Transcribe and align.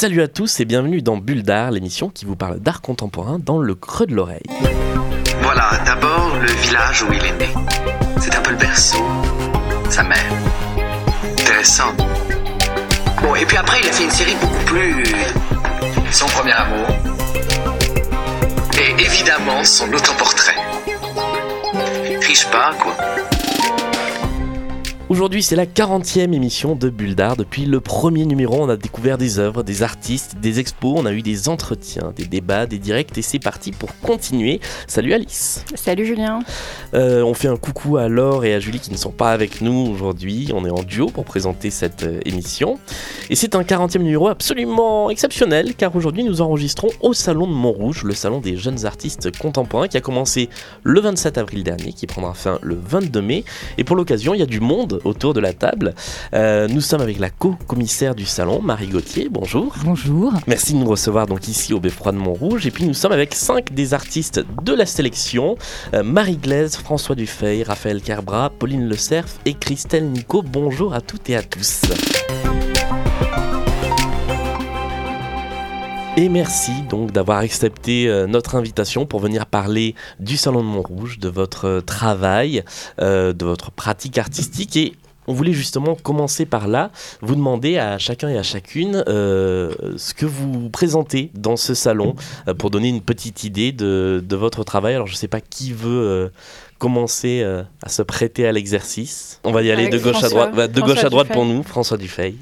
Salut 0.00 0.22
à 0.22 0.28
tous 0.28 0.60
et 0.60 0.64
bienvenue 0.64 1.02
dans 1.02 1.16
Bulle 1.16 1.42
d'art, 1.42 1.72
l'émission 1.72 2.08
qui 2.08 2.24
vous 2.24 2.36
parle 2.36 2.60
d'art 2.60 2.82
contemporain 2.82 3.40
dans 3.40 3.58
le 3.58 3.74
creux 3.74 4.06
de 4.06 4.14
l'oreille. 4.14 4.46
Voilà, 5.42 5.70
d'abord 5.84 6.36
le 6.40 6.46
village 6.46 7.02
où 7.02 7.12
il 7.12 7.24
est 7.24 7.36
né. 7.38 7.48
C'est 8.20 8.32
un 8.36 8.40
peu 8.40 8.52
le 8.52 8.58
berceau, 8.58 9.04
sa 9.90 10.04
mère. 10.04 10.32
Intéressant. 11.32 11.92
Bon, 13.20 13.34
et 13.34 13.44
puis 13.44 13.56
après, 13.56 13.80
il 13.82 13.88
a 13.88 13.92
fait 13.92 14.04
une 14.04 14.10
série 14.10 14.36
beaucoup 14.40 14.64
plus. 14.66 15.02
Son 16.12 16.26
premier 16.26 16.52
amour. 16.52 16.86
Et 18.80 19.02
évidemment, 19.02 19.64
son 19.64 19.92
autoportrait. 19.92 20.54
Triche 22.20 22.46
pas, 22.50 22.70
quoi. 22.78 22.94
Aujourd'hui, 25.10 25.42
c'est 25.42 25.56
la 25.56 25.64
40e 25.64 26.34
émission 26.34 26.74
de 26.74 26.90
Bulle 26.90 27.14
d'Art. 27.14 27.38
Depuis 27.38 27.64
le 27.64 27.80
premier 27.80 28.26
numéro, 28.26 28.56
on 28.60 28.68
a 28.68 28.76
découvert 28.76 29.16
des 29.16 29.38
œuvres, 29.38 29.62
des 29.62 29.82
artistes, 29.82 30.36
des 30.38 30.60
expos, 30.60 30.92
on 30.98 31.06
a 31.06 31.12
eu 31.14 31.22
des 31.22 31.48
entretiens, 31.48 32.12
des 32.14 32.26
débats, 32.26 32.66
des 32.66 32.78
directs 32.78 33.16
et 33.16 33.22
c'est 33.22 33.38
parti 33.38 33.72
pour 33.72 33.88
continuer. 34.00 34.60
Salut 34.86 35.14
Alice. 35.14 35.64
Salut 35.76 36.04
Julien. 36.04 36.40
Euh, 36.92 37.22
on 37.22 37.32
fait 37.32 37.48
un 37.48 37.56
coucou 37.56 37.96
à 37.96 38.08
Laure 38.08 38.44
et 38.44 38.52
à 38.52 38.60
Julie 38.60 38.80
qui 38.80 38.92
ne 38.92 38.98
sont 38.98 39.10
pas 39.10 39.32
avec 39.32 39.62
nous 39.62 39.90
aujourd'hui. 39.90 40.50
On 40.54 40.66
est 40.66 40.70
en 40.70 40.82
duo 40.82 41.06
pour 41.06 41.24
présenter 41.24 41.70
cette 41.70 42.02
euh, 42.02 42.20
émission. 42.26 42.78
Et 43.30 43.34
c'est 43.34 43.54
un 43.54 43.62
40e 43.62 44.02
numéro 44.02 44.28
absolument 44.28 45.08
exceptionnel 45.08 45.74
car 45.74 45.96
aujourd'hui 45.96 46.22
nous 46.22 46.42
enregistrons 46.42 46.90
au 47.00 47.14
Salon 47.14 47.46
de 47.46 47.54
Montrouge, 47.54 48.04
le 48.04 48.12
salon 48.12 48.40
des 48.40 48.58
jeunes 48.58 48.84
artistes 48.84 49.34
contemporains 49.38 49.88
qui 49.88 49.96
a 49.96 50.02
commencé 50.02 50.50
le 50.82 51.00
27 51.00 51.38
avril 51.38 51.64
dernier, 51.64 51.94
qui 51.94 52.06
prendra 52.06 52.34
fin 52.34 52.58
le 52.60 52.78
22 52.78 53.22
mai. 53.22 53.44
Et 53.78 53.84
pour 53.84 53.96
l'occasion, 53.96 54.34
il 54.34 54.40
y 54.40 54.42
a 54.42 54.46
du 54.46 54.60
monde 54.60 54.97
autour 55.04 55.34
de 55.34 55.40
la 55.40 55.52
table. 55.52 55.94
Euh, 56.34 56.68
nous 56.68 56.80
sommes 56.80 57.00
avec 57.00 57.18
la 57.18 57.30
co-commissaire 57.30 58.14
du 58.14 58.24
salon, 58.24 58.60
Marie 58.62 58.88
Gauthier. 58.88 59.28
Bonjour. 59.30 59.74
Bonjour. 59.84 60.32
Merci 60.46 60.74
de 60.74 60.78
nous 60.78 60.88
recevoir 60.88 61.26
donc 61.26 61.48
ici 61.48 61.72
au 61.72 61.80
Beffroi 61.80 62.12
de 62.12 62.18
Montrouge. 62.18 62.66
Et 62.66 62.70
puis 62.70 62.84
nous 62.84 62.94
sommes 62.94 63.12
avec 63.12 63.34
cinq 63.34 63.72
des 63.72 63.94
artistes 63.94 64.44
de 64.62 64.72
la 64.72 64.86
sélection 64.86 65.56
euh, 65.94 66.02
Marie 66.02 66.36
Glaise, 66.36 66.76
François 66.76 67.14
Dufay, 67.14 67.62
Raphaël 67.62 68.00
Carbra, 68.00 68.50
Pauline 68.50 68.88
Le 68.88 68.96
Cerf 68.96 69.28
et 69.44 69.54
Christelle 69.54 70.10
Nico. 70.10 70.42
Bonjour 70.42 70.94
à 70.94 71.00
toutes 71.00 71.30
et 71.30 71.36
à 71.36 71.42
tous. 71.42 71.82
Et 76.18 76.28
merci 76.28 76.72
donc 76.90 77.12
d'avoir 77.12 77.38
accepté 77.38 78.08
euh, 78.08 78.26
notre 78.26 78.56
invitation 78.56 79.06
pour 79.06 79.20
venir 79.20 79.46
parler 79.46 79.94
du 80.18 80.36
Salon 80.36 80.62
de 80.62 80.66
Montrouge, 80.66 81.20
de 81.20 81.28
votre 81.28 81.66
euh, 81.66 81.80
travail, 81.80 82.64
euh, 83.00 83.32
de 83.32 83.44
votre 83.44 83.70
pratique 83.70 84.18
artistique. 84.18 84.76
Et 84.76 84.94
on 85.28 85.32
voulait 85.32 85.52
justement 85.52 85.94
commencer 85.94 86.44
par 86.44 86.66
là, 86.66 86.90
vous 87.20 87.36
demander 87.36 87.78
à 87.78 87.98
chacun 87.98 88.30
et 88.30 88.36
à 88.36 88.42
chacune 88.42 89.04
ce 89.06 90.14
que 90.14 90.26
vous 90.26 90.70
présentez 90.70 91.30
dans 91.34 91.56
ce 91.56 91.74
salon 91.74 92.16
pour 92.58 92.70
donner 92.70 92.88
une 92.88 93.02
petite 93.02 93.44
idée 93.44 93.70
de, 93.70 94.24
votre 94.32 94.64
travail. 94.64 94.94
Alors 94.94 95.06
je 95.06 95.12
ne 95.12 95.18
sais 95.18 95.28
pas 95.28 95.42
qui 95.42 95.72
veut 95.72 96.32
commencer 96.78 97.44
à 97.82 97.88
se 97.90 98.00
prêter 98.00 98.46
à 98.46 98.52
l'exercice. 98.52 99.38
On 99.44 99.52
va 99.52 99.62
y 99.62 99.70
aller 99.70 99.90
de 99.90 99.98
gauche 99.98 100.24
à 100.24 100.30
droite, 100.30 100.72
de 100.72 100.80
gauche 100.80 101.04
à 101.04 101.10
droite 101.10 101.28
pour 101.28 101.44
nous, 101.44 101.62
François 101.62 101.98
Dufay. 101.98 102.34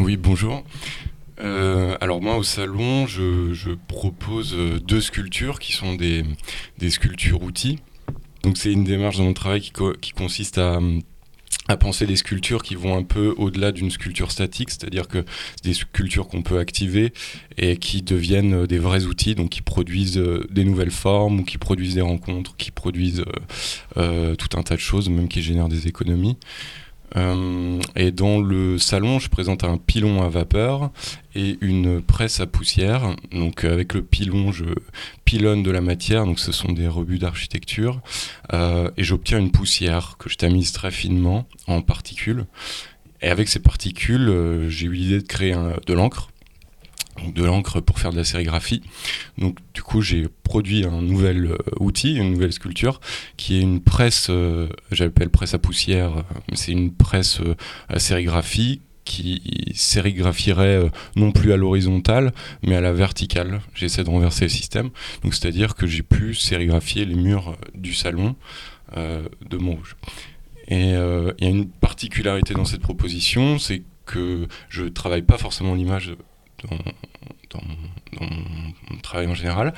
Oui, 0.00 0.16
bonjour. 0.16 0.62
Euh, 1.42 1.96
alors 2.00 2.22
moi 2.22 2.36
au 2.36 2.42
salon, 2.42 3.06
je, 3.06 3.74
propose 3.88 4.54
euh, 4.54 4.78
deux 4.78 5.00
sculptures 5.00 5.58
qui 5.58 5.72
sont 5.72 5.94
des, 5.94 6.24
sculptures 6.88 7.42
outils. 7.42 7.78
Donc 8.42 8.56
c'est 8.56 8.72
une 8.72 8.84
démarche 8.84 9.18
dans 9.18 9.24
mon 9.24 9.34
travail 9.34 9.60
qui, 9.60 10.12
consiste 10.12 10.58
à, 10.58 10.78
penser 11.80 12.06
des 12.06 12.16
sculptures 12.16 12.62
qui 12.62 12.74
vont 12.74 12.96
un 12.96 13.02
peu 13.02 13.34
au-delà 13.38 13.72
d'une 13.72 13.90
sculpture 13.90 14.30
statique, 14.30 14.70
c'est-à-dire 14.70 15.08
que 15.08 15.24
c'est 15.56 15.64
des 15.64 15.74
sculptures 15.74 16.28
qu'on 16.28 16.42
peut 16.42 16.58
activer 16.58 17.14
et 17.56 17.76
qui 17.78 18.02
deviennent 18.02 18.54
euh, 18.54 18.66
des 18.66 18.78
vrais 18.78 19.04
outils, 19.04 19.34
donc 19.34 19.50
qui 19.50 19.62
produisent 19.62 20.22
des 20.50 20.64
nouvelles 20.64 20.90
formes 20.90 21.40
ou 21.40 21.44
qui 21.44 21.58
produisent 21.58 21.94
des 21.94 22.02
rencontres, 22.02 22.56
qui 22.56 22.70
produisent 22.70 23.24
tout 23.94 24.58
un 24.58 24.62
tas 24.62 24.74
de 24.74 24.80
choses, 24.80 25.08
même 25.08 25.28
qui 25.28 25.42
génèrent 25.42 25.68
des 25.68 25.88
économies. 25.88 26.36
Euh, 27.16 27.80
et 27.96 28.10
dans 28.10 28.40
le 28.40 28.78
salon, 28.78 29.18
je 29.18 29.28
présente 29.28 29.64
un 29.64 29.76
pilon 29.76 30.22
à 30.22 30.28
vapeur 30.28 30.90
et 31.34 31.58
une 31.60 32.00
presse 32.00 32.40
à 32.40 32.46
poussière. 32.46 33.16
Donc 33.30 33.64
avec 33.64 33.94
le 33.94 34.02
pilon, 34.02 34.52
je 34.52 34.64
pilonne 35.24 35.62
de 35.62 35.70
la 35.70 35.80
matière, 35.80 36.24
donc 36.24 36.38
ce 36.38 36.52
sont 36.52 36.72
des 36.72 36.88
rebuts 36.88 37.18
d'architecture, 37.18 38.00
euh, 38.52 38.90
et 38.96 39.04
j'obtiens 39.04 39.38
une 39.38 39.50
poussière 39.50 40.16
que 40.18 40.28
je 40.28 40.36
tamise 40.36 40.72
très 40.72 40.90
finement 40.90 41.46
en 41.66 41.82
particules. 41.82 42.46
Et 43.20 43.28
avec 43.28 43.48
ces 43.48 43.60
particules, 43.60 44.28
euh, 44.28 44.68
j'ai 44.68 44.86
eu 44.86 44.92
l'idée 44.92 45.18
de 45.18 45.26
créer 45.26 45.56
de 45.86 45.92
l'encre 45.92 46.31
de 47.34 47.44
l'encre 47.44 47.80
pour 47.80 47.98
faire 47.98 48.10
de 48.10 48.16
la 48.16 48.24
sérigraphie. 48.24 48.82
Donc 49.38 49.58
du 49.74 49.82
coup 49.82 50.02
j'ai 50.02 50.26
produit 50.42 50.84
un 50.84 51.02
nouvel 51.02 51.46
euh, 51.46 51.56
outil, 51.80 52.16
une 52.16 52.32
nouvelle 52.32 52.52
sculpture 52.52 53.00
qui 53.36 53.58
est 53.58 53.60
une 53.60 53.80
presse, 53.80 54.28
euh, 54.30 54.68
j'appelle 54.90 55.30
presse 55.30 55.54
à 55.54 55.58
poussière, 55.58 56.18
euh, 56.18 56.22
c'est 56.54 56.72
une 56.72 56.92
presse 56.92 57.40
à 57.88 57.98
sérigraphie 57.98 58.80
qui 59.04 59.72
sérigraphierait 59.74 60.88
non 61.16 61.32
plus 61.32 61.52
à 61.52 61.56
l'horizontale 61.56 62.32
mais 62.62 62.76
à 62.76 62.80
la 62.80 62.92
verticale. 62.92 63.60
J'essaie 63.74 64.04
de 64.04 64.10
renverser 64.10 64.44
le 64.44 64.50
système. 64.50 64.90
Donc 65.22 65.34
c'est-à-dire 65.34 65.74
que 65.74 65.86
j'ai 65.86 66.02
pu 66.02 66.34
sérigraphier 66.34 67.04
les 67.04 67.16
murs 67.16 67.56
du 67.74 67.94
salon 67.94 68.36
de 68.96 69.56
Montrouge. 69.56 69.96
Et 70.68 70.90
il 70.90 71.44
y 71.44 71.46
a 71.46 71.50
une 71.50 71.68
particularité 71.68 72.54
dans 72.54 72.64
cette 72.64 72.80
proposition, 72.80 73.58
c'est 73.58 73.82
que 74.06 74.46
je 74.68 74.84
travaille 74.84 75.22
pas 75.22 75.36
forcément 75.36 75.74
l'image 75.74 76.12
dans, 76.68 77.60
mon 78.20 78.98
travail 79.02 79.26
en 79.26 79.34
général. 79.34 79.74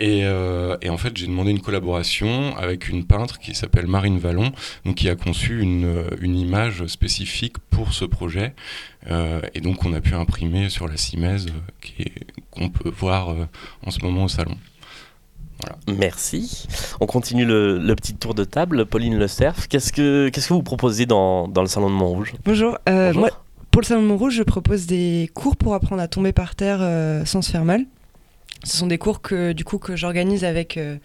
Euh, 0.00 0.76
et, 0.80 0.90
en 0.90 0.96
fait, 0.96 1.16
j'ai 1.16 1.26
demandé 1.26 1.50
une 1.50 1.60
collaboration 1.60 2.56
avec 2.56 2.88
une 2.88 3.04
peintre 3.04 3.38
qui 3.38 3.54
s'appelle 3.54 3.86
Marine 3.86 4.18
Vallon, 4.18 4.52
donc 4.84 4.96
qui 4.96 5.08
a 5.08 5.16
conçu 5.16 5.60
une, 5.60 6.04
une 6.20 6.36
image 6.36 6.86
spécifique 6.86 7.58
pour 7.70 7.92
ce 7.92 8.04
projet. 8.04 8.54
Euh, 9.10 9.40
et 9.54 9.60
donc, 9.60 9.84
on 9.84 9.92
a 9.92 10.00
pu 10.00 10.14
imprimer 10.14 10.68
sur 10.68 10.88
la 10.88 10.96
Simèze, 10.96 11.46
qu'on 12.50 12.68
peut 12.68 12.90
voir 12.90 13.30
euh, 13.30 13.46
en 13.84 13.90
ce 13.90 14.00
moment 14.00 14.24
au 14.24 14.28
salon. 14.28 14.56
Voilà. 15.60 15.76
Merci. 15.88 16.68
On 17.00 17.06
continue 17.06 17.44
le, 17.44 17.94
petit 17.96 18.14
tour 18.14 18.34
de 18.34 18.44
table. 18.44 18.86
Pauline 18.86 19.18
Le 19.18 19.26
Cerf, 19.26 19.66
qu'est-ce 19.66 19.92
que, 19.92 20.28
qu'est-ce 20.28 20.48
que 20.48 20.54
vous 20.54 20.62
proposez 20.62 21.04
dans, 21.04 21.48
dans 21.48 21.62
le 21.62 21.68
salon 21.68 21.90
de 21.90 21.96
Montrouge? 21.96 22.34
Bonjour. 22.44 22.78
Bonjour. 22.86 23.20
Moi, 23.20 23.30
pour 23.78 23.82
le 23.82 23.86
Salon 23.86 24.02
de 24.02 24.08
Montrouge, 24.08 24.34
je 24.34 24.42
propose 24.42 24.86
des 24.86 25.30
cours 25.34 25.56
pour 25.56 25.72
apprendre 25.72 26.02
à 26.02 26.08
tomber 26.08 26.32
par 26.32 26.56
terre 26.56 26.78
euh, 26.80 27.24
sans 27.24 27.42
se 27.42 27.52
faire 27.52 27.64
mal. 27.64 27.84
Ce 28.64 28.76
sont 28.76 28.88
des 28.88 28.98
cours 28.98 29.22
que 29.22 29.52
du 29.52 29.64
coup 29.64 29.78
que 29.78 29.94
j'organise 29.94 30.44
avec 30.44 30.76
euh, 30.76 30.96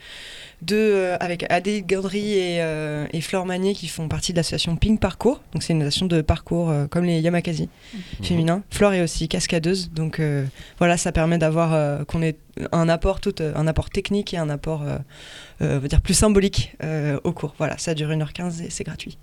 deux, 0.63 0.75
euh, 0.75 1.16
avec 1.19 1.45
Adé 1.51 1.84
Gaudry 1.84 2.34
et, 2.34 3.22
Flore 3.22 3.45
Magnier 3.45 3.75
qui 3.75 3.88
font 3.88 4.07
partie 4.07 4.31
de 4.31 4.38
l'association 4.38 4.75
Pink 4.75 5.00
Parcours. 5.00 5.44
Donc 5.53 5.61
c'est 5.61 5.73
une 5.73 5.84
association 5.84 6.07
de 6.07 6.23
parcours 6.23 6.73
comme 6.89 7.03
les 7.03 7.19
Yamakasi 7.19 7.69
mhm. 7.94 8.25
féminins. 8.25 8.63
Flore 8.72 8.94
est 8.94 9.03
aussi 9.03 9.28
cascadeuse, 9.28 9.91
donc 9.91 10.19
voilà, 10.79 10.97
ça 10.97 11.11
permet 11.11 11.38
d'avoir 11.38 12.03
qu'on 12.07 12.23
ait 12.23 12.38
un 12.72 12.90
apport 12.90 13.22
tout, 13.22 13.35
un 13.40 13.67
apport 13.67 13.91
technique 13.91 14.34
et 14.34 14.38
un 14.38 14.50
apport, 14.50 14.84
veut 15.59 15.88
dire 15.88 16.01
plus 16.01 16.16
symbolique 16.16 16.75
au 17.23 17.34
cours. 17.34 17.53
Voilà, 17.59 17.78
ça 17.78 17.94
dure 17.94 18.09
1h15 18.09 18.63
et 18.63 18.72
c'est 18.72 18.84
gratuit. 18.84 19.19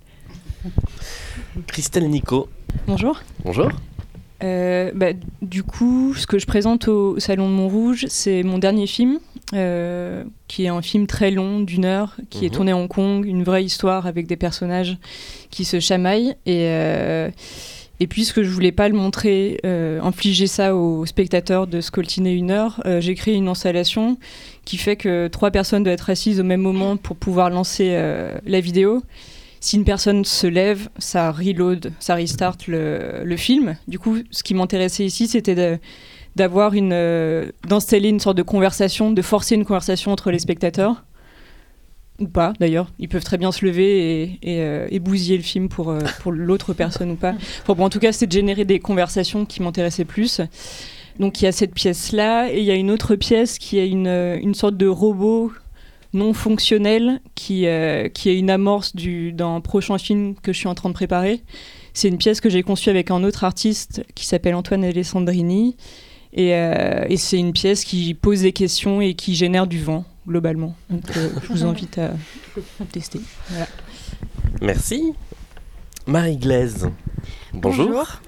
Christelle 1.67 2.09
Nico. 2.09 2.49
Bonjour. 2.87 3.21
Bonjour. 3.43 3.69
Euh, 4.43 4.91
bah, 4.95 5.11
du 5.41 5.63
coup, 5.63 6.13
ce 6.15 6.25
que 6.25 6.39
je 6.39 6.47
présente 6.47 6.87
au 6.87 7.19
Salon 7.19 7.47
de 7.47 7.53
Montrouge, 7.53 8.05
c'est 8.09 8.41
mon 8.43 8.57
dernier 8.57 8.87
film, 8.87 9.19
euh, 9.53 10.23
qui 10.47 10.65
est 10.65 10.69
un 10.69 10.81
film 10.81 11.05
très 11.05 11.31
long, 11.31 11.59
d'une 11.59 11.85
heure, 11.85 12.17
qui 12.29 12.45
est 12.45 12.49
mhm. 12.49 12.55
tourné 12.55 12.71
à 12.71 12.77
Hong 12.77 12.87
Kong, 12.87 13.25
une 13.25 13.43
vraie 13.43 13.63
histoire 13.63 14.07
avec 14.07 14.27
des 14.27 14.37
personnages 14.37 14.97
qui 15.51 15.63
se 15.63 15.79
chamaillent. 15.79 16.35
Et, 16.45 16.65
euh, 16.69 17.29
et 17.99 18.07
puisque 18.07 18.41
je 18.41 18.49
voulais 18.49 18.71
pas 18.71 18.89
le 18.89 18.95
montrer, 18.95 19.59
infliger 19.63 20.47
ça 20.47 20.75
aux 20.75 21.05
spectateurs 21.05 21.67
de 21.67 21.81
scoltiner 21.81 22.33
une 22.33 22.49
heure, 22.49 22.81
j'ai 22.99 23.13
créé 23.13 23.35
une 23.35 23.47
installation 23.47 24.17
qui 24.65 24.77
fait 24.77 24.95
que 24.95 25.27
trois 25.27 25.51
personnes 25.51 25.83
doivent 25.83 25.93
être 25.93 26.09
assises 26.09 26.39
au 26.39 26.43
même 26.43 26.61
moment 26.61 26.97
pour 26.97 27.15
pouvoir 27.15 27.51
lancer 27.51 27.91
la 28.43 28.59
vidéo 28.59 29.03
si 29.61 29.77
une 29.77 29.85
personne 29.85 30.25
se 30.25 30.47
lève, 30.47 30.89
ça 30.97 31.31
reload, 31.31 31.93
ça 31.99 32.15
restart 32.15 32.57
le, 32.67 33.35
film. 33.37 33.77
Du 33.87 33.99
coup, 33.99 34.17
ce 34.31 34.41
qui 34.41 34.55
m'intéressait 34.55 35.05
ici, 35.05 35.27
c'était 35.27 35.79
d'avoir 36.35 36.73
une, 36.73 36.93
euh, 36.93 37.51
d'installer 37.67 38.09
une 38.09 38.19
sorte 38.19 38.37
de 38.37 38.43
conversation, 38.43 39.11
de 39.11 39.21
forcer 39.21 39.53
une 39.53 39.63
conversation 39.63 40.11
entre 40.11 40.31
les 40.31 40.39
spectateurs 40.39 41.05
ou 42.19 42.27
pas 42.27 42.53
d'ailleurs. 42.59 42.91
Ils 42.97 43.07
peuvent 43.07 43.23
très 43.23 43.37
bien 43.37 43.51
se 43.51 43.63
lever 43.63 44.39
et, 44.41 44.61
euh, 44.61 44.99
bousiller 44.99 45.37
le 45.37 45.43
film 45.43 45.69
pour, 45.69 45.91
euh, 45.91 45.99
pour 46.21 46.31
l'autre 46.31 46.73
personne 46.73 47.11
ou 47.11 47.15
pas. 47.15 47.35
en 47.67 47.89
tout 47.89 47.99
cas, 47.99 48.11
c'est 48.11 48.25
de 48.25 48.31
générer 48.31 48.65
des 48.65 48.79
conversations 48.79 49.45
qui 49.45 49.61
m'intéressaient 49.61 50.05
plus. 50.05 50.41
Donc 51.19 51.39
il 51.39 51.45
y 51.45 51.47
a 51.47 51.51
cette 51.51 51.75
pièce-là 51.75 52.51
et 52.51 52.59
il 52.59 52.65
y 52.65 52.71
a 52.71 52.75
une 52.75 52.89
autre 52.89 53.15
pièce 53.15 53.59
qui 53.59 53.77
est 53.77 53.87
une, 53.87 54.07
une 54.07 54.55
sorte 54.55 54.75
de 54.75 54.87
robot 54.87 55.51
non 56.13 56.33
fonctionnel 56.33 57.21
qui, 57.35 57.65
qui 58.13 58.29
est 58.29 58.37
une 58.37 58.49
amorce 58.49 58.95
d'un 58.95 59.61
prochain 59.61 59.97
film 59.97 60.35
que 60.35 60.53
je 60.53 60.57
suis 60.57 60.67
en 60.67 60.75
train 60.75 60.89
de 60.89 60.93
préparer. 60.93 61.41
C'est 61.93 62.07
une 62.07 62.17
pièce 62.17 62.41
que 62.41 62.49
j'ai 62.49 62.63
conçue 62.63 62.89
avec 62.89 63.11
un 63.11 63.23
autre 63.23 63.43
artiste 63.43 64.03
qui 64.15 64.25
s'appelle 64.25 64.55
Antoine 64.55 64.83
Alessandrini. 64.83 65.75
Et, 66.33 66.49
et 66.51 67.17
c'est 67.17 67.37
une 67.37 67.53
pièce 67.53 67.83
qui 67.83 68.13
pose 68.13 68.41
des 68.41 68.53
questions 68.53 69.01
et 69.01 69.13
qui 69.13 69.35
génère 69.35 69.67
du 69.67 69.81
vent, 69.81 70.05
globalement. 70.27 70.75
Donc 70.89 71.03
je 71.13 71.47
vous 71.47 71.65
invite 71.65 71.97
à 71.97 72.11
tester. 72.91 73.19
Merci. 74.61 75.13
Marie 76.07 76.37
Glaise. 76.37 76.89
Bonjour. 77.53 78.21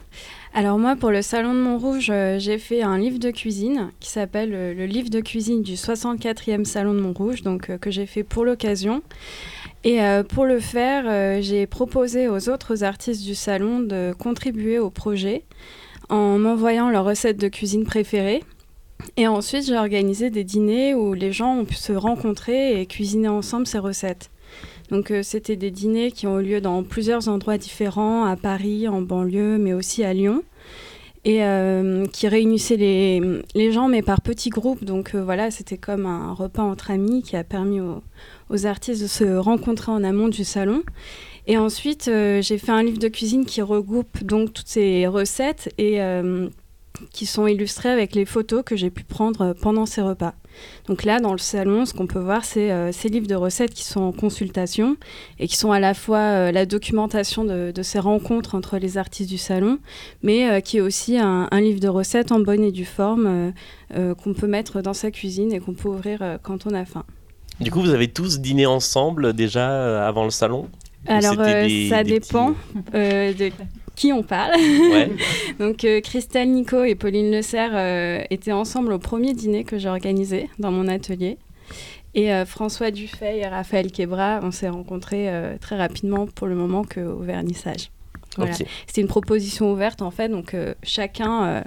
Alors 0.55 0.77
moi, 0.77 0.95
pour 0.95 1.09
le 1.09 1.23
Salon 1.23 1.55
de 1.55 1.59
Montrouge, 1.59 2.11
euh, 2.11 2.37
j'ai 2.37 2.59
fait 2.59 2.83
un 2.83 2.99
livre 2.99 3.17
de 3.17 3.31
cuisine 3.31 3.89
qui 3.99 4.11
s'appelle 4.11 4.51
euh, 4.53 4.75
le 4.75 4.85
livre 4.85 5.09
de 5.09 5.19
cuisine 5.19 5.63
du 5.63 5.73
64e 5.73 6.63
Salon 6.63 6.93
de 6.93 6.99
Montrouge, 6.99 7.41
donc 7.41 7.71
euh, 7.71 7.79
que 7.79 7.89
j'ai 7.89 8.05
fait 8.05 8.21
pour 8.21 8.45
l'occasion. 8.45 9.01
Et 9.83 9.99
pour 10.29 10.45
le 10.45 10.61
faire, 10.61 11.41
j'ai 11.41 11.67
proposé 11.67 12.29
aux 12.29 12.47
autres 12.47 12.85
artistes 12.85 13.21
du 13.21 13.35
salon 13.35 13.81
de 13.81 14.13
contribuer 14.17 14.79
au 14.79 14.89
projet 14.89 15.43
en 16.07 16.39
m'envoyant 16.39 16.89
leurs 16.89 17.03
recettes 17.03 17.35
de 17.35 17.49
cuisine 17.49 17.83
préférées. 17.83 18.43
Et 19.17 19.27
ensuite, 19.27 19.65
j'ai 19.65 19.75
organisé 19.75 20.29
des 20.29 20.45
dîners 20.45 20.95
où 20.95 21.13
les 21.13 21.33
gens 21.33 21.57
ont 21.57 21.65
pu 21.65 21.75
se 21.75 21.91
rencontrer 21.91 22.79
et 22.79 22.85
cuisiner 22.85 23.27
ensemble 23.27 23.67
ces 23.67 23.77
recettes. 23.77 24.29
Donc 24.93 25.09
euh, 25.09 25.23
c'était 25.23 25.55
des 25.55 25.71
dîners 25.71 26.11
qui 26.11 26.27
ont 26.27 26.39
eu 26.39 26.43
lieu 26.43 26.61
dans 26.61 26.83
plusieurs 26.83 27.27
endroits 27.27 27.57
différents, 27.57 28.25
à 28.25 28.35
Paris, 28.35 28.87
en 28.87 29.01
banlieue, 29.01 29.57
mais 29.57 29.73
aussi 29.73 30.03
à 30.03 30.13
Lyon 30.13 30.43
et 31.25 31.43
euh, 31.43 32.05
qui 32.05 32.27
réunissaient 32.27 32.75
les, 32.75 33.71
gens, 33.71 33.87
mais 33.87 34.03
par 34.03 34.21
petits 34.21 34.51
groupes. 34.51 34.83
Donc 34.83 35.15
euh, 35.15 35.23
voilà, 35.23 35.49
c'était 35.49 35.77
comme 35.77 36.05
un 36.05 36.33
repas 36.33 36.61
entre 36.61 36.91
amis 36.91 37.23
qui 37.23 37.35
a 37.35 37.43
permis 37.43 37.81
aux, 37.81 38.03
aux, 38.51 38.65
artistes 38.67 39.01
de 39.01 39.07
se 39.07 39.23
rencontrer 39.35 39.91
en 39.91 40.03
amont 40.03 40.27
du 40.27 40.43
salon. 40.43 40.83
Et 41.47 41.57
ensuite, 41.57 42.05
j'ai 42.05 42.57
fait 42.57 42.71
un 42.71 42.83
livre 42.83 42.99
de 42.99 43.07
cuisine 43.07 43.45
qui 43.45 43.61
regroupe 43.61 44.23
donc 44.23 44.53
toutes 44.53 44.67
ces 44.67 45.07
recettes 45.07 45.73
et 45.77 45.99
qui 47.11 47.25
sont 47.25 47.47
illustrées 47.47 47.89
avec 47.89 48.15
les 48.15 48.23
photos 48.23 48.63
que 48.65 48.77
j'ai 48.77 48.89
pu 48.89 49.03
prendre 49.03 49.53
pendant 49.59 49.85
ces 49.85 50.01
repas. 50.01 50.35
Donc 50.87 51.03
là, 51.03 51.19
dans 51.19 51.31
le 51.31 51.37
salon, 51.37 51.85
ce 51.85 51.93
qu'on 51.93 52.07
peut 52.07 52.19
voir, 52.19 52.43
c'est 52.45 52.71
euh, 52.71 52.91
ces 52.91 53.09
livres 53.09 53.27
de 53.27 53.35
recettes 53.35 53.73
qui 53.73 53.83
sont 53.83 54.01
en 54.01 54.11
consultation 54.11 54.97
et 55.39 55.47
qui 55.47 55.55
sont 55.55 55.71
à 55.71 55.79
la 55.79 55.93
fois 55.93 56.17
euh, 56.17 56.51
la 56.51 56.65
documentation 56.65 57.43
de, 57.45 57.71
ces 57.81 57.99
rencontres 57.99 58.55
entre 58.55 58.77
les 58.77 58.97
artistes 58.97 59.29
du 59.29 59.37
salon, 59.37 59.79
mais 60.21 60.49
euh, 60.49 60.59
qui 60.59 60.77
est 60.77 60.81
aussi 60.81 61.17
un, 61.17 61.47
livre 61.53 61.79
de 61.79 61.87
recettes 61.87 62.31
en 62.31 62.39
bonne 62.39 62.63
et 62.63 62.71
due 62.71 62.85
forme 62.85 63.53
qu'on 63.93 64.33
peut 64.33 64.47
mettre 64.47 64.81
dans 64.81 64.93
sa 64.93 65.11
cuisine 65.11 65.53
et 65.53 65.59
qu'on 65.59 65.73
peut 65.73 65.87
ouvrir 65.89 66.39
quand 66.41 66.65
on 66.65 66.73
a 66.73 66.83
faim. 66.83 67.05
Du 67.59 67.71
coup, 67.71 67.81
vous 67.81 67.93
avez 67.93 68.07
tous 68.07 68.39
dîné 68.39 68.65
ensemble 68.65 69.33
déjà 69.33 70.05
avant 70.05 70.23
le 70.23 70.29
salon? 70.29 70.67
Alors, 71.07 71.35
ça 71.35 72.03
dépend 72.03 72.55
de 72.93 73.51
qui 73.95 74.11
on 74.13 74.23
parle. 74.23 74.53
Donc 75.59 75.83
euh, 75.83 76.01
Christelle 76.01 76.51
Nico 76.51 76.83
et 76.83 76.95
Pauline 76.95 77.31
Le 77.31 77.41
Serre 77.41 77.71
euh, 77.73 78.23
étaient 78.29 78.51
ensemble 78.51 78.93
au 78.93 78.99
premier 78.99 79.33
dîner 79.33 79.63
que 79.63 79.77
j'ai 79.77 79.89
organisé 79.89 80.49
dans 80.59 80.71
mon 80.71 80.87
atelier. 80.87 81.37
Et 82.15 82.31
euh, 82.31 82.45
François 82.45 82.91
Dufay 82.91 83.39
et 83.39 83.47
Raphaël 83.47 83.91
Quebra, 83.91 84.39
on 84.43 84.51
s'est 84.51 84.69
rencontrés 84.69 85.29
très 85.59 85.77
rapidement 85.77 86.27
pour 86.27 86.47
le 86.47 86.55
moment 86.55 86.83
qu'au 86.83 87.17
vernissage. 87.17 87.89
C'était 88.87 89.01
une 89.01 89.07
proposition 89.07 89.71
ouverte 89.71 90.01
en 90.01 90.09
fait, 90.09 90.27
donc 90.27 90.55
chacun 90.81 91.63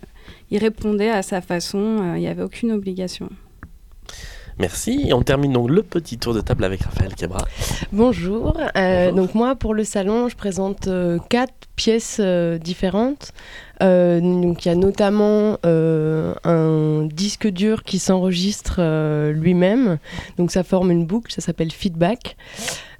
y 0.51 0.59
répondait 0.59 1.11
à 1.11 1.23
sa 1.23 1.41
façon, 1.41 2.15
il 2.17 2.21
n'y 2.21 2.27
avait 2.27 2.43
aucune 2.43 2.73
obligation. 2.73 3.29
Merci. 4.59 5.05
Et 5.09 5.13
on 5.13 5.23
termine 5.23 5.53
donc 5.53 5.71
le 5.71 5.83
petit 5.83 6.19
tour 6.19 6.33
de 6.33 6.41
table 6.41 6.65
avec 6.65 6.83
Raphaël 6.83 7.15
Cabra. 7.15 7.45
Bonjour. 7.93 8.57
Euh, 8.77 9.13
donc 9.13 9.35
moi, 9.35 9.55
pour 9.55 9.75
le 9.75 9.85
salon, 9.85 10.29
je 10.29 10.37
présente 10.37 10.89
euh, 10.89 11.19
quatre 11.29 11.53
pièces 11.77 12.19
euh, 12.21 12.57
différentes. 12.57 13.33
donc 13.81 14.65
il 14.65 14.69
y 14.69 14.71
a 14.71 14.75
notamment 14.75 15.59
un 15.65 17.03
disque 17.13 17.49
dur 17.49 17.83
qui 17.83 17.99
s'enregistre 17.99 18.81
lui-même. 19.31 19.99
Donc 20.39 20.51
ça 20.51 20.65
forme 20.65 20.91
une 20.91 21.05
boucle, 21.05 21.33
ça 21.33 21.43
s'appelle 21.43 21.71
Feedback. 21.71 22.37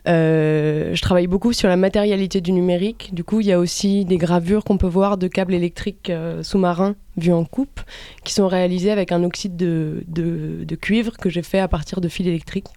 Euh, 0.09 0.95
je 0.95 1.03
travaille 1.03 1.27
beaucoup 1.27 1.53
sur 1.53 1.69
la 1.69 1.77
matérialité 1.77 2.41
du 2.41 2.53
numérique. 2.53 3.11
Du 3.13 3.25
coup, 3.25 3.41
il 3.41 3.47
y 3.47 3.53
a 3.53 3.59
aussi 3.59 4.05
des 4.05 4.19
gravures 4.19 4.65
qu'on 4.65 4.79
peut 4.79 4.87
voir 4.87 5.19
de 5.19 5.27
câbles 5.27 5.55
électriques 5.55 6.11
euh, 6.11 6.43
sous-marins 6.43 6.95
vus 7.17 7.33
en 7.33 7.45
coupe, 7.45 7.81
qui 8.25 8.33
sont 8.33 8.47
réalisées 8.47 8.91
avec 8.91 9.11
un 9.11 9.25
oxyde 9.25 9.57
de, 9.57 10.77
cuivre 10.81 11.17
que 11.17 11.31
j'ai 11.31 11.43
fait 11.43 11.59
à 11.59 11.69
partir 11.69 12.01
de 12.01 12.09
fils 12.09 12.27
électriques. 12.27 12.69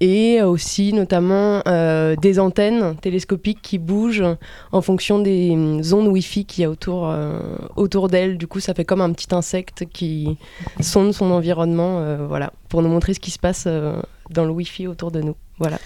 Et 0.00 0.42
aussi 0.42 0.92
notamment 0.92 1.62
euh, 1.68 2.16
des 2.16 2.40
antennes 2.40 2.96
télescopiques 2.96 3.60
qui 3.62 3.78
bougent 3.78 4.24
en 4.72 4.80
fonction 4.80 5.20
des 5.20 5.54
ondes 5.92 6.08
Wi-Fi 6.08 6.44
qu'il 6.44 6.62
y 6.62 6.64
a 6.64 6.70
autour, 6.70 7.14
autour 7.76 8.08
d'elles. 8.08 8.36
Du 8.38 8.48
coup, 8.48 8.58
ça 8.58 8.74
fait 8.74 8.84
comme 8.84 9.00
un 9.00 9.12
petit 9.12 9.32
insecte 9.32 9.84
qui 9.92 10.38
sonde 10.80 11.12
son 11.12 11.30
environnement, 11.30 12.26
voilà, 12.26 12.52
pour 12.68 12.82
nous 12.82 12.88
montrer 12.88 13.14
ce 13.14 13.20
qui 13.20 13.30
se 13.30 13.38
passe 13.38 13.68
dans 14.32 14.44
le 14.44 14.50
Wi-Fi 14.50 14.86
autour 14.86 15.10
de 15.10 15.20
nous. 15.20 15.36
Voilà. 15.58 15.78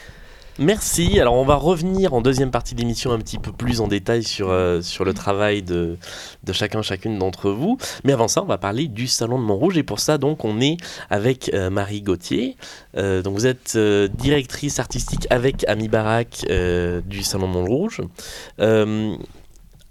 Merci. 0.58 1.20
Alors 1.20 1.34
on 1.34 1.44
va 1.44 1.56
revenir 1.56 2.14
en 2.14 2.22
deuxième 2.22 2.50
partie 2.50 2.74
d'émission 2.74 3.12
un 3.12 3.18
petit 3.18 3.36
peu 3.36 3.52
plus 3.52 3.82
en 3.82 3.88
détail 3.88 4.22
sur, 4.22 4.48
euh, 4.48 4.80
sur 4.80 5.04
le 5.04 5.12
travail 5.12 5.62
de, 5.62 5.98
de 6.44 6.52
chacun, 6.54 6.80
chacune 6.80 7.18
d'entre 7.18 7.50
vous. 7.50 7.76
Mais 8.04 8.14
avant 8.14 8.26
ça, 8.26 8.42
on 8.42 8.46
va 8.46 8.56
parler 8.56 8.88
du 8.88 9.06
Salon 9.06 9.38
de 9.38 9.44
Montrouge. 9.44 9.76
Et 9.76 9.82
pour 9.82 10.00
ça, 10.00 10.16
donc, 10.16 10.46
on 10.46 10.58
est 10.62 10.78
avec 11.10 11.50
euh, 11.52 11.68
Marie 11.68 12.00
Gauthier. 12.00 12.56
Euh, 12.96 13.20
donc 13.20 13.34
vous 13.34 13.46
êtes 13.46 13.76
directrice 13.76 14.78
artistique 14.78 15.26
avec 15.28 15.68
Ami 15.68 15.88
Barak 15.88 16.46
du 17.06 17.22
Salon 17.22 17.48
de 17.48 17.52
Montrouge 17.52 18.00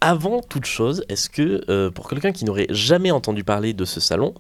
avant 0.06 0.42
toute 0.42 0.66
chose, 0.66 1.04
est-ce 1.10 1.32
que 1.32 1.66
euh, 1.68 1.90
pour 1.90 2.08
quelqu'un 2.08 2.32
qui 2.32 2.46
n'aurait 2.46 2.68
jamais 2.70 3.10
entendu 3.10 3.44
parler 3.44 3.74
de 3.74 3.86
ce 3.86 4.00
salon, 4.00 4.36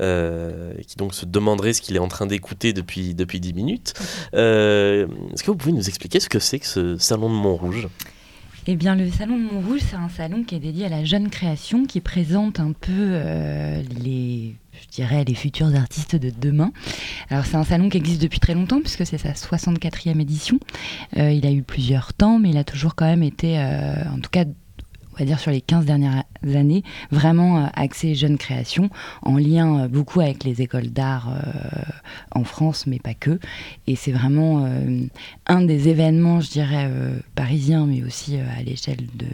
euh, 0.00 0.72
qui 0.86 0.94
donc 0.94 1.14
se 1.14 1.26
demanderait 1.26 1.72
ce 1.72 1.82
qu'il 1.82 1.96
est 1.96 2.00
en 2.00 2.06
train 2.06 2.26
d'écouter 2.26 2.72
depuis, 2.72 3.12
depuis 3.12 3.40
10 3.40 3.52
minutes, 3.52 3.94
euh, 4.34 5.08
est-ce 5.32 5.42
que 5.42 5.50
vous 5.50 5.56
pouvez 5.56 5.72
nous 5.72 5.88
expliquer 5.88 6.20
ce 6.20 6.28
que 6.28 6.38
c'est 6.38 6.60
que 6.60 6.66
ce 6.66 6.96
salon 6.96 7.28
de 7.28 7.34
Montrouge? 7.34 7.88
Eh 8.68 8.76
bien, 8.76 8.94
le 8.94 9.10
Salon 9.10 9.36
de 9.36 9.52
Montrouge, 9.52 9.80
c'est 9.80 9.96
un 9.96 10.10
salon 10.10 10.44
qui 10.44 10.54
est 10.54 10.60
dédié 10.60 10.86
à 10.86 10.90
la 10.90 11.02
jeune 11.02 11.28
création, 11.28 11.86
qui 11.86 12.00
présente 12.00 12.60
un 12.60 12.72
peu 12.72 13.18
les, 14.04 14.54
je 14.72 14.88
dirais, 14.92 15.24
les 15.24 15.34
futurs 15.34 15.74
artistes 15.74 16.14
de 16.14 16.30
demain. 16.30 16.70
Alors, 17.30 17.46
c'est 17.46 17.56
un 17.56 17.64
salon 17.64 17.88
qui 17.88 17.96
existe 17.96 18.20
depuis 18.20 18.38
très 18.38 18.54
longtemps, 18.54 18.80
puisque 18.80 19.06
c'est 19.06 19.18
sa 19.18 19.32
64e 19.32 20.20
édition. 20.20 20.60
il 21.16 21.44
a 21.46 21.50
eu 21.50 21.62
plusieurs 21.62 22.12
temps, 22.12 22.38
mais 22.38 22.50
il 22.50 22.58
a 22.58 22.64
toujours 22.64 22.94
quand 22.94 23.06
même 23.06 23.22
été, 23.22 23.58
en 23.58 24.20
tout 24.20 24.30
cas, 24.30 24.44
dire 25.24 25.38
sur 25.38 25.50
les 25.50 25.60
15 25.60 25.84
dernières 25.84 26.24
années, 26.54 26.82
vraiment 27.10 27.58
euh, 27.58 27.66
axé 27.74 28.14
jeune 28.14 28.38
création, 28.38 28.90
en 29.22 29.36
lien 29.36 29.80
euh, 29.80 29.88
beaucoup 29.88 30.20
avec 30.20 30.44
les 30.44 30.62
écoles 30.62 30.88
d'art 30.88 31.28
euh, 31.30 31.82
en 32.32 32.44
France, 32.44 32.86
mais 32.86 32.98
pas 32.98 33.14
que. 33.14 33.38
Et 33.86 33.96
c'est 33.96 34.12
vraiment 34.12 34.68
un 35.46 35.62
des 35.62 35.88
événements, 35.88 36.40
je 36.40 36.50
dirais, 36.50 36.90
parisiens, 37.34 37.86
mais 37.86 38.02
aussi 38.02 38.36
à 38.36 38.62
l'échelle 38.62 39.06
de, 39.14 39.26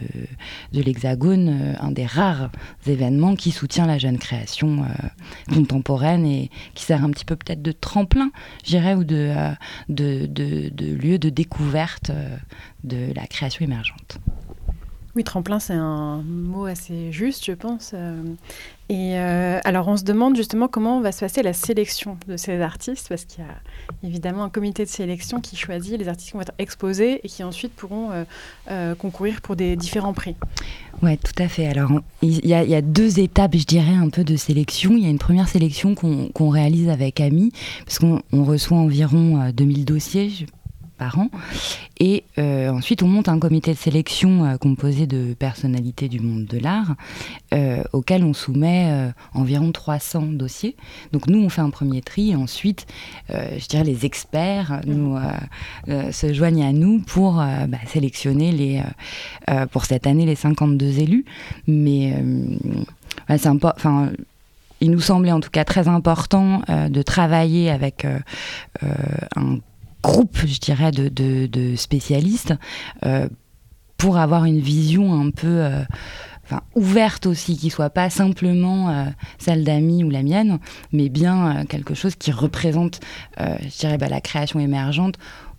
de 0.73 0.81
l'Hexagone, 0.81 1.75
un 1.79 1.91
des 1.91 2.05
rares 2.05 2.49
événements 2.85 3.35
qui 3.35 3.51
soutient 3.51 3.85
la 3.85 3.97
jeune 3.97 4.17
création 4.17 4.85
contemporaine 5.53 6.25
et 6.25 6.49
qui 6.73 6.83
sert 6.83 7.03
un 7.03 7.11
petit 7.11 7.25
peu 7.25 7.35
peut-être 7.35 7.61
de 7.61 7.71
tremplin, 7.71 8.31
je 8.63 8.71
dirais, 8.71 8.95
ou 8.95 9.03
de, 9.03 9.33
de, 9.89 10.25
de, 10.25 10.69
de 10.69 10.85
lieu 10.93 11.19
de 11.19 11.29
découverte 11.29 12.11
de 12.83 13.13
la 13.15 13.27
création 13.27 13.65
émergente. 13.65 14.19
Oui, 15.17 15.23
tremplin, 15.23 15.59
c'est 15.59 15.73
un 15.73 16.21
mot 16.21 16.65
assez 16.65 17.11
juste, 17.11 17.43
je 17.43 17.53
pense. 17.53 17.93
Euh. 17.95 18.21
Et 18.87 19.17
euh, 19.17 19.59
alors, 19.63 19.87
on 19.87 19.97
se 19.97 20.03
demande 20.03 20.35
justement 20.35 20.67
comment 20.67 21.01
va 21.01 21.11
se 21.11 21.21
passer 21.21 21.41
la 21.41 21.53
sélection 21.53 22.19
de 22.27 22.37
ces 22.37 22.61
artistes, 22.61 23.09
parce 23.09 23.25
qu'il 23.25 23.43
y 23.43 23.47
a 23.47 24.07
évidemment 24.07 24.43
un 24.43 24.49
comité 24.49 24.85
de 24.85 24.89
sélection 24.89 25.41
qui 25.41 25.55
choisit 25.55 25.97
les 25.97 26.07
artistes 26.07 26.29
qui 26.29 26.35
vont 26.35 26.41
être 26.41 26.53
exposés 26.59 27.19
et 27.23 27.27
qui 27.27 27.43
ensuite 27.43 27.73
pourront 27.73 28.11
euh, 28.69 28.93
concourir 28.93 29.41
pour 29.41 29.55
des 29.55 29.75
différents 29.75 30.13
prix. 30.13 30.35
Oui, 31.01 31.17
tout 31.17 31.41
à 31.41 31.47
fait. 31.47 31.65
Alors, 31.65 31.89
il 32.21 32.45
y, 32.45 32.53
a 32.53 32.81
deux 32.83 33.19
étapes, 33.19 33.55
je 33.55 33.65
dirais, 33.65 33.95
un 33.95 34.09
peu 34.09 34.23
de 34.23 34.35
sélection. 34.35 34.91
Il 34.97 35.03
y 35.03 35.07
a 35.07 35.09
une 35.09 35.17
première 35.17 35.47
sélection 35.47 35.95
qu'on 35.95 36.49
réalise 36.49 36.89
avec 36.89 37.21
Ami, 37.21 37.51
parce 37.85 37.97
qu'on 37.97 38.21
reçoit 38.31 38.77
environ 38.77 39.49
2000 39.49 39.83
dossiers, 39.83 40.31
par 40.97 41.19
an. 41.19 41.29
Et 41.99 42.23
euh, 42.37 42.69
ensuite, 42.69 43.03
on 43.03 43.07
monte 43.07 43.29
un 43.29 43.39
comité 43.39 43.71
de 43.71 43.77
sélection 43.77 44.45
euh, 44.45 44.57
composé 44.57 45.07
de 45.07 45.33
personnalités 45.33 46.09
du 46.09 46.19
monde 46.19 46.45
de 46.45 46.57
l'art, 46.59 46.95
euh, 47.53 47.83
auquel 47.93 48.23
on 48.23 48.33
soumet 48.33 49.11
environ 49.33 49.71
300 49.71 50.21
dossiers. 50.33 50.75
Donc 51.11 51.27
nous, 51.27 51.39
on 51.39 51.49
fait 51.49 51.61
un 51.61 51.69
premier 51.69 52.01
tri, 52.01 52.31
et 52.31 52.35
ensuite, 52.35 52.87
je 53.29 53.67
dirais, 53.67 53.83
les 53.83 54.05
experts 54.05 54.81
nous, 54.85 55.17
se 55.87 56.33
joignent 56.33 56.65
à 56.65 56.73
nous 56.73 56.99
pour 56.99 57.35
bah, 57.35 57.77
sélectionner 57.87 58.51
les, 58.51 58.83
pour 59.71 59.85
cette 59.85 60.07
année 60.07 60.25
les 60.25 60.35
52 60.35 60.99
élus. 60.99 61.25
Mais 61.67 62.13
c'est 63.27 63.47
un 63.47 63.57
Enfin, 63.61 64.11
il 64.79 64.91
nous 64.91 65.01
semblait 65.01 65.31
en 65.31 65.39
tout 65.39 65.49
cas 65.49 65.65
très 65.65 65.87
important 65.87 66.61
de 66.67 67.01
travailler 67.01 67.69
avec 67.69 68.05
un 69.35 69.59
groupe, 70.11 70.37
je 70.45 70.59
dirais, 70.59 70.91
de, 70.91 71.75
spécialistes 71.75 72.53
pour 73.97 74.17
avoir 74.17 74.45
une 74.45 74.59
vision 74.59 75.19
un 75.19 75.31
peu 75.31 75.63
enfin, 76.47 76.61
ouverte 76.75 77.25
aussi, 77.25 77.57
qui 77.57 77.69
soit 77.69 77.89
pas 77.89 78.09
simplement 78.09 78.89
euh, 78.89 79.05
celle 79.37 79.63
d'amis 79.63 80.03
ou 80.03 80.09
la 80.09 80.23
mienne, 80.23 80.59
mais 80.91 81.09
bien 81.09 81.57
euh, 81.57 81.63
quelque 81.65 81.93
chose 81.93 82.15
qui 82.15 82.31
représente, 82.31 82.99
euh, 83.39 83.57
je 83.61 83.79
dirais, 83.79 83.97
bah, 83.97 84.07
la 84.07 84.21
création 84.21 84.59
émergente 84.59 85.15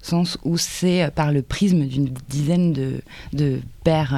sens 0.08 0.38
où 0.44 0.56
c'est 0.56 1.10
par 1.14 1.32
le 1.32 1.42
prisme 1.42 1.84
d'une 1.84 2.10
dizaine 2.28 2.72
de, 2.72 3.00
de 3.32 3.60
pères 3.84 4.14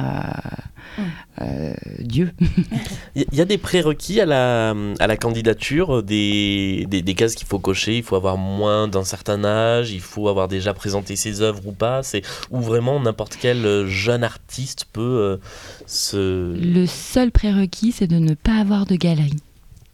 euh, 1.41 1.73
Dieu. 1.99 2.33
Il 3.15 3.25
y 3.31 3.41
a 3.41 3.45
des 3.45 3.57
prérequis 3.57 4.19
à 4.19 4.25
la, 4.25 4.75
à 4.99 5.07
la 5.07 5.17
candidature, 5.17 6.03
des, 6.03 6.85
des, 6.89 7.01
des 7.01 7.15
cases 7.15 7.35
qu'il 7.35 7.47
faut 7.47 7.59
cocher. 7.59 7.97
Il 7.97 8.03
faut 8.03 8.15
avoir 8.15 8.37
moins 8.37 8.87
d'un 8.87 9.03
certain 9.03 9.43
âge, 9.43 9.91
il 9.91 10.01
faut 10.01 10.27
avoir 10.27 10.47
déjà 10.47 10.73
présenté 10.73 11.15
ses 11.15 11.41
œuvres 11.41 11.65
ou 11.67 11.71
pas. 11.71 12.03
C'est 12.03 12.21
ou 12.51 12.59
vraiment 12.59 12.99
n'importe 12.99 13.37
quel 13.39 13.85
jeune 13.87 14.23
artiste 14.23 14.85
peut 14.91 15.01
euh, 15.01 15.37
se. 15.85 16.55
Le 16.55 16.85
seul 16.85 17.31
prérequis, 17.31 17.91
c'est 17.91 18.07
de 18.07 18.17
ne 18.17 18.33
pas 18.33 18.59
avoir 18.59 18.85
de 18.85 18.95
galerie. 18.95 19.41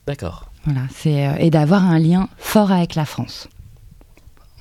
D'accord. 0.08 0.51
Voilà, 0.66 0.82
c'est 0.94 1.27
euh, 1.27 1.36
et 1.39 1.50
d'avoir 1.50 1.86
un 1.86 2.00
lien 2.00 2.27
fort 2.38 2.72
avec 2.72 2.96
la 2.96 3.06
France 3.06 3.48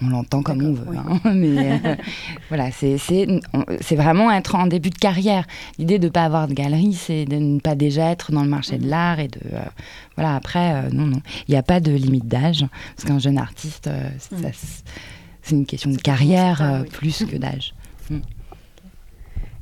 on 0.03 0.09
l'entend 0.09 0.43
comme 0.43 0.63
on 0.63 0.73
veut. 0.73 0.97
Hein, 0.97 1.21
mais 1.35 1.81
euh, 1.85 1.95
voilà, 2.49 2.71
c'est 2.71 3.97
vraiment 3.97 4.31
être 4.31 4.55
en 4.55 4.67
début 4.67 4.91
de 4.91 4.99
carrière. 4.99 5.47
L'idée 5.79 5.99
de 5.99 6.07
ne 6.07 6.11
pas 6.11 6.25
avoir 6.25 6.49
de 6.49 6.55
galerie, 6.55 6.95
c'est 6.95 7.25
de 7.25 7.37
ne 7.37 7.61
pas 7.61 7.75
déjà 7.75 8.11
être 8.11 8.33
dans 8.33 8.43
le 8.43 8.49
marché 8.51 8.79
de 8.79 8.85
mhm. 8.85 8.91
l'art 8.91 9.21
et 9.21 9.29
de. 9.29 9.41
Euh, 9.53 9.63
voilà, 10.17 10.37
après, 10.37 10.75
euh, 10.75 10.91
non, 10.91 11.07
non. 11.07 11.21
Il 11.49 11.53
n'y 11.53 11.59
a 11.59 11.63
pas 11.63 11.81
de 11.81 11.93
limite 11.93 12.29
d'âge. 12.29 12.67
Parce 12.95 13.09
qu'un 13.09 13.19
jeune 13.19 13.39
artiste, 13.39 13.89
mhm. 14.33 14.51
c'est 15.43 15.55
une 15.55 15.67
question 15.67 15.91
de 15.91 15.99
carrière 15.99 16.85
plus 16.93 17.25
que 17.25 17.37
d'âge. 17.37 17.75
Mm. 18.11 18.19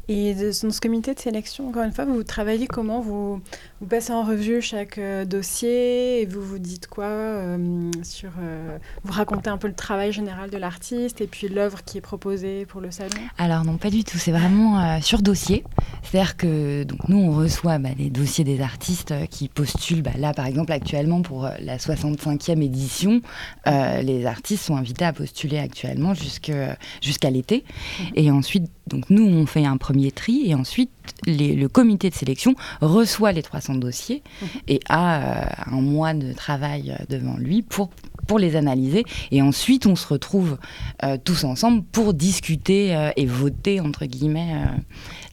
Et 0.06 0.34
dans 0.34 0.70
ce 0.70 0.80
comité 0.80 1.14
de 1.14 1.18
sélection, 1.18 1.68
encore 1.68 1.82
une 1.82 1.92
fois, 1.92 2.04
vous 2.04 2.22
travaillez 2.22 2.66
comment? 2.66 3.00
Vous, 3.00 3.40
vous 3.84 3.90
passez 3.90 4.14
en 4.14 4.22
revue 4.22 4.62
chaque 4.62 4.96
euh, 4.96 5.26
dossier 5.26 6.22
et 6.22 6.24
vous 6.24 6.40
vous 6.40 6.58
dites 6.58 6.86
quoi 6.86 7.04
euh, 7.04 7.90
sur 8.02 8.30
euh, 8.40 8.78
Vous 9.04 9.12
racontez 9.12 9.50
un 9.50 9.58
peu 9.58 9.68
le 9.68 9.74
travail 9.74 10.10
général 10.10 10.48
de 10.48 10.56
l'artiste 10.56 11.20
et 11.20 11.26
puis 11.26 11.50
l'œuvre 11.50 11.84
qui 11.84 11.98
est 11.98 12.00
proposée 12.00 12.64
pour 12.64 12.80
le 12.80 12.90
salon? 12.90 13.10
Alors 13.36 13.62
non, 13.62 13.76
pas 13.76 13.90
du 13.90 14.02
tout. 14.02 14.16
C'est 14.16 14.32
vraiment 14.32 15.02
sur 15.02 15.20
dossier. 15.20 15.64
C'est-à-dire 16.02 16.38
que 16.38 16.84
donc, 16.84 17.10
nous, 17.10 17.18
on 17.18 17.32
reçoit 17.32 17.76
bah, 17.76 17.90
les 17.98 18.08
dossiers 18.08 18.44
des 18.44 18.62
artistes 18.62 19.12
qui 19.28 19.50
postulent. 19.50 20.00
Bah, 20.00 20.12
là, 20.16 20.32
par 20.32 20.46
exemple, 20.46 20.72
actuellement, 20.72 21.20
pour 21.20 21.42
la 21.42 21.76
65e 21.76 22.62
édition, 22.62 23.20
les 23.66 24.24
artistes 24.24 24.64
sont 24.64 24.76
invités 24.76 25.04
à 25.04 25.12
postuler 25.12 25.58
actuellement 25.58 26.14
jusqu'à 26.14 27.30
l'été. 27.30 27.64
Mmh. 27.66 28.02
Et 28.14 28.30
ensuite, 28.30 28.70
donc 28.86 29.10
nous, 29.10 29.26
on 29.26 29.44
fait 29.44 29.66
un 29.66 29.76
premier 29.76 30.10
tri 30.10 30.44
et 30.46 30.54
ensuite 30.54 30.90
le 31.26 31.66
comité 31.66 32.10
de 32.10 32.14
sélection 32.14 32.54
reçoit 32.80 33.32
les 33.32 33.42
300 33.42 33.76
dossiers 33.76 34.22
mhm. 34.42 34.48
et 34.68 34.80
a 34.88 35.20
euh, 35.20 35.44
un 35.66 35.80
mois 35.80 36.14
de 36.14 36.32
travail 36.32 36.94
euh, 36.98 37.04
devant 37.08 37.36
lui 37.36 37.62
pour 37.62 37.90
pour 38.26 38.38
les 38.38 38.56
analyser 38.56 39.04
et 39.30 39.42
ensuite 39.42 39.84
on 39.84 39.96
se 39.96 40.06
retrouve 40.06 40.56
euh, 41.02 41.18
tous 41.22 41.44
ensemble 41.44 41.82
pour 41.82 42.14
discuter 42.14 43.10
et 43.16 43.26
voter 43.26 43.80
entre 43.80 44.06
guillemets 44.06 44.62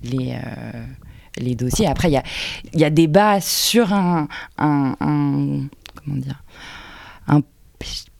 les 0.03 0.37
les 1.37 1.55
dossiers. 1.55 1.87
Après 1.87 2.09
il 2.09 2.13
y 2.13 2.17
a 2.17 2.23
il 2.73 2.81
y 2.81 2.83
a 2.83 2.89
débat 2.89 3.39
sur 3.39 3.93
un, 3.93 4.27
un, 4.57 4.95
un 4.99 5.67
comment 5.95 6.17
dire 6.17 6.43
un 7.27 7.41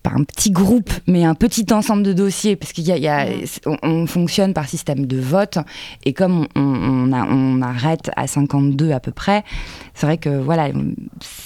pas 0.01 0.12
un 0.15 0.24
petit 0.24 0.51
groupe, 0.51 0.91
mais 1.08 1.24
un 1.24 1.36
petit 1.36 1.65
ensemble 1.72 2.03
de 2.03 2.13
dossiers, 2.13 2.55
parce 2.55 2.74
qu'il 2.74 2.86
y 2.86 3.08
a, 3.08 3.27
on, 3.84 4.08
fonctionne 4.08 4.53
par 4.53 4.67
système 4.67 5.05
de 5.05 5.20
vote, 5.20 5.60
et 6.03 6.13
comme 6.13 6.48
on, 6.55 7.12
on, 7.12 7.62
arrête 7.62 8.10
à 8.15 8.27
52 8.27 8.91
à 8.91 9.00
peu 9.00 9.12
près, 9.12 9.43
c'est 9.93 10.05
vrai 10.05 10.17
que 10.17 10.29
voilà, 10.29 10.70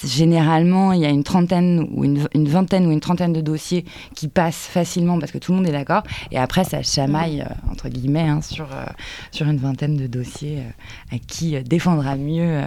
généralement 0.05 0.93
il 0.93 1.01
y 1.01 1.05
a 1.05 1.09
une 1.09 1.23
trentaine 1.23 1.87
ou 1.91 2.05
une, 2.05 2.47
vingtaine 2.47 2.87
ou 2.87 2.91
une 2.91 3.01
trentaine 3.01 3.33
de 3.33 3.41
dossiers 3.41 3.85
qui 4.15 4.27
passent 4.27 4.67
facilement 4.67 5.19
parce 5.19 5.31
que 5.31 5.37
tout 5.37 5.51
le 5.51 5.57
monde 5.57 5.67
est 5.67 5.73
d'accord, 5.73 6.03
et 6.31 6.37
après 6.37 6.63
ça 6.63 6.81
chamaille 6.81 7.41
euh, 7.41 7.71
entre 7.71 7.89
guillemets 7.89 8.29
hein, 8.29 8.41
sur 8.41 8.65
euh, 8.71 8.85
sur 9.31 9.47
une 9.47 9.57
vingtaine 9.57 9.97
de 9.97 10.07
dossiers 10.07 10.59
euh, 10.59 11.15
à 11.15 11.19
qui 11.19 11.61
défendra 11.63 12.15
mieux 12.15 12.61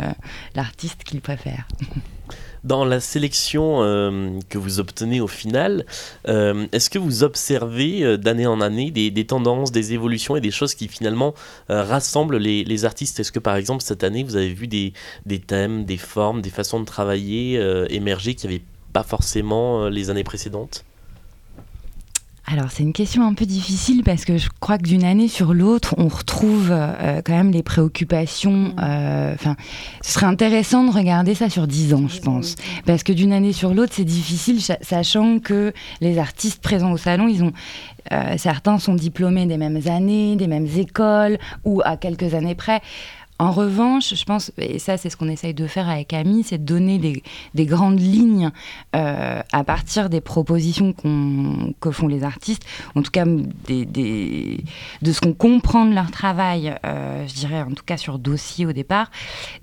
l'artiste 0.55 1.05
qu'il 1.05 1.21
préfère. 1.21 1.67
Dans 2.65 2.85
la 2.85 3.01
sélection 3.01 3.83
euh, 3.83 4.41
que 4.49 4.59
vous 4.59 4.81
obtenez 4.81 5.21
au 5.21 5.27
final, 5.27 5.87
euh, 6.29 6.67
est-ce 6.73 6.91
que 6.91 6.99
vous 6.99 7.23
observez 7.23 8.03
euh, 8.03 8.17
d'année 8.17 8.47
en 8.47 8.61
année 8.61 8.91
des, 8.91 9.27
tendances, 9.27 9.71
des 9.73 9.93
évolutions 9.93 10.37
et 10.37 10.41
des 10.41 10.51
choses 10.51 10.75
qui 10.75 10.89
finalement 10.89 11.35
rassemblent 11.69 12.37
les, 12.39 12.85
artistes? 12.85 13.21
Est-ce 13.21 13.33
que 13.33 13.39
par 13.39 13.57
exemple 13.57 13.83
cette 13.83 14.05
année 14.05 14.23
vous 14.23 14.37
avez 14.37 14.53
vu 14.53 14.67
des, 14.67 14.93
des 15.27 15.41
thèmes, 15.41 15.85
des 15.85 15.97
formes, 15.97 16.43
des 16.43 16.51
façons 16.51 16.81
de 16.81 16.85
travailler 16.85 17.61
émerger 17.91 18.35
qui 18.35 18.47
n'avaient 18.47 18.63
pas 18.93 19.03
forcément 19.03 19.89
les 19.89 20.11
années 20.11 20.25
précédentes? 20.25 20.85
Alors 22.51 22.71
c'est 22.71 22.83
une 22.83 22.95
question 22.95 23.27
un 23.27 23.35
peu 23.35 23.45
difficile 23.45 24.03
parce 24.03 24.25
que 24.25 24.39
je 24.39 24.49
crois 24.59 24.79
que 24.79 24.85
d'une 24.85 25.05
année 25.05 25.29
sur 25.29 25.53
l'autre, 25.53 25.95
on 25.99 26.09
retrouve 26.09 26.69
euh, 26.71 27.21
quand 27.23 27.35
même 27.35 27.51
les 27.51 27.63
préoccupations. 27.63 28.51
Mm. 28.51 28.77
Euh, 28.83 29.35
enfin, 29.35 29.57
ce 30.03 30.13
serait 30.13 30.27
intéressant 30.27 30.85
de 30.85 30.91
regarder 30.91 31.35
ça 31.35 31.51
sur 31.51 31.67
dix 31.67 31.93
ans, 31.93 32.09
je 32.09 32.21
pense, 32.21 32.55
parce 32.87 33.03
que 33.03 33.13
d'une 33.13 33.35
année 33.35 33.53
sur 33.53 33.75
l'autre, 33.75 33.93
c'est 33.95 34.05
difficile, 34.05 34.61
sachant 34.81 35.41
que 35.41 35.75
les 36.01 36.19
artistes 36.19 36.63
présents 36.63 36.93
au 36.93 36.97
salon, 36.97 37.29
ils 37.29 37.45
ont 37.45 37.53
euh, 38.13 38.35
certains 38.39 38.79
sont 38.79 38.95
diplômés 38.95 39.47
des 39.47 39.59
mêmes 39.59 39.81
années, 39.87 40.37
des 40.37 40.47
mêmes 40.47 40.69
écoles 40.77 41.39
ou 41.65 41.83
à 41.85 41.97
quelques 41.97 42.35
années 42.35 42.55
près. 42.55 42.81
En 43.41 43.53
revanche, 43.53 44.15
je 44.15 44.25
pense, 44.25 44.51
et 44.59 44.81
ça 44.81 44.97
c'est 44.97 45.11
ce 45.11 45.17
qu'on 45.17 45.29
essaye 45.29 45.55
de 45.55 45.69
faire 45.69 45.89
avec 45.89 46.13
Ami, 46.13 46.43
c'est 46.43 46.59
de 46.59 46.65
donner 46.65 46.99
des, 47.55 47.67
grandes 47.67 48.01
lignes 48.01 48.51
euh, 48.97 49.41
à 49.53 49.65
partir 49.65 50.11
des 50.11 50.21
propositions 50.21 50.93
que 51.81 51.91
font 51.93 52.09
les 52.09 52.25
artistes, 52.25 52.65
en 52.97 53.03
tout 53.03 53.13
cas 53.13 53.25
des, 53.67 54.65
de 55.03 55.13
ce 55.13 55.21
qu'on 55.21 55.35
comprend 55.35 55.87
de 55.87 55.95
leur 55.95 56.11
travail, 56.11 56.75
euh, 56.85 57.25
je 57.29 57.35
dirais 57.35 57.63
en 57.63 57.71
tout 57.71 57.85
cas 57.87 57.97
sur 57.97 58.19
dossier 58.19 58.67
au 58.67 58.73
départ, 58.73 59.09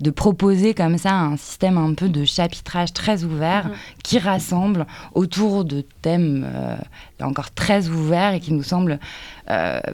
de 0.00 0.10
proposer 0.10 0.72
comme 0.72 0.96
ça 0.96 1.12
un 1.14 1.36
système 1.36 1.76
un 1.76 1.92
peu 1.92 2.08
de 2.08 2.24
chapitrage 2.24 2.94
très 2.94 3.24
ouvert 3.24 3.66
mhm. 3.66 3.74
qui 4.02 4.18
rassemble 4.18 4.86
autour 5.14 5.66
de 5.66 5.84
thèmes 6.00 6.46
euh, 6.46 6.76
encore 7.20 7.50
très 7.50 7.88
ouverts 7.88 8.34
et 8.34 8.40
qui 8.40 8.52
nous 8.52 8.62
semble 8.62 8.98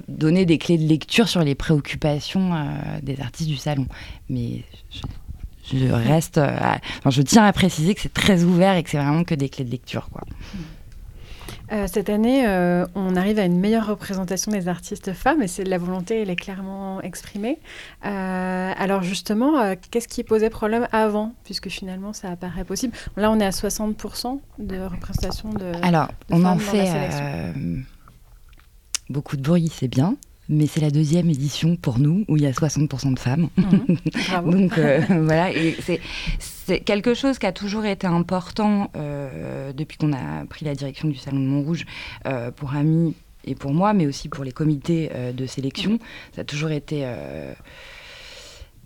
donner 0.08 0.46
des 0.46 0.58
clés 0.58 0.78
de 0.78 0.86
lecture 0.86 1.28
sur 1.28 1.42
les 1.42 1.54
préoccupations 1.54 2.52
des 3.02 3.20
artistes 3.20 3.48
du 3.48 3.56
salon. 3.56 3.86
Mais 4.28 4.62
je, 5.70 5.86
reste. 5.86 6.38
Euh, 6.38 6.50
je 7.08 7.22
tiens 7.22 7.44
à 7.44 7.52
préciser 7.52 7.94
que 7.94 8.00
c'est 8.00 8.12
très 8.12 8.44
ouvert 8.44 8.76
et 8.76 8.82
que 8.82 8.90
c'est 8.90 8.98
vraiment 8.98 9.24
que 9.24 9.34
des 9.34 9.48
clés 9.48 9.64
de 9.64 9.70
lecture. 9.70 10.08
Quoi. 10.10 10.22
Euh, 11.72 11.86
cette 11.86 12.10
année, 12.10 12.46
euh, 12.46 12.86
on 12.94 13.16
arrive 13.16 13.38
à 13.38 13.44
une 13.44 13.58
meilleure 13.58 13.86
représentation 13.86 14.52
des 14.52 14.68
artistes 14.68 15.12
femmes 15.12 15.42
et 15.42 15.48
c'est 15.48 15.64
la 15.64 15.78
volonté, 15.78 16.20
elle 16.20 16.30
est 16.30 16.36
clairement 16.36 17.00
exprimée. 17.00 17.58
alors 18.02 19.02
justement, 19.02 19.74
qu'est-ce 19.90 20.08
qui 20.08 20.24
posait 20.24 20.50
problème 20.50 20.86
avant, 20.92 21.34
puisque 21.44 21.68
finalement 21.68 22.12
ça 22.12 22.30
apparaît 22.30 22.64
possible 22.64 22.94
Là, 23.16 23.30
on 23.30 23.40
est 23.40 23.44
à 23.44 23.50
60% 23.50 24.40
de 24.58 24.80
représentation 24.80 25.50
de. 25.50 25.72
Alors, 25.82 26.08
on 26.30 26.44
en 26.44 26.58
fait 26.58 26.90
beaucoup 29.08 29.36
de 29.36 29.42
bruit, 29.42 29.70
c'est 29.74 29.88
bien 29.88 30.16
mais 30.48 30.66
c'est 30.66 30.80
la 30.80 30.90
deuxième 30.90 31.30
édition 31.30 31.76
pour 31.76 31.98
nous 31.98 32.24
où 32.28 32.36
il 32.36 32.42
y 32.42 32.46
a 32.46 32.50
60% 32.50 33.14
de 33.14 33.18
femmes. 33.18 33.48
Mhm. 33.56 34.50
Donc 34.50 34.78
euh, 34.78 35.00
voilà, 35.22 35.52
et 35.52 35.76
c'est 36.38 36.80
quelque 36.80 37.14
chose 37.14 37.38
qui 37.38 37.46
a 37.46 37.52
toujours 37.52 37.84
été 37.84 38.06
important 38.06 38.90
euh, 38.96 39.72
depuis 39.72 39.96
qu'on 39.96 40.12
a 40.12 40.44
pris 40.46 40.64
la 40.64 40.74
direction 40.74 41.08
du 41.08 41.16
Salon 41.16 41.40
de 41.40 41.46
Montrouge 41.46 41.86
euh, 42.26 42.50
pour 42.50 42.74
Ami 42.74 43.14
et 43.44 43.54
pour 43.54 43.72
moi, 43.72 43.92
mais 43.92 44.06
aussi 44.06 44.28
pour 44.28 44.44
les 44.44 44.52
comités 44.52 45.10
de 45.34 45.46
sélection. 45.46 45.98
Ça 46.32 46.42
a 46.42 46.44
toujours 46.44 46.70
été 46.70 47.04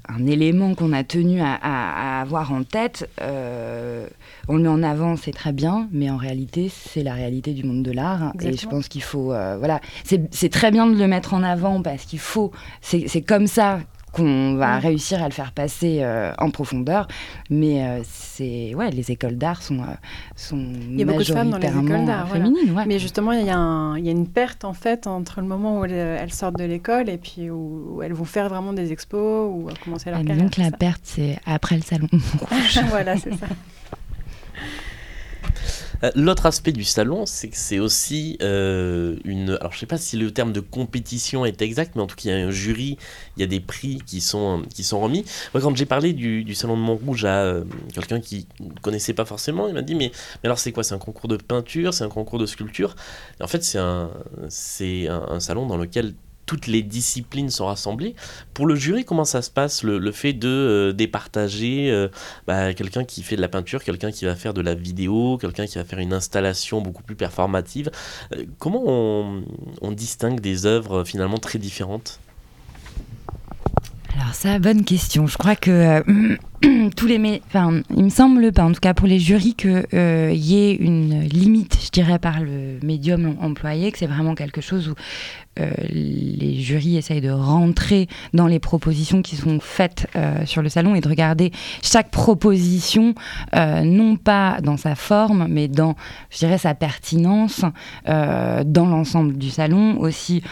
un 0.08 0.26
élément 0.26 0.74
qu'on 0.74 0.92
a 0.92 1.04
tenu 1.04 1.40
à, 1.40 2.20
avoir 2.20 2.52
en 2.52 2.62
tête. 2.62 3.08
Euh, 3.20 4.06
on 4.48 4.56
le 4.56 4.62
met 4.62 4.68
en 4.68 4.82
avant, 4.82 5.16
c'est 5.16 5.32
très 5.32 5.52
bien, 5.52 5.88
mais 5.92 6.10
en 6.10 6.16
réalité, 6.16 6.70
c'est 6.70 7.02
la 7.02 7.14
réalité 7.14 7.52
du 7.52 7.64
monde 7.64 7.82
de 7.82 7.92
l'art. 7.92 8.32
Et 8.40 8.56
je 8.56 8.66
pense 8.66 8.88
qu'il 8.88 9.02
faut. 9.02 9.32
Euh, 9.32 9.56
voilà, 9.58 9.80
c'est 10.04 10.50
très 10.50 10.70
bien 10.70 10.86
de 10.86 10.96
le 10.96 11.06
mettre 11.06 11.34
en 11.34 11.42
avant 11.42 11.82
parce 11.82 12.04
qu'il 12.04 12.20
faut. 12.20 12.52
C'est 12.80 13.22
comme 13.22 13.46
ça 13.46 13.80
qu'on 14.16 14.54
va 14.54 14.78
réussir 14.78 15.22
à 15.22 15.28
le 15.28 15.32
faire 15.32 15.52
passer 15.52 15.98
euh, 16.00 16.32
en 16.38 16.50
profondeur. 16.50 17.06
Mais 17.50 17.84
euh, 17.84 18.00
c'est 18.04 18.74
ouais, 18.74 18.90
les 18.90 19.10
écoles 19.10 19.36
d'art 19.36 19.62
sont, 19.62 19.80
euh, 19.80 19.94
sont 20.34 20.72
il 20.90 20.98
y 20.98 21.02
a 21.02 21.06
beaucoup 21.06 21.18
de 21.18 21.24
femmes 21.24 21.50
dans 21.50 21.58
les 21.58 21.68
écoles 21.68 22.06
d'art, 22.06 22.28
féminines. 22.30 22.74
Mais 22.86 22.98
justement, 22.98 23.32
il 23.32 23.46
y, 23.46 23.50
a 23.50 23.94
il 23.98 24.04
y, 24.04 24.08
a 24.08 24.12
une 24.12 24.26
perte 24.26 24.64
en 24.64 24.72
fait 24.72 25.06
entre 25.06 25.40
le 25.40 25.46
moment 25.46 25.80
où 25.80 25.84
elles, 25.84 26.32
sortent 26.32 26.58
de 26.58 26.64
l'école 26.64 27.08
et 27.10 27.18
puis 27.18 27.50
où, 27.50 28.00
elles 28.02 28.14
vont 28.14 28.24
faire 28.24 28.48
vraiment 28.48 28.72
des 28.72 28.92
expos 28.92 29.50
ou 29.50 29.68
commencer 29.84 30.10
leur 30.10 30.22
carrière. 30.22 30.42
Donc 30.42 30.56
la 30.56 30.70
perte, 30.70 31.02
c'est 31.04 31.38
après 31.44 31.76
le 31.76 31.82
salon 31.82 32.08
voilà, 32.88 33.16
c'est 33.16 33.34
ça. 33.34 33.46
Euh, 36.02 36.10
l'autre 36.14 36.46
aspect 36.46 36.72
du 36.72 36.84
salon, 36.84 37.26
c'est 37.26 37.48
que 37.48 37.56
c'est 37.56 37.78
aussi 37.78 38.38
euh, 38.42 39.16
une. 39.24 39.56
Alors, 39.60 39.72
je 39.72 39.78
sais 39.78 39.86
pas 39.86 39.98
si 39.98 40.16
le 40.16 40.30
terme 40.30 40.52
de 40.52 40.60
compétition 40.60 41.44
est 41.44 41.62
exact, 41.62 41.96
mais 41.96 42.02
en 42.02 42.06
tout 42.06 42.16
cas, 42.16 42.22
il 42.24 42.30
y 42.30 42.32
a 42.32 42.46
un 42.46 42.50
jury, 42.50 42.98
il 43.36 43.40
y 43.40 43.42
a 43.42 43.46
des 43.46 43.60
prix 43.60 44.02
qui 44.06 44.20
sont, 44.20 44.62
qui 44.72 44.84
sont 44.84 45.00
remis. 45.00 45.24
Moi, 45.54 45.62
quand 45.62 45.74
j'ai 45.76 45.86
parlé 45.86 46.12
du, 46.12 46.44
du, 46.44 46.54
salon 46.54 46.76
de 46.76 46.82
Montrouge 46.82 47.24
à 47.24 47.42
euh, 47.44 47.64
quelqu'un 47.94 48.20
qui 48.20 48.46
ne 48.60 48.78
connaissait 48.80 49.14
pas 49.14 49.24
forcément, 49.24 49.68
il 49.68 49.74
m'a 49.74 49.82
dit 49.82 49.94
mais, 49.94 50.10
mais 50.42 50.48
alors, 50.48 50.58
c'est 50.58 50.72
quoi? 50.72 50.84
C'est 50.84 50.94
un 50.94 50.98
concours 50.98 51.28
de 51.28 51.36
peinture? 51.36 51.94
C'est 51.94 52.04
un 52.04 52.08
concours 52.08 52.38
de 52.38 52.46
sculpture? 52.46 52.94
En 53.40 53.46
fait, 53.46 53.64
c'est 53.64 53.78
un, 53.78 54.10
un 54.48 55.40
salon 55.40 55.66
dans 55.66 55.76
lequel 55.76 56.14
toutes 56.46 56.68
les 56.68 56.82
disciplines 56.82 57.50
sont 57.50 57.66
rassemblées. 57.66 58.14
Pour 58.54 58.66
le 58.66 58.76
jury, 58.76 59.04
comment 59.04 59.24
ça 59.24 59.42
se 59.42 59.50
passe, 59.50 59.82
le, 59.82 60.12
fait 60.12 60.32
de 60.32 60.48
euh, 60.48 60.92
départager 60.92 61.90
euh, 61.90 62.08
bah, 62.46 62.72
quelqu'un 62.72 63.04
qui 63.04 63.22
fait 63.22 63.36
de 63.36 63.40
la 63.40 63.48
peinture, 63.48 63.82
quelqu'un 63.82 64.12
qui 64.12 64.24
va 64.24 64.36
faire 64.36 64.54
de 64.54 64.60
la 64.60 64.74
vidéo, 64.74 65.38
quelqu'un 65.38 65.66
qui 65.66 65.76
va 65.76 65.84
faire 65.84 65.98
une 65.98 66.12
installation 66.12 66.80
beaucoup 66.80 67.02
plus 67.02 67.16
performative 67.16 67.90
euh, 68.34 68.44
Comment 68.58 68.82
on, 68.86 69.44
on, 69.82 69.92
distingue 69.92 70.40
des 70.40 70.66
œuvres 70.66 71.04
finalement 71.04 71.38
très 71.38 71.58
différentes? 71.58 72.20
Alors 74.18 74.34
ça, 74.34 74.58
bonne 74.58 74.84
question. 74.84 75.26
Je 75.26 75.36
crois 75.36 75.56
que 75.56 76.02
tous 76.96 77.06
les, 77.06 77.42
enfin, 77.48 77.82
il 77.94 78.04
me 78.04 78.08
semble 78.08 78.50
pas, 78.50 78.64
en 78.64 78.72
tout 78.72 78.80
cas 78.80 78.94
pour 78.94 79.06
les 79.06 79.18
jurys, 79.18 79.54
qu'il 79.54 79.84
euh, 79.92 80.32
y 80.32 80.56
ait 80.56 80.74
une 80.74 81.20
limite, 81.20 81.76
je 81.84 81.90
dirais, 81.90 82.18
par 82.18 82.40
le 82.40 82.78
médium 82.82 83.36
employé, 83.42 83.92
que 83.92 83.98
c'est 83.98 84.06
vraiment 84.06 84.34
quelque 84.34 84.62
chose 84.62 84.88
où 84.88 84.94
euh, 85.60 85.70
les 85.90 86.54
jurys 86.60 86.96
essayent 86.96 87.20
de 87.20 87.30
rentrer 87.30 88.08
dans 88.32 88.46
les 88.46 88.58
propositions 88.58 89.20
qui 89.20 89.36
sont 89.36 89.60
faites 89.60 90.08
euh, 90.16 90.46
sur 90.46 90.62
le 90.62 90.70
salon 90.70 90.94
et 90.94 91.02
de 91.02 91.08
regarder 91.08 91.52
chaque 91.82 92.10
proposition, 92.10 93.14
non 93.54 94.16
pas 94.16 94.60
dans 94.62 94.78
sa 94.78 94.94
forme, 94.94 95.46
mais 95.50 95.68
dans, 95.68 95.94
je 96.30 96.38
dirais, 96.38 96.58
sa 96.58 96.74
pertinence 96.74 97.64
dans 98.06 98.86
l'ensemble 98.86 99.36
du 99.36 99.50
salon 99.50 99.98
aussi 99.98 100.42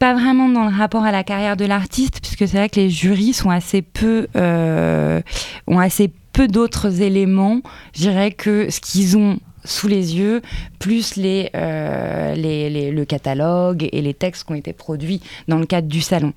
pas 0.00 0.14
vraiment 0.14 0.48
dans 0.48 0.64
le 0.64 0.74
rapport 0.74 1.04
à 1.04 1.12
la 1.12 1.22
carrière 1.22 1.58
de 1.58 1.66
l'artiste, 1.66 2.20
puisque 2.22 2.48
c'est 2.48 2.56
vrai 2.56 2.68
que 2.70 2.80
les 2.80 2.88
jurys 2.88 3.34
sont 3.34 3.50
assez 3.50 3.82
peu, 3.82 4.28
euh, 4.34 5.20
ont 5.66 5.78
assez 5.78 6.10
peu 6.32 6.48
d'autres 6.48 7.02
éléments, 7.02 7.60
je 7.94 8.00
dirais, 8.00 8.32
que 8.32 8.70
ce 8.70 8.80
qu'ils 8.80 9.18
ont 9.18 9.38
sous 9.62 9.88
les 9.88 10.16
yeux, 10.16 10.40
plus 10.78 11.16
les, 11.16 11.50
euh, 11.54 12.34
les, 12.34 12.70
les, 12.70 12.90
le 12.90 13.04
catalogue 13.04 13.86
et 13.92 14.00
les 14.00 14.14
textes 14.14 14.44
qui 14.44 14.52
ont 14.52 14.56
été 14.56 14.72
produits 14.72 15.20
dans 15.48 15.58
le 15.58 15.66
cadre 15.66 15.86
du 15.86 16.00
salon. 16.00 16.32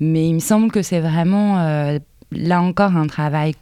Mais 0.00 0.26
il 0.26 0.32
me 0.34 0.40
semble 0.40 0.72
que 0.72 0.80
c'est 0.80 1.00
vraiment, 1.00 1.58
euh, 1.58 1.98
là 2.30 2.62
encore, 2.62 2.96
un 2.96 3.08
travail 3.08 3.52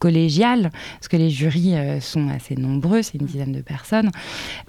collégial, 0.00 0.72
parce 0.94 1.06
que 1.06 1.16
les 1.16 1.30
jurys 1.30 1.76
euh, 1.76 2.00
sont 2.00 2.28
assez 2.28 2.56
nombreux, 2.56 3.02
c'est 3.02 3.18
une 3.18 3.26
dizaine 3.26 3.52
de 3.52 3.60
personnes. 3.60 4.10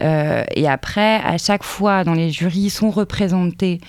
Euh, 0.03 0.43
et 0.55 0.67
après, 0.67 1.15
à 1.23 1.39
chaque 1.39 1.63
fois, 1.63 2.03
dans 2.03 2.13
les 2.13 2.29
jurys 2.29 2.69
sont 2.69 2.91
représentés 2.91 3.81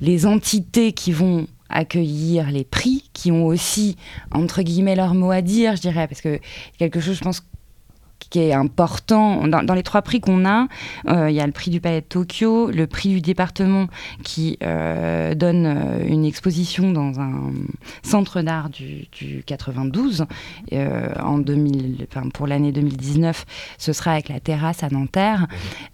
les 0.00 0.26
entités 0.26 0.92
qui 0.92 1.12
vont 1.12 1.46
accueillir 1.68 2.50
les 2.50 2.64
prix, 2.64 3.04
qui 3.12 3.30
ont 3.30 3.46
aussi, 3.46 3.96
entre 4.32 4.62
guillemets, 4.62 4.96
leur 4.96 5.14
mot 5.14 5.30
à 5.30 5.42
dire, 5.42 5.76
je 5.76 5.82
dirais, 5.82 6.08
parce 6.08 6.22
que 6.22 6.40
quelque 6.78 6.98
chose, 6.98 7.16
je 7.16 7.22
pense, 7.22 7.42
qui 8.30 8.38
est 8.38 8.52
important. 8.52 9.46
Dans, 9.46 9.74
les 9.74 9.82
trois 9.82 10.02
prix 10.02 10.20
qu'on 10.20 10.44
a, 10.46 10.68
euh, 11.08 11.30
il 11.30 11.36
y 11.36 11.40
a 11.40 11.46
le 11.46 11.52
prix 11.52 11.70
du 11.70 11.80
Palais 11.80 12.00
de 12.00 12.06
Tokyo, 12.06 12.70
le 12.70 12.86
prix 12.86 13.10
du 13.10 13.20
département 13.20 13.88
qui 14.22 14.56
euh, 14.62 15.34
donne 15.34 15.66
euh, 15.66 16.06
une 16.06 16.24
exposition 16.24 16.92
dans 16.92 17.20
un 17.20 17.52
centre 18.02 18.40
d'art 18.40 18.70
du, 18.70 19.08
92 19.44 20.24
en 20.72 21.38
2000, 21.38 22.06
enfin, 22.08 22.28
pour 22.28 22.46
l'année 22.46 22.72
2019. 22.72 23.44
Ce 23.78 23.92
sera 23.92 24.12
avec 24.12 24.28
la 24.28 24.40
terrasse 24.40 24.82
à 24.82 24.88
Nanterre. 24.88 25.46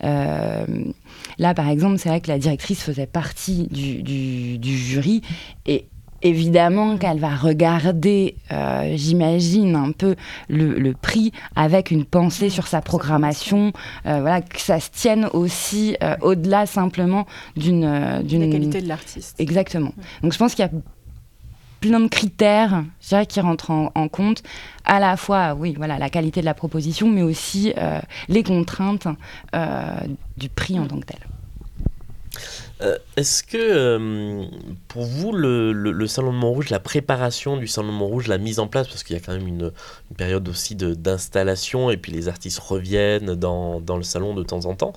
là, 0.02 1.54
par 1.54 1.68
exemple, 1.68 1.98
c'est 1.98 2.10
vrai 2.10 2.20
que 2.20 2.28
la 2.28 2.38
directrice 2.38 2.82
faisait 2.82 3.06
partie 3.06 3.66
du, 3.68 4.02
du, 4.02 4.58
du 4.58 4.76
jury 4.76 5.22
et 5.64 5.86
évidemment 6.22 6.96
qu'elle 6.96 7.18
va 7.18 7.34
regarder, 7.34 8.36
euh, 8.52 8.94
j'imagine, 8.96 9.74
un 9.76 9.92
peu 9.92 10.16
le, 10.48 10.92
prix 10.92 11.32
avec 11.54 11.90
une 11.90 12.04
pensée 12.04 12.48
sur 12.48 12.66
sa 12.66 12.80
programmation, 12.80 13.72
euh, 14.06 14.20
voilà, 14.20 14.40
que 14.40 14.60
ça 14.60 14.80
se 14.80 14.90
tienne 14.90 15.28
aussi 15.32 15.96
euh, 16.02 16.16
au-delà 16.22 16.66
simplement 16.66 17.26
d'une... 17.56 18.22
d'une 18.22 18.46
La 18.46 18.52
qualité 18.52 18.80
de 18.80 18.88
l'artiste. 18.88 19.40
Exactement. 19.40 19.92
Donc 20.22 20.32
je 20.32 20.38
pense 20.38 20.54
qu'il 20.54 20.64
y 20.64 20.68
a 20.68 20.72
plein 21.80 22.00
de 22.00 22.08
critères 22.08 22.84
je 23.02 23.08
dirais, 23.08 23.26
qui 23.26 23.40
rentrent 23.40 23.70
en, 23.70 23.92
en, 23.94 24.08
compte, 24.08 24.42
à 24.84 24.98
la 25.00 25.16
fois 25.16 25.54
oui, 25.54 25.74
voilà, 25.76 25.98
la 25.98 26.08
qualité 26.08 26.40
de 26.40 26.46
la 26.46 26.54
proposition, 26.54 27.08
mais 27.08 27.22
aussi 27.22 27.74
les 28.28 28.42
contraintes 28.42 29.06
du 30.36 30.48
prix 30.48 30.78
en 30.78 30.86
tant 30.86 30.98
que 30.98 31.06
tel. 31.06 31.20
Euh, 32.82 32.98
est-ce 33.16 33.42
que 33.42 33.56
euh, 33.56 34.44
pour 34.88 35.04
vous, 35.04 35.32
le, 35.32 36.06
Salon 36.06 36.32
de 36.32 36.38
Montrouge, 36.38 36.70
la 36.70 36.80
préparation 36.80 37.56
du 37.56 37.66
Salon 37.66 37.88
de 37.88 37.92
Montrouge, 37.92 38.28
la 38.28 38.38
mise 38.38 38.58
en 38.58 38.66
place, 38.66 38.88
parce 38.88 39.02
qu'il 39.02 39.16
y 39.16 39.18
a 39.18 39.22
quand 39.22 39.32
même 39.32 39.48
une, 39.48 39.72
période 40.16 40.48
aussi 40.48 40.76
d'installation 40.76 41.90
et 41.90 41.96
puis 41.96 42.12
les 42.12 42.28
artistes 42.28 42.58
reviennent 42.58 43.34
dans, 43.34 43.80
dans, 43.80 43.96
le 43.96 44.02
salon 44.02 44.34
de 44.34 44.42
temps 44.42 44.66
en 44.66 44.74
temps, 44.74 44.92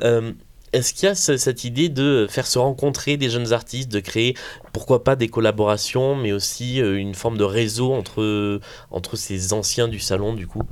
euh, 0.00 0.32
est-ce 0.72 0.92
qu'il 0.92 1.08
y 1.08 1.10
a 1.10 1.14
cette 1.14 1.64
idée 1.64 1.88
de 1.88 2.26
faire 2.28 2.46
se 2.46 2.58
rencontrer 2.58 3.16
des 3.16 3.30
jeunes 3.30 3.52
artistes, 3.52 3.90
de 3.92 4.00
créer 4.00 4.34
pourquoi 4.72 5.04
pas 5.04 5.14
des 5.14 5.28
collaborations, 5.28 6.16
mais 6.16 6.32
aussi 6.32 6.78
une 6.78 7.14
forme 7.14 7.38
de 7.38 7.44
réseau 7.44 7.92
entre, 7.92 8.60
entre 8.90 9.16
ces 9.16 9.52
anciens 9.52 9.86
du 9.86 10.00
salon 10.00 10.34
du 10.34 10.48
coup? 10.48 10.62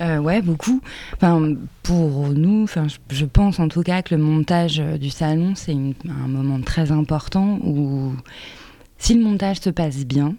Euh, 0.00 0.18
ouais, 0.18 0.40
beaucoup. 0.40 0.80
Enfin, 1.14 1.54
pour 1.82 2.28
nous, 2.28 2.62
enfin, 2.64 2.86
je, 3.10 3.24
pense 3.24 3.58
en 3.58 3.68
tout 3.68 3.82
cas 3.82 4.02
que 4.02 4.14
le 4.14 4.22
montage 4.22 4.80
euh, 4.80 4.96
du 4.96 5.10
salon, 5.10 5.54
c'est 5.54 5.72
un 5.74 6.28
moment 6.28 6.60
très 6.60 6.90
important 6.90 7.58
où, 7.62 8.12
si 8.98 9.14
le 9.14 9.22
montage 9.22 9.60
se 9.60 9.70
passe 9.70 10.06
bien, 10.06 10.34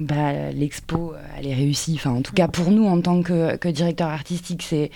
bah, 0.00 0.50
l'expo, 0.50 1.12
euh, 1.14 1.22
elle 1.38 1.46
est 1.46 1.54
réussie. 1.54 1.94
Enfin, 1.96 2.10
en 2.10 2.22
tout 2.22 2.32
cas, 2.32 2.48
pour 2.48 2.70
nous, 2.70 2.86
en 2.86 3.00
tant 3.00 3.22
que, 3.22 3.56
que 3.56 3.68
directeur 3.68 4.08
artistique, 4.08 4.62
c'est 4.62 4.90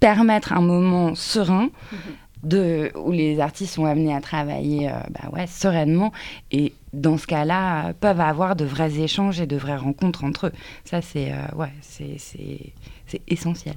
permettre 0.00 0.52
un 0.52 0.60
moment 0.60 1.14
serein. 1.14 1.70
Mm-hmm 1.92 2.23
où 2.44 3.12
les 3.12 3.40
artistes 3.40 3.74
sont 3.74 3.84
amenés 3.84 4.14
à 4.14 4.20
travailler 4.20 4.88
euh, 4.88 4.92
bah 5.10 5.30
ouais, 5.32 5.46
sereinement 5.46 6.12
et 6.52 6.72
dans 6.92 7.18
ce 7.18 7.26
cas-là 7.26 7.92
peuvent 7.94 8.20
avoir 8.20 8.56
de 8.56 8.64
vrais 8.64 8.98
échanges 8.98 9.40
et 9.40 9.46
de 9.46 9.56
vraies 9.56 9.76
rencontres 9.76 10.24
entre 10.24 10.48
eux. 10.48 10.52
Ça, 10.84 11.00
c'est 11.02 11.32
euh, 11.32 11.56
ouais, 11.56 11.72
essentiel. 13.28 13.74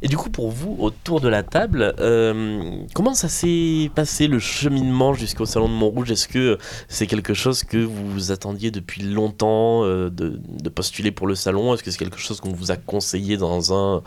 Et 0.00 0.06
du 0.06 0.16
coup, 0.16 0.30
pour 0.30 0.50
vous, 0.50 0.76
autour 0.78 1.20
de 1.20 1.28
la 1.28 1.42
table, 1.42 1.94
euh, 1.98 2.84
comment 2.94 3.14
ça 3.14 3.28
s'est 3.28 3.90
passé 3.94 4.28
le 4.28 4.38
cheminement 4.38 5.12
jusqu'au 5.12 5.44
Salon 5.44 5.68
de 5.68 5.74
Montrouge? 5.74 6.12
Est-ce 6.12 6.28
que 6.28 6.58
c'est 6.86 7.08
quelque 7.08 7.34
chose 7.34 7.64
que 7.64 7.78
vous 7.78 8.30
attendiez 8.30 8.70
depuis 8.70 9.02
longtemps 9.02 9.82
de, 9.82 10.10
de, 10.10 10.68
postuler 10.68 11.10
pour 11.10 11.26
le 11.26 11.34
salon? 11.34 11.74
Est-ce 11.74 11.82
que 11.82 11.90
c'est 11.90 11.98
quelque 11.98 12.18
chose 12.18 12.40
qu'on 12.40 12.52
vous 12.52 12.70
a 12.70 12.76
conseillé 12.76 13.36
dans 13.36 13.74
un 13.74 14.02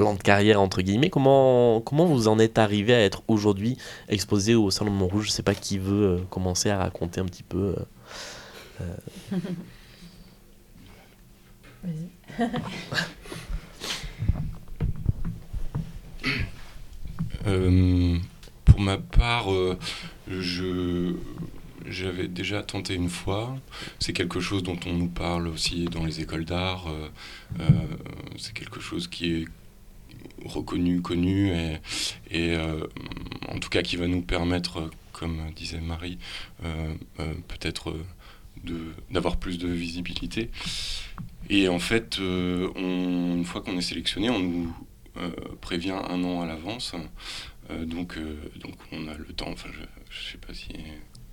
plan 0.00 0.14
de 0.14 0.22
carrière 0.22 0.62
entre 0.62 0.80
guillemets. 0.80 1.10
Comment, 1.10 1.82
comment 1.82 2.06
vous 2.06 2.26
en 2.26 2.38
êtes 2.38 2.56
arrivé 2.56 2.94
à 2.94 3.04
être 3.04 3.22
aujourd'hui 3.28 3.76
exposé 4.08 4.54
au 4.54 4.70
Salon 4.70 4.90
de 4.92 4.96
Montrouge? 4.96 5.26
Je 5.26 5.30
sais 5.30 5.42
pas 5.42 5.54
qui 5.54 5.76
veut 5.76 6.06
euh, 6.06 6.18
commencer 6.30 6.70
à 6.70 6.78
raconter 6.78 7.20
un 7.20 7.26
petit 7.26 7.42
peu. 7.42 7.76
Euh, 8.80 8.94
euh. 17.44 18.16
pour 18.64 18.80
ma 18.80 18.96
part, 18.96 19.48
je 20.28 21.14
j'avais 21.86 22.28
déjà 22.28 22.62
tenté 22.62 22.94
une 22.94 23.10
fois. 23.10 23.54
C'est 23.98 24.14
quelque 24.14 24.40
chose 24.40 24.62
dont 24.62 24.78
on 24.86 24.94
nous 24.94 25.08
parle 25.08 25.46
aussi 25.48 25.84
dans 25.86 26.06
les 26.06 26.20
écoles 26.20 26.46
d'art. 26.46 26.86
c'est 28.38 28.54
quelque 28.54 28.80
chose 28.80 29.08
qui 29.08 29.32
est 29.34 29.44
reconnu, 30.44 31.02
connu, 31.02 31.50
et, 32.30 32.54
euh, 32.54 32.86
en 33.48 33.58
tout 33.58 33.68
cas 33.68 33.82
qui 33.82 33.96
va 33.96 34.06
nous 34.06 34.22
permettre, 34.22 34.90
comme 35.12 35.50
disait 35.54 35.80
Marie, 35.80 36.18
euh, 36.64 36.94
euh, 37.20 37.34
peut-être 37.48 37.94
d'avoir 39.10 39.38
plus 39.38 39.58
de 39.58 39.68
visibilité. 39.68 40.50
Et 41.48 41.68
en 41.68 41.78
fait, 41.78 42.18
une 42.18 43.44
fois 43.44 43.62
qu'on 43.62 43.76
est 43.78 43.82
sélectionné, 43.82 44.30
on 44.30 44.38
nous 44.38 44.74
prévient 45.60 45.96
un 46.08 46.22
an 46.24 46.42
à 46.42 46.46
l'avance. 46.46 46.94
donc, 47.70 48.18
donc 48.60 48.74
on 48.92 49.08
a 49.08 49.14
le 49.14 49.32
temps, 49.32 49.50
enfin 49.50 49.70
je 49.72 49.80
ne 49.80 50.32
sais 50.32 50.38
pas 50.38 50.52
si 50.52 50.68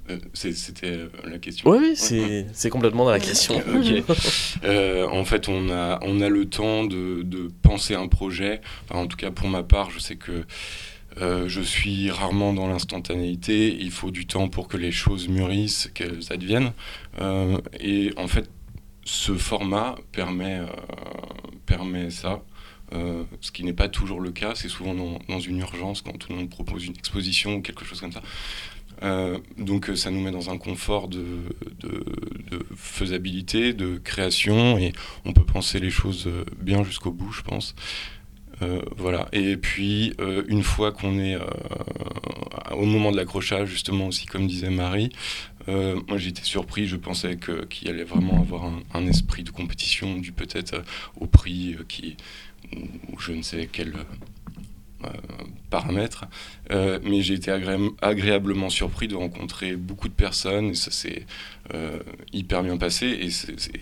euh, 0.10 0.18
c'était 0.34 0.88
euh, 0.88 1.10
la 1.26 1.38
question. 1.38 1.70
Oui, 1.70 1.94
c'est 1.96 2.70
complètement 2.70 3.06
dans 3.06 3.12
la 3.12 3.20
question. 3.20 3.62
Euh, 4.64 5.08
en 5.08 5.24
fait, 5.26 5.50
on 5.50 5.70
a, 5.70 6.00
on 6.02 6.22
a 6.22 6.30
le 6.30 6.46
temps 6.46 6.84
de, 6.84 7.22
de 7.24 7.52
penser 7.62 7.96
un 7.96 8.08
projet. 8.08 8.62
en 8.90 9.08
tout 9.08 9.18
cas, 9.18 9.32
pour 9.32 9.48
ma 9.50 9.64
part, 9.64 9.92
je 9.92 10.00
sais 10.00 10.16
que 10.16 10.46
je 11.20 11.62
suis 11.62 12.12
rarement 12.12 12.54
dans 12.54 12.68
l'instantanéité. 12.68 13.76
Il 13.80 13.92
faut 13.92 14.12
du 14.12 14.26
temps 14.28 14.50
pour 14.50 14.68
que 14.68 14.78
les 14.78 14.92
choses 14.92 15.28
mûrissent, 15.28 15.90
qu'elles 15.94 16.32
adviennent. 16.32 16.72
et 17.80 18.14
en 18.18 18.28
fait, 18.28 18.50
ce 19.04 19.34
format 19.34 19.96
permet, 20.12 20.62
permet 21.66 22.10
ça. 22.10 22.44
ce 22.92 23.52
qui 23.52 23.64
n'est 23.64 23.74
pas 23.74 23.90
toujours 23.90 24.22
le 24.22 24.32
cas, 24.32 24.54
c'est 24.56 24.70
souvent 24.70 24.94
dans, 25.28 25.40
une 25.40 25.60
urgence 25.60 26.02
quand 26.02 26.18
tout 26.18 26.32
le 26.32 26.40
monde 26.40 26.50
propose 26.50 26.86
une 26.86 26.96
exposition 26.96 27.56
ou 27.56 27.62
quelque 27.62 27.86
chose 27.86 28.00
comme 28.00 28.14
ça. 28.14 28.22
Donc 29.58 29.92
ça 29.96 30.12
nous 30.12 30.22
met 30.22 30.32
dans 30.32 30.50
un 30.50 30.58
confort 30.58 31.08
de, 31.08 31.24
faisabilité, 32.76 33.74
de 33.74 33.98
création, 33.98 34.78
et 34.78 34.94
on 35.26 35.34
peut 35.34 35.46
penser 35.46 35.80
les 35.80 35.90
choses 35.90 36.30
bien 36.60 36.84
jusqu'au 36.84 37.12
bout, 37.12 37.32
je 37.32 37.42
pense. 37.42 37.76
Euh, 38.62 38.82
voilà. 38.96 39.28
Et 39.34 39.58
puis, 39.58 40.14
euh, 40.20 40.44
une 40.48 40.64
fois 40.64 40.92
qu'on 40.92 41.20
est 41.20 41.36
euh, 41.36 41.42
au 42.72 42.86
moment 42.86 43.12
de 43.12 43.18
l'accrochage, 43.18 43.70
justement, 43.70 44.08
aussi, 44.08 44.26
comme 44.26 44.48
disait 44.48 44.70
Marie, 44.70 45.10
moi 45.68 46.18
j'étais 46.18 46.44
surpris, 46.44 46.88
je 46.88 46.96
pensais 46.96 47.38
qu'il 47.70 47.90
allait 47.90 48.06
vraiment 48.06 48.40
avoir 48.40 48.72
un, 48.94 49.06
esprit 49.06 49.44
de 49.44 49.50
compétition, 49.50 50.16
dû 50.16 50.32
peut-être 50.32 50.82
au 51.20 51.26
prix 51.26 51.76
qui, 51.90 52.16
ou, 52.76 53.20
je 53.20 53.34
ne 53.34 53.42
sais 53.42 53.68
quel 53.70 53.90
euh, 53.90 54.04
paramètres. 55.70 56.26
Euh, 56.72 57.00
mais 57.04 57.22
j'ai 57.22 57.36
été 57.36 57.52
agréablement 57.52 58.70
surpris 58.70 59.08
de 59.08 59.16
rencontrer 59.16 59.76
beaucoup 59.76 60.08
de 60.08 60.14
personnes 60.14 60.72
et 60.72 60.76
ça 60.76 60.92
s'est 60.92 61.26
euh, 61.74 62.00
hyper 62.34 62.64
bien 62.64 62.78
passé 62.78 63.08
et, 63.08 63.30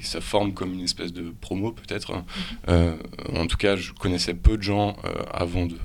ça 0.04 0.22
forme 0.22 0.54
comme 0.54 0.74
une 0.74 0.82
espèce 0.84 1.14
de 1.14 1.34
promo 1.42 1.72
peut-être. 1.72 2.14
Hein. 2.68 2.98
En 3.34 3.48
tout 3.48 3.58
cas, 3.58 3.76
je 3.76 3.92
connaissais 3.94 4.34
peu 4.34 4.58
de 4.58 4.64
gens 4.64 4.98
avant 5.32 5.66
de, 5.66 5.76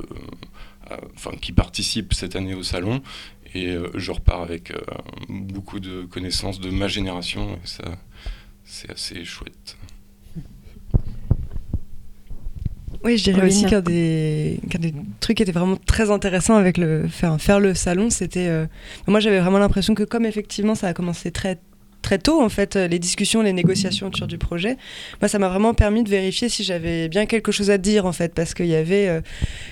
enfin, 1.14 1.33
qui 1.40 1.53
participent 1.53 2.14
cette 2.14 2.37
année 2.37 2.55
au 2.55 2.62
salon 2.62 3.03
et 3.55 3.77
je 3.95 4.12
repars 4.12 4.43
avec 4.43 4.73
beaucoup 5.29 5.81
de 5.81 6.05
connaissances 6.05 6.61
de 6.61 6.71
ma 6.71 6.88
génération 6.88 7.55
et 7.55 7.66
ça 7.66 7.85
c'est 8.64 8.90
assez 8.90 9.25
chouette. 9.25 9.77
Oui, 13.03 13.17
je 13.17 13.25
dirais 13.25 13.47
aussi 13.47 13.65
qu'un 13.65 13.81
des, 13.81 14.61
des, 14.79 14.95
trucs 15.21 15.39
qui 15.39 15.43
était 15.43 15.53
vraiment 15.53 15.77
très 15.87 16.11
intéressant 16.11 16.57
avec 16.57 16.77
le 16.77 17.09
faire, 17.09 17.41
faire 17.41 17.59
le 17.59 17.75
salon, 17.75 18.11
c'était. 18.11 18.49
Euh, 18.49 18.67
moi, 19.07 19.21
j'avais 19.21 19.41
vraiment 19.41 19.59
l'impression 19.59 19.95
que, 19.95 20.03
comme 20.03 20.27
effectivement, 20.27 20.75
ça 20.75 20.89
a 20.89 20.93
commencé 20.93 21.31
très 21.31 21.59
très 22.03 22.19
tôt 22.19 22.43
en 22.43 22.49
fait 22.49 22.77
les 22.77 22.99
discussions, 22.99 23.43
les 23.43 23.53
négociations 23.53 24.09
autour 24.09 24.27
du 24.27 24.39
projet. 24.39 24.77
Moi, 25.21 25.29
ça 25.29 25.39
m'a 25.39 25.49
vraiment 25.49 25.75
permis 25.75 26.03
de 26.03 26.09
vérifier 26.09 26.49
si 26.49 26.65
j'avais 26.65 27.09
bien 27.09 27.27
quelque 27.27 27.53
chose 27.53 27.71
à 27.71 27.79
dire 27.79 28.07
en 28.07 28.13
fait, 28.13 28.35
parce 28.35 28.55
qu'il 28.55 28.67
y 28.67 28.75
avait, 28.75 29.09
euh, 29.09 29.21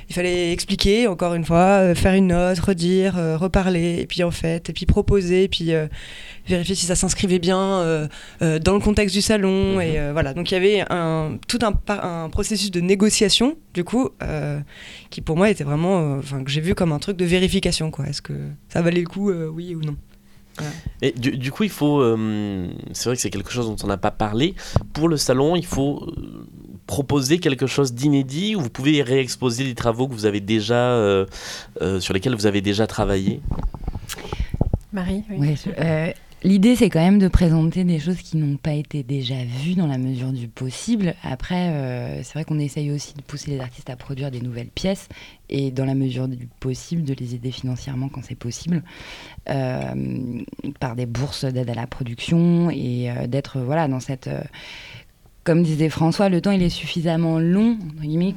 il 0.09 0.14
fallait 0.14 0.53
expliquer 0.53 1.07
encore 1.07 1.35
une 1.35 1.45
fois, 1.45 1.81
euh, 1.81 1.95
faire 1.95 2.14
une 2.14 2.29
note, 2.29 2.59
redire, 2.59 3.14
reparler, 3.38 3.99
et 4.01 4.07
puis 4.07 4.23
en 4.23 4.31
fait, 4.31 4.71
et 4.71 4.73
puis 4.73 4.87
proposer, 4.87 5.45
et 5.45 5.49
puis 5.49 5.73
vérifier 6.49 6.75
si 6.75 6.87
ça 6.87 6.95
s'inscrivait 6.95 7.38
bien 7.38 7.59
euh, 7.59 8.09
euh, 8.43 8.59
dans 8.59 8.75
le 8.75 8.81
contexte 8.81 9.14
du 9.14 9.23
salon. 9.23 9.75
Mhm. 9.77 9.81
Et 9.81 9.99
euh, 9.99 10.12
voilà, 10.12 10.35
donc 10.35 10.51
il 10.51 10.55
y 10.55 10.57
avait 10.57 10.85
un, 10.91 11.38
tout 11.47 11.59
un, 11.62 11.75
un, 11.88 12.29
processus 12.31 12.71
de 12.71 12.81
négociation, 12.81 13.57
du 13.75 13.85
coup, 13.85 14.11
qui 15.11 15.21
pour 15.21 15.37
moi 15.37 15.51
était 15.51 15.64
vraiment, 15.64 16.17
enfin 16.19 16.43
que 16.43 16.51
j'ai 16.51 16.61
vu 16.61 16.75
comme 16.75 16.93
un 16.93 16.99
truc 16.99 17.17
de 17.17 17.25
vérification. 17.25 17.91
quoi. 17.91 18.07
Est-ce 18.07 18.23
que 18.23 18.33
ça 18.69 18.83
valait 18.83 19.01
le 19.01 19.07
coup, 19.07 19.31
oui 19.31 19.75
ou 19.75 19.83
non? 19.83 19.97
Et 21.03 21.12
du, 21.12 21.53
coup, 21.53 21.64
il 21.64 21.71
faut. 21.71 22.03
c'est 22.92 23.05
vrai 23.05 23.16
que 23.16 23.23
c'est 23.23 23.31
quelque 23.31 23.51
chose 23.51 23.66
dont 23.66 23.77
on 23.85 23.87
n'a 23.87 23.97
pas 23.97 24.11
parlé. 24.11 24.55
Pour 24.92 25.09
le 25.09 25.16
salon, 25.16 25.57
il 25.57 25.66
faut 25.66 26.07
proposer 26.87 27.38
quelque 27.38 27.66
chose 27.66 27.92
d'inédit 27.92 28.57
ou 28.57 28.61
vous 28.61 28.71
pouvez 28.71 29.03
réexposer 29.03 29.64
des 29.64 29.75
travaux 29.75 30.09
que 30.09 30.14
vous 30.14 30.27
avez 30.27 30.40
déjà, 30.40 31.27
sur 32.01 32.14
lesquels 32.14 32.35
vous 32.35 32.47
avez 32.47 32.61
déjà 32.61 32.87
travaillé? 32.87 33.40
Marie 34.92 35.23
oui. 35.31 35.55
L'idée, 36.44 36.77
c'est 36.77 36.88
quand 36.88 37.01
même 37.01 37.18
de 37.18 37.27
présenter 37.27 37.83
des 37.83 37.98
choses 37.98 38.18
qui 38.18 38.37
n'ont 38.37 38.57
pas 38.59 38.74
été 38.74 39.03
déjà 39.03 39.35
vues 39.44 39.74
dans 39.74 39.88
la 39.88 39.98
mesure 39.98 40.33
du 40.33 40.46
possible. 40.46 41.14
Après, 41.24 41.70
euh, 41.70 42.22
c'est 42.22 42.35
vrai 42.35 42.44
qu'on 42.44 42.61
essaye 42.61 42.92
aussi 42.92 43.14
de 43.14 43.22
pousser 43.22 43.51
les 43.51 43.59
artistes 43.59 43.90
à 43.90 43.96
produire 43.96 44.31
des 44.31 44.40
nouvelles 44.40 44.68
pièces 44.68 45.09
et 45.48 45.72
dans 45.72 45.85
la 45.85 45.96
mesure 45.96 46.29
du 46.29 46.46
possible 46.61 47.03
de 47.03 47.12
les 47.12 47.35
aider 47.35 47.51
financièrement 47.51 48.09
quand 48.09 48.22
c'est 48.22 48.37
possible, 48.37 48.85
euh, 49.51 50.42
par 50.79 50.94
des 50.94 51.07
bourses 51.07 51.44
d'aide 51.44 51.70
à 51.70 51.74
la 51.74 51.88
production 51.88 52.70
et 52.70 53.11
euh, 53.11 53.27
d'être 53.27 53.59
voilà 53.59 53.88
dans 53.88 54.01
cette 54.01 54.31
comme 55.42 55.62
disait 55.62 55.88
François, 55.88 56.29
le 56.29 56.42
temps 56.42 56.51
il 56.51 56.62
est 56.62 56.68
suffisamment 56.68 57.38
long 57.38 57.79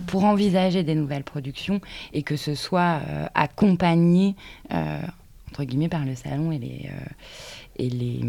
pour 0.07 0.23
envisager 0.23 0.83
des 0.83 0.95
nouvelles 0.95 1.25
productions 1.25 1.81
et 2.13 2.23
que 2.23 2.37
ce 2.37 2.55
soit 2.55 3.01
accompagné 3.35 4.35
entre 5.51 5.63
guillemets 5.63 5.89
par 5.89 6.05
le 6.05 6.15
salon 6.15 6.51
et 6.51 6.59
les 6.59 6.89
et 7.77 7.89
les, 7.89 8.21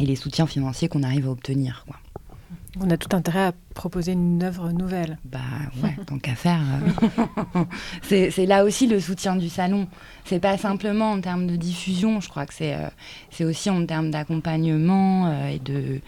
et 0.00 0.06
les 0.06 0.16
soutiens 0.16 0.46
financiers 0.46 0.88
qu'on 0.88 1.02
arrive 1.02 1.26
à 1.26 1.30
obtenir. 1.30 1.84
Quoi. 1.86 1.96
On 2.78 2.90
a 2.90 2.98
tout 2.98 3.14
intérêt 3.16 3.46
à 3.46 3.52
proposer 3.74 4.12
une 4.12 4.42
œuvre 4.42 4.70
nouvelle. 4.70 5.18
Bah 5.24 5.38
ouais, 5.82 5.96
tant 6.06 6.18
qu'à 6.18 6.34
faire. 6.34 6.60
Euh. 7.56 7.64
c'est 8.30 8.46
là 8.46 8.64
aussi 8.64 8.86
le 8.86 9.00
soutien 9.00 9.36
du 9.36 9.48
salon. 9.48 9.88
C'est 10.24 10.40
pas 10.40 10.58
simplement 10.58 11.12
en 11.12 11.20
termes 11.20 11.46
de 11.46 11.56
diffusion, 11.56 12.20
je 12.20 12.28
crois 12.28 12.44
que 12.44 12.52
c'est 12.52 12.74
euh, 12.74 12.88
c'est 13.30 13.44
aussi 13.44 13.70
en 13.70 13.84
termes 13.86 14.10
d'accompagnement 14.10 15.28
euh, 15.28 15.48
et, 15.48 15.58
de, 15.58 16.00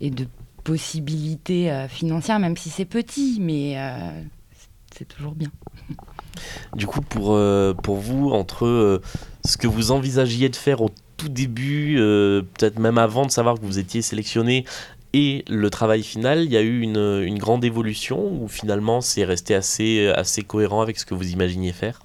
et 0.00 0.10
de 0.10 0.26
possibilités 0.62 1.86
financières, 1.88 2.38
même 2.38 2.56
si 2.56 2.70
c'est 2.70 2.84
petit, 2.84 3.38
mais 3.40 3.76
c'est 5.02 5.16
toujours 5.16 5.34
bien. 5.34 5.48
Du 6.76 6.86
coup, 6.86 7.00
pour, 7.00 7.38
pour 7.82 7.96
vous, 7.96 8.30
entre 8.30 9.00
ce 9.44 9.56
que 9.56 9.66
vous 9.66 9.90
envisagiez 9.90 10.48
de 10.48 10.56
faire 10.56 10.80
au 10.80 10.90
tout 11.16 11.28
début, 11.28 11.96
euh, 11.98 12.42
peut-être 12.42 12.78
même 12.78 12.98
avant 12.98 13.26
de 13.26 13.30
savoir 13.30 13.56
que 13.56 13.64
vous 13.64 13.78
étiez 13.78 14.02
sélectionné, 14.02 14.64
et 15.12 15.44
le 15.48 15.68
travail 15.70 16.02
final, 16.02 16.44
il 16.44 16.50
y 16.50 16.56
a 16.56 16.62
eu 16.62 16.80
une, 16.80 17.38
grande 17.38 17.64
évolution 17.64 18.42
ou 18.42 18.48
finalement 18.48 19.00
c'est 19.00 19.24
resté 19.24 19.54
assez, 19.54 20.08
assez 20.08 20.42
cohérent 20.42 20.80
avec 20.80 20.98
ce 20.98 21.04
que 21.04 21.14
vous 21.14 21.30
imaginiez 21.32 21.72
faire? 21.72 22.00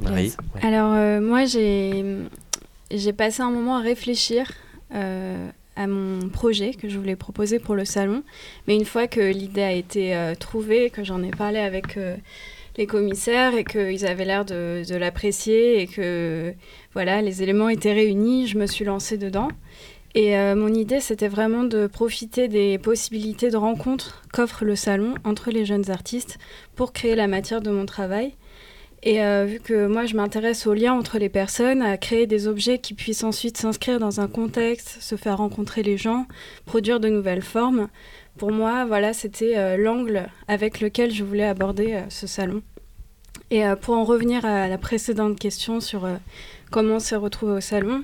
Marie, 0.00 0.34
Alors 0.62 0.92
euh, 0.92 1.20
moi 1.20 1.46
j'ai, 1.46 2.04
j'ai 2.90 3.12
passé 3.12 3.40
un 3.40 3.50
moment 3.50 3.76
à 3.76 3.80
réfléchir 3.80 4.50
euh, 4.94 5.48
à 5.76 5.86
mon 5.86 6.28
projet 6.28 6.74
que 6.74 6.88
je 6.88 6.98
voulais 6.98 7.16
proposer 7.16 7.58
pour 7.58 7.74
le 7.74 7.84
salon, 7.84 8.22
mais 8.66 8.76
une 8.76 8.84
fois 8.84 9.06
que 9.06 9.20
l'idée 9.20 9.62
a 9.62 9.72
été 9.72 10.32
trouvée, 10.38 10.90
que 10.90 11.02
j'en 11.02 11.22
ai 11.22 11.30
parlé 11.30 11.58
avec 11.58 11.96
les 12.76 12.86
commissaires 12.86 13.54
et 13.54 13.64
qu'ils 13.64 14.06
avaient 14.06 14.24
l'air 14.24 14.44
de, 14.44 14.96
l'apprécier 14.96 15.80
et 15.80 15.86
que 15.86 16.54
voilà, 16.92 17.22
les 17.22 17.42
éléments 17.42 17.68
étaient 17.68 17.92
réunis, 17.92 18.46
je 18.46 18.58
me 18.58 18.66
suis 18.66 18.84
lancée 18.84 19.18
dedans. 19.18 19.48
Et 20.14 20.36
euh, 20.36 20.54
mon 20.54 20.72
idée, 20.74 21.00
c'était 21.00 21.28
vraiment 21.28 21.64
de 21.64 21.86
profiter 21.86 22.46
des 22.46 22.76
possibilités 22.78 23.50
de 23.50 23.56
rencontres 23.56 24.22
qu'offre 24.32 24.64
le 24.64 24.76
salon 24.76 25.14
entre 25.24 25.50
les 25.50 25.64
jeunes 25.64 25.90
artistes 25.90 26.38
pour 26.76 26.92
créer 26.92 27.14
la 27.14 27.28
matière 27.28 27.62
de 27.62 27.70
mon 27.70 27.86
travail. 27.86 28.34
Et 29.04 29.22
euh, 29.22 29.44
vu 29.44 29.58
que 29.58 29.86
moi, 29.86 30.06
je 30.06 30.14
m'intéresse 30.14 30.66
aux 30.66 30.74
liens 30.74 30.92
entre 30.92 31.18
les 31.18 31.28
personnes, 31.28 31.82
à 31.82 31.96
créer 31.96 32.26
des 32.26 32.46
objets 32.46 32.78
qui 32.78 32.94
puissent 32.94 33.24
ensuite 33.24 33.56
s'inscrire 33.56 33.98
dans 33.98 34.20
un 34.20 34.28
contexte, 34.28 35.02
se 35.02 35.16
faire 35.16 35.38
rencontrer 35.38 35.82
les 35.82 35.96
gens, 35.96 36.26
produire 36.66 37.00
de 37.00 37.08
nouvelles 37.08 37.42
formes, 37.42 37.88
pour 38.38 38.52
moi, 38.52 38.84
voilà, 38.84 39.12
c'était 39.12 39.58
euh, 39.58 39.76
l'angle 39.76 40.28
avec 40.46 40.80
lequel 40.80 41.12
je 41.12 41.24
voulais 41.24 41.44
aborder 41.44 41.94
euh, 41.94 42.02
ce 42.10 42.26
salon. 42.28 42.62
Et 43.50 43.64
pour 43.82 43.94
en 43.94 44.04
revenir 44.04 44.46
à 44.46 44.66
la 44.66 44.78
précédente 44.78 45.38
question 45.38 45.80
sur 45.80 46.08
comment 46.70 46.94
on 46.94 46.98
s'est 46.98 47.16
retrouvé 47.16 47.52
au 47.52 47.60
salon, 47.60 48.02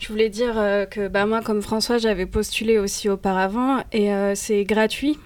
je 0.00 0.08
voulais 0.08 0.28
dire 0.28 0.54
que 0.90 1.06
bah, 1.06 1.24
moi, 1.24 1.40
comme 1.40 1.62
François, 1.62 1.98
j'avais 1.98 2.26
postulé 2.26 2.78
aussi 2.78 3.08
auparavant 3.08 3.84
et 3.92 4.10
c'est 4.34 4.64
gratuit. 4.64 5.20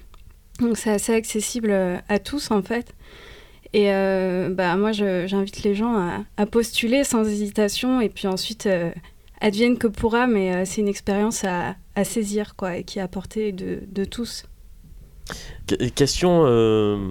Donc 0.61 0.77
c'est 0.77 0.91
assez 0.91 1.15
accessible 1.15 1.73
à 2.07 2.19
tous 2.19 2.51
en 2.51 2.61
fait. 2.61 2.93
Et 3.73 3.91
bah, 4.51 4.77
moi, 4.77 4.93
j'invite 4.93 5.63
les 5.63 5.75
gens 5.75 5.97
à, 5.97 6.25
à, 6.37 6.47
postuler 6.47 7.05
sans 7.05 7.29
hésitation 7.29 8.01
et 8.01 8.09
puis 8.09 8.27
ensuite 8.27 8.69
advienne 9.41 9.79
que 9.79 9.87
pourra, 9.87 10.27
mais 10.27 10.55
euh, 10.55 10.63
c'est 10.65 10.81
une 10.81 10.89
expérience 10.89 11.45
à, 11.45 11.77
saisir 12.05 12.57
quoi, 12.57 12.77
et 12.77 12.85
qui 12.85 12.99
est 12.99 13.03
apportée 13.03 13.53
de, 13.53 13.81
de 13.91 14.05
tous. 14.05 14.45
Question, 15.97 16.43
euh, 16.45 17.11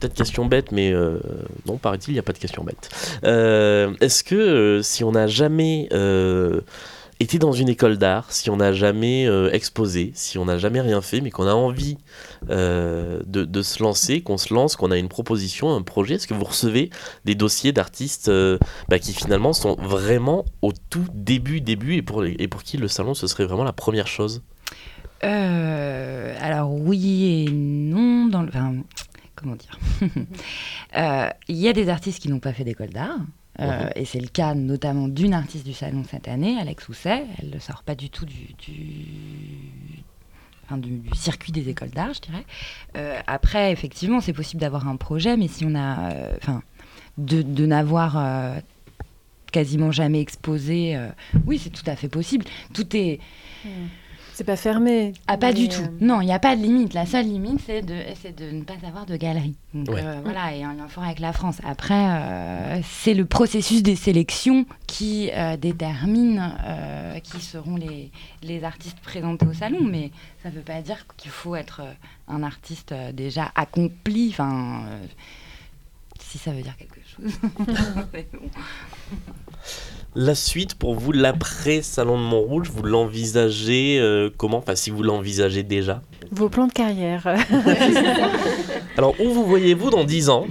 peut-être 0.00 0.14
question 0.14 0.46
bête, 0.46 0.72
mais 0.72 0.92
euh, 0.92 1.20
non, 1.66 1.76
paraît-il, 1.76 2.10
il 2.10 2.14
n'y 2.14 2.18
a 2.18 2.24
pas 2.24 2.32
de 2.32 2.38
question 2.38 2.64
bête. 2.64 2.88
Est-ce 3.22 4.24
que 4.24 4.80
si 4.82 5.04
on 5.04 5.12
n'a 5.12 5.26
jamais 5.26 5.88
été 7.22 7.38
dans 7.38 7.52
une 7.52 7.68
école 7.68 7.96
d'art, 7.96 8.30
si 8.30 8.50
on 8.50 8.56
n'a 8.56 8.72
jamais 8.72 9.26
euh, 9.26 9.50
exposé, 9.52 10.12
si 10.14 10.38
on 10.38 10.44
n'a 10.44 10.58
jamais 10.58 10.80
rien 10.80 11.00
fait, 11.00 11.20
mais 11.20 11.30
qu'on 11.30 11.46
a 11.46 11.54
envie 11.54 11.96
euh, 12.50 13.22
de, 13.26 13.62
se 13.62 13.82
lancer, 13.82 14.20
qu'on 14.20 14.36
se 14.36 14.52
lance, 14.52 14.76
qu'on 14.76 14.90
a 14.90 14.98
une 14.98 15.08
proposition, 15.08 15.74
un 15.74 15.82
projet, 15.82 16.16
est-ce 16.16 16.26
que 16.26 16.34
vous 16.34 16.44
recevez 16.44 16.90
des 17.24 17.34
dossiers 17.34 17.72
d'artistes 17.72 18.28
euh, 18.28 18.58
bah, 18.88 18.98
qui 18.98 19.14
finalement 19.14 19.52
sont 19.52 19.76
vraiment 19.76 20.44
au 20.60 20.72
tout 20.90 21.06
début, 21.14 21.60
début, 21.60 21.94
et 21.94 22.02
pour, 22.02 22.62
qui 22.62 22.76
le 22.76 22.88
salon, 22.88 23.14
ce 23.14 23.26
serait 23.26 23.44
vraiment 23.44 23.64
la 23.64 23.72
première 23.72 24.06
chose? 24.06 24.42
Alors 25.22 26.74
oui 26.74 27.46
et 27.46 27.50
non, 27.52 28.26
dans 28.26 28.42
le... 28.42 28.50
Comment 29.36 29.56
dire? 29.56 29.78
Il 31.48 31.56
y 31.56 31.68
a 31.68 31.72
des 31.72 31.88
artistes 31.88 32.20
qui 32.20 32.28
n'ont 32.28 32.40
pas 32.40 32.52
fait 32.52 32.64
d'école 32.64 32.90
d'art. 32.90 33.20
Mhm. 33.58 33.90
Et 33.96 34.04
c'est 34.04 34.20
le 34.20 34.28
cas 34.28 34.54
notamment 34.54 35.08
d'une 35.08 35.34
artiste 35.34 35.64
du 35.64 35.74
salon 35.74 36.04
cette 36.08 36.28
année, 36.28 36.56
Alex 36.58 36.88
Housset. 36.88 37.24
Elle 37.38 37.50
ne 37.50 37.58
sort 37.58 37.82
pas 37.82 37.94
du 37.94 38.08
tout 38.08 38.24
du, 38.24 38.54
du, 38.58 39.06
circuit 41.14 41.52
des 41.52 41.68
écoles 41.68 41.90
d'art, 41.90 42.14
je 42.14 42.20
dirais. 42.20 42.44
après, 43.26 43.72
effectivement, 43.72 44.20
c'est 44.20 44.32
possible 44.32 44.60
d'avoir 44.60 44.88
un 44.88 44.96
projet, 44.96 45.36
mais 45.36 45.48
si 45.48 45.66
on 45.66 45.74
a, 45.74 46.14
enfin, 46.38 46.62
de, 47.18 47.42
de 47.42 47.66
n'avoir 47.66 48.56
quasiment 49.52 49.92
jamais 49.92 50.20
exposé, 50.20 50.98
oui, 51.46 51.58
c'est 51.58 51.70
tout 51.70 51.84
à 51.86 51.94
fait 51.94 52.08
possible. 52.08 52.46
Tout 52.72 52.96
est 52.96 53.20
hmm. 53.66 53.68
C'est 54.34 54.44
pas 54.44 54.56
fermé. 54.56 55.12
Ah, 55.26 55.36
pas 55.36 55.52
du 55.52 55.68
tout. 55.68 55.82
Euh, 55.82 55.98
non, 56.00 56.22
il 56.22 56.26
n'y 56.26 56.32
a 56.32 56.38
pas 56.38 56.56
de 56.56 56.62
limite. 56.62 56.94
La 56.94 57.04
seule 57.04 57.26
limite, 57.26 57.60
c'est 57.66 57.82
de, 57.82 57.94
de 58.36 58.50
ne 58.50 58.62
pas 58.62 58.74
avoir 58.86 59.04
de 59.04 59.16
galerie. 59.16 59.56
Donc 59.74 59.96
euh, 59.96 60.20
voilà, 60.24 60.54
et 60.54 60.64
un 60.64 60.88
fort 60.88 61.04
avec 61.04 61.18
la 61.18 61.32
France. 61.32 61.58
Après, 61.64 61.94
euh, 61.94 62.80
c'est 62.82 63.14
le 63.14 63.26
processus 63.26 63.82
des 63.82 63.96
sélections 63.96 64.64
qui 64.86 65.30
détermine 65.60 66.54
qui 67.22 67.40
seront 67.40 67.76
les, 67.76 68.10
les 68.42 68.64
artistes 68.64 69.00
présentés 69.00 69.46
au 69.46 69.52
salon. 69.52 69.80
Mais 69.82 70.10
ça 70.42 70.50
ne 70.50 70.54
veut 70.54 70.62
pas 70.62 70.80
dire 70.80 71.06
qu'il 71.16 71.30
faut 71.30 71.54
être 71.54 71.82
un 72.28 72.42
artiste 72.42 72.94
déjà 73.12 73.52
accompli. 73.54 74.30
Enfin, 74.30 74.84
si 76.18 76.38
ça 76.38 76.52
veut 76.52 76.62
dire 76.62 76.76
quelque 76.76 77.00
chose. 77.06 77.32
La 80.14 80.34
suite 80.34 80.74
pour 80.74 80.94
vous, 80.94 81.10
l'après 81.10 81.80
Salon 81.80 82.18
de 82.18 82.22
Montrouge, 82.22 82.70
vous 82.70 82.82
l'envisagez 82.82 83.98
euh, 83.98 84.28
comment? 84.36 84.58
Enfin, 84.58 84.74
si 84.74 84.90
vous 84.90 85.02
l'envisagez 85.02 85.62
déjà 85.62 86.02
Vos 86.30 86.50
plans 86.50 86.66
de 86.66 86.72
carrière. 86.72 87.26
Alors, 88.98 89.14
où 89.20 89.30
vous 89.30 89.46
voyez-vous 89.46 89.88
dans 89.88 90.04
10 90.04 90.28
ans? 90.28 90.46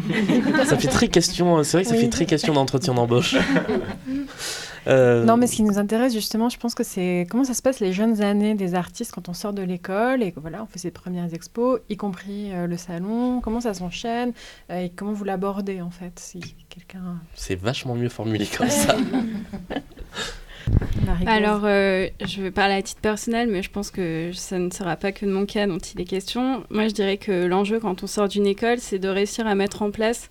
Ça 0.66 0.78
fait 0.78 0.88
très 0.88 1.10
question, 1.10 1.64
c'est 1.64 1.78
vrai 1.78 1.84
que 1.84 1.90
ça 1.90 1.96
fait 1.96 2.10
très 2.10 2.26
question 2.26 2.54
d'entretien 2.54 2.96
d'embauche. 2.96 3.36
Euh, 4.88 5.24
non, 5.24 5.38
mais 5.38 5.48
ce 5.48 5.58
qui 5.58 5.64
nous 5.64 5.78
intéresse 5.78 6.14
justement, 6.14 6.50
je 6.50 6.58
pense 6.58 6.76
que 6.76 6.84
c'est 6.84 7.28
comment 7.30 7.44
ça 7.44 7.54
se 7.54 7.62
passe 7.62 7.80
les 7.80 7.94
jeunes 7.94 8.22
années 8.22 8.56
des 8.56 8.76
artistes 8.76 9.12
quand 9.12 9.30
on 9.30 9.34
sort 9.34 9.54
de 9.54 9.62
l'école 9.62 10.24
et 10.24 10.32
que 10.32 10.40
voilà, 10.40 10.64
on 10.64 10.66
fait 10.66 10.80
ses 10.80 10.92
premières 10.92 11.34
expos, 11.34 11.80
y 11.90 11.98
compris 11.98 12.52
euh, 12.54 12.68
le 12.68 12.78
salon. 12.78 13.42
Comment 13.42 13.62
ça 13.62 13.74
s'enchaîne 13.74 14.34
et 14.70 14.90
comment 14.90 15.14
vous 15.14 15.24
l'abordez 15.24 15.82
en 15.82 15.92
fait, 15.92 16.20
si 16.20 16.40
quelqu'un. 16.70 17.20
C'est 17.36 17.56
vachement 17.56 17.96
mieux 17.96 18.10
formulé 18.10 18.48
comme 18.48 18.70
ça. 18.70 18.96
Alors, 21.26 21.62
euh, 21.66 22.08
je 22.26 22.42
vais 22.42 22.52
parler 22.52 22.76
à 22.76 22.82
titre 22.82 23.02
personnel, 23.02 23.50
mais 23.50 23.62
je 23.62 23.70
pense 23.70 23.92
que 23.92 24.32
ça 24.34 24.58
ne 24.58 24.70
sera 24.70 24.96
pas 24.96 25.12
que 25.12 25.26
de 25.26 25.32
mon 25.32 25.46
cas 25.46 25.68
dont 25.68 25.78
il 25.78 26.00
est 26.02 26.06
question. 26.06 26.64
Moi, 26.70 26.88
je 26.88 26.94
dirais 26.94 27.18
que 27.18 27.46
l'enjeu 27.46 27.80
quand 27.80 28.04
on 28.04 28.08
sort 28.08 28.28
d'une 28.28 28.48
école, 28.48 28.80
c'est 28.80 29.00
de 29.00 29.10
réussir 29.10 29.48
à 29.48 29.56
mettre 29.56 29.82
en 29.82 29.92
place 29.92 30.30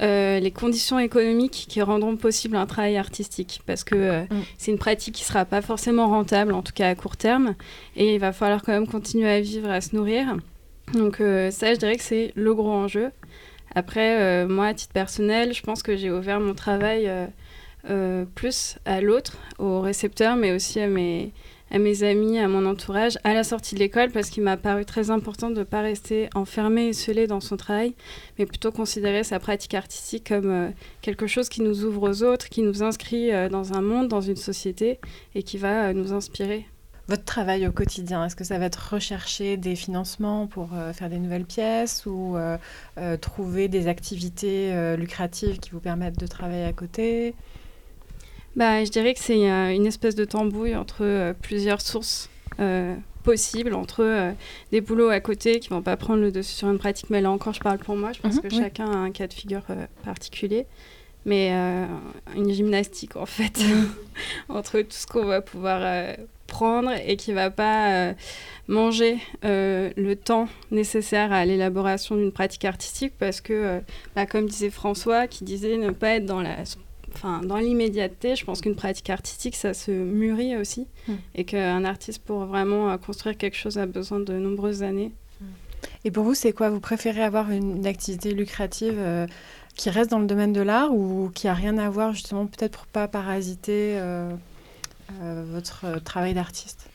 euh, 0.00 0.40
les 0.40 0.50
conditions 0.50 0.98
économiques 0.98 1.66
qui 1.68 1.82
rendront 1.82 2.16
possible 2.16 2.56
un 2.56 2.66
travail 2.66 2.96
artistique. 2.96 3.60
Parce 3.66 3.84
que 3.84 3.94
euh, 3.94 4.22
mm. 4.22 4.42
c'est 4.58 4.70
une 4.70 4.78
pratique 4.78 5.14
qui 5.14 5.22
ne 5.22 5.26
sera 5.26 5.44
pas 5.44 5.62
forcément 5.62 6.08
rentable, 6.08 6.52
en 6.54 6.62
tout 6.62 6.72
cas 6.72 6.88
à 6.88 6.94
court 6.94 7.16
terme. 7.16 7.54
Et 7.96 8.14
il 8.14 8.20
va 8.20 8.32
falloir 8.32 8.62
quand 8.62 8.72
même 8.72 8.86
continuer 8.86 9.30
à 9.30 9.40
vivre, 9.40 9.70
à 9.70 9.80
se 9.80 9.94
nourrir. 9.94 10.36
Donc 10.94 11.16
ça, 11.18 11.72
je 11.72 11.78
dirais 11.78 11.96
que 11.96 12.02
c'est 12.02 12.32
le 12.34 12.54
gros 12.54 12.72
enjeu. 12.72 13.10
Après, 13.74 14.44
moi, 14.46 14.66
à 14.66 14.74
titre 14.74 14.92
personnel, 14.92 15.54
je 15.54 15.62
pense 15.62 15.82
que 15.82 15.96
j'ai 15.96 16.10
ouvert 16.10 16.38
mon 16.38 16.52
travail 16.52 17.10
euh, 17.90 18.24
plus 18.36 18.78
à 18.84 19.00
l'autre, 19.00 19.38
au 19.58 19.80
récepteur, 19.80 20.36
mais 20.36 20.52
aussi 20.52 20.78
à 20.78 20.86
mes, 20.86 21.32
à 21.72 21.78
mes 21.78 22.02
amis, 22.02 22.38
à 22.38 22.48
mon 22.48 22.66
entourage, 22.66 23.18
à 23.24 23.32
la 23.32 23.44
sortie 23.44 23.74
de 23.74 23.80
l'école, 23.80 24.10
parce 24.10 24.28
qu'il 24.28 24.42
m'a 24.42 24.58
paru 24.58 24.84
très 24.84 25.10
important 25.10 25.48
de 25.48 25.60
ne 25.60 25.64
pas 25.64 25.80
rester 25.80 26.28
enfermé 26.34 26.88
et 26.88 26.92
scellé 26.92 27.26
dans 27.26 27.40
son 27.40 27.56
travail, 27.56 27.94
mais 28.38 28.44
plutôt 28.44 28.70
considérer 28.70 29.24
sa 29.24 29.40
pratique 29.40 29.72
artistique 29.72 30.28
comme 30.28 30.50
euh, 30.50 30.68
quelque 31.00 31.26
chose 31.26 31.48
qui 31.48 31.62
nous 31.62 31.84
ouvre 31.84 32.10
aux 32.10 32.22
autres, 32.22 32.50
qui 32.50 32.60
nous 32.60 32.82
inscrit 32.82 33.32
euh, 33.32 33.48
dans 33.48 33.72
un 33.72 33.80
monde, 33.80 34.08
dans 34.08 34.20
une 34.20 34.36
société, 34.36 35.00
et 35.34 35.42
qui 35.42 35.56
va 35.56 35.94
nous 35.94 36.12
inspirer. 36.12 36.66
Votre 37.08 37.24
travail 37.24 37.66
au 37.66 37.72
quotidien, 37.72 38.26
est-ce 38.26 38.36
que 38.36 38.44
ça 38.44 38.58
va 38.58 38.66
être 38.66 38.92
rechercher 38.92 39.56
des 39.56 39.74
financements 39.74 40.46
pour 40.46 40.70
faire 40.94 41.10
des 41.10 41.18
nouvelles 41.18 41.44
pièces 41.44 42.06
ou 42.06 42.36
trouver 43.20 43.66
des 43.66 43.88
activités 43.88 44.96
lucratives 44.96 45.58
qui 45.58 45.70
vous 45.70 45.80
permettent 45.80 46.18
de 46.18 46.28
travailler 46.28 46.64
à 46.64 46.72
côté? 46.72 47.34
Bah, 48.56 48.84
Je 48.84 48.90
dirais 48.90 49.14
que 49.14 49.20
c'est 49.20 49.50
euh, 49.50 49.74
une 49.74 49.86
espèce 49.86 50.14
de 50.14 50.24
tambouille 50.24 50.76
entre 50.76 51.04
euh, 51.04 51.32
plusieurs 51.40 51.80
sources 51.80 52.28
euh, 52.60 52.94
possibles, 53.22 53.74
entre 53.74 54.34
des 54.72 54.80
boulots 54.80 55.08
à 55.08 55.20
côté 55.20 55.60
qui 55.60 55.68
vont 55.68 55.82
pas 55.82 55.96
prendre 55.96 56.20
le 56.20 56.32
dessus 56.32 56.54
sur 56.54 56.68
une 56.68 56.78
pratique, 56.78 57.08
mais 57.10 57.20
là 57.20 57.30
encore, 57.30 57.52
je 57.52 57.60
parle 57.60 57.78
pour 57.78 57.96
moi, 57.96 58.12
je 58.12 58.20
pense 58.20 58.36
mhm, 58.36 58.42
que 58.42 58.50
chacun 58.50 58.90
a 58.90 58.96
un 58.96 59.10
cas 59.12 59.26
de 59.26 59.32
figure 59.32 59.62
particulier. 60.04 60.66
Mais 61.24 61.52
une 62.34 62.52
gymnastique, 62.52 63.14
en 63.14 63.26
fait, 63.26 63.60
entre 64.48 64.80
tout 64.80 64.90
ce 64.90 65.06
qu'on 65.06 65.24
va 65.24 65.40
pouvoir 65.40 66.16
prendre 66.48 66.90
et 67.06 67.14
qui 67.14 67.32
va 67.32 67.48
pas 67.50 68.12
manger 68.66 69.18
le 69.44 70.14
temps 70.14 70.48
nécessaire 70.72 71.32
à 71.32 71.44
l'élaboration 71.44 72.16
d'une 72.16 72.32
pratique 72.32 72.64
artistique 72.64 73.12
parce 73.20 73.40
que, 73.40 73.80
bah, 74.16 74.26
comme 74.26 74.46
disait 74.46 74.70
François, 74.70 75.28
qui 75.28 75.44
disait 75.44 75.76
ne 75.76 75.90
pas 75.90 76.16
être 76.16 76.26
dans 76.26 76.42
la 76.42 76.64
enfin, 77.14 77.40
dans 77.42 77.56
l'immédiateté, 77.56 78.36
je 78.36 78.44
pense 78.44 78.60
qu'une 78.60 78.74
pratique 78.74 79.10
artistique, 79.10 79.56
ça 79.56 79.74
se 79.74 79.90
mûrit 79.90 80.56
aussi. 80.56 80.86
Hmm. 81.08 81.14
Et 81.34 81.44
qu'un 81.44 81.84
artiste, 81.84 82.22
pour 82.22 82.44
vraiment 82.44 82.90
euh, 82.90 82.96
construire 82.96 83.36
quelque 83.36 83.56
chose, 83.56 83.78
a 83.78 83.86
besoin 83.86 84.20
de 84.20 84.32
nombreuses 84.34 84.82
années. 84.82 85.12
Hmm. 85.40 85.46
Et 86.04 86.10
pour 86.10 86.24
vous, 86.24 86.34
c'est 86.34 86.52
quoi? 86.52 86.70
Vous 86.70 86.80
préférez 86.80 87.22
avoir 87.22 87.50
une, 87.50 87.86
activité 87.86 88.32
lucrative 88.32 88.96
euh, 88.96 89.26
qui 89.74 89.90
reste 89.90 90.10
dans 90.10 90.18
le 90.18 90.26
domaine 90.26 90.52
de 90.52 90.60
l'art 90.60 90.94
ou 90.94 91.30
qui 91.34 91.48
a 91.48 91.54
rien 91.54 91.78
à 91.78 91.88
voir, 91.90 92.12
justement, 92.12 92.46
peut-être 92.46 92.78
pour 92.78 92.86
pas 92.86 93.08
parasiter 93.08 93.96
euh, 93.98 94.30
votre 95.20 96.02
travail 96.02 96.34
d'artiste? 96.34 96.88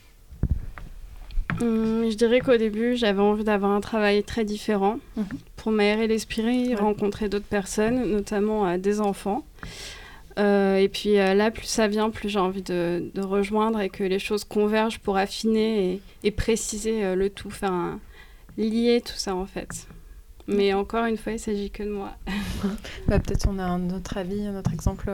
Hum, 1.59 2.07
je 2.07 2.15
dirais 2.15 2.39
qu'au 2.39 2.57
début, 2.57 2.95
j'avais 2.95 3.21
envie 3.21 3.43
d'avoir 3.43 3.71
un 3.71 3.81
travail 3.81 4.23
très 4.23 4.45
différent 4.45 4.99
mhm. 5.15 5.25
pour 5.55 5.71
m'aérer 5.71 6.05
l'esprit, 6.07 6.75
rencontrer 6.75 7.29
d'autres 7.29 7.45
personnes, 7.45 8.11
notamment 8.11 8.77
des 8.77 9.01
enfants. 9.01 9.43
Euh, 10.37 10.77
et 10.77 10.87
puis 10.87 11.17
euh, 11.17 11.33
là, 11.33 11.49
plus 11.49 11.65
ça 11.65 11.87
vient, 11.87 12.09
plus 12.09 12.29
j'ai 12.29 12.39
envie 12.39 12.61
de, 12.61 13.11
rejoindre 13.17 13.79
et 13.79 13.89
que 13.89 14.03
les 14.03 14.19
choses 14.19 14.43
convergent 14.43 14.99
pour 14.99 15.17
affiner 15.17 16.01
et, 16.23 16.31
préciser 16.31 17.03
euh, 17.03 17.15
le 17.15 17.29
tout, 17.29 17.49
faire 17.49 17.97
lier 18.57 19.01
tout 19.03 19.15
ça 19.15 19.35
en 19.35 19.45
fait. 19.45 19.87
Mais 20.47 20.73
encore 20.73 21.05
une 21.05 21.17
fois, 21.17 21.33
il 21.33 21.39
s'agit 21.39 21.71
que 21.71 21.83
de 21.83 21.91
moi. 21.91 22.11
bah, 23.07 23.19
Peut-être 23.19 23.47
on 23.49 23.57
a 23.59 23.63
un 23.63 23.89
autre 23.89 24.17
avis, 24.17 24.45
un 24.45 24.57
autre 24.57 24.73
exemple 24.73 25.11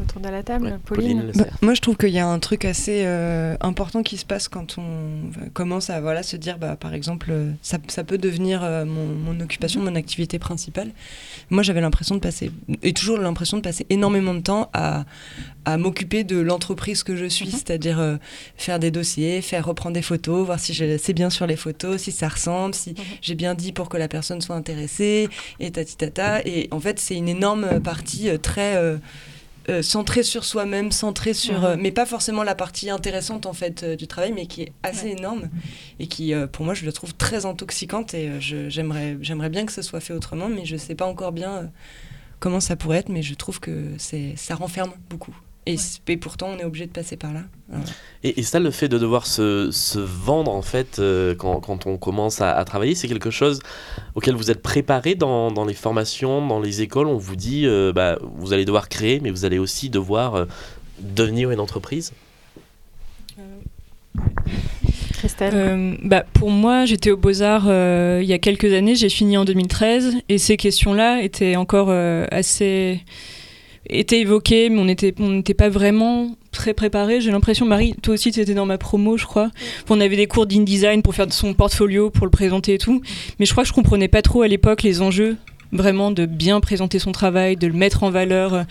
autour 0.00 0.20
de 0.20 0.28
la 0.28 0.42
table. 0.42 0.78
Pauline, 0.84 1.32
bah, 1.34 1.44
Moi, 1.62 1.74
je 1.74 1.80
trouve 1.80 1.96
qu'il 1.96 2.10
y 2.10 2.18
a 2.18 2.26
un 2.26 2.38
truc 2.38 2.64
assez 2.64 3.02
euh, 3.04 3.56
important 3.60 4.02
qui 4.02 4.16
se 4.16 4.24
passe 4.24 4.48
quand 4.48 4.76
on 4.78 5.30
commence 5.52 5.90
à 5.90 6.00
voilà, 6.00 6.22
se 6.22 6.36
dire, 6.36 6.58
bah, 6.58 6.76
par 6.76 6.94
exemple, 6.94 7.28
euh, 7.30 7.52
ça, 7.62 7.78
ça 7.88 8.04
peut 8.04 8.18
devenir 8.18 8.62
euh, 8.62 8.84
mon, 8.84 9.06
mon, 9.06 9.40
occupation, 9.40 9.80
mon 9.80 9.94
activité 9.94 10.38
principale. 10.38 10.90
Moi, 11.50 11.62
j'avais 11.62 11.80
l'impression 11.80 12.14
de 12.14 12.20
passer, 12.20 12.50
et 12.82 12.92
toujours 12.92 13.18
l'impression 13.18 13.56
de 13.56 13.62
passer 13.62 13.86
énormément 13.90 14.34
de 14.34 14.40
temps 14.40 14.70
à, 14.72 15.04
à 15.64 15.76
m'occuper 15.76 16.24
de 16.24 16.38
l'entreprise 16.38 17.02
que 17.02 17.16
je 17.16 17.26
suis, 17.26 17.46
mhm. 17.46 17.52
c'est-à-dire 17.52 18.18
faire 18.56 18.78
des 18.78 18.90
dossiers, 18.90 19.40
faire 19.42 19.64
reprendre 19.64 19.94
des 19.94 20.02
photos, 20.02 20.46
voir 20.46 20.58
si 20.58 20.74
c'est 20.74 21.12
bien 21.12 21.30
sur 21.30 21.46
les 21.46 21.56
photos, 21.56 22.02
si 22.02 22.12
ça 22.12 22.28
ressemble, 22.28 22.74
si 22.74 22.90
mhm. 22.90 22.96
j'ai 23.22 23.34
bien 23.34 23.54
dit 23.54 23.72
pour 23.72 23.88
que 23.88 23.96
la 23.96 24.08
personne 24.08 24.40
soit 24.40 24.56
intéressée, 24.56 25.28
et 25.60 25.70
tati 25.70 25.96
tata. 25.96 26.40
Et 26.44 26.68
en 26.70 26.80
fait, 26.80 26.98
c'est 26.98 27.16
une 27.16 27.28
énorme 27.28 27.80
partie 27.80 28.28
très 28.40 28.98
euh, 29.70 29.80
centré 29.82 30.22
sur 30.22 30.44
soi-même, 30.44 30.92
centré 30.92 31.32
sur, 31.32 31.64
euh, 31.64 31.76
mais 31.78 31.90
pas 31.90 32.04
forcément 32.04 32.42
la 32.42 32.54
partie 32.54 32.90
intéressante 32.90 33.46
en 33.46 33.54
fait 33.54 33.82
euh, 33.82 33.96
du 33.96 34.06
travail, 34.06 34.32
mais 34.32 34.46
qui 34.46 34.62
est 34.62 34.72
assez 34.82 35.08
énorme 35.08 35.48
et 35.98 36.06
qui, 36.06 36.34
pour 36.52 36.64
moi, 36.64 36.74
je 36.74 36.84
le 36.84 36.92
trouve 36.92 37.14
très 37.14 37.46
intoxicante 37.46 38.14
et 38.14 38.30
j'aimerais, 38.40 39.16
j'aimerais 39.22 39.48
bien 39.48 39.64
que 39.64 39.72
ce 39.72 39.82
soit 39.82 40.00
fait 40.00 40.12
autrement, 40.12 40.48
mais 40.48 40.66
je 40.66 40.76
sais 40.76 40.94
pas 40.94 41.06
encore 41.06 41.32
bien 41.32 41.70
comment 42.40 42.60
ça 42.60 42.76
pourrait 42.76 42.98
être, 42.98 43.08
mais 43.08 43.22
je 43.22 43.34
trouve 43.34 43.60
que 43.60 43.92
c'est, 43.96 44.34
ça 44.36 44.54
renferme 44.54 44.92
beaucoup. 45.08 45.34
Et, 45.66 46.16
pourtant, 46.18 46.50
on 46.54 46.58
est 46.58 46.64
obligé 46.64 46.86
de 46.86 46.92
passer 46.92 47.16
par 47.16 47.32
là. 47.32 47.40
Et, 48.22 48.42
ça, 48.42 48.60
le 48.60 48.70
fait 48.70 48.88
de 48.88 48.98
devoir 48.98 49.26
se, 49.26 49.70
se 49.70 49.98
vendre, 49.98 50.52
en 50.52 50.60
fait, 50.60 50.98
euh, 50.98 51.34
quand, 51.34 51.60
quand, 51.60 51.86
on 51.86 51.96
commence 51.96 52.42
à, 52.42 52.62
travailler, 52.64 52.94
c'est 52.94 53.08
quelque 53.08 53.30
chose 53.30 53.60
auquel 54.14 54.34
vous 54.34 54.50
êtes 54.50 54.62
préparé 54.62 55.14
dans, 55.14 55.50
dans, 55.50 55.64
les 55.64 55.74
formations, 55.74 56.46
dans 56.46 56.60
les 56.60 56.82
écoles. 56.82 57.06
On 57.06 57.16
vous 57.16 57.36
dit, 57.36 57.66
euh, 57.66 57.92
bah, 57.92 58.18
vous 58.36 58.52
allez 58.52 58.66
devoir 58.66 58.90
créer, 58.90 59.20
mais 59.20 59.30
vous 59.30 59.46
allez 59.46 59.58
aussi 59.58 59.88
devoir 59.88 60.34
euh, 60.34 60.44
devenir 61.00 61.50
une 61.50 61.60
entreprise. 61.60 62.12
Christelle. 65.12 65.98
Bah, 66.02 66.24
Pour 66.34 66.50
moi, 66.50 66.84
j'étais 66.84 67.10
au 67.10 67.16
Beaux-Arts 67.16 68.20
il 68.20 68.26
y 68.26 68.34
a 68.34 68.38
quelques 68.38 68.72
années, 68.74 68.94
j'ai 68.94 69.08
fini 69.08 69.38
en 69.38 69.46
2013, 69.46 70.16
et 70.28 70.36
ces 70.36 70.58
questions-là 70.58 71.22
étaient 71.22 71.56
encore 71.56 71.90
assez 72.30 73.00
était 73.88 74.20
évoqué, 74.20 74.70
mais 74.70 74.80
on 74.80 74.84
n'était 74.84 75.14
on 75.18 75.42
pas 75.42 75.68
vraiment 75.68 76.36
très 76.52 76.74
préparé. 76.74 77.20
J'ai 77.20 77.30
l'impression, 77.30 77.66
Marie, 77.66 77.94
toi 78.02 78.14
aussi, 78.14 78.32
tu 78.32 78.40
étais 78.40 78.54
dans 78.54 78.66
ma 78.66 78.78
promo, 78.78 79.16
je 79.16 79.24
crois. 79.24 79.50
On 79.90 80.00
avait 80.00 80.16
des 80.16 80.26
cours 80.26 80.46
d'InDesign 80.46 81.02
pour 81.02 81.14
faire 81.14 81.32
son 81.32 81.54
portfolio, 81.54 82.10
pour 82.10 82.26
le 82.26 82.30
présenter 82.30 82.74
et 82.74 82.78
tout. 82.78 83.02
Mais 83.38 83.46
je 83.46 83.52
crois 83.52 83.64
que 83.64 83.68
je 83.68 83.74
comprenais 83.74 84.08
pas 84.08 84.22
trop 84.22 84.42
à 84.42 84.48
l'époque 84.48 84.82
les 84.82 85.02
enjeux 85.02 85.36
vraiment 85.72 86.10
de 86.12 86.24
bien 86.24 86.60
présenter 86.60 86.98
son 86.98 87.12
travail, 87.12 87.56
de 87.56 87.66
le 87.66 87.72
mettre 87.72 88.04
en 88.04 88.10
valeur 88.10 88.64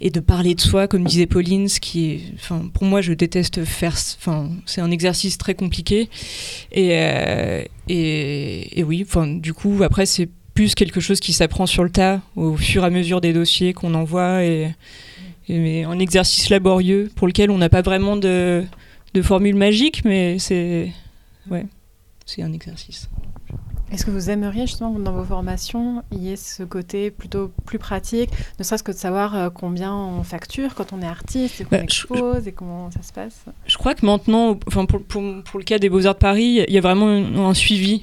et 0.00 0.10
de 0.10 0.20
parler 0.20 0.54
de 0.54 0.60
soi, 0.60 0.86
comme 0.86 1.04
disait 1.04 1.26
Pauline, 1.26 1.68
ce 1.68 1.80
qui 1.80 2.10
est, 2.10 2.20
enfin, 2.34 2.70
pour 2.72 2.84
moi, 2.84 3.00
je 3.00 3.12
déteste 3.12 3.64
faire, 3.64 3.94
enfin, 4.18 4.50
c'est 4.64 4.80
un 4.80 4.90
exercice 4.90 5.38
très 5.38 5.54
compliqué. 5.54 6.08
Et, 6.70 6.90
et, 7.88 8.78
et, 8.78 8.84
oui, 8.84 9.04
enfin, 9.08 9.26
du 9.26 9.54
coup, 9.54 9.82
après, 9.82 10.06
c'est 10.06 10.28
plus 10.58 10.74
quelque 10.74 10.98
chose 10.98 11.20
qui 11.20 11.32
s'apprend 11.32 11.66
sur 11.66 11.84
le 11.84 11.90
tas 11.90 12.20
au 12.34 12.56
fur 12.56 12.82
et 12.82 12.86
à 12.86 12.90
mesure 12.90 13.20
des 13.20 13.32
dossiers 13.32 13.72
qu'on 13.72 13.94
envoie 13.94 14.42
et, 14.42 14.74
et 15.48 15.84
un 15.84 16.00
exercice 16.00 16.50
laborieux 16.50 17.12
pour 17.14 17.28
lequel 17.28 17.52
on 17.52 17.58
n'a 17.58 17.68
pas 17.68 17.80
vraiment 17.80 18.16
de, 18.16 18.64
de 19.14 19.22
formule 19.22 19.54
magique, 19.54 20.04
mais 20.04 20.40
c'est 20.40 20.92
ouais, 21.48 21.64
c'est 22.26 22.42
un 22.42 22.52
exercice. 22.52 23.08
Est-ce 23.92 24.04
que 24.04 24.10
vous 24.10 24.30
aimeriez 24.30 24.66
justement 24.66 24.92
que 24.92 25.00
dans 25.00 25.12
vos 25.12 25.22
formations, 25.22 26.02
il 26.10 26.24
y 26.24 26.32
ait 26.32 26.36
ce 26.36 26.64
côté 26.64 27.12
plutôt 27.12 27.52
plus 27.64 27.78
pratique, 27.78 28.30
ne 28.58 28.64
serait-ce 28.64 28.82
que 28.82 28.90
de 28.90 28.96
savoir 28.96 29.36
euh, 29.36 29.50
combien 29.50 29.94
on 29.94 30.24
facture 30.24 30.74
quand 30.74 30.92
on 30.92 31.02
est 31.02 31.06
artiste 31.06 31.60
et 31.60 31.64
qu'on 31.66 31.76
bah, 31.76 31.82
expose 31.84 32.48
et 32.48 32.52
comment 32.52 32.90
ça 32.90 33.02
se 33.02 33.12
passe? 33.12 33.44
Je 33.64 33.78
crois 33.78 33.94
que 33.94 34.04
maintenant, 34.04 34.58
enfin 34.66 34.86
pour, 34.86 35.04
pour, 35.04 35.22
pour 35.44 35.60
le 35.60 35.64
cas 35.64 35.78
des 35.78 35.88
Beaux-Arts 35.88 36.14
de 36.14 36.18
Paris, 36.18 36.64
il 36.66 36.74
y 36.74 36.78
a 36.78 36.80
vraiment 36.80 37.06
un, 37.06 37.54
suivi. 37.54 38.02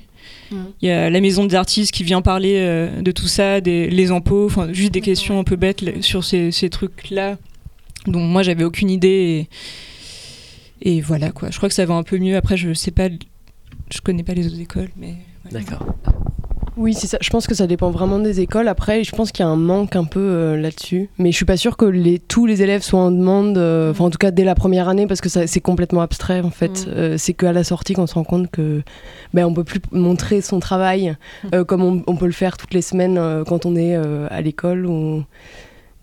Il 0.51 0.87
y 0.87 0.91
a 0.91 1.09
la 1.09 1.21
maison 1.21 1.45
des 1.45 1.55
artistes 1.55 1.91
qui 1.91 2.03
vient 2.03 2.21
parler 2.21 2.55
euh, 2.57 3.01
de 3.01 3.11
tout 3.11 3.27
ça, 3.27 3.61
des, 3.61 3.89
les 3.89 4.11
impôts, 4.11 4.45
enfin 4.45 4.71
juste 4.71 4.91
des 4.91 5.01
questions 5.01 5.39
un 5.39 5.43
peu 5.43 5.55
bêtes 5.55 6.03
sur 6.03 6.23
ces, 6.23 6.51
ces 6.51 6.69
trucs-là 6.69 7.37
dont 8.07 8.19
moi 8.19 8.43
j'avais 8.43 8.63
aucune 8.63 8.89
idée. 8.89 9.47
Et, 10.81 10.97
et, 10.97 11.01
voilà 11.01 11.31
quoi. 11.31 11.49
Je 11.51 11.57
crois 11.57 11.69
que 11.69 11.75
ça 11.75 11.85
va 11.85 11.95
un 11.95 12.03
peu 12.03 12.17
mieux. 12.17 12.35
Après, 12.35 12.57
je 12.57 12.73
sais 12.73 12.91
pas, 12.91 13.09
je 13.09 14.01
connais 14.01 14.23
pas 14.23 14.33
les 14.33 14.47
autres 14.47 14.59
écoles, 14.59 14.89
mais. 14.97 15.15
D'accord. 15.51 15.95
Oui, 16.77 16.93
c'est 16.93 17.07
ça. 17.07 17.17
Je 17.21 17.29
pense 17.29 17.47
que 17.47 17.55
ça 17.55 17.67
dépend 17.67 17.89
vraiment 17.89 18.19
des 18.19 18.41
écoles. 18.41 18.67
Après, 18.67 19.03
je 19.03 19.15
pense 19.15 19.31
qu'il 19.31 19.45
y 19.45 19.47
a 19.47 19.51
un 19.51 19.55
manque 19.55 19.95
un 19.95 20.03
peu 20.03 20.19
euh, 20.19 20.57
là-dessus. 20.57 21.09
Mais 21.17 21.31
je 21.31 21.35
suis 21.35 21.45
pas 21.45 21.57
sûre 21.57 21.77
que 21.77 21.85
les, 21.85 22.19
tous 22.19 22.45
les 22.45 22.61
élèves 22.61 22.81
soient 22.81 22.99
en 22.99 23.11
demande, 23.11 23.57
euh, 23.57 23.91
enfin 23.91 24.05
en 24.05 24.09
tout 24.09 24.17
cas 24.17 24.31
dès 24.31 24.43
la 24.43 24.55
première 24.55 24.89
année, 24.89 25.07
parce 25.07 25.21
que 25.21 25.29
c'est 25.29 25.59
complètement 25.61 26.01
abstrait 26.01 26.41
en 26.41 26.49
fait. 26.49 26.85
Mm. 26.85 26.89
Euh, 26.89 27.17
c'est 27.17 27.33
qu'à 27.33 27.53
la 27.53 27.63
sortie 27.63 27.93
qu'on 27.93 28.07
se 28.07 28.15
rend 28.15 28.23
compte 28.23 28.51
que 28.51 28.81
ben, 29.33 29.45
on 29.45 29.53
peut 29.53 29.63
plus 29.63 29.81
montrer 29.91 30.41
son 30.41 30.59
travail 30.59 31.15
mm. 31.51 31.63
comme 31.63 31.83
on, 31.83 32.03
on, 32.07 32.15
peut 32.15 32.25
le 32.25 32.33
faire 32.33 32.57
toutes 32.57 32.73
les 32.73 32.81
semaines 32.81 33.43
quand 33.47 33.65
on 33.65 33.75
est 33.75 33.95
à 33.95 34.41
l'école. 34.41 34.85
Ou... 34.85 35.23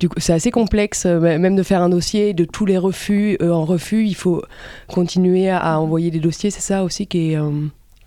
Du 0.01 0.09
coup, 0.09 0.17
c'est 0.19 0.33
assez 0.33 0.51
complexe, 0.51 1.05
même 1.07 1.55
de 1.55 1.63
faire 1.63 1.83
un 1.83 1.89
dossier, 1.89 2.35
de 2.35 2.45
tous 2.45 2.67
les 2.67 2.79
refus. 2.79 3.37
en 3.41 3.65
refus, 3.65 4.05
il 4.07 4.15
faut 4.15 4.43
continuer 4.89 5.49
à, 5.51 5.79
envoyer 5.79 6.11
des 6.11 6.19
dossiers. 6.19 6.51
C'est 6.51 6.61
ça 6.61 6.83
aussi 6.83 7.07
qui 7.07 7.33
est, 7.33 7.39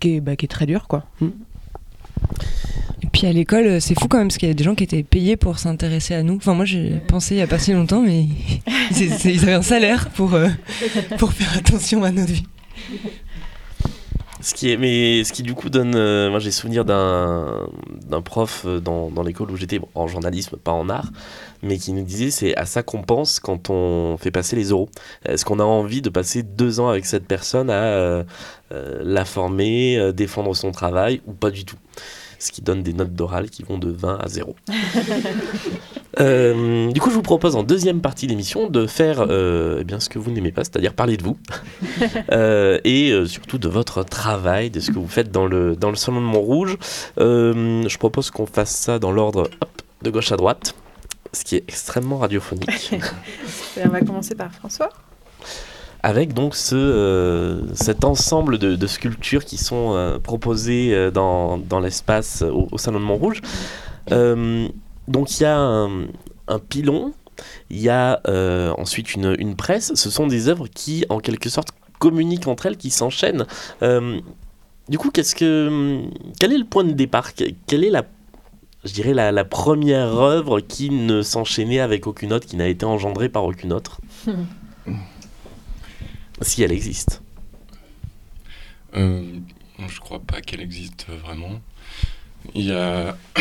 qui 0.00 0.16
est, 0.16 0.20
bah, 0.20 0.36
qui 0.36 0.44
est 0.44 0.48
très 0.48 0.66
dur, 0.66 0.88
quoi. 0.88 1.04
Mm. 1.20 1.28
Et 3.02 3.06
puis 3.06 3.26
à 3.26 3.32
l'école, 3.32 3.80
c'est 3.80 3.98
fou 3.98 4.08
quand 4.08 4.18
même, 4.18 4.28
parce 4.28 4.38
qu'il 4.38 4.48
y 4.48 4.50
a 4.50 4.54
des 4.54 4.64
gens 4.64 4.74
qui 4.74 4.84
étaient 4.84 5.02
payés 5.02 5.36
pour 5.36 5.58
s'intéresser 5.58 6.14
à 6.14 6.22
nous. 6.22 6.36
Enfin, 6.36 6.54
moi, 6.54 6.64
j'ai 6.64 6.94
pensé 7.08 7.34
il 7.34 7.38
n'y 7.38 7.42
a 7.42 7.46
pas 7.46 7.58
si 7.58 7.72
longtemps, 7.72 8.02
mais 8.02 8.26
ils, 8.96 9.42
avaient 9.42 9.52
un 9.52 9.62
salaire 9.62 10.10
pour, 10.10 10.34
euh, 10.34 10.48
pour 11.18 11.32
faire 11.32 11.56
attention 11.56 12.04
à 12.04 12.10
notre 12.10 12.32
vie. 12.32 12.46
Ce 14.46 14.54
qui 14.54 14.70
est, 14.70 14.76
mais 14.76 15.24
ce 15.24 15.32
qui 15.32 15.42
du 15.42 15.54
coup 15.54 15.70
donne, 15.70 15.96
euh, 15.96 16.30
moi 16.30 16.38
j'ai 16.38 16.52
souvenir 16.52 16.84
d'un 16.84 17.66
d'un 18.06 18.22
prof 18.22 18.62
euh, 18.64 18.78
dans, 18.78 19.10
dans 19.10 19.24
l'école 19.24 19.50
où 19.50 19.56
j'étais 19.56 19.80
en 19.96 20.06
journalisme, 20.06 20.56
pas 20.56 20.70
en 20.70 20.88
art, 20.88 21.10
mais 21.64 21.78
qui 21.78 21.92
nous 21.92 22.04
disait 22.04 22.30
c'est 22.30 22.56
à 22.56 22.64
ça 22.64 22.84
qu'on 22.84 23.02
pense 23.02 23.40
quand 23.40 23.70
on 23.70 24.16
fait 24.18 24.30
passer 24.30 24.54
les 24.54 24.66
euros. 24.66 24.88
Est-ce 25.24 25.44
qu'on 25.44 25.58
a 25.58 25.64
envie 25.64 26.00
de 26.00 26.10
passer 26.10 26.44
deux 26.44 26.78
ans 26.78 26.88
avec 26.88 27.06
cette 27.06 27.26
personne 27.26 27.70
à 27.70 28.24
la 28.70 29.24
former, 29.24 30.12
défendre 30.12 30.54
son 30.54 30.70
travail 30.70 31.22
ou 31.26 31.32
pas 31.32 31.50
du 31.50 31.64
tout? 31.64 31.76
Ce 32.38 32.52
qui 32.52 32.62
donne 32.62 32.82
des 32.82 32.92
notes 32.92 33.14
d'oral 33.14 33.50
qui 33.50 33.62
vont 33.62 33.78
de 33.78 33.90
20 33.90 34.18
à 34.18 34.28
0. 34.28 34.56
Euh, 36.18 36.90
du 36.92 36.98
coup, 36.98 37.10
je 37.10 37.14
vous 37.14 37.20
propose 37.20 37.56
en 37.56 37.62
deuxième 37.62 38.00
partie 38.00 38.26
d'émission 38.26 38.70
de 38.70 38.86
faire 38.86 39.20
euh, 39.20 39.80
eh 39.82 39.84
bien, 39.84 40.00
ce 40.00 40.08
que 40.08 40.18
vous 40.18 40.30
n'aimez 40.30 40.50
pas, 40.50 40.64
c'est-à-dire 40.64 40.94
parler 40.94 41.18
de 41.18 41.22
vous, 41.22 41.36
euh, 42.32 42.80
et 42.84 43.12
surtout 43.26 43.58
de 43.58 43.68
votre 43.68 44.02
travail, 44.02 44.70
de 44.70 44.80
ce 44.80 44.90
que 44.90 44.98
vous 44.98 45.08
faites 45.08 45.30
dans 45.30 45.44
le, 45.44 45.76
dans 45.76 45.90
le 45.90 45.96
Salon 45.96 46.22
de 46.22 46.26
Montrouge. 46.26 46.78
je 47.18 47.98
propose 47.98 48.30
qu'on 48.30 48.46
fasse 48.46 48.74
ça 48.74 48.98
dans 48.98 49.12
l'ordre 49.12 49.50
de 50.00 50.10
gauche 50.10 50.32
à 50.32 50.36
droite, 50.36 50.74
ce 51.34 51.44
qui 51.44 51.56
est 51.56 51.64
extrêmement 51.68 52.16
radiophonique. 52.16 52.94
on 53.84 53.88
va 53.90 54.00
commencer 54.00 54.34
par 54.34 54.50
François 54.52 54.88
avec 56.06 56.34
donc 56.34 56.54
ce, 56.54 56.76
euh, 56.76 57.62
cet 57.74 58.04
ensemble 58.04 58.58
de, 58.58 58.86
sculptures 58.86 59.44
qui 59.44 59.56
sont 59.56 59.96
euh, 59.96 60.20
proposées 60.20 60.94
euh, 60.94 61.10
dans, 61.10 61.58
dans 61.58 61.80
l'espace 61.80 62.42
au, 62.42 62.78
Salon 62.78 63.00
de 63.00 63.04
Montrouge. 63.04 63.40
donc 65.08 65.40
il 65.40 65.42
y 65.42 65.46
a 65.46 65.58
un, 65.58 66.58
pilon, 66.68 67.12
il 67.70 67.80
y 67.80 67.88
a 67.88 68.20
ensuite 68.78 69.16
une, 69.16 69.56
presse, 69.56 69.94
ce 69.96 70.08
sont 70.08 70.28
des 70.28 70.46
œuvres 70.46 70.68
qui 70.68 71.04
en 71.08 71.18
quelque 71.18 71.48
sorte 71.48 71.70
communiquent 71.98 72.46
entre 72.46 72.66
elles, 72.66 72.76
qui 72.76 72.90
s'enchaînent. 72.90 73.44
du 73.82 74.98
coup, 74.98 75.10
qu'est-ce 75.10 75.34
que, 75.34 76.02
quel 76.38 76.52
est 76.52 76.58
le 76.58 76.66
point 76.66 76.84
de 76.84 76.92
départ? 76.92 77.32
Quelle 77.34 77.82
est 77.82 77.90
la 77.90 78.04
je 78.84 78.92
dirais 78.92 79.14
la, 79.14 79.32
la 79.32 79.44
première 79.44 80.14
œuvre 80.20 80.60
qui 80.60 80.90
ne 80.90 81.20
s'enchaînait 81.22 81.80
avec 81.80 82.06
aucune 82.06 82.32
autre, 82.32 82.46
qui 82.46 82.54
n'a 82.54 82.68
été 82.68 82.86
engendrée 82.86 83.28
par 83.28 83.42
aucune 83.42 83.72
autre? 83.72 84.00
Si 86.42 86.62
elle 86.62 86.72
existe. 86.72 87.22
Euh, 88.94 89.38
je 89.88 90.00
crois 90.00 90.20
pas 90.20 90.40
qu'elle 90.40 90.60
existe 90.60 91.06
vraiment. 91.08 91.60
Il 92.54 92.66
y 92.66 92.72
a, 92.72 93.16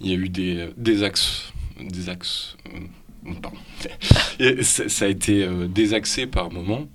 il 0.00 0.08
y 0.08 0.12
a 0.12 0.16
eu 0.16 0.28
des, 0.28 0.70
des 0.76 1.02
axes. 1.02 1.52
Des 1.80 2.08
axes. 2.08 2.56
Euh, 2.64 4.62
ça 4.62 5.04
a 5.04 5.08
été 5.08 5.44
euh, 5.44 5.68
désaxé 5.68 6.26
par 6.26 6.50
moment, 6.50 6.88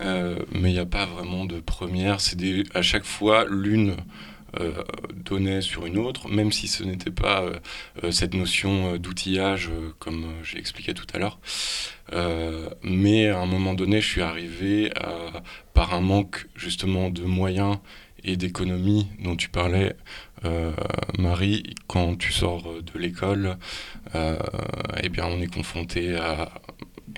euh, 0.00 0.38
mais 0.52 0.70
il 0.70 0.74
n'y 0.74 0.78
a 0.78 0.86
pas 0.86 1.06
vraiment 1.06 1.44
de 1.44 1.60
première. 1.60 2.20
C'est 2.20 2.36
à 2.74 2.82
chaque 2.82 3.04
fois 3.04 3.46
l'une 3.48 3.96
donnait 5.26 5.60
sur 5.60 5.86
une 5.86 5.98
autre, 5.98 6.28
même 6.28 6.52
si 6.52 6.68
ce 6.68 6.84
n'était 6.84 7.10
pas 7.10 7.42
euh, 7.42 7.58
euh, 8.04 8.10
cette 8.10 8.34
notion 8.34 8.96
d'outillage 8.96 9.70
comme 9.98 10.26
j'ai 10.42 10.58
expliqué 10.58 10.94
tout 10.94 11.06
à 11.12 11.18
l'heure. 11.18 11.38
mais 12.82 13.28
à 13.28 13.40
un 13.40 13.46
moment 13.46 13.74
donné, 13.74 14.00
je 14.00 14.06
suis 14.06 14.22
arrivé 14.22 14.92
par 15.74 15.94
un 15.94 16.00
manque 16.00 16.46
justement 16.54 17.10
de 17.10 17.22
moyens 17.22 17.78
et 18.24 18.36
d'économie 18.36 19.08
dont 19.22 19.36
tu 19.36 19.48
parlais, 19.48 19.94
Marie, 21.18 21.74
quand 21.88 22.16
tu 22.16 22.32
sors 22.32 22.62
de 22.62 22.98
l'école, 22.98 23.56
eh 24.14 25.08
bien, 25.08 25.26
on 25.26 25.40
est 25.40 25.52
confronté 25.52 26.16
à 26.16 26.50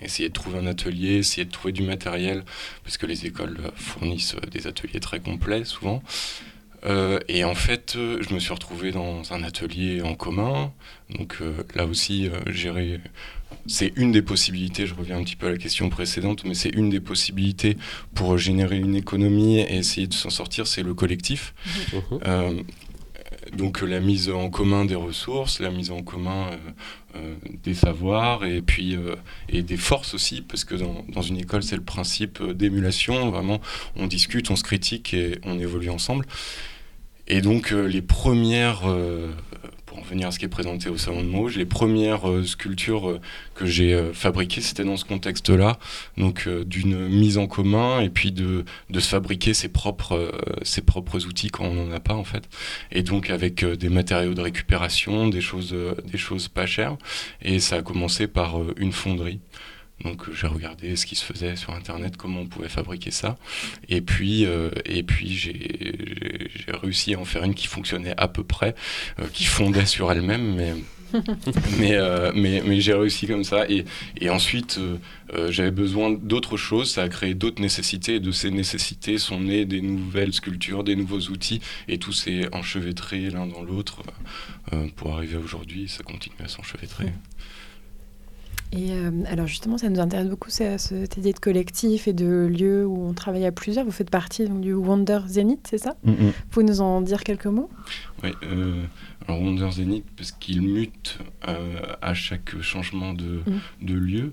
essayer 0.03 0.29
de 0.29 0.35
trouver 0.35 0.59
un 0.59 0.67
atelier, 0.67 1.17
essayer 1.17 1.45
de 1.45 1.51
trouver 1.51 1.73
du 1.73 1.83
matériel, 1.83 2.45
parce 2.83 2.97
que 2.97 3.07
les 3.07 3.27
écoles 3.27 3.59
fournissent 3.75 4.37
des 4.51 4.67
ateliers 4.67 5.01
très 5.01 5.21
complets 5.21 5.65
souvent. 5.65 6.03
Euh, 6.85 7.19
et 7.29 7.45
en 7.45 7.55
fait, 7.55 7.95
euh, 7.97 8.19
je 8.21 8.35
me 8.35 8.39
suis 8.39 8.53
retrouvé 8.53 8.93
dans 8.93 9.33
un 9.33 9.43
atelier 9.43 10.03
en 10.03 10.15
commun. 10.15 10.73
Donc 11.11 11.39
euh, 11.41 11.65
là 11.75 11.87
aussi, 11.87 12.31
gérer, 12.47 13.01
c'est 13.67 13.93
une 13.97 14.13
des 14.13 14.23
possibilités. 14.23 14.87
Je 14.87 14.95
reviens 14.95 15.19
un 15.19 15.25
petit 15.25 15.37
peu 15.37 15.47
à 15.47 15.51
la 15.51 15.57
question 15.57 15.89
précédente, 15.89 16.45
mais 16.45 16.55
c'est 16.55 16.71
une 16.71 16.91
des 16.91 17.01
possibilités 17.01 17.77
pour 18.15 18.39
générer 18.39 18.79
une 18.79 18.95
économie 18.95 19.59
et 19.59 19.77
essayer 19.77 20.07
de 20.07 20.15
s'en 20.15 20.31
sortir. 20.31 20.67
C'est 20.67 20.83
le 20.83 20.95
collectif. 20.95 21.55
Mhm. 21.93 22.65
Donc 23.57 23.81
la 23.81 24.01
mise 24.01 24.31
en 24.31 24.51
commun 24.51 24.85
des 24.85 24.95
ressources, 24.95 25.61
la 25.61 25.71
mise 25.71 25.91
en 25.91 26.03
commun 26.03 26.51
des 27.65 27.75
savoirs 27.75 28.45
et 28.45 28.63
puis 28.63 28.97
et 29.49 29.63
des 29.63 29.77
forces 29.77 30.15
aussi, 30.15 30.43
parce 30.43 30.65
que 30.65 30.75
dans, 30.75 31.05
dans 31.09 31.23
une 31.23 31.39
école, 31.39 31.63
c'est 31.63 31.77
le 31.77 31.83
principe 31.83 32.43
d'émulation. 32.43 33.31
Vraiment, 33.31 33.61
on 33.97 34.07
discute, 34.07 34.51
on 34.51 34.57
se 34.57 34.63
critique 34.63 35.15
et 35.15 35.39
on 35.45 35.59
évolue 35.59 35.91
ensemble. 35.91 36.27
Et 37.29 37.43
donc 37.43 37.73
euh, 37.73 37.87
les 37.87 38.03
premières, 38.03 38.89
euh, 38.89 39.31
en 39.99 40.03
venir 40.03 40.29
à 40.29 40.31
ce 40.31 40.39
qui 40.39 40.45
est 40.45 40.49
présenté 40.49 40.89
au 40.89 40.97
Salon 40.97 41.23
de 41.23 41.27
Montrouge, 41.29 41.57
les 41.57 41.67
premières 41.67 42.29
euh, 42.29 42.45
sculptures 42.45 43.19
que 43.55 43.67
j'ai 43.67 44.13
fabriquées, 44.13 44.61
c'était 44.61 44.85
dans 44.85 44.97
ce 44.97 45.05
contexte-là, 45.05 45.79
donc 46.17 46.49
d'une 46.49 47.09
mise 47.09 47.39
en 47.39 47.47
commun 47.47 48.01
et 48.01 48.09
puis 48.09 48.31
de, 48.31 48.65
de 48.91 49.01
se 49.01 49.09
fabriquer 49.09 49.55
ses 49.55 49.69
propres, 49.69 50.33
ses 50.63 50.83
propres 50.83 51.27
outils 51.27 51.51
quand 51.51 51.65
on 51.65 51.75
n'en 51.75 51.93
a 51.93 52.01
pas 52.01 52.15
en 52.15 52.25
fait. 52.25 52.49
Et 52.93 53.03
donc 53.03 53.31
avec 53.31 53.65
des 53.65 53.89
matériaux 53.89 54.35
de 54.35 54.41
récupération, 54.41 55.29
des 55.29 55.41
choses, 55.41 55.75
des 56.05 56.19
choses 56.19 56.49
pas 56.49 56.67
chères. 56.67 56.97
Et 57.43 57.59
ça 57.59 57.77
a 57.77 57.83
commencé 57.83 58.29
par 58.29 58.57
une 58.77 58.93
fonderie. 58.93 59.41
Donc 60.05 60.33
j'ai 60.33 60.47
regardé 60.47 60.97
ce 60.97 61.07
qui 61.07 61.17
se 61.17 61.25
faisait 61.25 61.57
sur 61.57 61.75
internet, 61.75 62.17
comment 62.17 62.41
on 62.41 62.47
pouvait 62.47 62.69
fabriquer 62.69 63.11
ça, 63.11 63.37
et 63.89 64.01
puis 64.01 64.47
euh, 64.47 64.71
et 64.85 65.03
puis 65.03 65.31
j'ai 65.31 66.51
réussi 66.69 67.15
à 67.15 67.21
en 67.21 67.25
faire 67.25 67.43
une 67.45 67.55
qui 67.55 67.67
fonctionnait 67.67 68.15
à 68.17 68.29
peu 68.29 68.45
près, 68.45 68.75
euh, 69.19 69.27
qui 69.33 69.45
fondait 69.45 69.87
sur 69.87 70.13
elle-même, 70.13 70.55
mais 70.55 70.75
mais, 71.79 71.95
euh, 71.95 72.33
mais, 72.35 72.63
mais 72.65 72.81
j'ai 72.81 72.95
réussi 72.95 73.27
comme 73.27 73.45
ça. 73.45 73.69
Et, 73.69 73.85
et 74.21 74.31
ensuite, 74.31 74.79
euh, 74.79 74.97
euh, 75.35 75.51
j'avais 75.51 75.71
besoin 75.71 76.11
d'autres 76.11 76.57
choses. 76.57 76.93
Ça 76.93 77.03
a 77.03 77.09
créé 77.09 77.35
d'autres 77.35 77.63
nécessités. 77.63 78.17
Et 78.17 78.21
de 78.21 78.33
ces 78.33 78.51
nécessités 78.51 79.19
sont 79.19 79.41
nées 79.41 79.65
des 79.65 79.81
nouvelles 79.81 80.33
sculptures, 80.33 80.85
des 80.85 80.97
nouveaux 80.97 81.21
outils. 81.21 81.61
Et 81.89 81.99
tout 81.99 82.13
s'est 82.13 82.49
enchevêtré 82.55 83.31
l'un 83.31 83.47
dans 83.47 83.63
l'autre 83.63 84.03
pour 84.97 85.15
arriver 85.15 85.37
à 85.37 85.41
aujourd'hui. 85.41 85.89
Ça 85.89 86.03
continue 86.03 86.37
à 86.45 86.49
s'enchevêtrer. 86.49 87.07
Et 88.73 88.93
euh, 88.93 89.11
alors 89.27 89.47
justement, 89.47 89.79
ça 89.79 89.89
nous 89.89 90.01
intéresse 90.01 90.29
beaucoup 90.29 90.51
cette 90.51 91.17
idée 91.17 91.33
de 91.33 91.39
collectif 91.39 92.07
et 92.07 92.13
de 92.13 92.47
lieu 92.47 92.87
où 92.87 93.09
on 93.09 93.15
travaille 93.15 93.47
à 93.47 93.53
plusieurs. 93.53 93.85
Vous 93.85 93.93
faites 93.93 94.11
partie 94.11 94.47
donc, 94.47 94.61
du 94.61 94.75
Wonder 94.75 95.21
Zenith, 95.27 95.67
c'est 95.71 95.79
ça? 95.79 95.97
Mm 96.05 96.13
Vous 96.13 96.33
pouvez 96.51 96.67
nous 96.67 96.81
en 96.81 97.01
dire 97.01 97.25
quelques 97.25 97.47
mots? 97.47 97.71
Oui, 98.23 98.31
euh, 98.43 98.85
alors 99.27 99.41
Wonder 99.41 99.71
Zenith, 99.71 100.05
parce 100.17 100.33
qu'il 100.33 100.63
mute 100.63 101.19
euh, 101.49 101.81
à 102.03 102.13
chaque 102.13 102.61
changement 102.61 103.15
de, 103.15 103.43
mm. 103.47 103.87
de 103.87 103.95
lieu. 103.95 104.33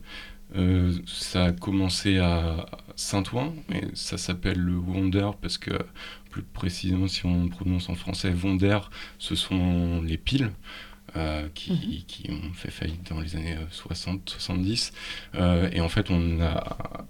ça 1.07 1.45
a 1.45 1.51
commencé 1.51 2.17
à 2.17 2.65
Saint-Ouen, 2.95 3.53
et 3.73 3.83
ça 3.93 4.17
s'appelle 4.17 4.59
le 4.59 4.77
Wonder 4.77 5.31
parce 5.41 5.57
que, 5.57 5.71
plus 6.29 6.43
précisément, 6.43 7.07
si 7.07 7.25
on 7.25 7.47
prononce 7.47 7.89
en 7.89 7.95
français, 7.95 8.33
Wonder, 8.43 8.79
ce 9.17 9.35
sont 9.35 10.01
les 10.01 10.17
piles. 10.17 10.51
Euh, 11.17 11.43
mhm. 11.43 11.49
qui, 11.53 12.29
ont 12.29 12.53
fait 12.53 12.71
faillite 12.71 13.09
dans 13.09 13.21
les 13.21 13.37
années 13.37 13.55
60-70. 13.71 14.91
Euh, 15.35 15.39
euh, 15.39 15.69
et 15.71 15.79
en 15.79 15.87
fait, 15.87 16.11
on 16.11 16.41
a 16.41 17.05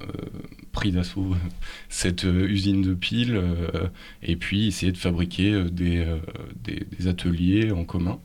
pris 0.72 0.91
d'assaut 0.91 1.36
cette 1.89 2.24
usine 2.24 2.84
de 2.84 2.93
piles 2.93 3.41
et 4.22 4.36
puis 4.36 4.68
essayé 4.68 4.91
de 4.91 4.97
fabriquer 4.97 5.64
des, 5.72 6.06
des 6.64 7.08
ateliers 7.08 7.72
en 7.72 7.84
commun. 7.84 8.20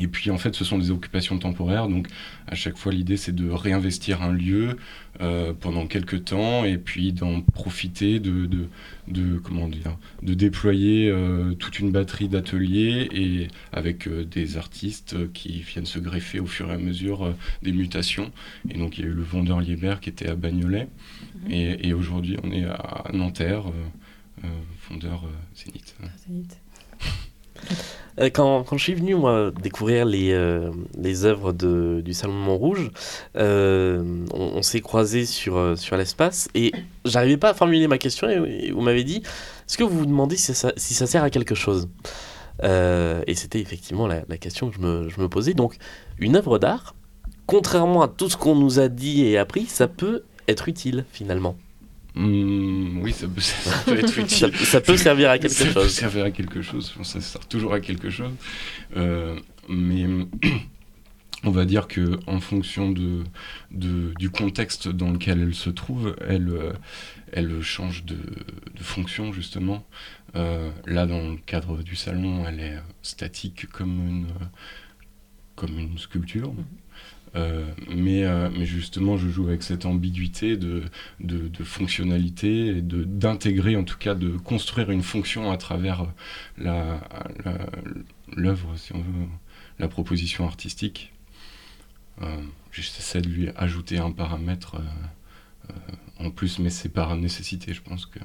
Et 0.00 0.08
puis 0.08 0.30
en 0.30 0.38
fait, 0.38 0.54
ce 0.54 0.64
sont 0.64 0.78
des 0.78 0.90
occupations 0.90 1.38
temporaires, 1.38 1.86
donc 1.86 2.08
à 2.46 2.54
chaque 2.54 2.78
fois 2.78 2.90
l'idée 2.90 3.18
c'est 3.18 3.34
de 3.34 3.50
réinvestir 3.50 4.22
un 4.22 4.32
lieu 4.32 4.78
euh, 5.20 5.52
pendant 5.52 5.86
quelques 5.86 6.24
temps 6.24 6.64
et 6.64 6.78
puis 6.78 7.12
d'en 7.12 7.42
profiter, 7.42 8.18
de, 8.18 8.46
de, 8.46 8.68
de, 9.08 9.36
comment 9.38 9.68
dire, 9.68 9.98
de 10.22 10.32
déployer 10.32 11.10
euh, 11.10 11.52
toute 11.52 11.80
une 11.80 11.92
batterie 11.92 12.28
d'ateliers 12.28 13.08
et 13.12 13.48
avec 13.74 14.08
euh, 14.08 14.24
des 14.24 14.56
artistes 14.56 15.30
qui 15.34 15.60
viennent 15.60 15.84
se 15.84 15.98
greffer 15.98 16.40
au 16.40 16.46
fur 16.46 16.70
et 16.70 16.74
à 16.74 16.78
mesure 16.78 17.34
des 17.62 17.72
mutations. 17.72 18.32
Et 18.70 18.78
donc 18.78 18.96
il 18.96 19.04
y 19.04 19.06
a 19.06 19.10
eu 19.10 19.14
le 19.14 19.22
vendeur 19.22 19.60
Liébert 19.60 20.00
qui 20.00 20.08
était 20.08 20.30
à 20.30 20.34
Bagnolet 20.34 20.88
mhm. 21.44 21.52
et, 21.52 21.88
et 21.88 21.92
aujourd'hui 21.92 22.38
on 22.42 22.50
est 22.52 22.64
à 22.64 23.10
Nanterre, 23.12 23.64
fondeur 24.78 25.28
Zénith. 25.54 25.94
Zénith. 26.26 26.58
Euh, 28.18 28.30
quand, 28.32 28.64
je 28.72 28.82
suis 28.82 28.94
venu 28.94 29.14
moi 29.14 29.50
découvrir 29.62 30.04
les, 30.04 30.32
euh, 30.32 30.70
œuvres 31.24 31.52
de, 31.52 32.00
du 32.04 32.12
Salon 32.12 32.34
de 32.34 32.44
Montrouge, 32.44 32.90
euh, 33.36 34.24
on, 34.32 34.62
s'est 34.62 34.80
croisés 34.80 35.26
sur, 35.26 35.78
sur 35.78 35.96
l'espace 35.96 36.48
et 36.54 36.72
j'arrivais 37.04 37.36
pas 37.36 37.50
à 37.50 37.54
formuler 37.54 37.86
ma 37.88 37.98
question 37.98 38.28
et, 38.28 38.70
vous 38.70 38.80
m'avez 38.80 39.04
dit 39.04 39.18
est-ce 39.18 39.78
que 39.78 39.84
vous 39.84 39.98
vous 39.98 40.06
demandez 40.06 40.36
si 40.36 40.54
ça, 40.54 40.72
si 40.76 40.94
ça 40.94 41.06
sert 41.06 41.22
à 41.22 41.30
quelque 41.30 41.54
chose? 41.54 41.88
Et 42.62 43.34
c'était 43.34 43.60
effectivement 43.60 44.06
la, 44.06 44.22
la, 44.28 44.36
question 44.36 44.68
que 44.68 44.76
je 44.76 44.80
me, 44.80 45.08
je 45.08 45.20
me 45.20 45.30
posais. 45.30 45.54
Donc, 45.54 45.76
une 46.18 46.36
œuvre 46.36 46.58
d'art, 46.58 46.94
contrairement 47.46 48.02
à 48.02 48.08
tout 48.08 48.28
ce 48.28 48.36
qu'on 48.36 48.54
nous 48.54 48.78
a 48.80 48.88
dit 48.88 49.24
et 49.24 49.38
appris, 49.38 49.64
ça 49.64 49.88
peut 49.88 50.24
être 50.46 50.68
utile 50.68 51.06
finalement. 51.10 51.56
Mmh, 52.14 52.98
oui, 53.02 53.12
ça 53.12 53.26
peut, 53.28 53.96
être 53.98 54.18
utile. 54.18 54.56
ça, 54.56 54.80
peut 54.80 54.96
servir 54.96 55.30
à 55.30 55.38
quelque 55.38 55.54
ça 55.54 55.64
chose. 55.66 55.74
Peut 55.74 55.88
servir 55.88 56.24
à 56.24 56.30
quelque 56.30 56.62
chose. 56.62 56.94
Ça 57.02 57.20
sert 57.20 57.46
toujours 57.46 57.72
à 57.72 57.80
quelque 57.80 58.10
chose. 58.10 58.32
Euh, 58.96 59.38
mais 59.68 60.06
on 61.44 61.50
va 61.50 61.64
dire 61.64 61.86
que 61.86 62.18
en 62.26 62.40
fonction 62.40 62.90
de, 62.90 63.22
de, 63.70 64.12
du 64.18 64.30
contexte 64.30 64.88
dans 64.88 65.10
lequel 65.10 65.40
elle 65.40 65.54
se 65.54 65.70
trouve, 65.70 66.16
elle, 66.26 66.48
euh, 66.48 66.72
elle 67.32 67.62
change 67.62 68.04
de, 68.04 68.16
de 68.16 68.82
fonction 68.82 69.32
justement. 69.32 69.86
Euh, 70.36 70.70
là, 70.86 71.06
dans 71.06 71.30
le 71.30 71.36
cadre 71.38 71.82
du 71.82 71.96
salon, 71.96 72.44
elle 72.46 72.60
est 72.60 72.78
statique 73.02 73.66
comme 73.66 74.08
une, 74.08 74.26
comme 75.56 75.78
une 75.78 75.98
sculpture. 75.98 76.52
Euh, 77.36 77.64
mais, 77.94 78.24
euh, 78.24 78.50
mais, 78.50 78.66
justement, 78.66 79.16
je 79.16 79.28
joue 79.28 79.46
avec 79.46 79.62
cette 79.62 79.86
ambiguïté 79.86 80.56
de, 80.56 80.82
fonctionnalité 81.62 82.78
et 82.78 82.82
d'intégrer, 82.82 83.76
en 83.76 83.84
tout 83.84 83.98
cas, 83.98 84.14
de 84.14 84.30
construire 84.36 84.90
une 84.90 85.02
fonction 85.02 85.50
à 85.52 85.56
travers 85.56 86.06
l'œuvre, 86.58 87.08
la, 88.36 88.76
si 88.76 88.92
on 88.94 88.98
veut, 88.98 89.28
la 89.78 89.88
proposition 89.88 90.44
artistique. 90.44 91.12
Euh, 92.22 92.42
J'essaie 92.72 93.20
de 93.20 93.28
lui 93.28 93.48
ajouter 93.56 93.98
un 93.98 94.12
paramètre 94.12 94.76
euh, 94.76 95.74
en 96.18 96.30
plus, 96.30 96.58
mais 96.60 96.70
c'est 96.70 96.88
par 96.88 97.16
nécessité, 97.16 97.72
je 97.72 97.82
pense 97.82 98.06
que 98.06 98.20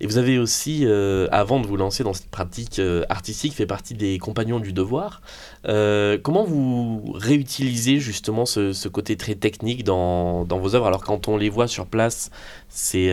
et 0.00 0.06
vous 0.06 0.16
avez 0.16 0.38
aussi, 0.38 0.86
euh, 0.86 1.28
avant 1.30 1.60
de 1.60 1.66
vous 1.66 1.76
lancer 1.76 2.02
dans 2.04 2.14
cette 2.14 2.30
pratique 2.30 2.78
euh, 2.78 3.04
artistique, 3.10 3.52
fait 3.52 3.66
partie 3.66 3.92
des 3.92 4.18
compagnons 4.18 4.58
du 4.58 4.72
devoir. 4.72 5.20
Euh, 5.68 6.16
comment 6.22 6.42
vous 6.44 7.12
réutilisez 7.14 7.98
justement 7.98 8.46
ce, 8.46 8.88
côté 8.88 9.16
très 9.16 9.34
technique 9.34 9.84
dans, 9.84 10.44
vos 10.44 10.74
œuvres? 10.74 10.86
Alors 10.86 11.04
quand 11.04 11.28
on 11.28 11.36
les 11.36 11.50
voit 11.50 11.68
sur 11.68 11.86
place, 11.86 12.30
c'est 12.70 13.12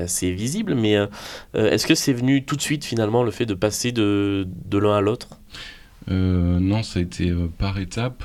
assez 0.00 0.30
visible, 0.30 0.76
mais 0.76 0.96
est-ce 1.54 1.86
que 1.86 1.96
c'est 1.96 2.12
venu 2.12 2.44
tout 2.44 2.54
de 2.54 2.62
suite 2.62 2.84
finalement 2.84 3.24
le 3.24 3.32
fait 3.32 3.46
de 3.46 3.54
passer 3.54 3.90
de 3.90 4.46
l'un 4.72 4.96
à 4.96 5.00
l'autre? 5.00 5.40
Non, 6.06 6.84
ça 6.84 7.00
a 7.00 7.02
été 7.02 7.34
par 7.58 7.78
étapes. 7.78 8.22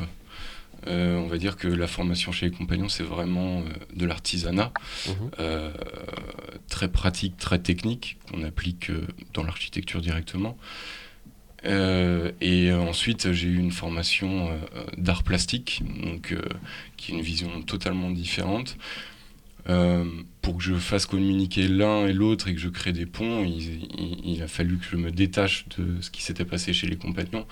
Euh, 0.88 1.18
on 1.18 1.28
va 1.28 1.38
dire 1.38 1.58
que 1.58 1.68
la 1.68 1.88
formation 1.88 2.32
chez 2.32 2.48
les 2.48 2.52
compagnons, 2.52 2.90
c'est 2.90 3.04
vraiment 3.04 3.60
euh, 3.60 3.64
de 3.96 4.06
l'artisanat, 4.06 4.72
mhm. 5.08 5.14
euh, 5.40 5.72
très 6.68 6.90
pratique, 6.90 7.38
très 7.38 7.60
technique, 7.60 8.18
qu'on 8.30 8.44
applique 8.44 8.92
dans 9.34 9.44
l'architecture 9.44 10.02
directement. 10.02 10.58
et 11.66 12.74
ensuite, 12.74 13.32
j'ai 13.32 13.48
eu 13.48 13.58
une 13.58 13.72
formation 13.72 14.50
d'art 14.98 15.24
plastique, 15.24 15.82
donc, 16.04 16.36
qui 16.98 17.12
est 17.12 17.16
une 17.16 17.22
vision 17.22 17.62
totalement 17.62 18.12
différente. 18.12 18.78
pour 20.42 20.58
que 20.58 20.64
je 20.64 20.76
fasse 20.76 21.06
communiquer 21.06 21.70
l'un 21.70 22.06
et 22.08 22.14
l'autre 22.14 22.50
et 22.50 22.54
que 22.54 22.60
je 22.60 22.68
crée 22.68 22.92
des 22.92 23.06
ponts, 23.06 23.46
il, 23.46 24.42
a 24.44 24.48
fallu 24.48 24.78
que 24.78 24.86
je 24.92 24.98
me 24.98 25.12
détache 25.12 25.66
de 25.78 26.02
ce 26.02 26.10
qui 26.12 26.22
s'était 26.22 26.46
passé 26.46 26.74
chez 26.74 26.88
les 26.88 26.98
compagnons 26.98 27.46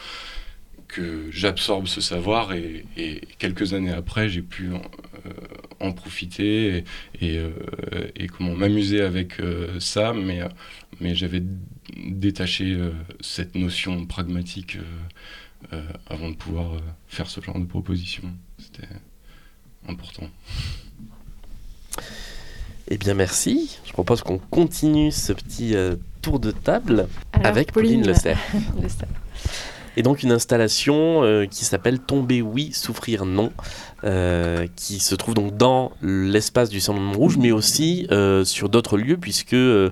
que 0.92 1.32
j'absorbe 1.32 1.88
ce 1.88 2.02
savoir 2.02 2.54
et, 2.54 2.86
quelques 3.40 3.74
années 3.74 3.94
après, 3.94 4.30
j'ai 4.30 4.42
pu 4.42 4.72
en, 4.74 4.82
euh, 5.88 5.92
profiter 5.94 6.84
et, 7.22 7.38
euh, 7.38 7.52
et, 8.16 8.28
comment 8.28 8.54
m'amuser 8.54 9.02
avec 9.02 9.40
euh, 9.40 9.80
ça, 9.80 10.14
mais, 10.14 10.42
mais 11.00 11.16
j'avais 11.16 11.42
détaché 11.98 12.78
cette 13.22 13.56
notion 13.56 14.06
pragmatique 14.06 14.78
avant 16.08 16.30
de 16.30 16.36
pouvoir 16.36 16.72
faire 17.08 17.30
ce 17.30 17.42
genre 17.42 17.60
de 17.60 17.66
proposition. 17.66 18.24
C'était 18.58 18.88
important. 19.88 20.30
Eh 22.88 22.98
bien, 22.98 23.14
merci. 23.14 23.80
Je 23.86 23.94
propose 23.94 24.22
qu'on 24.22 24.38
continue 24.38 25.12
ce 25.12 25.34
petit 25.34 25.76
tour 26.22 26.40
de 26.40 26.52
table 26.52 27.08
avec 27.34 27.72
Pauline, 27.72 28.02
Pauline 28.02 28.14
Le 28.82 28.90
Et 29.98 30.04
donc 30.04 30.24
une 30.24 30.32
installation 30.32 31.24
euh, 31.24 31.46
qui 31.46 31.66
s'appelle 31.66 32.00
Tomber 32.00 32.42
oui, 32.42 32.72
souffrir 32.74 33.26
non, 33.26 33.52
euh, 34.04 34.68
qui 34.76 35.00
se 35.00 35.16
trouve 35.16 35.34
donc 35.34 35.58
dans 35.58 35.92
l'espace 36.02 36.70
du 36.70 36.80
de 36.80 36.94
Montrouge, 36.94 37.38
mais 37.38 37.52
aussi 37.52 38.08
euh, 38.12 38.44
sur 38.44 38.70
d'autres 38.70 38.98
lieux, 38.98 39.18
puisque 39.18 39.52
les, 39.54 39.92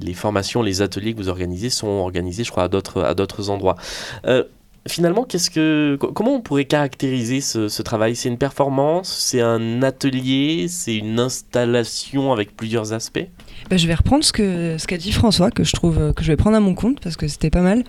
les, 0.00 0.14
formations, 0.14 0.62
les 0.62 0.82
ateliers 0.82 1.12
que 1.12 1.18
vous 1.18 1.28
organisez 1.28 1.70
sont 1.70 1.86
organisés, 1.86 2.44
je 2.44 2.50
crois, 2.50 2.64
à 2.64 2.68
d'autres, 2.68 3.02
à 3.02 3.14
d'autres 3.14 3.50
endroits. 3.50 3.76
Finalement, 4.88 5.24
qu'est-ce 5.24 5.50
que, 5.50 5.96
comment 5.96 6.36
on 6.36 6.40
pourrait 6.40 6.64
caractériser 6.64 7.40
ce, 7.40 7.68
ce 7.68 7.82
travail? 7.82 8.16
C'est 8.16 8.28
une 8.28 8.38
performance? 8.38 9.08
C'est 9.08 9.40
un 9.40 9.82
atelier? 9.82 10.66
C'est 10.68 10.96
une 10.96 11.18
installation 11.18 12.32
avec 12.32 12.56
plusieurs 12.56 12.92
aspects? 12.92 13.26
Bah, 13.70 13.76
Je 13.76 13.86
vais 13.86 13.94
reprendre 13.94 14.24
ce, 14.24 14.32
que, 14.32 14.76
ce 14.78 14.86
qu'a 14.86 14.98
dit 14.98 15.12
François, 15.12 15.50
que 15.50 15.64
je 15.64 15.72
trouve 15.72 16.12
que 16.14 16.22
je 16.22 16.28
vais 16.28 16.36
prendre 16.36 16.56
à 16.56 16.60
mon 16.60 16.74
compte 16.74 17.00
parce 17.00 17.16
que 17.16 17.28
c'était 17.28 17.50
pas 17.50 17.62
mal. 17.62 17.84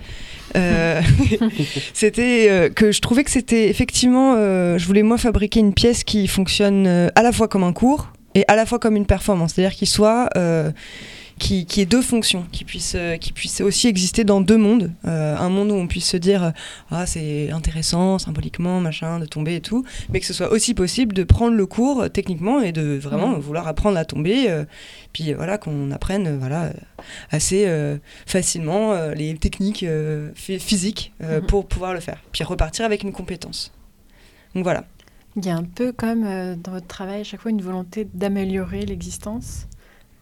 Euh, 0.56 1.00
c'était 1.94 2.46
euh, 2.50 2.68
que 2.70 2.92
je 2.92 3.00
trouvais 3.00 3.24
que 3.24 3.30
c'était 3.30 3.68
effectivement, 3.68 4.34
euh, 4.36 4.78
je 4.78 4.86
voulais 4.86 5.02
moi 5.02 5.18
fabriquer 5.18 5.60
une 5.60 5.74
pièce 5.74 6.04
qui 6.04 6.26
fonctionne 6.26 6.86
à 6.86 7.22
la 7.22 7.32
fois 7.32 7.48
comme 7.48 7.64
un 7.64 7.72
cours 7.72 8.12
et 8.34 8.44
à 8.48 8.56
la 8.56 8.66
fois 8.66 8.78
comme 8.78 8.96
une 8.96 9.06
performance, 9.06 9.54
c'est-à-dire 9.54 9.76
qu'il 9.76 9.88
soit 9.88 10.30
qui, 11.38 11.66
qui 11.66 11.80
ait 11.80 11.86
deux 11.86 12.02
fonctions, 12.02 12.44
qui 12.52 12.64
puisse, 12.64 12.96
qui 13.20 13.32
puisse 13.32 13.60
aussi 13.60 13.88
exister 13.88 14.24
dans 14.24 14.40
deux 14.40 14.56
mondes. 14.56 14.92
un 15.04 15.48
monde 15.48 15.70
où 15.70 15.74
on 15.74 15.86
puisse 15.86 16.08
se 16.08 16.16
dire 16.16 16.52
ah 16.90 17.06
c'est 17.06 17.50
intéressant 17.50 18.18
symboliquement 18.18 18.80
machin 18.80 19.18
de 19.18 19.26
tomber 19.26 19.56
et 19.56 19.60
tout, 19.60 19.84
mais 20.10 20.20
que 20.20 20.26
ce 20.26 20.32
soit 20.32 20.50
aussi 20.50 20.74
possible 20.74 21.14
de 21.14 21.24
prendre 21.24 21.56
le 21.56 21.66
cours 21.66 22.10
techniquement 22.10 22.60
et 22.60 22.72
de 22.72 22.98
vraiment 22.98 23.28
mmh. 23.28 23.40
vouloir 23.40 23.68
apprendre 23.68 23.98
à 23.98 24.04
tomber, 24.04 24.48
puis 25.12 25.32
voilà 25.32 25.58
qu'on 25.58 25.90
apprenne 25.90 26.38
voilà 26.38 26.72
assez 27.30 27.66
facilement 28.26 28.94
les 29.14 29.36
techniques 29.36 29.86
physiques 30.34 31.12
mmh. 31.20 31.46
pour 31.46 31.66
pouvoir 31.66 31.94
le 31.94 32.00
faire, 32.00 32.22
puis 32.32 32.44
repartir 32.44 32.84
avec 32.84 33.02
une 33.02 33.12
compétence. 33.12 33.72
Donc 34.54 34.64
voilà. 34.64 34.84
Il 35.36 35.46
y 35.46 35.50
a 35.50 35.56
un 35.56 35.64
peu 35.64 35.92
comme 35.92 36.24
euh, 36.24 36.56
dans 36.56 36.72
votre 36.72 36.86
travail 36.86 37.20
à 37.20 37.24
chaque 37.24 37.40
fois 37.40 37.50
une 37.50 37.62
volonté 37.62 38.08
d'améliorer 38.12 38.84
l'existence. 38.84 39.68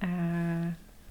Euh, 0.05 0.69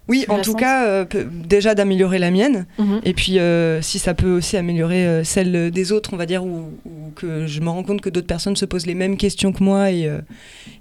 oui, 0.08 0.26
en 0.30 0.40
tout 0.40 0.54
cas, 0.54 0.86
euh, 0.86 1.06
déjà 1.32 1.76
d'améliorer 1.76 2.20
la 2.20 2.32
mienne. 2.32 2.66
Mhm. 2.78 3.02
Et 3.04 3.14
puis, 3.14 3.40
si 3.82 4.00
ça 4.00 4.14
peut 4.14 4.32
aussi 4.32 4.58
améliorer 4.58 5.24
celle 5.24 5.72
des 5.72 5.92
autres, 5.92 6.12
on 6.14 6.18
va 6.18 6.26
dire, 6.26 6.46
ou, 6.46 6.72
que 7.16 7.48
je 7.48 7.62
me 7.62 7.70
rends 7.70 7.84
compte 7.84 8.02
que 8.02 8.10
d'autres 8.10 8.28
personnes 8.28 8.56
se 8.56 8.66
posent 8.66 8.86
les 8.86 8.96
mêmes 8.96 9.18
questions 9.18 9.54
que 9.54 9.64
moi 9.64 9.92
et, 9.92 10.10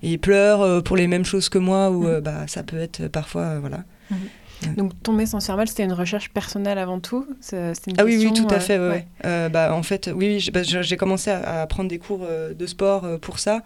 et 0.02 0.18
pleurent 0.18 0.82
pour 0.82 0.96
les 0.96 1.06
mêmes 1.06 1.24
choses 1.24 1.48
que 1.48 1.58
moi, 1.58 1.90
ou 1.90 2.04
mhm. 2.04 2.20
bah, 2.20 2.44
ça 2.46 2.62
peut 2.62 2.78
être 2.78 3.08
parfois, 3.08 3.60
voilà. 3.60 3.84
Mhm. 4.10 4.16
Donc 4.76 4.92
tomber 5.02 5.26
sans 5.26 5.40
faire 5.40 5.56
mal, 5.56 5.68
c'était 5.68 5.84
une 5.84 5.92
recherche 5.92 6.30
personnelle 6.30 6.78
avant 6.78 7.00
tout 7.00 7.26
Ah 7.52 8.04
oui, 8.04 8.16
oui, 8.18 8.32
tout 8.32 8.46
à 8.50 8.60
fait. 8.60 8.78
Euh, 9.24 9.48
bah, 9.48 9.74
en 9.74 9.82
fait, 9.82 10.10
oui, 10.14 10.48
bah, 10.52 10.62
j'ai 10.62 10.96
commencé 10.96 11.30
à, 11.30 11.66
prendre 11.66 11.88
des 11.88 11.98
cours 11.98 12.20
euh, 12.22 12.54
de 12.54 12.66
sport 12.66 13.04
euh, 13.04 13.18
pour 13.18 13.38
ça. 13.38 13.62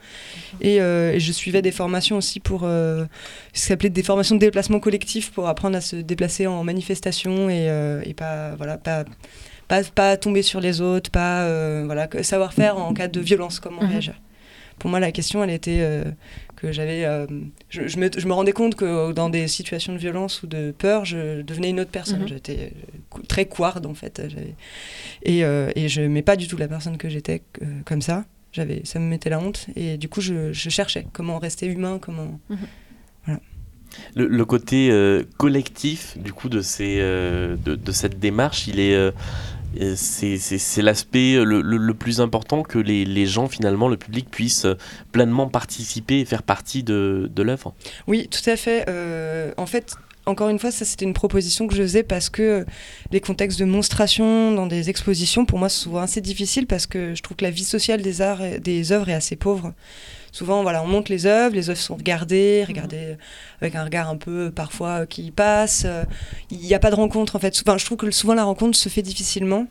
Et, 0.60 0.78
je 0.78 1.32
suivais 1.32 1.62
des 1.62 1.72
formations 1.72 2.16
aussi 2.16 2.40
pour 2.40 2.62
ce 2.62 3.06
qui 3.52 3.60
s'appelait 3.60 3.90
des 3.90 4.02
formations 4.02 4.34
de 4.34 4.40
déplacement 4.40 4.80
collectif 4.80 5.30
pour 5.32 5.48
apprendre 5.48 5.76
à 5.76 5.80
se 5.80 5.96
déplacer 5.96 6.46
en 6.46 6.64
manifestation 6.64 7.50
et, 7.50 7.66
et 8.04 8.14
pas, 8.14 8.54
voilà, 8.56 8.78
pas, 8.78 9.04
pas, 9.66 9.82
pas, 9.82 10.16
tomber 10.16 10.42
sur 10.42 10.60
les 10.60 10.80
autres, 10.80 11.10
pas 11.10 11.46
voilà, 11.84 12.08
savoir 12.22 12.52
faire 12.52 12.78
en 12.78 12.94
cas 12.94 13.08
de 13.08 13.20
violence, 13.20 13.60
comment 13.60 13.82
mhm. 13.82 13.90
réagir. 13.90 14.14
Pour 14.78 14.90
moi, 14.90 15.00
la 15.00 15.10
question, 15.10 15.42
elle 15.42 15.50
était 15.50 16.04
que 16.58 16.72
j'avais. 16.72 17.04
Euh, 17.04 17.26
je, 17.70 17.98
me, 17.98 18.10
je, 18.14 18.26
me, 18.26 18.32
rendais 18.32 18.52
compte 18.52 18.74
que 18.74 19.12
dans 19.12 19.30
des 19.30 19.46
situations 19.46 19.92
de 19.92 19.98
violence 19.98 20.42
ou 20.42 20.46
de 20.46 20.74
peur, 20.76 21.04
je 21.04 21.42
devenais 21.42 21.70
une 21.70 21.80
autre 21.80 21.90
personne. 21.90 22.22
Mhm. 22.22 22.28
J'étais 22.28 22.72
euh, 23.16 23.22
très 23.28 23.46
couarde 23.46 23.86
en 23.86 23.94
fait. 23.94 24.20
Et, 25.22 25.44
euh, 25.44 25.70
et 25.76 25.88
je 25.88 26.00
n'aimais 26.00 26.22
pas 26.22 26.36
du 26.36 26.48
tout 26.48 26.56
la 26.56 26.68
personne 26.68 26.98
que 26.98 27.08
j'étais 27.08 27.42
comme 27.84 28.02
ça. 28.02 28.24
J'avais, 28.52 28.82
ça 28.84 28.98
me 28.98 29.06
mettait 29.06 29.30
la 29.30 29.38
honte. 29.38 29.66
Et 29.76 29.98
du 29.98 30.08
coup, 30.08 30.20
je, 30.20 30.52
je 30.52 30.68
cherchais 30.68 31.06
comment 31.12 31.38
rester 31.38 31.66
humain, 31.66 31.98
comment. 32.00 32.40
Mhm. 32.48 32.58
Voilà. 33.24 33.40
Le, 34.14 34.26
le, 34.26 34.44
côté 34.44 34.90
collectif 35.38 36.18
du 36.18 36.32
coup 36.32 36.48
de, 36.48 36.60
ces, 36.60 36.98
de, 36.98 37.56
de, 37.74 37.92
cette 37.92 38.18
démarche, 38.18 38.66
il 38.66 38.80
est 38.80 39.12
c'est 39.96 40.82
l'aspect 40.82 41.34
le, 41.44 41.60
le, 41.60 41.94
plus 41.94 42.20
important 42.20 42.62
que 42.62 42.78
les, 42.78 43.04
les, 43.04 43.26
gens, 43.26 43.48
finalement, 43.48 43.88
le 43.88 43.96
public, 43.96 44.30
puisse 44.30 44.66
pleinement 45.12 45.48
participer 45.48 46.20
et 46.20 46.24
faire 46.24 46.42
partie 46.42 46.82
de, 46.82 47.30
de 47.34 47.42
l'œuvre. 47.42 47.74
Oui, 48.06 48.28
tout 48.28 48.48
à 48.50 48.56
fait. 48.56 48.84
Euh, 48.88 49.52
en 49.56 49.66
fait, 49.66 49.94
encore 50.26 50.48
une 50.48 50.58
fois, 50.58 50.70
ça 50.70 50.84
c'était 50.84 51.04
une 51.04 51.14
proposition 51.14 51.66
que 51.66 51.74
je 51.74 51.82
faisais 51.82 52.02
parce 52.02 52.28
que 52.28 52.66
les 53.12 53.20
contextes 53.20 53.58
de 53.58 53.64
monstration 53.64 54.52
dans 54.52 54.66
des 54.66 54.90
expositions, 54.90 55.46
pour 55.46 55.58
moi, 55.58 55.68
c'est 55.68 55.82
souvent 55.82 56.00
assez 56.00 56.20
difficile 56.20 56.66
parce 56.66 56.86
que 56.86 57.14
je 57.14 57.22
trouve 57.22 57.36
que 57.36 57.44
la 57.44 57.50
vie 57.50 57.64
sociale 57.64 58.02
des 58.02 58.20
arts, 58.20 58.42
des 58.60 58.92
œuvres 58.92 59.08
est 59.08 59.14
assez 59.14 59.36
pauvre. 59.36 59.72
Souvent, 60.32 60.62
voilà, 60.62 60.82
on 60.82 60.86
monte 60.86 61.08
les 61.08 61.26
œuvres, 61.26 61.54
les 61.54 61.70
œuvres 61.70 61.80
sont 61.80 61.96
regardées, 61.96 62.64
regardées 62.66 63.16
avec 63.60 63.74
un 63.74 63.84
regard 63.84 64.08
un 64.08 64.16
peu 64.16 64.50
parfois 64.50 65.06
qui 65.06 65.30
passe. 65.30 65.86
Il 66.50 66.58
n'y 66.58 66.74
a 66.74 66.78
pas 66.78 66.90
de 66.90 66.96
rencontre 66.96 67.36
en 67.36 67.38
fait. 67.38 67.60
Enfin, 67.64 67.78
je 67.78 67.84
trouve 67.84 67.98
que 67.98 68.10
souvent 68.10 68.34
la 68.34 68.44
rencontre 68.44 68.76
se 68.76 68.88
fait 68.88 69.02
difficilement. 69.02 69.66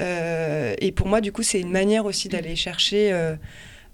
Euh, 0.00 0.74
et 0.78 0.92
pour 0.92 1.06
moi, 1.08 1.20
du 1.20 1.32
coup, 1.32 1.42
c'est 1.42 1.60
une 1.60 1.70
manière 1.70 2.06
aussi 2.06 2.28
d'aller 2.28 2.56
chercher 2.56 3.12
euh, 3.12 3.36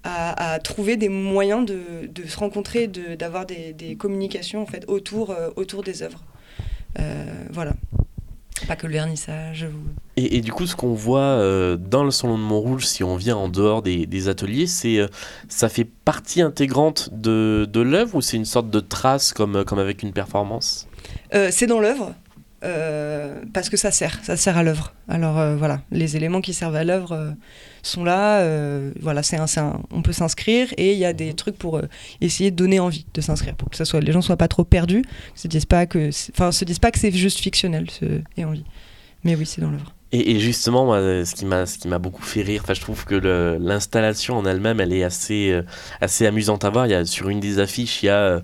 à, 0.05 0.59
trouver 0.63 0.97
des 0.97 1.09
moyens 1.09 1.67
de, 1.67 2.27
se 2.27 2.37
rencontrer, 2.39 2.89
d'avoir 2.89 3.47
des, 3.47 3.73
des, 3.73 3.97
communications 3.97 4.63
en 4.63 4.67
fait 4.67 4.85
autour, 4.89 5.31
euh, 5.31 5.51
autour 5.57 5.83
des 5.83 6.03
œuvres. 6.03 6.25
voilà. 7.51 7.73
Pas 8.67 8.77
que 8.77 8.87
le 8.87 8.93
vernissage. 8.93 9.67
Et, 10.17 10.41
du 10.41 10.53
coup, 10.53 10.67
ce 10.67 10.75
qu'on 10.75 10.95
voit 10.95 11.21
euh, 11.21 11.77
dans 11.77 12.05
le 12.05 12.11
salon 12.11 12.37
de 12.37 12.43
Montrouge, 12.43 12.87
si 12.87 13.05
on 13.05 13.17
vient 13.17 13.37
en 13.37 13.49
dehors 13.49 13.83
des, 13.83 14.29
ateliers, 14.29 14.67
c'est 14.67 14.99
euh, 14.99 15.07
ça 15.49 15.69
fait 15.69 15.85
partie 15.85 16.43
intégrante 16.43 17.11
de, 17.13 17.69
de 17.71 17.81
l'œuvre 17.81 18.17
ou 18.17 18.21
c'est 18.21 18.37
une 18.37 18.45
sorte 18.45 18.71
de 18.71 18.81
trace 18.81 19.33
comme, 19.33 19.65
comme 19.65 19.79
avec 19.79 20.03
une 20.03 20.13
performance? 20.13 20.89
Euh, 21.35 21.49
C'est 21.53 21.67
dans 21.67 21.81
l'œuvre. 21.81 22.15
parce 23.53 23.69
que 23.69 23.77
ça 23.77 23.91
sert, 23.91 24.19
ça 24.25 24.37
sert 24.37 24.57
à 24.57 24.63
l'œuvre. 24.63 24.93
Alors 25.09 25.57
voilà, 25.57 25.83
les 25.93 26.17
éléments 26.17 26.41
qui 26.41 26.55
servent 26.55 26.77
à 26.77 26.85
l'œuvre 26.85 27.35
sont 27.83 28.05
là. 28.05 28.45
voilà, 29.01 29.22
c'est 29.22 29.37
un, 29.37 29.81
on 29.91 30.03
peut 30.03 30.12
s'inscrire 30.12 30.72
et 30.76 30.93
il 30.93 30.99
y 30.99 31.05
a 31.05 31.12
des 31.12 31.35
trucs 31.35 31.57
pour 31.57 31.81
essayer 32.20 32.51
de 32.51 32.57
donner 32.57 32.81
envie 32.81 33.07
de 33.14 33.20
s'inscrire, 33.20 33.55
pour 33.55 33.70
que 33.70 33.76
ça 33.76 33.85
soit, 33.85 34.01
les 34.01 34.12
gens 34.12 34.22
soient 34.22 34.37
pas 34.37 34.49
trop 34.49 34.64
perdus, 34.64 35.05
se 35.35 35.49
disent 35.49 35.66
pas 35.66 35.87
que, 35.87 36.11
enfin, 36.35 36.53
se 36.53 36.64
disent 36.64 36.79
pas 36.79 36.91
que 36.91 36.99
c'est 36.99 37.12
juste 37.12 37.39
fictionnel, 37.41 37.89
ce, 37.91 38.20
et 38.37 38.45
envie. 38.45 38.64
Mais 39.24 39.35
oui, 39.35 39.47
c'est 39.47 39.61
dans 39.61 39.70
l'œuvre. 39.70 39.95
Et, 40.11 40.41
justement, 40.41 40.87
moi, 40.87 41.01
ce 41.01 41.35
qui 41.35 41.45
m'a, 41.45 41.66
ce 41.66 41.76
qui 41.76 41.87
m'a 41.87 41.99
beaucoup 41.99 42.22
fait 42.22 42.41
rire, 42.41 42.62
enfin, 42.64 42.72
je 42.72 42.81
trouve 42.81 43.05
que 43.05 43.14
l'installation 43.61 44.39
en 44.39 44.47
elle-même, 44.47 44.81
elle 44.81 44.95
est 44.95 45.05
assez, 45.05 45.51
euh, 45.51 45.62
assez 46.01 46.26
amusante 46.26 46.64
à 46.64 46.70
voir. 46.70 46.87
Il 46.87 46.93
y 46.93 46.95
a, 46.95 47.05
sur 47.05 47.29
une 47.29 47.41
des 47.41 47.59
affiches, 47.59 48.03
il 48.03 48.07
y 48.07 48.09
a 48.09 48.16
euh, 48.16 48.41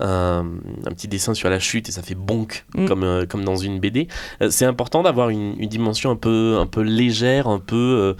un, 0.00 0.46
un, 0.86 0.90
petit 0.90 1.08
dessin 1.08 1.34
sur 1.34 1.50
la 1.50 1.58
chute 1.58 1.88
et 1.88 1.92
ça 1.92 2.02
fait 2.02 2.14
bonk, 2.14 2.64
mm. 2.74 2.86
comme, 2.86 3.04
euh, 3.04 3.26
comme 3.26 3.44
dans 3.44 3.56
une 3.56 3.80
BD. 3.80 4.08
c'est 4.50 4.64
important 4.64 5.02
d'avoir 5.02 5.30
une, 5.30 5.54
une, 5.58 5.68
dimension 5.68 6.10
un 6.10 6.16
peu, 6.16 6.58
un 6.58 6.66
peu 6.66 6.82
légère, 6.82 7.46
un 7.46 7.60
peu, 7.60 8.16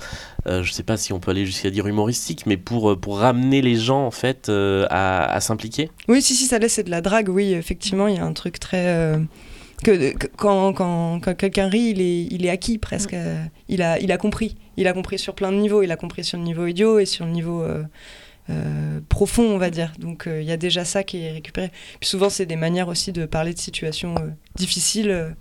je 0.47 0.71
sais 0.71 0.83
pas 0.83 0.97
si 0.97 1.13
on 1.13 1.21
peut 1.21 1.33
aller 1.33 1.47
jusqu'à 1.47 1.71
dire 1.71 1.87
humoristique, 1.87 2.45
mais 2.47 2.57
pour, 2.57 2.99
pour 3.01 3.19
ramener 3.19 3.63
les 3.63 3.77
gens, 3.77 4.07
en 4.07 4.11
fait, 4.11 4.49
à, 4.49 5.25
à 5.25 5.41
s'impliquer. 5.41 5.91
Oui, 6.09 6.23
si, 6.23 6.35
si, 6.35 6.47
ça 6.47 6.59
laisse 6.59 6.79
de 6.79 6.91
la 6.91 7.01
drague, 7.01 7.29
oui, 7.29 7.53
effectivement, 7.53 8.09
il 8.09 8.17
y 8.17 8.19
a 8.19 8.25
un 8.25 8.33
truc 8.33 8.61
très 8.61 9.19
que, 9.83 10.13
quand, 10.37 10.73
quand, 10.73 11.21
quand 11.21 11.35
quelqu'un 11.35 11.69
rit, 11.69 11.91
il 11.91 12.01
est, 12.01 12.25
il 12.31 12.47
est 12.47 12.51
acquis 12.51 12.79
presque. 12.79 13.15
Euh, 13.15 13.43
il, 13.69 13.83
a, 13.83 13.99
il 13.99 14.13
a 14.13 14.19
compris. 14.19 14.57
Il 14.77 14.87
a 14.87 14.93
compris 14.93 15.19
sur 15.19 15.35
plein 15.35 15.53
de 15.53 15.57
niveaux. 15.57 15.83
Il 15.83 15.91
a 15.91 15.97
compris 15.97 16.25
sur 16.25 16.39
le 16.39 16.45
niveau 16.45 16.67
idiot 16.67 16.99
et 16.99 17.07
sur 17.07 17.25
le 17.25 17.31
niveau 17.31 17.63
euh, 17.63 17.83
euh, 18.51 19.01
profond, 19.09 19.45
on 19.45 19.59
va 19.59 19.71
dire. 19.71 19.93
Donc 19.99 20.25
il 20.27 20.43
y 20.43 20.53
a 20.53 20.57
déjà 20.57 20.85
ça 20.85 21.03
qui 21.05 21.23
est 21.23 21.33
récupéré. 21.33 21.71
Puis 22.01 22.09
souvent, 22.09 22.31
c'est 22.31 22.47
des 22.47 22.57
manières 22.57 22.89
aussi 22.89 23.13
de 23.13 23.27
parler 23.27 23.55
de 23.55 23.59
situations 23.59 24.15
difficiles. 24.57 25.35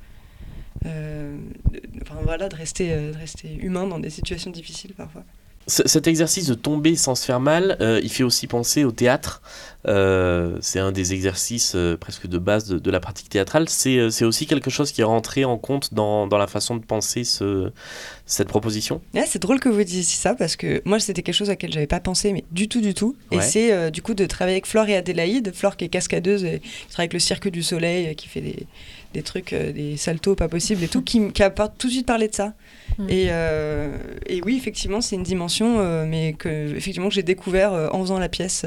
enfin 0.86 2.20
voilà, 2.24 2.49
de 2.49 2.55
rester, 2.55 2.95
de 2.95 3.18
rester 3.18 3.55
humain 3.55 3.88
dans 3.88 3.99
des 3.99 4.10
situations 4.10 4.51
difficiles 4.51 4.93
parfois 4.93 5.24
cet 5.70 6.07
exercice 6.07 6.47
de 6.47 6.55
tomber 6.55 6.95
sans 6.95 7.15
se 7.15 7.26
faire 7.26 7.39
mal, 7.39 7.78
euh, 7.80 8.01
il 8.03 8.09
fait 8.09 8.24
aussi 8.24 8.47
penser 8.47 8.84
au 8.84 8.91
théâtre. 8.91 9.41
Euh, 9.88 10.57
c'est 10.61 10.80
un 10.80 10.91
des 10.91 11.13
exercices 11.13 11.74
euh, 11.76 11.95
presque 11.95 12.28
de 12.28 12.38
base 12.38 12.67
de, 12.67 12.91
la 12.91 12.99
pratique 12.99 13.30
théâtrale. 13.30 13.70
C'est 13.70 14.24
aussi 14.24 14.45
quelque 14.45 14.70
chose 14.70 14.91
qui 14.91 15.01
est 15.01 15.05
rentré 15.05 15.45
en 15.45 15.57
compte 15.57 15.93
dans, 15.93 16.28
dans 16.28 16.38
la 16.38 16.47
façon 16.47 16.76
de 16.76 16.84
penser 16.84 17.24
ce, 17.24 17.72
cette 18.26 18.47
proposition 18.47 19.01
C'est 19.28 19.41
drôle 19.41 19.59
que 19.59 19.70
vous 19.70 19.84
disiez 19.84 20.03
ça 20.03 20.34
parce 20.34 20.55
que 20.55 20.82
moi 20.86 20.99
c'était 20.99 21.22
quelque 21.22 21.36
chose 21.36 21.49
à 21.49 21.53
laquelle 21.53 21.72
j'avais 21.72 21.88
pas 21.88 21.99
pensé, 21.99 22.34
mais 22.34 22.43
du 22.51 22.67
tout, 22.67 22.82
du 22.82 22.93
tout. 22.93 23.15
Et 23.32 23.39
c'est 23.39 23.91
du 23.91 24.01
coup 24.01 24.15
de 24.15 24.26
travailler 24.26 24.55
avec 24.55 24.65
Flore 24.65 24.89
et 24.89 24.97
Adélaïde. 24.97 25.53
Flore 25.53 25.78
qui 25.78 25.86
est 25.86 25.89
cascadeuse, 25.89 26.43
et 26.43 26.59
qui 26.59 26.88
travaille 26.89 27.05
avec 27.05 27.13
le 27.13 27.20
Cirque 27.20 27.47
du 27.47 27.63
Soleil, 27.63 28.15
qui 28.15 28.28
fait 28.28 28.41
des, 28.41 28.67
des 29.14 29.24
trucs, 29.24 29.53
des 29.53 29.97
saltos 29.97 30.36
pas 30.36 30.47
possibles 30.47 30.84
et 30.84 30.88
tout, 30.88 31.01
qui, 31.01 31.32
qui 31.32 31.43
a 31.43 31.49
tout 31.49 31.88
de 31.88 31.91
suite 31.91 32.05
parlé 32.05 32.28
de 32.28 32.36
ça. 32.36 32.53
Mm. 32.97 33.07
Euh, 33.10 33.97
et, 34.28 34.41
oui, 34.41 34.57
effectivement, 34.57 35.01
c'est 35.01 35.16
une 35.16 35.24
dimension, 35.24 35.80
euh, 35.80 36.05
mais 36.07 36.34
que, 36.34 36.76
effectivement, 36.76 37.10
que 37.10 37.16
j'ai 37.16 37.24
découvert 37.24 37.74
euh, 37.74 37.88
en 37.91 38.01
faisant 38.01 38.20
la 38.20 38.30
pièce, 38.30 38.66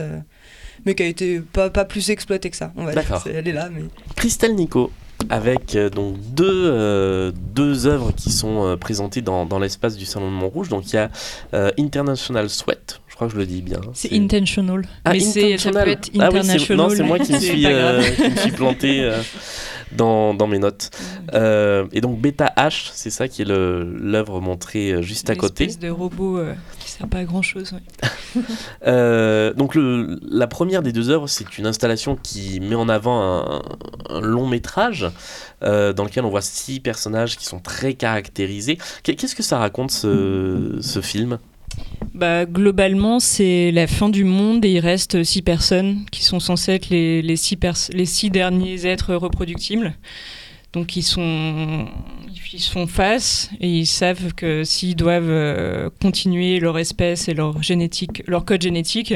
mais 0.85 0.95
qui 0.95 1.03
a 1.03 1.07
été 1.07 1.41
pas, 1.41 1.71
pas 1.71 1.85
plus 1.85 2.11
exploitée 2.11 2.51
que 2.51 2.57
ça. 2.57 2.73
On 2.77 2.85
va 2.85 2.95
dire. 2.95 3.25
Elle 3.27 3.49
est 3.49 3.53
là, 3.53 3.69
mais. 3.71 3.83
Christelle 4.17 4.55
Nico 4.55 4.91
avec 5.31 5.77
donc 5.95 6.17
deux, 6.35 7.33
deux 7.55 7.87
œuvres 7.87 8.11
qui 8.11 8.33
sont 8.33 8.77
présentées 8.81 9.23
dans, 9.23 9.47
dans 9.47 9.61
l'espace 9.61 9.97
du 9.97 10.05
Salon 10.05 10.27
de 10.27 10.35
Montrouge. 10.35 10.69
Donc 10.69 10.93
il 10.93 10.97
y 10.97 10.99
a 10.99 11.11
International 11.79 12.51
Sweat, 12.51 13.01
je 13.07 13.15
crois 13.15 13.29
que 13.29 13.35
je 13.35 13.39
le 13.39 13.47
dis 13.47 13.63
bien. 13.63 13.81
C'est 13.95 14.13
intentional. 14.13 14.85
Ah, 15.05 15.13
mais 15.13 15.25
intentional. 15.25 15.75
ça 15.75 15.85
peut 15.85 15.91
être 15.91 16.11
international. 16.13 16.81
Ah 16.81 16.89
oui, 16.91 16.97
c'est 16.97 17.03
moi 17.05 17.19
qui 17.21 17.33
me 17.33 17.39
suis, 17.39 17.61
qui 18.17 18.31
me 18.31 18.37
suis 18.37 18.51
planté 18.51 19.13
dans, 19.97 20.35
dans 20.35 20.47
mes 20.47 20.59
notes. 20.59 20.91
Euh, 21.35 21.87
et 21.93 22.01
donc 22.01 22.21
Beta 22.21 22.53
H, 22.57 22.91
c'est 22.93 23.11
ça 23.11 23.29
qui 23.29 23.43
est 23.43 23.45
l'œuvre 23.45 24.41
montrée 24.41 24.93
euh, 24.93 25.03
juste 25.03 25.31
à 25.31 25.37
côté. 25.37 25.65
Une 25.65 25.71
espèce 25.71 25.89
de 25.89 25.91
robot 25.91 26.39
euh, 26.39 26.55
qui 26.79 26.91
sert 26.91 27.09
pas 27.09 27.19
à 27.19 27.25
grand 27.25 27.43
chose. 27.43 27.75
donc 28.37 29.75
le, 29.75 30.19
la 30.23 30.47
première 30.47 30.83
des 30.83 30.93
deux 30.93 31.11
œuvres, 31.11 31.27
c'est 31.29 31.59
une 31.59 31.67
installation 31.67 32.17
qui 32.17 32.61
met 32.61 32.75
en 32.75 32.89
avant 32.89 33.21
un, 33.23 34.21
long 34.21 34.47
métrage 34.47 35.11
dans 35.61 36.05
lequel 36.05 36.25
on 36.25 36.31
voit 36.31 36.43
six 36.43 36.81
personnages 36.81 37.37
qui 37.37 37.45
sont 37.45 37.61
très 37.61 37.95
caractérisés. 37.95 38.79
Qu'est-ce 39.03 39.35
que 39.35 39.43
ça 39.43 39.59
raconte 39.59 39.91
ce, 39.91 40.79
ce 40.81 41.01
film? 41.01 41.39
Bah, 42.15 42.47
Globalement, 42.47 43.21
c'est 43.21 43.71
la 43.73 43.87
fin 43.87 44.09
du 44.09 44.25
monde 44.25 44.65
et 44.65 44.73
il 44.73 44.81
reste 44.81 45.25
six 45.25 45.43
personnes 45.43 46.05
qui 46.11 46.25
sont 46.25 46.41
censées 46.41 46.73
être 46.73 46.91
les, 46.91 47.37
six, 47.37 48.31
derniers 48.31 48.87
êtres 48.87 49.15
reproductibles. 49.15 49.95
Donc 50.73 50.97
ils 50.97 51.03
sont, 51.03 51.87
font 52.71 52.87
face 52.87 53.51
et 53.61 53.69
ils 53.69 53.87
savent 53.87 54.33
que 54.35 54.65
s'ils 54.65 54.97
doivent 54.97 55.29
euh, 55.29 55.91
continuer 56.01 56.61
leur 56.61 56.79
espèce 56.79 57.29
et 57.29 57.35
leur 57.35 57.63
génétique, 57.63 58.23
leur 58.27 58.47
code 58.47 58.63
génétique, 58.63 59.15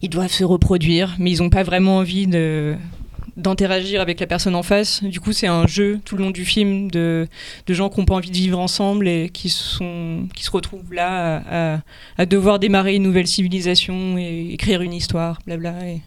ils 0.00 0.08
doivent 0.08 0.32
se 0.32 0.44
reproduire, 0.44 1.14
mais 1.18 1.30
ils 1.30 1.42
n'ont 1.42 1.50
pas 1.50 1.62
vraiment 1.62 1.98
envie 1.98 2.26
de 2.26 2.76
d'interagir 3.36 4.00
avec 4.00 4.20
la 4.20 4.26
personne 4.26 4.54
en 4.54 4.62
face. 4.62 5.02
Du 5.02 5.20
coup, 5.20 5.32
c'est 5.32 5.46
un 5.46 5.66
jeu 5.66 6.00
tout 6.04 6.16
le 6.16 6.24
long 6.24 6.30
du 6.30 6.44
film 6.44 6.90
de, 6.90 7.26
de 7.66 7.74
gens 7.74 7.88
qui 7.88 8.00
n'ont 8.00 8.06
pas 8.06 8.14
envie 8.14 8.30
de 8.30 8.36
vivre 8.36 8.58
ensemble 8.58 9.08
et 9.08 9.30
qui, 9.30 9.48
sont, 9.48 10.28
qui 10.34 10.44
se 10.44 10.50
retrouvent 10.50 10.92
là 10.92 11.42
à, 11.48 11.80
à, 12.18 12.26
devoir 12.26 12.58
démarrer 12.58 12.94
une 12.94 13.02
nouvelle 13.02 13.26
civilisation 13.26 14.18
et 14.18 14.50
écrire 14.52 14.82
une 14.82 14.92
histoire, 14.92 15.38
blabla. 15.46 15.88
Et 15.88 16.02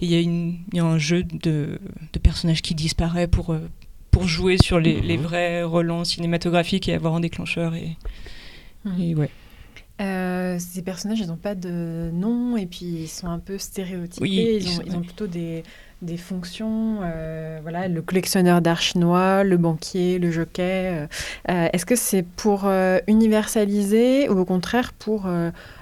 il 0.00 0.12
y, 0.12 0.76
y, 0.76 0.80
a 0.80 0.84
un 0.84 0.98
jeu 0.98 1.22
de, 1.22 1.78
de 2.12 2.18
personnages 2.18 2.62
qui 2.62 2.74
disparaît 2.74 3.28
pour, 3.28 3.50
euh, 3.50 3.60
pour 4.10 4.26
jouer 4.26 4.56
sur 4.58 4.80
les, 4.80 5.00
les, 5.00 5.18
mhm. 5.18 5.22
vrais 5.22 5.62
relents 5.62 6.04
cinématographiques 6.04 6.88
et 6.88 6.94
avoir 6.94 7.14
un 7.14 7.20
déclencheur. 7.20 7.74
Et, 7.74 7.96
mhm. 8.84 9.00
et 9.00 9.14
ouais. 9.14 9.30
Euh, 10.00 10.56
ces 10.58 10.80
personnages, 10.80 11.20
ils 11.20 11.26
n'ont 11.26 11.36
pas 11.36 11.54
de 11.54 12.10
nom 12.14 12.56
et 12.56 12.64
puis 12.64 12.86
ils 12.86 13.08
sont 13.08 13.26
un 13.28 13.38
peu 13.38 13.58
stéréotypés. 13.58 14.22
Oui, 14.22 14.58
ils, 14.62 14.68
ont, 14.78 14.82
ils 14.86 14.96
ont 14.96 15.02
plutôt 15.02 15.26
des, 15.26 15.62
des 16.02 16.16
fonctions. 16.16 17.00
Euh, 17.02 17.58
voilà, 17.62 17.88
le 17.88 18.02
collectionneur 18.02 18.60
d'art 18.60 18.80
chinois, 18.80 19.44
le 19.44 19.56
banquier, 19.56 20.18
le 20.18 20.30
jockey. 20.30 21.06
Euh, 21.48 21.68
Est-ce 21.72 21.86
que 21.86 21.96
c'est 21.96 22.22
pour 22.22 22.70
universaliser 23.06 24.28
ou 24.28 24.38
au 24.38 24.44
contraire 24.44 24.92
pour 24.92 25.28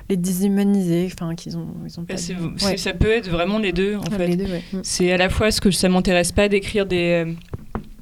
les 0.08 0.16
déshumaniser 0.16 1.10
enfin 1.12 1.34
qu'ils 1.34 1.58
ont 1.58 1.68
ils 1.84 2.00
ont 2.00 2.04
pas 2.04 2.16
ça 2.16 2.92
peut 2.94 3.10
être 3.10 3.28
vraiment 3.28 3.58
les 3.58 3.72
deux 3.72 3.96
en 3.96 4.10
fait 4.10 4.36
mm. 4.36 4.80
c'est 4.82 5.12
à 5.12 5.18
la 5.18 5.28
fois 5.28 5.50
ce 5.50 5.60
que 5.60 5.70
ça 5.70 5.90
m'intéresse 5.90 6.32
pas 6.32 6.48
d'écrire 6.48 6.86
des 6.86 7.36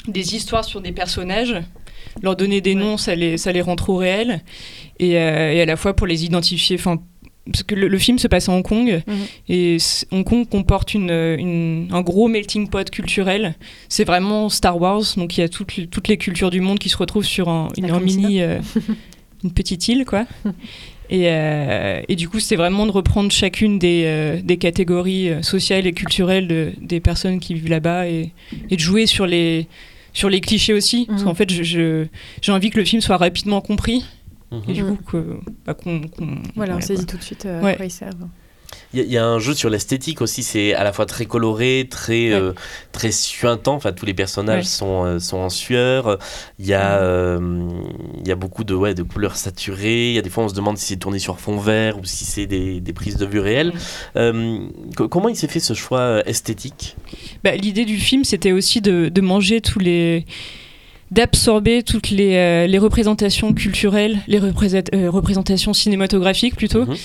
des 0.09 0.35
histoires 0.35 0.64
sur 0.64 0.81
des 0.81 0.93
personnages, 0.93 1.57
leur 2.23 2.37
donner 2.37 2.61
des 2.61 2.75
noms, 2.75 2.97
ça 2.97 3.14
les, 3.14 3.37
ça 3.37 3.53
les 3.53 3.61
rend 3.61 3.77
trop 3.77 3.97
réels, 3.97 4.43
et, 4.99 5.19
euh, 5.19 5.53
et 5.53 5.61
à 5.61 5.67
la 5.67 5.77
fois 5.77 5.95
pour 5.95 6.07
les 6.07 6.25
identifier. 6.25 6.77
Enfin, 6.79 7.03
parce 7.47 7.62
que 7.62 7.74
le, 7.74 7.99
film 7.99 8.18
se 8.18 8.28
passe 8.28 8.49
à 8.49 8.53
Hong 8.53 8.62
Kong 8.62 9.03
mhm. 9.07 9.14
et 9.49 9.76
Hong 10.11 10.24
Kong 10.24 10.49
comporte 10.49 10.94
une, 10.94 11.11
une, 11.11 11.88
un 11.92 12.03
gros 12.03 12.28
melting 12.28 12.68
pot 12.68 12.90
culturel. 12.90 13.55
C'est 13.88 14.05
vraiment 14.05 14.49
Star 14.49 14.80
Wars, 14.80 15.05
donc 15.16 15.36
il 15.36 15.40
y 15.40 15.44
a 15.44 15.49
toutes, 15.49 15.90
toutes 15.90 16.09
les 16.09 16.16
cultures 16.16 16.51
du 16.51 16.61
monde 16.61 16.78
qui 16.78 16.88
se 16.88 16.97
retrouvent 16.97 17.24
sur 17.24 17.49
un, 17.49 17.68
une, 17.76 17.90
un 17.90 18.01
mini, 18.01 18.42
euh, 18.42 18.59
une 19.44 19.53
petite 19.53 19.88
île, 19.88 20.05
quoi. 20.05 20.26
Et, 21.09 21.26
euh, 21.26 22.03
et, 22.09 22.16
du 22.16 22.28
coup, 22.28 22.40
c'est 22.40 22.57
vraiment 22.57 22.84
de 22.84 22.90
reprendre 22.90 23.30
chacune 23.30 23.78
des, 23.78 24.40
des 24.42 24.57
catégories 24.57 25.30
sociales 25.40 25.86
et 25.86 25.92
culturelles 25.92 26.49
de, 26.49 26.72
des 26.80 26.99
personnes 26.99 27.38
qui 27.38 27.55
vivent 27.55 27.68
là-bas 27.68 28.09
et, 28.09 28.32
et, 28.70 28.74
de 28.74 28.80
jouer 28.80 29.07
sur 29.07 29.24
les, 29.24 29.68
sur 30.12 30.28
les 30.28 30.40
clichés 30.40 30.74
aussi. 30.74 31.07
Parce 31.07 31.20
mhm. 31.20 31.28
qu'en 31.28 31.34
fait, 31.34 31.49
j'ai 31.49 32.09
envie 32.49 32.70
que 32.70 32.78
le 32.78 32.84
film 32.84 33.01
soit 33.01 33.18
rapidement 33.18 33.61
compris. 33.61 34.05
Et 34.68 34.72
du 34.72 34.82
mhm. 34.82 34.97
coup, 34.97 35.03
que, 35.05 35.40
bah, 35.64 35.74
qu'on. 35.74 36.03
voilà, 36.55 36.76
on 36.76 36.80
saisit 36.80 37.07
tout 37.07 37.16
de 37.16 37.22
suite 37.22 37.47
euh, 37.47 37.62
à 37.62 37.74
quoi 37.74 37.84
ils 37.84 37.90
servent. 37.90 38.28
Il 38.94 39.03
y, 39.03 39.18
a 39.18 39.26
un 39.26 39.38
jeu 39.38 39.53
sur 39.53 39.68
l'esthétique 39.68 40.22
aussi, 40.22 40.42
c'est 40.42 40.72
à 40.72 40.82
la 40.82 40.92
fois 40.92 41.07
très 41.07 41.26
coloré, 41.26 41.86
très, 41.90 42.32
euh, 42.32 42.53
très 42.92 43.11
suintant. 43.11 43.74
Enfin, 43.74 43.92
tous 43.92 44.07
les 44.07 44.14
personnages 44.14 44.64
sont, 44.64 45.05
euh, 45.05 45.18
sont 45.18 45.38
en 45.38 45.51
sueur. 45.51 46.18
Il 46.59 46.66
y, 46.66 46.72
a, 46.72 46.99
euh, 47.01 47.68
il 48.18 48.26
y 48.26 48.30
a 48.30 48.36
beaucoup 48.36 48.64
de, 48.64 48.74
ouais, 48.74 48.94
de 48.94 49.03
couleurs 49.03 49.36
saturées. 49.36 50.09
Il 50.09 50.14
y 50.14 50.18
a 50.18 50.22
des 50.22 50.30
fois, 50.30 50.44
on 50.44 50.49
se 50.49 50.55
demande 50.55 50.78
si 50.78 50.86
c'est 50.86 50.97
tourné 50.97 51.18
sur 51.18 51.38
fond 51.38 51.59
vert 51.59 51.99
ou 51.99 52.05
si 52.05 52.24
c'est 52.24 52.47
des, 52.47 52.80
des, 52.80 52.92
prises 52.92 53.16
de 53.16 53.26
vue 53.26 53.40
réelles. 53.40 53.72
comment 54.14 55.28
il 55.28 55.36
s'est 55.36 55.49
fait 55.49 55.61
ce 55.61 55.74
choix 55.74 56.22
esthétique? 56.26 56.97
Bah, 57.44 57.55
L'idée 57.55 57.84
du 57.84 57.99
film, 57.99 58.24
c'était 58.24 58.53
aussi 58.53 58.80
de, 58.80 59.09
de 59.09 59.20
manger 59.20 59.61
tous 59.61 59.78
les 59.78 60.24
d'absorber 61.11 61.83
toutes 61.83 62.11
les, 62.11 62.35
euh, 62.35 62.67
les, 62.67 62.79
représentations 62.79 63.53
culturelles, 63.53 64.19
les 64.27 64.39
euh, 64.39 65.11
représentations 65.11 65.73
cinématographiques 65.73 66.57
plutôt, 66.57 66.85
mhm. 66.85 66.97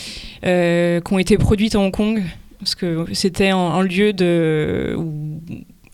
euh, 0.45 1.02
qui 1.02 1.14
ont 1.14 1.20
été 1.20 1.38
produites 1.38 1.76
à 1.76 1.80
Hong 1.80 1.91
Kong. 1.91 2.24
Parce 2.60 2.76
que 2.76 3.06
c'était 3.14 3.49
un, 3.49 3.82
lieu 3.82 4.14
de, 4.14 4.95
où, 4.95 5.41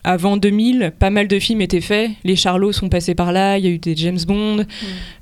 avant 0.04 0.36
2000, 0.36 0.92
pas 0.98 1.08
mal 1.08 1.26
de 1.26 1.38
films 1.38 1.62
étaient 1.62 1.80
faits. 1.80 2.10
Les 2.24 2.36
Charlots 2.36 2.72
sont 2.72 2.90
passés 2.90 3.14
par 3.14 3.32
là, 3.32 3.56
il 3.56 3.64
y 3.64 3.68
a 3.68 3.70
eu 3.70 3.78
des 3.78 3.96
James 3.96 4.18
Bond. 4.26 4.66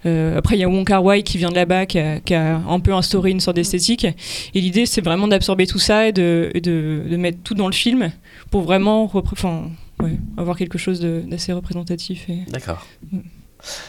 Mhm. 0.05 0.37
après, 0.37 0.57
il 0.57 0.61
y 0.61 0.65
a 0.65 0.69
Wong 0.69 0.85
Kar 0.85 1.05
Wai 1.05 1.23
qui 1.23 1.39
vient 1.39 1.51
de 1.51 1.55
là-bas, 1.55 1.87
qui, 1.87 2.01
qui 2.25 2.35
a, 2.35 2.57
un 2.69 2.81
peu 2.81 2.93
instauré 2.93 3.31
une 3.31 3.39
sorte 3.39 3.57
d'esthétique. 3.57 4.07
Et 4.55 4.61
l'idée, 4.61 4.87
c'est 4.87 5.03
vraiment 5.03 5.29
d'absorber 5.29 5.69
tout 5.69 5.79
ça 5.79 6.09
et 6.09 6.13
de, 6.13 6.51
de, 6.55 7.05
de, 7.09 7.17
mettre 7.17 7.39
tout 7.45 7.55
dans 7.55 7.69
le 7.69 7.73
film 7.73 8.11
pour 8.51 8.63
vraiment 8.63 9.07
ouais, 10.03 10.19
avoir 10.37 10.57
quelque 10.57 10.79
chose 10.79 11.01
d'assez 11.01 11.53
représentatif. 11.53 12.29
Et... 12.29 12.45
D'accord. 12.51 12.87
Mm. 13.13 13.21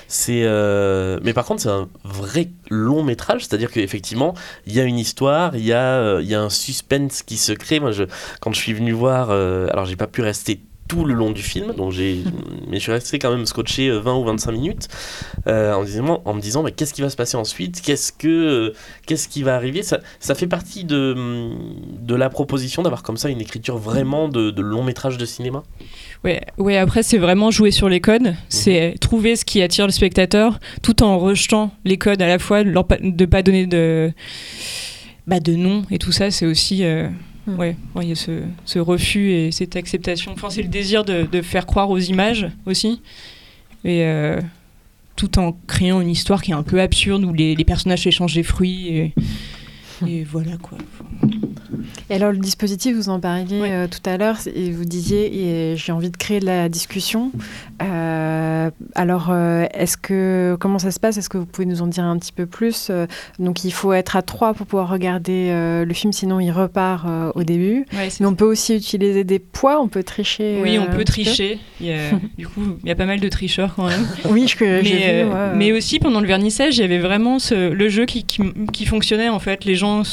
C'est 0.07 0.43
euh, 0.43 1.19
mais 1.23 1.33
par 1.33 1.45
contre 1.45 1.61
c'est 1.61 1.69
un 1.69 1.89
vrai 2.03 2.49
long 2.69 3.03
métrage, 3.03 3.45
c'est-à-dire 3.45 3.71
qu'effectivement 3.71 4.33
il 4.65 4.73
y 4.73 4.79
a 4.79 4.83
une 4.83 4.97
histoire, 4.97 5.55
il 5.55 5.65
y 5.65 5.73
a 5.73 5.99
euh, 5.99 6.23
y 6.23 6.33
a 6.33 6.41
un 6.41 6.49
suspense 6.49 7.21
qui 7.21 7.37
se 7.37 7.51
crée. 7.51 7.79
Moi 7.79 7.91
je 7.91 8.05
quand 8.39 8.53
je 8.53 8.59
suis 8.59 8.73
venu 8.73 8.91
voir, 8.93 9.29
euh, 9.29 9.67
alors 9.71 9.85
j'ai 9.85 9.95
pas 9.95 10.07
pu 10.07 10.21
rester 10.21 10.61
tout 10.87 11.05
le 11.05 11.13
long 11.13 11.31
du 11.31 11.41
film, 11.41 11.73
donc 11.73 11.91
j'ai, 11.91 12.23
mais 12.69 12.77
je 12.77 12.83
suis 12.83 12.91
resté 12.91 13.19
quand 13.19 13.31
même 13.31 13.45
scotché 13.45 13.89
20 13.89 14.15
ou 14.15 14.23
25 14.25 14.51
minutes 14.51 14.87
en, 15.45 15.83
disant, 15.83 16.21
en 16.25 16.33
me 16.33 16.41
disant 16.41 16.63
mais 16.63 16.71
qu'est-ce 16.71 16.93
qui 16.93 17.01
va 17.01 17.09
se 17.09 17.15
passer 17.15 17.37
ensuite, 17.37 17.81
qu'est-ce 17.81 18.11
que 18.11 18.73
qu'est-ce 19.05 19.27
qui 19.27 19.43
va 19.43 19.55
arriver? 19.55 19.83
Ça, 19.83 19.99
ça 20.19 20.35
fait 20.35 20.47
partie 20.47 20.83
de, 20.83 21.15
de 21.99 22.15
la 22.15 22.29
proposition 22.29 22.83
d'avoir 22.83 23.03
comme 23.03 23.17
ça 23.17 23.29
une 23.29 23.41
écriture 23.41 23.77
vraiment 23.77 24.27
de, 24.29 24.51
de 24.51 24.61
long 24.61 24.83
métrage 24.83 25.17
de 25.17 25.25
cinéma? 25.25 25.63
Ouais, 26.23 26.41
ouais, 26.57 26.77
après, 26.77 27.03
c'est 27.03 27.17
vraiment 27.17 27.51
jouer 27.51 27.71
sur 27.71 27.89
les 27.89 28.01
codes. 28.01 28.35
C'est 28.49 28.91
mhm. 28.91 28.97
trouver 28.99 29.35
ce 29.35 29.45
qui 29.45 29.61
attire 29.61 29.85
le 29.85 29.91
spectateur 29.91 30.59
tout 30.81 31.03
en 31.03 31.17
rejetant 31.17 31.71
les 31.85 31.97
codes 31.97 32.21
à 32.21 32.27
la 32.27 32.39
fois, 32.39 32.63
de 32.63 32.69
ne 32.69 33.25
pas 33.25 33.43
donner 33.43 33.67
de, 33.67 34.11
bah, 35.27 35.39
de 35.39 35.53
nom 35.55 35.83
et 35.91 35.99
tout 35.99 36.11
ça. 36.11 36.31
C'est 36.31 36.45
aussi. 36.45 36.83
Euh, 36.83 37.09
mhm. 37.47 37.59
Ouais, 37.59 37.75
il 38.01 38.09
y 38.09 38.11
a 38.11 38.15
ce, 38.15 38.79
refus 38.79 39.31
et 39.31 39.51
cette 39.51 39.75
acceptation. 39.75 40.31
Enfin, 40.33 40.49
c'est 40.49 40.61
le 40.61 40.69
désir 40.69 41.03
de, 41.03 41.41
faire 41.41 41.65
croire 41.65 41.89
aux 41.89 41.97
images 41.97 42.47
aussi. 42.65 43.01
Et 43.83 44.03
euh, 44.03 44.39
tout 45.15 45.39
en 45.39 45.57
créant 45.67 46.01
une 46.01 46.09
histoire 46.09 46.41
qui 46.41 46.51
est 46.51 46.55
un 46.55 46.63
peu 46.63 46.81
absurde 46.81 47.23
où 47.23 47.33
les, 47.33 47.55
personnages 47.65 48.05
échangent 48.05 48.35
des 48.35 48.43
fruits. 48.43 49.13
Et 50.05 50.23
voilà 50.23 50.57
quoi. 50.57 50.77
Et 52.09 52.15
alors 52.15 52.31
le 52.31 52.37
dispositif, 52.37 52.95
vous 52.95 53.09
en 53.09 53.19
parliez 53.19 53.61
euh, 53.63 53.87
tout 53.87 54.07
à 54.09 54.17
l'heure, 54.17 54.37
et 54.53 54.71
vous 54.71 54.85
disiez 54.85 55.75
j'ai 55.75 55.91
envie 55.91 56.09
de 56.09 56.17
créer 56.17 56.39
de 56.39 56.45
la 56.45 56.69
discussion. 56.69 57.31
Euh, 57.81 58.69
alors 58.95 59.27
euh, 59.29 59.65
est-ce 59.73 59.97
que 59.97 60.57
comment 60.59 60.79
ça 60.79 60.91
se 60.91 60.99
passe? 60.99 61.17
Est-ce 61.17 61.29
que 61.29 61.37
vous 61.37 61.45
pouvez 61.45 61.65
nous 61.65 61.81
en 61.81 61.87
dire 61.87 62.03
un 62.03 62.17
petit 62.17 62.31
peu 62.31 62.45
plus? 62.45 62.91
Donc 63.39 63.63
il 63.63 63.71
faut 63.71 63.93
être 63.93 64.15
à 64.15 64.21
trois 64.21 64.53
pour 64.53 64.67
pouvoir 64.67 64.89
regarder 64.89 65.51
le 65.85 65.93
film, 65.93 66.13
sinon 66.13 66.39
il 66.39 66.51
repart 66.51 67.05
au 67.35 67.43
début. 67.43 67.85
Mais 67.93 68.25
on 68.25 68.35
peut 68.35 68.45
aussi 68.45 68.75
utiliser 68.75 69.23
des 69.23 69.39
poids, 69.39 69.81
on 69.81 69.87
peut 69.87 70.03
tricher. 70.03 70.59
Oui, 70.61 70.79
on 70.79 70.87
peut 70.87 71.03
tricher. 71.03 71.59
du 71.79 72.47
coup, 72.47 72.61
il 72.83 72.87
y 72.87 72.91
a 72.91 72.95
pas 72.95 73.05
mal 73.05 73.19
de 73.19 73.29
tricheurs 73.29 73.75
quand 73.75 73.87
même. 73.87 74.07
oui, 74.29 74.47
je, 74.47 74.63
mais, 74.63 75.23
vu, 75.23 75.29
mais 75.55 75.71
aussi 75.71 75.99
pendant 75.99 76.21
le 76.21 76.27
vernissage, 76.27 76.77
il 76.77 76.81
y 76.81 76.83
avait 76.83 76.99
vraiment 76.99 77.39
ce, 77.39 77.71
le 77.71 77.89
jeu 77.89 78.05
qui, 78.05 78.23
qui, 78.23 78.41
qui, 78.71 78.85
fonctionnait 78.85 79.29
en 79.29 79.39
fait. 79.39 79.65
Les 79.65 79.75
gens 79.75 80.03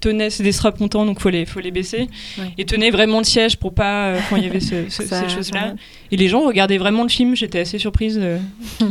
tenaient, 0.00 0.30
c'est 0.30 0.42
des 0.42 0.52
straps 0.52 0.80
montants, 0.80 1.06
donc 1.06 1.18
il 1.18 1.22
faut 1.22 1.30
les, 1.30 1.46
faut 1.46 1.60
les 1.60 1.70
baisser. 1.70 2.08
Et 2.58 2.64
tenaient 2.64 2.90
vraiment 2.90 3.18
le 3.18 3.24
siège 3.24 3.56
pour 3.56 3.74
pas. 3.74 4.08
Euh, 4.08 4.20
quand 4.28 4.36
il 4.36 4.44
y 4.44 4.46
avait 4.46 4.60
ce, 4.60 4.88
ces 4.88 5.28
choses-là. 5.28 5.74
Et 6.10 6.16
les 6.16 6.28
gens 6.28 6.46
regardaient 6.46 6.78
vraiment 6.78 7.02
le 7.02 7.08
film, 7.08 7.36
j'étais 7.36 7.60
assez 7.60 7.78
surprise. 7.78 8.18
Euh, 8.20 8.38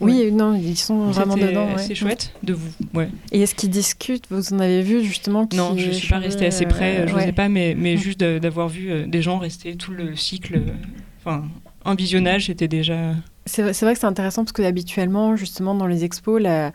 oui, 0.00 0.32
non, 0.32 0.54
ils 0.54 0.76
sont 0.76 1.06
vraiment 1.06 1.36
dedans. 1.36 1.68
C'est 1.78 1.94
chouette 1.94 2.32
de 2.42 2.52
vous. 2.52 2.70
Ouais. 2.94 3.08
Et 3.32 3.42
est-ce 3.42 3.54
qu'ils 3.54 3.70
discutent? 3.70 4.24
Vous 4.30 4.52
en 4.52 4.58
avez 4.58 4.82
vu 4.82 5.02
justement 5.04 5.48
Non, 5.54 5.76
je 5.76 5.86
ne 5.86 5.92
suis 5.92 6.08
pas 6.08 6.18
restée 6.18 6.46
assez 6.46 6.66
près, 6.66 7.00
euh, 7.00 7.08
je 7.08 7.14
ne 7.14 7.20
sais 7.20 7.32
pas, 7.32 7.48
mais, 7.48 7.74
mais 7.76 7.96
juste 7.96 8.20
d'avoir 8.20 8.68
vu 8.68 9.06
des 9.06 9.22
gens 9.22 9.38
rester 9.38 9.76
tout 9.76 9.92
le 9.92 10.16
cycle. 10.16 10.60
Enfin, 11.24 11.44
un 11.84 11.94
visionnage, 11.94 12.46
c'était 12.46 12.68
déjà. 12.68 13.14
C'est 13.48 13.62
vrai 13.62 13.94
que 13.94 14.00
c'est 14.00 14.06
intéressant 14.06 14.42
parce 14.42 14.52
que 14.52 14.62
habituellement, 14.62 15.36
justement, 15.36 15.76
dans 15.76 15.86
les 15.86 16.04
expos, 16.04 16.42
euh, 16.44 16.70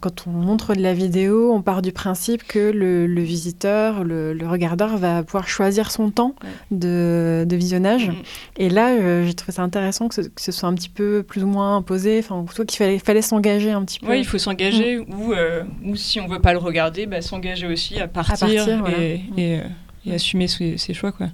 quand 0.00 0.26
on 0.28 0.30
montre 0.30 0.74
de 0.74 0.80
la 0.80 0.94
vidéo, 0.94 1.52
on 1.52 1.60
part 1.60 1.82
du 1.82 1.90
principe 1.90 2.46
que 2.46 2.70
le, 2.70 3.20
visiteur, 3.20 4.04
le, 4.04 4.38
regardeur 4.46 4.96
va 4.96 5.24
pouvoir 5.24 5.48
choisir 5.48 5.90
son 5.90 6.10
temps 6.10 6.34
de, 6.70 7.44
visionnage. 7.50 8.10
Mm-hmm. 8.10 8.58
Et 8.58 8.68
là, 8.70 8.90
euh, 8.90 9.26
j'ai 9.26 9.34
trouvé 9.34 9.52
ça 9.52 9.62
intéressant 9.62 10.08
que 10.08 10.14
ce, 10.14 10.52
soit 10.52 10.68
un 10.68 10.74
petit 10.74 10.88
peu 10.88 11.24
plus 11.26 11.42
ou 11.42 11.48
moins 11.48 11.76
imposé, 11.76 12.20
enfin, 12.20 12.44
qu'il 12.64 12.78
fallait, 12.78 12.98
fallait 13.00 13.22
s'engager 13.22 13.72
un 13.72 13.84
petit 13.84 13.98
peu. 13.98 14.10
Oui, 14.10 14.20
il 14.20 14.24
faut 14.24 14.38
s'engager, 14.38 14.98
mm. 14.98 15.04
ou, 15.20 15.32
euh, 15.32 15.64
ou 15.84 15.96
si 15.96 16.20
on 16.20 16.28
veut 16.28 16.40
pas 16.40 16.52
le 16.52 16.58
regarder, 16.58 17.06
bah, 17.06 17.22
s'engager 17.22 17.66
aussi 17.66 17.98
à 17.98 18.06
partir, 18.06 18.68
et, 18.96 19.22
et, 19.36 20.12
assumer 20.12 20.46
ses, 20.46 20.78
ses 20.78 20.94
choix. 20.94 21.10
Quoi. 21.10 21.26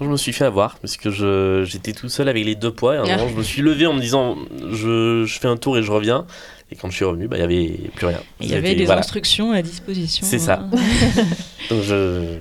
Mm 0.00 0.04
je 0.04 0.10
me 0.10 0.16
suis 0.16 0.32
fait 0.32 0.44
avoir 0.44 0.78
parce 0.78 0.96
que 0.96 1.10
je, 1.10 1.64
j'étais 1.64 1.92
tout 1.92 2.08
seul 2.08 2.28
avec 2.28 2.44
les 2.44 2.54
deux 2.54 2.70
poids. 2.70 2.94
Et 2.94 2.98
à 2.98 3.02
un 3.02 3.16
moment, 3.16 3.28
je 3.28 3.34
me 3.34 3.42
suis 3.42 3.62
levé 3.62 3.86
en 3.86 3.94
me 3.94 4.00
disant 4.00 4.36
je, 4.70 5.24
je, 5.24 5.38
fais 5.38 5.48
un 5.48 5.56
tour 5.56 5.78
et 5.78 5.82
je 5.82 5.90
reviens. 5.90 6.26
Et 6.70 6.76
quand 6.76 6.90
je 6.90 6.96
suis 6.96 7.04
revenu, 7.04 7.28
bah, 7.28 7.36
il 7.36 7.38
n'y 7.38 7.44
avait 7.44 7.90
plus 7.94 8.06
rien. 8.06 8.20
Il 8.40 8.50
y 8.50 8.54
avait 8.54 8.74
des 8.74 8.90
instructions 8.90 9.52
à 9.52 9.62
disposition. 9.62 10.26
C'est 10.26 10.38
ça. 10.38 10.56
Donc 11.70 11.82
je, 11.82 12.38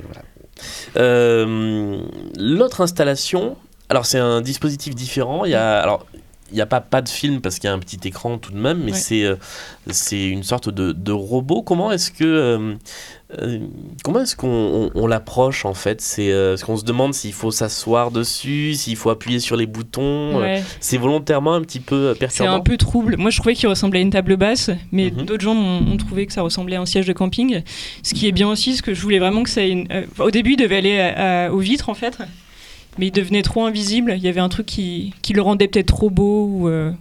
euh, 0.98 2.02
L'autre 2.38 2.82
installation, 2.82 3.58
alors 3.90 4.06
c'est 4.06 4.20
un 4.20 4.42
dispositif 4.42 4.96
différent. 4.96 5.46
Il 5.46 5.52
y 5.52 5.56
a, 5.56 5.80
alors, 5.80 6.06
n'y 6.56 6.62
a 6.62 6.66
pas, 6.66 6.82
pas 6.82 7.02
de 7.02 7.10
film 7.10 7.42
parce 7.42 7.60
qu'il 7.60 7.68
y 7.68 7.72
a 7.72 7.74
un 7.74 7.80
petit 7.80 8.00
écran 8.06 8.38
tout 8.38 8.52
de 8.52 8.58
même, 8.58 8.84
mais 8.84 8.94
c'est 8.94 9.24
euh, 9.24 9.36
c'est 9.90 10.28
une 10.28 10.44
sorte 10.44 10.70
de, 10.70 10.92
de 10.92 11.12
robot. 11.12 11.62
Comment 11.62 11.92
est-ce 11.92 12.12
que 12.12 12.24
euh, 12.24 12.76
euh, 13.40 13.60
comment 14.04 14.22
est-ce 14.22 14.36
qu'on 14.36 14.92
on, 14.94 15.08
l'approche 15.08 15.66
en 15.66 15.74
fait? 15.74 16.02
C'est 16.02 16.30
ce 16.30 16.64
qu'on 16.64 16.78
se 16.78 16.86
demande 16.86 17.14
s'il 17.14 17.34
faut 17.34 17.52
s'asseoir 17.52 18.12
dessus, 18.12 18.74
s'il 18.76 18.96
faut 18.96 19.10
appuyer 19.10 19.40
sur 19.40 19.56
les 19.56 19.66
boutons. 19.66 20.42
c'est 20.80 20.98
volontairement 20.98 21.54
un 21.54 21.62
petit 21.62 21.80
peu 21.80 22.16
perturbant? 22.20 22.52
C'est 22.52 22.58
un 22.58 22.62
peu 22.62 22.78
trouble. 22.78 23.18
Moi, 23.18 23.32
je 23.32 23.40
trouvais 23.40 23.56
qu'il 23.56 23.68
ressemblait 23.68 24.00
à 24.00 24.04
une 24.04 24.12
table 24.12 24.38
basse, 24.38 24.70
mais 24.92 25.12
mhm. 25.12 25.26
d'autres 25.26 25.44
gens 25.44 25.56
ont, 25.56 25.98
trouvé 25.98 26.26
que 26.26 26.34
ça 26.34 26.42
ressemblait 26.42 26.76
à 26.76 26.82
un 26.82 26.86
siège 26.86 27.08
de 27.08 27.14
camping. 27.14 27.62
Ce 28.04 28.14
qui 28.14 28.28
est 28.28 28.32
bien 28.32 28.48
aussi, 28.48 28.76
ce 28.76 28.82
que 28.82 28.94
je 28.94 29.02
voulais 29.02 29.20
vraiment 29.20 29.44
que 29.44 29.50
ça. 29.50 29.62
Ait 29.62 29.86
au 30.20 30.32
début, 30.32 30.54
il 30.54 30.58
devait 30.58 30.78
aller 30.78 31.50
aux 31.52 31.60
vitres 31.60 31.90
en 31.90 31.96
fait 31.96 32.18
mais 32.98 33.08
il 33.08 33.12
devenait 33.12 33.42
trop 33.42 33.66
invisible. 33.66 34.14
Il 34.18 34.24
y 34.24 34.28
avait 34.28 34.40
un 34.40 34.50
truc 34.50 34.66
qui, 34.66 35.14
qui 35.22 35.34
le 35.34 35.42
rendait 35.42 35.68
peut-être 35.68 35.88
trop 35.88 36.10
beau. 36.10 36.46
Ou, 36.46 36.68
euh, 36.68 36.92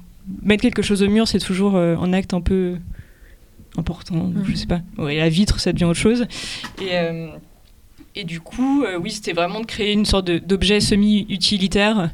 mettre 0.43 0.63
quelque 0.63 0.83
chose 0.83 1.03
au 1.03 1.09
mur, 1.09 1.29
c'est 1.29 1.39
toujours 1.39 1.77
euh, 1.77 1.97
un 1.97 2.13
acte 2.13 2.35
un 2.35 2.41
peu 2.41 2.77
important. 3.77 4.33
Je 4.45 4.51
mhm. 4.51 4.57
sais 4.57 4.67
pas. 4.67 4.81
Ouais, 4.99 5.17
la 5.17 5.29
vitre, 5.29 5.61
ça 5.61 5.73
devient 5.73 5.85
autre 5.85 6.01
chose. 6.01 6.27
Et, 6.81 6.91
euh, 6.93 7.29
et 8.15 8.25
du 8.25 8.41
coup, 8.41 8.85
oui, 9.01 9.11
c'était 9.11 9.33
vraiment 9.33 9.61
de 9.61 9.67
créer 9.67 9.93
une 9.93 10.07
sorte 10.07 10.31
d'objet 10.31 10.81
semi-utilitaire 10.81 12.11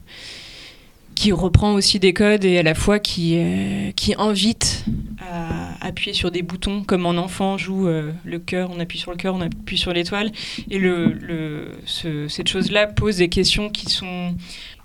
qui 1.21 1.33
reprend 1.33 1.75
aussi 1.75 1.99
des 1.99 2.15
codes 2.15 2.47
et 2.47 2.57
à 2.57 2.63
la 2.63 2.75
fois 2.75 2.99
qui, 2.99 3.35
euh, 3.37 3.91
qui 3.95 4.15
invite 4.17 4.87
à 5.19 5.87
appuyer 5.87 6.15
sur 6.15 6.31
des 6.31 6.41
boutons, 6.41 6.83
comme 6.83 7.05
en 7.05 7.11
enfant 7.11 7.59
joue 7.59 7.89
euh, 7.89 8.11
le 8.25 8.39
cœur, 8.39 8.71
on 8.75 8.81
appuie 8.81 8.99
sur 8.99 9.11
le 9.11 9.19
cœur, 9.19 9.35
on 9.35 9.43
appuie 9.43 9.77
sur 9.77 9.93
l'étoile. 9.93 10.33
Et 10.71 10.79
le, 10.79 11.13
le 11.13 11.73
cette 11.85 12.49
chose-là 12.49 12.87
pose 12.87 13.19
des 13.19 13.29
questions 13.29 13.69
qui 13.69 13.91
sont, 13.91 14.35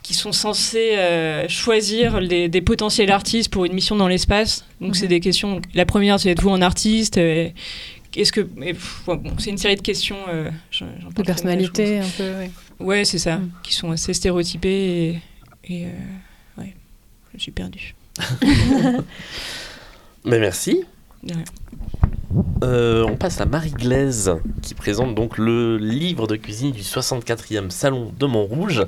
qui 0.03 0.13
sont 0.13 0.33
censées 0.33 0.97
euh, 0.97 1.47
choisir 1.47 2.19
des 2.27 2.61
potentiels 2.61 3.11
artistes 3.11 3.49
pour 3.49 3.63
une 3.63 3.71
mission 3.71 3.95
dans 3.95 4.09
l'espace. 4.09 4.65
Donc 4.81 4.97
c'est 4.97 5.07
des 5.07 5.21
questions. 5.21 5.61
La 5.73 5.85
première, 5.85 6.19
c'est 6.19 6.31
êtes-vous 6.31 6.51
un 6.51 6.61
artiste 6.61 7.15
Est-ce 7.15 8.33
que 8.33 8.41
bon, 8.41 9.23
c'est 9.37 9.51
une 9.51 9.57
série 9.57 9.77
de 9.77 9.81
questions 9.81 10.17
de 11.15 11.23
personnalité 11.23 11.99
un 11.99 12.09
peu. 12.17 12.33
Ouais, 12.83 13.05
c'est 13.05 13.19
ça, 13.19 13.37
mhm. 13.37 13.51
qui 13.63 13.73
sont 13.73 13.91
assez 13.91 14.13
stéréotypées 14.13 15.21
et, 15.69 15.73
et 15.73 15.85
je 17.37 17.43
suis 17.43 17.51
perdue. 17.51 17.95
Mais 20.25 20.39
merci. 20.39 20.85
Euh, 22.63 23.05
on 23.07 23.15
passe 23.15 23.41
à 23.41 23.45
Marie 23.45 23.71
Glaise 23.71 24.35
qui 24.61 24.73
présente 24.73 25.15
donc 25.15 25.37
le 25.37 25.77
livre 25.77 26.27
de 26.27 26.35
cuisine 26.35 26.71
du 26.71 26.81
64e 26.81 27.69
salon 27.69 28.11
de 28.17 28.25
Montrouge, 28.25 28.83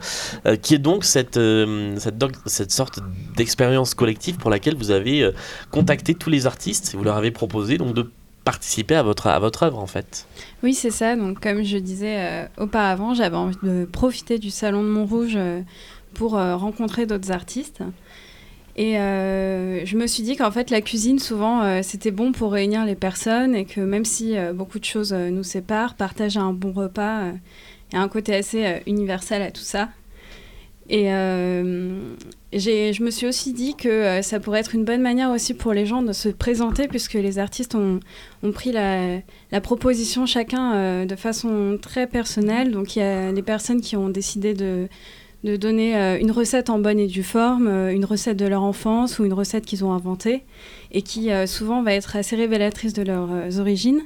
euh, 0.46 0.56
qui 0.56 0.76
est 0.76 0.80
donc 0.80 1.04
cette, 1.04 1.38
euh, 1.38 1.96
cette, 1.98 2.16
cette, 2.46 2.72
sorte 2.72 3.00
d'expérience 3.36 3.94
collective 3.94 4.38
pour 4.38 4.50
laquelle 4.50 4.76
vous 4.76 4.92
avez 4.92 5.32
contacté 5.72 6.14
tous 6.14 6.30
les 6.30 6.46
artistes 6.46 6.94
et 6.94 6.98
vous 6.98 7.04
leur 7.04 7.16
avez 7.16 7.32
proposé 7.32 7.78
donc 7.78 7.94
de 7.94 8.10
participer 8.44 8.96
à 8.96 9.04
votre, 9.04 9.28
à 9.28 9.40
votre 9.40 9.64
œuvre 9.64 9.80
en 9.80 9.88
fait. 9.88 10.28
Oui, 10.64 10.74
c'est 10.74 10.92
ça. 10.92 11.16
Donc, 11.16 11.40
comme 11.42 11.64
je 11.64 11.78
disais 11.78 12.48
auparavant, 12.58 13.14
j'avais 13.14 13.36
envie 13.36 13.58
de 13.64 13.86
profiter 13.86 14.40
du 14.40 14.50
salon 14.50 14.84
de 14.84 14.90
Montrouge 14.90 15.38
pour 16.14 16.32
rencontrer 16.32 17.06
d'autres 17.06 17.32
artistes. 17.32 17.84
Et 18.78 19.00
euh, 19.00 19.84
je 19.86 19.98
me 19.98 20.06
suis 20.06 20.22
dit 20.22 20.36
qu'en 20.36 20.52
fait, 20.52 20.70
la 20.70 20.82
cuisine, 20.82 21.18
souvent, 21.18 21.64
euh, 21.64 21.80
c'était 21.82 22.12
bon 22.12 22.32
pour 22.32 22.52
réunir 22.52 22.86
les 22.86 22.94
personnes 22.94 23.56
et 23.56 23.66
que 23.66 23.82
même 23.82 24.06
si 24.06 24.38
euh, 24.38 24.54
beaucoup 24.54 24.78
de 24.78 24.86
choses 24.86 25.14
nous 25.14 25.44
séparent, 25.44 25.96
partager 25.96 26.40
un 26.40 26.54
bon 26.54 26.72
repas, 26.74 27.32
il 27.92 27.96
y 27.96 27.98
a 27.98 28.02
un 28.02 28.08
côté 28.08 28.36
assez 28.36 28.84
universel 28.86 29.42
à 29.42 29.50
tout 29.50 29.62
ça. 29.62 29.90
Et 30.90 31.08
je 31.08 33.04
me 33.04 33.10
suis 33.10 33.28
aussi 33.28 33.52
dit 33.52 33.76
que 33.76 34.22
ça 34.22 34.40
pourrait 34.40 34.60
être 34.60 34.76
une 34.76 34.86
bonne 34.86 35.02
manière 35.02 35.32
aussi 35.32 35.54
pour 35.54 35.74
les 35.74 35.86
gens 35.86 36.02
de 36.04 36.14
se 36.14 36.30
présenter, 36.30 36.88
puisque 36.88 37.16
les 37.16 37.40
artistes 37.40 37.76
ont, 37.76 38.00
ont 38.44 38.52
pris 38.52 38.72
la, 38.72 39.18
la, 39.52 39.60
proposition 39.60 40.26
chacun 40.26 41.06
de 41.06 41.16
façon 41.16 41.78
très 41.82 42.08
personnelle. 42.08 42.72
Donc 42.72 42.96
il 42.96 43.00
y 43.00 43.02
a 43.02 43.32
les 43.32 43.42
personnes 43.42 43.82
qui 43.82 43.98
ont 43.98 44.08
décidé 44.08 44.54
de 44.54 44.88
de 45.44 45.56
donner 45.56 45.96
euh, 45.96 46.20
une 46.20 46.32
recette 46.32 46.70
en 46.70 46.80
bonne 46.80 47.00
et 47.00 47.08
due 47.08 47.24
forme, 47.24 47.68
euh, 47.68 47.94
une 47.94 48.06
recette 48.06 48.38
de 48.38 48.46
leur 48.46 48.64
enfance 48.64 49.20
ou 49.20 49.26
une 49.26 49.34
recette 49.34 49.66
qu'ils 49.66 49.86
ont 49.86 49.92
inventée 49.92 50.44
et 50.92 51.02
qui 51.02 51.32
euh, 51.32 51.46
souvent 51.46 51.84
va 51.84 51.94
être 51.94 52.16
assez 52.16 52.36
révélatrice 52.36 52.94
de 52.94 53.04
leurs 53.04 53.60
origines. 53.60 54.02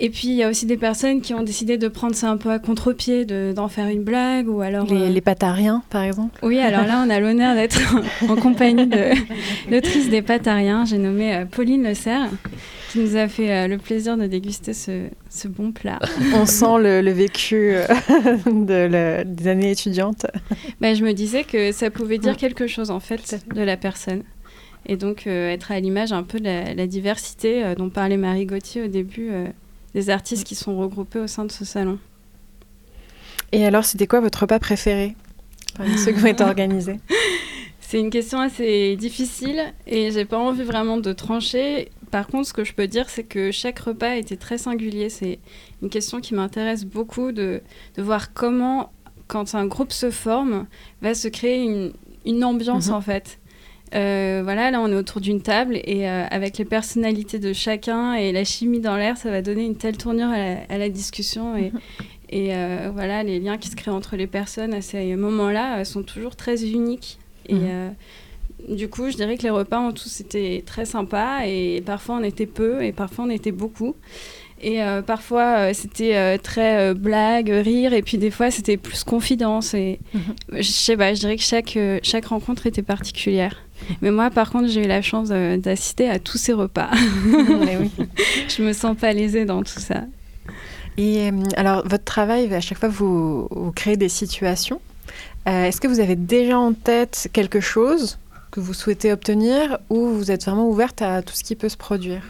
Et 0.00 0.10
puis 0.10 0.28
il 0.28 0.34
y 0.34 0.42
a 0.42 0.48
aussi 0.48 0.64
des 0.66 0.76
personnes 0.76 1.20
qui 1.20 1.34
ont 1.34 1.42
décidé 1.42 1.76
de 1.76 1.88
prendre 1.88 2.14
ça 2.14 2.30
un 2.30 2.36
peu 2.36 2.50
à 2.50 2.58
contre-pied, 2.58 3.24
d'en 3.24 3.68
faire 3.68 3.88
une 3.88 4.04
blague 4.04 4.48
ou 4.48 4.60
alors 4.60 4.86
les, 4.86 5.10
les, 5.10 5.20
patariens 5.20 5.82
par 5.90 6.04
exemple. 6.04 6.38
Oui, 6.42 6.58
alors 6.58 6.86
là 6.86 7.02
on 7.04 7.10
a 7.10 7.18
l'honneur 7.18 7.56
d'être 7.56 7.80
en 8.28 8.36
compagnie 8.36 8.86
de 8.86 9.10
l'autrice 9.70 10.08
des 10.08 10.22
patariens. 10.22 10.84
J'ai 10.84 10.98
nommé 10.98 11.44
Pauline 11.50 11.82
Le 11.82 11.94
Serre 11.94 12.30
qui 12.90 13.00
nous 13.00 13.16
a 13.16 13.28
fait 13.28 13.52
euh, 13.52 13.68
le 13.68 13.78
plaisir 13.78 14.16
de 14.16 14.26
déguster 14.26 14.72
ce, 14.72 15.08
ce 15.28 15.48
bon 15.48 15.72
plat. 15.72 15.98
On 16.34 16.46
sent 16.46 16.78
le, 16.78 17.10
vécu 17.10 17.72
euh, 17.74 17.86
de 18.46 19.24
des 19.24 19.48
années 19.48 19.70
étudiantes. 19.70 20.26
Bah, 20.80 20.94
je 20.94 21.04
me 21.04 21.12
disais 21.12 21.44
que 21.44 21.72
ça 21.72 21.90
pouvait 21.90 22.18
dire 22.18 22.36
quelque 22.36 22.66
chose 22.66 22.90
en 22.90 23.00
fait 23.00 23.44
de 23.54 23.62
la 23.62 23.76
personne. 23.76 24.22
Et 24.86 24.96
donc 24.96 25.26
euh, 25.26 25.50
être 25.50 25.70
à 25.70 25.80
l'image 25.80 26.12
un 26.12 26.22
peu 26.22 26.40
de 26.40 26.76
la, 26.76 26.86
diversité 26.86 27.74
dont 27.76 27.90
parlait 27.90 28.16
Marie 28.16 28.46
Gauthier 28.46 28.82
au 28.82 28.86
début, 28.86 29.30
des 29.98 30.10
artistes 30.10 30.44
qui 30.44 30.54
sont 30.54 30.78
regroupés 30.78 31.18
au 31.18 31.26
sein 31.26 31.44
de 31.44 31.50
ce 31.50 31.64
salon. 31.64 31.98
Et 33.50 33.66
alors, 33.66 33.84
c'était 33.84 34.06
quoi 34.06 34.20
votre 34.20 34.42
repas 34.42 34.60
préféré 34.60 35.16
parmi 35.76 35.98
ceux 35.98 36.12
qui 36.12 36.22
ont 36.22 36.26
été 36.26 36.44
organisés 36.54 37.00
C'est 37.80 37.98
une 37.98 38.10
question 38.10 38.38
assez 38.38 38.94
difficile 38.94 39.60
et 39.86 40.12
j'ai 40.12 40.24
pas 40.24 40.38
envie 40.38 40.62
vraiment 40.62 40.98
de 40.98 41.12
trancher. 41.12 41.90
Par 42.12 42.28
contre, 42.28 42.46
ce 42.46 42.52
que 42.52 42.62
je 42.62 42.74
peux 42.74 42.86
dire, 42.86 43.10
c'est 43.10 43.24
que 43.24 43.50
chaque 43.50 43.80
repas 43.80 44.14
était 44.14 44.36
très 44.36 44.56
singulier. 44.56 45.08
C'est 45.10 45.40
une 45.82 45.90
question 45.90 46.20
qui 46.20 46.34
m'intéresse 46.34 46.84
beaucoup 46.84 47.32
de, 47.32 47.60
voir 47.96 48.32
comment, 48.32 48.92
quand 49.26 49.56
un 49.56 49.66
groupe 49.66 49.92
se 49.92 50.12
forme, 50.12 50.66
va 51.02 51.14
se 51.14 51.26
créer 51.26 51.92
une, 52.24 52.44
ambiance 52.44 52.88
mhm. 52.88 52.94
en 52.94 53.00
fait. 53.00 53.40
Euh, 53.94 54.40
voilà, 54.44 54.70
là 54.70 54.80
on 54.80 54.88
est 54.88 54.94
autour 54.94 55.20
d'une 55.20 55.40
table 55.40 55.80
et 55.84 56.08
euh, 56.08 56.26
avec 56.30 56.58
les 56.58 56.64
personnalités 56.64 57.38
de 57.38 57.52
chacun 57.52 58.14
et 58.14 58.32
la 58.32 58.44
chimie 58.44 58.80
dans 58.80 58.96
l'air, 58.96 59.16
ça 59.16 59.30
va 59.30 59.40
donner 59.40 59.64
une 59.64 59.76
telle 59.76 59.96
tournure 59.96 60.28
à 60.28 60.78
la, 60.78 60.88
discussion 60.88 61.56
et, 61.56 61.72
et 62.30 62.54
euh, 62.54 62.90
voilà, 62.92 63.22
les 63.22 63.40
liens 63.40 63.56
qui 63.56 63.68
se 63.68 63.76
créent 63.76 63.90
entre 63.90 64.16
les 64.16 64.26
personnes 64.26 64.74
à 64.74 64.82
ces 64.82 65.16
moments-là 65.16 65.84
sont 65.84 66.02
toujours 66.02 66.36
très 66.36 66.64
uniques. 66.64 67.18
Et 67.48 67.54
mhm 67.54 67.94
du 68.68 68.88
coup, 68.88 69.08
je 69.08 69.14
dirais 69.14 69.38
que 69.38 69.44
les 69.44 69.50
repas 69.50 69.78
en 69.78 69.92
tous 69.92 70.20
étaient 70.20 70.64
très 70.66 70.84
sympas 70.84 71.46
et 71.46 71.80
parfois 71.86 72.16
on 72.16 72.24
était 72.24 72.44
peu 72.44 72.82
et 72.82 72.90
parfois 72.90 73.24
on 73.24 73.30
était 73.30 73.52
beaucoup. 73.52 73.94
Et 74.60 74.80
parfois, 75.06 75.72
c'était 75.72 76.36
très 76.38 76.92
blague, 76.92 77.48
rire, 77.48 77.92
et 77.92 78.02
puis 78.02 78.18
des 78.18 78.32
fois, 78.32 78.50
c'était 78.50 78.76
plus 78.76 79.04
confidence. 79.04 79.72
Et 79.72 80.00
mhm. 80.12 80.22
je 80.56 80.62
sais 80.62 80.96
pas, 80.96 81.14
je 81.14 81.20
dirais 81.20 81.36
que 81.36 81.42
chaque, 81.42 81.78
chaque 82.02 82.26
rencontre 82.26 82.66
était 82.66 82.82
particulière. 82.82 83.56
Mais 84.02 84.10
moi, 84.10 84.30
par 84.30 84.50
contre, 84.50 84.68
j'ai 84.68 84.84
eu 84.84 84.88
la 84.88 85.02
chance 85.02 85.28
d'assister 85.28 86.08
à 86.08 86.18
tous 86.18 86.38
ces 86.38 86.52
repas. 86.52 86.90
oui. 87.26 87.90
je 88.48 88.62
me 88.62 88.72
sens 88.72 88.96
pas 88.96 89.12
lésée 89.12 89.44
dans 89.44 89.62
tout 89.62 89.80
ça. 89.80 90.02
Et 90.96 91.30
alors, 91.56 91.86
votre 91.86 92.04
travail, 92.04 92.52
à 92.52 92.60
chaque 92.60 92.78
fois, 92.78 92.88
vous, 92.88 93.48
vous 93.50 93.72
créez 93.72 93.96
des 93.96 94.08
situations. 94.08 94.80
Est-ce 95.46 95.80
que 95.80 95.88
vous 95.88 96.00
avez 96.00 96.16
déjà 96.16 96.58
en 96.58 96.74
tête 96.74 97.30
quelque 97.32 97.60
chose 97.60 98.18
que 98.50 98.60
vous 98.60 98.74
souhaitez 98.74 99.12
obtenir 99.12 99.78
ou 99.88 100.08
vous 100.08 100.30
êtes 100.30 100.44
vraiment 100.44 100.68
ouverte 100.68 101.02
à 101.02 101.22
tout 101.22 101.34
ce 101.34 101.44
qui 101.44 101.54
peut 101.54 101.68
se 101.68 101.76
produire? 101.76 102.22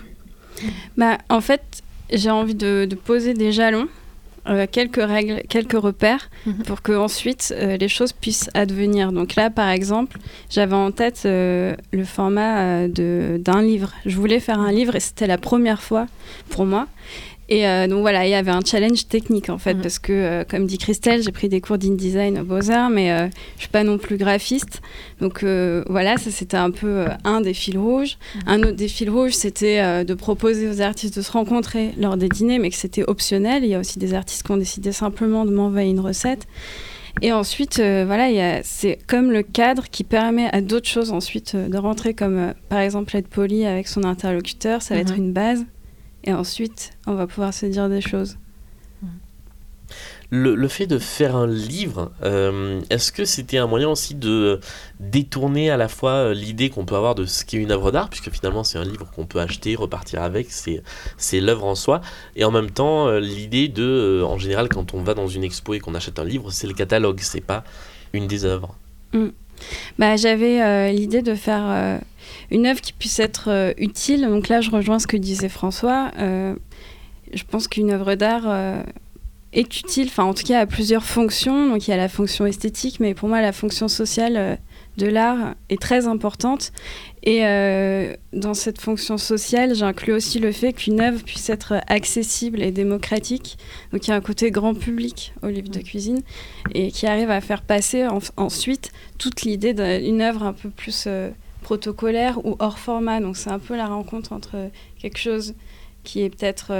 Bah, 0.97 1.19
En 1.29 1.41
fait, 1.41 1.83
j'ai 2.11 2.31
envie 2.31 2.55
de, 2.55 2.89
poser 3.05 3.35
des 3.35 3.53
jalons, 3.53 3.89
euh, 4.49 4.67
quelques 4.71 5.03
règles, 5.03 5.43
quelques 5.49 5.79
repères, 5.79 6.31
mhm. 6.47 6.63
pour 6.63 6.83
que 6.83 6.93
ensuite 6.93 7.55
euh, 7.57 7.77
les 7.77 7.89
choses 7.89 8.13
puissent 8.13 8.51
advenir. 8.55 9.13
Donc 9.13 9.35
là, 9.35 9.51
par 9.51 9.69
exemple, 9.69 10.19
j'avais 10.49 10.75
en 10.75 10.91
tête 10.91 11.23
euh, 11.27 11.75
le 11.93 12.05
format 12.05 12.89
d'un 12.89 13.63
livre. 13.63 13.93
Je 14.07 14.17
voulais 14.17 14.41
faire 14.41 14.59
un 14.59 14.73
livre 14.73 14.97
et 14.97 15.01
c'était 15.01 15.27
la 15.27 15.39
première 15.39 15.83
fois 15.83 16.07
pour 16.51 16.65
moi. 16.65 16.87
Et 17.51 17.67
euh, 17.67 17.87
donc 17.87 18.01
voilà, 18.01 18.27
il 18.27 18.31
y 18.31 18.35
avait 18.35 18.51
un 18.51 18.61
challenge 18.61 19.09
technique 19.09 19.49
en 19.49 19.57
fait, 19.57 19.75
mhm. 19.75 19.83
parce 19.83 19.99
que 19.99 20.13
euh, 20.13 20.45
comme 20.45 20.67
dit 20.67 20.77
Christelle, 20.77 21.23
j'ai 21.23 21.33
pris 21.33 21.49
des 21.49 21.63
cours 21.63 21.79
d'InDesign 21.79 22.39
aux 22.39 22.45
Beaux-Arts, 22.45 22.91
mais 22.91 23.11
euh, 23.11 23.29
je 23.57 23.63
suis 23.63 23.71
pas 23.71 23.85
non 23.85 23.97
plus 23.97 24.19
graphiste. 24.19 24.83
Donc 25.21 25.43
voilà, 25.43 26.17
ça 26.19 26.31
c'était 26.31 26.57
un 26.57 26.71
peu 26.71 27.07
un 27.25 27.41
des 27.41 27.55
fils 27.55 27.77
rouges. 27.77 28.19
Mhm. 28.35 28.43
Un 28.47 28.59
autre 28.61 28.77
des 28.77 28.89
fils 28.89 29.09
rouges, 29.09 29.33
c'était 29.33 30.05
de 30.05 30.15
proposer 30.15 30.69
aux 30.69 30.81
artistes 30.81 31.17
de 31.17 31.23
se 31.23 31.33
rencontrer 31.33 31.93
lors 31.99 32.17
des 32.17 32.29
dîners, 32.29 32.59
mais 32.59 32.71
que 32.71 32.77
c'était 32.77 33.05
optionnel. 33.05 33.65
Il 33.65 33.71
y 33.71 33.75
a 33.75 33.81
aussi 33.81 33.99
des 33.99 34.15
artistes 34.15 34.45
qui 34.45 34.53
ont 34.53 34.57
décidé 34.57 34.93
simplement 34.93 35.45
de 35.45 35.51
m'envoyer 35.51 35.91
une 35.91 36.01
recette. 36.01 36.47
Et 37.21 37.33
ensuite, 37.33 37.79
voilà, 37.79 38.61
c'est 38.63 38.99
comme 39.07 39.33
le 39.33 39.43
cadre 39.43 39.85
qui 39.91 40.05
permet 40.05 40.49
à 40.53 40.61
d'autres 40.61 40.89
choses 40.89 41.11
ensuite 41.11 41.57
de 41.57 41.79
rentrer, 41.79 42.15
comme 42.15 42.53
par 42.69 42.81
exemple 42.81 43.17
être 43.17 43.29
poli 43.29 43.65
avec 43.65 43.89
son 43.89 44.05
interlocuteur, 44.05 44.83
ça 44.83 44.95
va 44.95 45.01
être 45.01 45.17
mhm. 45.17 45.25
une 45.25 45.33
base. 45.33 45.65
Et 46.25 46.33
ensuite, 46.33 46.91
on 47.07 47.15
va 47.15 47.27
pouvoir 47.27 47.55
se 47.55 47.67
dire 47.67 47.89
des 47.89 48.01
choses. 48.01 48.39
Le, 50.31 50.69
fait 50.69 50.87
de 50.87 50.99
faire 50.99 51.35
un 51.35 51.47
livre, 51.47 52.13
euh, 52.23 52.83
est-ce 52.91 53.13
que 53.13 53.25
c'était 53.25 53.57
un 53.57 53.67
moyen 53.67 53.89
aussi 53.89 54.15
de 54.15 54.61
détourner 55.01 55.71
à 55.71 55.79
la 55.79 55.89
fois 55.89 56.11
euh, 56.11 56.35
l'idée 56.35 56.69
qu'on 56.69 56.85
peut 56.85 56.97
avoir 56.97 57.15
de 57.15 57.25
ce 57.25 57.47
qu'est 57.47 57.57
une 57.57 57.73
œuvre 57.73 57.91
d'art, 57.93 58.11
puisque 58.11 58.31
finalement 58.31 58.63
c'est 58.63 58.77
un 58.77 58.85
livre 58.85 59.11
qu'on 59.17 59.25
peut 59.25 59.41
acheter, 59.41 59.75
repartir 59.75 60.23
avec, 60.23 60.49
c'est 60.51 61.41
l'œuvre 61.41 61.65
en 61.65 61.75
soi, 61.75 62.03
et 62.37 62.45
en 62.45 62.51
même 62.51 62.71
temps 62.71 63.09
euh, 63.09 63.21
l'idée 63.21 63.69
de, 63.69 64.23
en 64.23 64.37
général 64.37 64.69
quand 64.69 64.93
on 64.93 65.03
va 65.03 65.15
dans 65.15 65.29
une 65.29 65.45
expo 65.45 65.73
et 65.73 65.81
qu'on 65.81 65.95
achète 65.95 66.19
un 66.19 66.25
livre, 66.25 66.51
c'est 66.51 66.67
le 66.67 66.75
catalogue, 66.75 67.21
c'est 67.23 67.41
pas 67.41 67.65
une 68.13 68.27
des 68.27 68.45
œuvres. 68.45 68.77
Mm. 69.15 69.29
Bah, 69.99 70.17
J'avais 70.17 70.93
l'idée 70.93 71.23
de 71.23 71.35
faire 71.35 72.01
une 72.51 72.67
œuvre 72.67 72.81
qui 72.81 72.93
puisse 72.93 73.19
être 73.19 73.75
utile, 73.79 74.23
donc 74.23 74.49
là 74.49 74.61
je 74.61 74.71
rejoins 74.71 74.99
ce 74.99 75.07
que 75.07 75.17
disait 75.17 75.49
François. 75.49 76.11
je 76.19 77.43
pense 77.51 77.69
qu'une 77.69 77.91
œuvre 77.91 78.15
d'art 78.15 78.47
est 79.53 79.81
utile, 79.81 80.09
enfin 80.09 80.25
en 80.25 80.35
tout 80.35 80.45
cas 80.45 80.61
à 80.61 80.67
plusieurs 80.67 81.05
fonctions. 81.05 81.69
Donc 81.69 81.87
il 81.89 81.91
y 81.91 81.95
a 81.95 81.97
la 81.97 82.09
fonction 82.09 82.47
esthétique, 82.47 83.01
mais 83.01 83.15
pour 83.15 83.29
moi 83.29 83.41
la 83.41 83.53
fonction 83.53 83.89
sociale 83.89 84.37
euh, 84.37 84.57
de 84.99 85.07
l'art 85.07 85.55
est 85.71 85.81
très 85.81 86.07
importante. 86.07 86.73
Et 87.23 87.47
euh, 87.47 88.15
dans 88.33 88.55
cette 88.55 88.81
fonction 88.81 89.17
sociale, 89.17 89.75
j'inclus 89.75 90.13
aussi 90.13 90.39
le 90.39 90.53
fait 90.53 90.73
qu'une 90.73 91.01
œuvre 91.01 91.23
puisse 91.23 91.49
être 91.49 91.81
accessible 91.87 92.63
et 92.63 92.73
démocratique. 92.73 93.59
Donc 93.93 94.07
il 94.07 94.11
y 94.11 94.13
a 94.13 94.17
un 94.17 94.21
côté 94.21 94.51
grand 94.51 94.75
public 94.75 95.33
au 95.43 95.49
livre 95.49 95.71
de 95.71 95.81
cuisine 95.81 96.21
et 96.75 96.91
qui 96.91 97.07
arrive 97.07 97.31
à 97.31 97.41
faire 97.41 97.63
passer 97.63 98.07
ensuite 98.37 98.93
toute 99.19 99.43
l'idée 99.43 99.73
d'une 99.73 100.21
œuvre 100.21 100.43
un 100.43 100.53
peu 100.53 100.69
plus 100.69 101.05
euh, 101.07 101.31
protocolaire 101.63 102.45
ou 102.45 102.57
hors 102.59 102.79
format. 102.79 103.21
Donc 103.21 103.37
c'est 103.37 103.51
un 103.51 103.59
peu 103.59 103.77
la 103.77 103.87
rencontre 103.87 104.33
entre 104.33 104.71
quelque 104.99 105.19
chose 105.19 105.55
qui 106.05 106.23
est 106.23 106.31
peut-être 106.31 106.73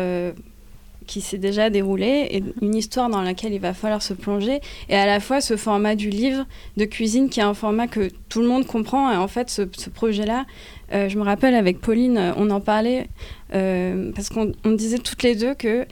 qui 1.09 1.21
s'est 1.21 1.39
déjà 1.39 1.71
déroulé 1.71 2.29
et 2.31 2.45
une 2.63 2.75
histoire 2.77 3.09
dans 3.09 3.23
laquelle 3.23 3.53
il 3.53 3.61
va 3.61 3.75
falloir 3.75 4.03
se 4.03 4.13
plonger 4.13 4.61
et 4.89 4.95
à 4.95 5.07
la 5.07 5.19
fois 5.19 5.41
ce 5.41 5.57
format 5.57 5.97
du 5.97 6.11
livre 6.11 6.45
de 6.77 6.85
cuisine 6.85 7.29
qui 7.31 7.41
est 7.41 7.45
un 7.45 7.55
format 7.55 7.89
que 7.89 8.11
tout 8.29 8.41
le 8.41 8.47
monde 8.47 8.67
comprend 8.67 9.11
et 9.11 9.17
en 9.17 9.27
fait 9.27 9.51
ce, 9.51 9.63
projet-là 9.63 10.45
euh, 10.93 11.09
je 11.09 11.19
me 11.19 11.25
rappelle 11.25 11.55
avec 11.55 11.81
Pauline 11.81 12.19
euh, 12.19 12.33
on 12.37 12.51
en 12.51 12.61
parlait 12.61 13.09
euh, 13.55 14.13
parce 14.15 14.29
qu'on 14.29 14.53
disait 14.65 14.99
toutes 14.99 15.23
les 15.25 15.35
deux 15.35 15.55
que 15.55 15.87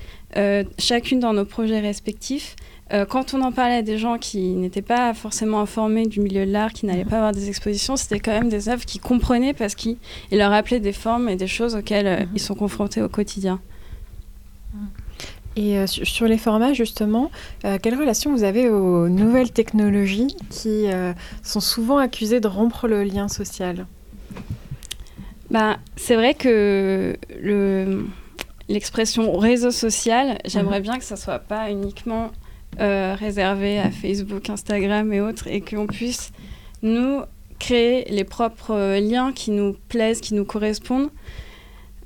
chacune 0.78 1.18
dans 1.18 1.32
nos 1.32 1.46
projets 1.46 1.80
respectifs 1.80 2.56
quand 3.08 3.34
on 3.34 3.40
en 3.42 3.50
parlait 3.50 3.76
à 3.76 3.82
des 3.82 3.96
gens 3.98 4.16
qui 4.16 4.50
n'étaient 4.50 4.82
pas 4.82 5.12
forcément 5.14 5.60
informés 5.60 6.06
du 6.06 6.20
milieu 6.20 6.46
de 6.46 6.52
l'art, 6.52 6.72
qui 6.72 6.86
n'allaient 6.86 7.06
pas 7.06 7.16
avoir 7.16 7.32
des 7.32 7.48
expositions, 7.48 7.96
c'était 7.96 8.20
quand 8.20 8.30
même 8.30 8.48
des 8.48 8.68
œuvres 8.68 8.84
qui 8.84 9.00
comprenaient 9.00 9.54
parce 9.54 9.74
qu'ils 9.74 9.96
leur 10.30 10.50
rappelaient 10.50 10.78
des 10.78 10.92
formes 10.92 11.28
et 11.28 11.34
des 11.34 11.48
choses 11.48 11.74
auxquelles 11.74 12.28
ils 12.34 12.40
sont 12.40 12.54
confrontés 12.54 13.02
au 13.02 13.08
quotidien. 13.08 13.60
Et 15.56 15.78
euh, 15.78 15.86
sur 15.86 16.26
les 16.26 16.36
formats, 16.36 16.74
justement, 16.74 17.30
euh, 17.64 17.78
quelle 17.82 17.98
relation 17.98 18.30
vous 18.32 18.44
avez 18.44 18.68
aux 18.68 19.08
nouvelles 19.08 19.50
technologies 19.50 20.36
qui 20.50 20.86
euh, 20.86 21.14
sont 21.42 21.60
souvent 21.60 21.96
accusées 21.96 22.40
de 22.40 22.48
rompre 22.48 22.86
le 22.86 23.02
lien 23.04 23.28
social? 23.28 23.86
Bah, 25.50 25.78
C'est 25.96 26.14
vrai 26.14 26.34
que 26.34 27.16
l'expression 28.68 29.38
réseau 29.38 29.70
social, 29.70 30.38
j'aimerais 30.44 30.80
mhm. 30.80 30.84
bien 30.84 30.98
que 30.98 31.04
ça 31.04 31.14
ne 31.14 31.20
soit 31.20 31.38
pas 31.38 31.70
uniquement 31.70 32.30
réservé 32.78 33.78
à 33.78 33.90
Facebook, 33.90 34.50
Instagram 34.50 35.10
et 35.10 35.22
autres, 35.22 35.46
et 35.46 35.62
qu'on 35.62 35.86
puisse, 35.86 36.32
nous, 36.82 37.22
créer 37.58 38.04
les 38.10 38.24
propres 38.24 38.98
liens 38.98 39.32
qui 39.32 39.50
nous 39.50 39.74
plaisent, 39.88 40.20
qui 40.20 40.34
nous 40.34 40.44
correspondent. 40.44 41.08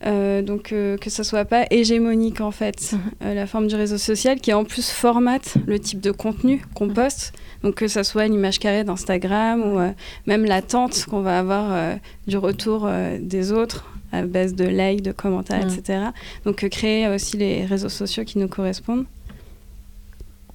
Euh, 0.07 0.41
donc 0.41 0.73
euh, 0.73 0.97
que 0.97 1.11
ça 1.11 1.25
soit 1.25 1.45
pas 1.45 1.67
hégémonique 1.71 2.41
en 2.41 2.51
fait, 2.51 2.95
euh, 3.23 3.35
la 3.35 3.47
forme 3.47 3.67
du 3.67 3.75
réseau 3.75 3.99
social 3.99 4.41
qui 4.41 4.55
en 4.55 4.65
plus 4.65 4.91
formate 4.91 5.57
le 5.67 5.79
type 5.79 6.01
de 6.01 6.11
contenu 6.11 6.63
qu'on 6.75 6.87
mm. 6.87 6.95
poste. 6.95 7.33
Donc 7.63 7.75
que 7.75 7.89
ça 7.89 8.03
soit 8.03 8.25
une 8.25 8.33
image 8.33 8.59
carrée 8.59 8.85
d'Instagram 8.85 9.61
ou 9.61 9.79
même 10.27 10.47
l'attente 10.47 11.05
qu'on 11.05 11.21
va 11.21 11.39
avoir 11.39 11.99
du 12.27 12.39
retour 12.39 12.89
des 13.21 13.53
autres 13.53 13.85
à 14.13 14.23
base 14.23 14.55
de 14.55 14.65
likes, 14.65 15.03
de 15.03 15.13
commentaires, 15.13 15.67
mm. 15.67 15.69
etc. 15.69 16.05
Donc 16.47 16.67
créer 16.71 17.07
aussi 17.09 17.37
les 17.37 17.67
réseaux 17.67 17.91
sociaux 17.91 18.25
qui 18.25 18.39
nous 18.39 18.49
correspondent. 18.49 19.05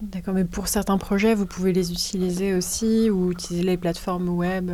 D'accord, 0.01 0.33
mais 0.33 0.45
pour 0.45 0.67
certains 0.67 0.97
projets, 0.97 1.35
vous 1.35 1.45
pouvez 1.45 1.73
les 1.73 1.91
utiliser 1.91 2.55
aussi 2.55 3.11
ou 3.11 3.31
utiliser 3.31 3.63
les 3.63 3.77
plateformes 3.77 4.29
web 4.29 4.71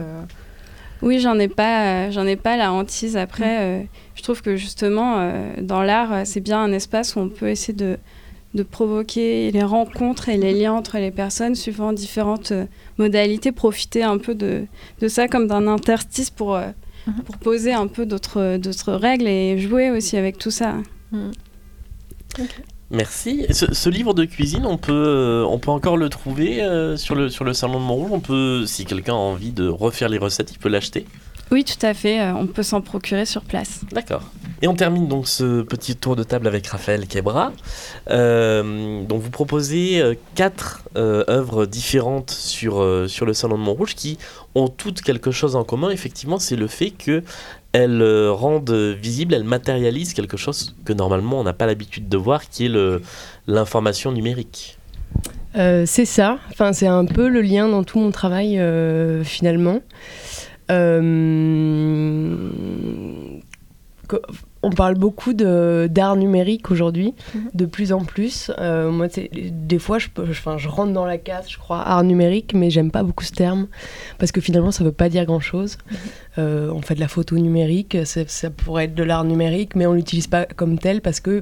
oui, 1.01 1.19
j'en 1.19 1.39
ai 1.39 1.47
pas, 1.47 1.85
euh, 1.85 2.11
j'en 2.11 2.25
ai 2.25 2.35
pas 2.35 2.57
la 2.57 2.71
hantise. 2.71 3.17
Après, 3.17 3.57
mm. 3.57 3.61
euh, 3.61 3.83
je 4.15 4.23
trouve 4.23 4.41
que 4.41 4.55
justement, 4.55 5.15
euh, 5.17 5.53
dans 5.59 5.83
l'art, 5.83 6.25
c'est 6.25 6.41
bien 6.41 6.59
un 6.61 6.71
espace 6.71 7.15
où 7.15 7.19
on 7.19 7.29
peut 7.29 7.49
essayer 7.49 7.73
de, 7.73 7.97
de, 8.53 8.63
provoquer 8.63 9.51
les 9.51 9.63
rencontres 9.63 10.29
et 10.29 10.37
les 10.37 10.53
liens 10.53 10.73
entre 10.73 10.97
les 10.97 11.11
personnes 11.11 11.55
suivant 11.55 11.93
différentes 11.93 12.53
modalités, 12.97 13.51
profiter 13.51 14.03
un 14.03 14.17
peu 14.17 14.35
de, 14.35 14.65
de 14.99 15.07
ça 15.07 15.27
comme 15.27 15.47
d'un 15.47 15.67
interstice 15.67 16.29
pour, 16.29 16.59
pour 17.25 17.37
poser 17.37 17.73
un 17.73 17.87
peu 17.87 18.05
d'autres, 18.05 18.93
règles 18.93 19.27
et 19.27 19.57
jouer 19.57 19.89
aussi 19.89 20.17
avec 20.17 20.37
tout 20.37 20.51
ça. 20.51 20.75
Mm. 21.11 21.31
Merci. 22.91 23.45
Ce, 23.51 23.89
livre 23.89 24.13
de 24.13 24.25
cuisine, 24.25 24.65
on 24.65 24.77
peut, 24.77 24.91
euh, 24.91 25.45
on 25.45 25.59
peut 25.59 25.71
encore 25.71 25.95
le 25.95 26.09
trouver 26.09 26.61
euh, 26.61 26.97
sur, 26.97 27.15
le, 27.15 27.29
sur 27.29 27.45
le 27.45 27.53
salon 27.53 27.79
de 27.79 27.85
Montrouge? 27.85 28.11
On 28.11 28.19
peut, 28.19 28.65
si 28.65 28.83
quelqu'un 28.83 29.13
a 29.13 29.17
envie 29.17 29.53
de 29.53 29.67
refaire 29.67 30.09
les 30.09 30.17
recettes, 30.17 30.51
il 30.51 30.59
peut 30.59 30.67
l'acheter? 30.67 31.05
Oui, 31.51 31.63
tout 31.63 31.85
à 31.85 31.93
fait. 31.93 32.19
Euh, 32.19 32.33
on 32.33 32.47
peut 32.47 32.63
s'en 32.63 32.81
procurer 32.81 33.25
sur 33.25 33.43
place. 33.43 33.81
D'accord. 33.93 34.23
Et 34.61 34.67
on 34.67 34.75
termine 34.75 35.07
donc 35.07 35.27
ce 35.27 35.61
petit 35.61 35.95
tour 35.95 36.17
de 36.17 36.23
table 36.23 36.47
avec 36.47 36.67
Raphaël 36.67 37.07
Kebra. 37.07 37.53
donc 38.07 39.21
vous 39.21 39.29
proposez 39.31 40.03
quatre 40.35 40.83
œuvres 40.95 41.65
différentes 41.65 42.29
sur, 42.29 43.05
sur 43.07 43.25
le 43.25 43.33
salon 43.33 43.57
de 43.57 43.63
Montrouge 43.63 43.95
qui 43.95 44.19
ont 44.53 44.67
toutes 44.67 45.01
quelque 45.01 45.31
chose 45.31 45.55
en 45.55 45.63
commun. 45.63 45.89
Effectivement, 45.89 46.37
c'est 46.37 46.55
le 46.55 46.67
fait 46.67 46.91
que 46.91 47.23
elles 47.73 48.01
euh, 48.01 48.31
rendent 48.31 48.71
visible, 48.71 49.33
elles 49.33 49.43
matérialisent 49.43 50.13
quelque 50.13 50.37
chose 50.37 50.75
que 50.85 50.93
normalement 50.93 51.39
on 51.39 51.43
n'a 51.43 51.53
pas 51.53 51.65
l'habitude 51.65 52.09
de 52.09 52.17
voir, 52.17 52.49
qui 52.49 52.65
est 52.65 53.01
l'information 53.47 54.11
numérique. 54.11 54.77
Euh, 55.55 55.83
c'est 55.85 56.05
ça, 56.05 56.39
enfin, 56.51 56.71
c'est 56.71 56.87
un 56.87 57.05
peu 57.05 57.27
le 57.27 57.41
lien 57.41 57.67
dans 57.67 57.83
tout 57.83 57.99
mon 57.99 58.11
travail 58.11 58.57
euh, 58.59 59.23
finalement 59.23 59.81
on 64.63 64.69
parle 64.69 64.95
beaucoup 64.95 65.33
d'art 65.33 66.15
numérique 66.15 66.71
aujourd'hui, 66.71 67.13
mhm. 67.33 67.49
de 67.53 67.65
plus 67.65 67.93
en 67.93 68.03
plus. 68.03 68.51
Euh, 68.59 68.91
moi, 68.91 69.07
des 69.33 69.79
fois, 69.79 69.97
je, 69.97 70.07
je, 70.17 70.67
rentre 70.67 70.93
dans 70.93 71.05
la 71.05 71.17
case, 71.17 71.49
je 71.49 71.57
crois, 71.57 71.79
art 71.79 72.03
numérique, 72.03 72.53
mais 72.53 72.69
j'aime 72.69 72.91
pas 72.91 73.03
beaucoup 73.03 73.23
ce 73.23 73.31
terme, 73.31 73.67
parce 74.19 74.31
que 74.31 74.41
finalement, 74.41 74.71
ça 74.71 74.83
veut 74.83 74.91
pas 74.91 75.09
dire 75.09 75.25
grand-chose. 75.25 75.77
Mhm. 75.89 75.97
Euh, 76.37 76.71
on 76.73 76.81
fait 76.81 76.95
de 76.95 76.99
la 76.99 77.07
photo 77.07 77.37
numérique, 77.37 77.97
ça 78.05 78.49
pourrait 78.49 78.85
être 78.85 78.95
de 78.95 79.03
l'art 79.03 79.23
numérique, 79.23 79.75
mais 79.75 79.85
on 79.85 79.93
l'utilise 79.93 80.27
pas 80.27 80.45
comme 80.45 80.77
tel, 80.77 81.01
parce 81.01 81.19
que 81.19 81.41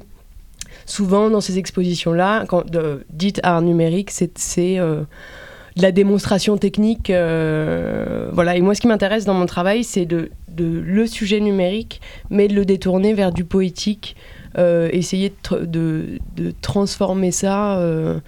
souvent, 0.85 1.29
dans 1.29 1.41
ces 1.41 1.57
expositions-là, 1.57 2.45
quand 2.47 2.63
dites 3.09 3.39
art 3.43 3.61
numérique, 3.61 4.11
c'est... 4.11 4.79
Euh, 5.79 5.81
de 5.81 5.81
la 5.81 5.91
démonstration 5.91 6.57
technique. 6.57 7.07
voilà. 7.09 8.55
Et 8.55 8.61
moi, 8.61 8.75
ce 8.75 8.81
qui 8.81 8.87
m'intéresse 8.87 9.25
dans 9.25 9.33
mon 9.33 9.45
travail, 9.45 9.83
c'est 9.83 10.05
de, 10.05 10.29
le 10.57 11.07
sujet 11.07 11.39
numérique, 11.39 12.01
mais 12.29 12.47
de 12.47 12.53
le 12.53 12.65
détourner 12.65 13.13
vers 13.13 13.31
du 13.31 13.45
poétique, 13.45 14.15
euh, 14.57 14.89
essayer 14.91 15.31
de, 15.51 16.19
transformer 16.61 17.31
ça 17.31 17.77
euh, 17.77 18.19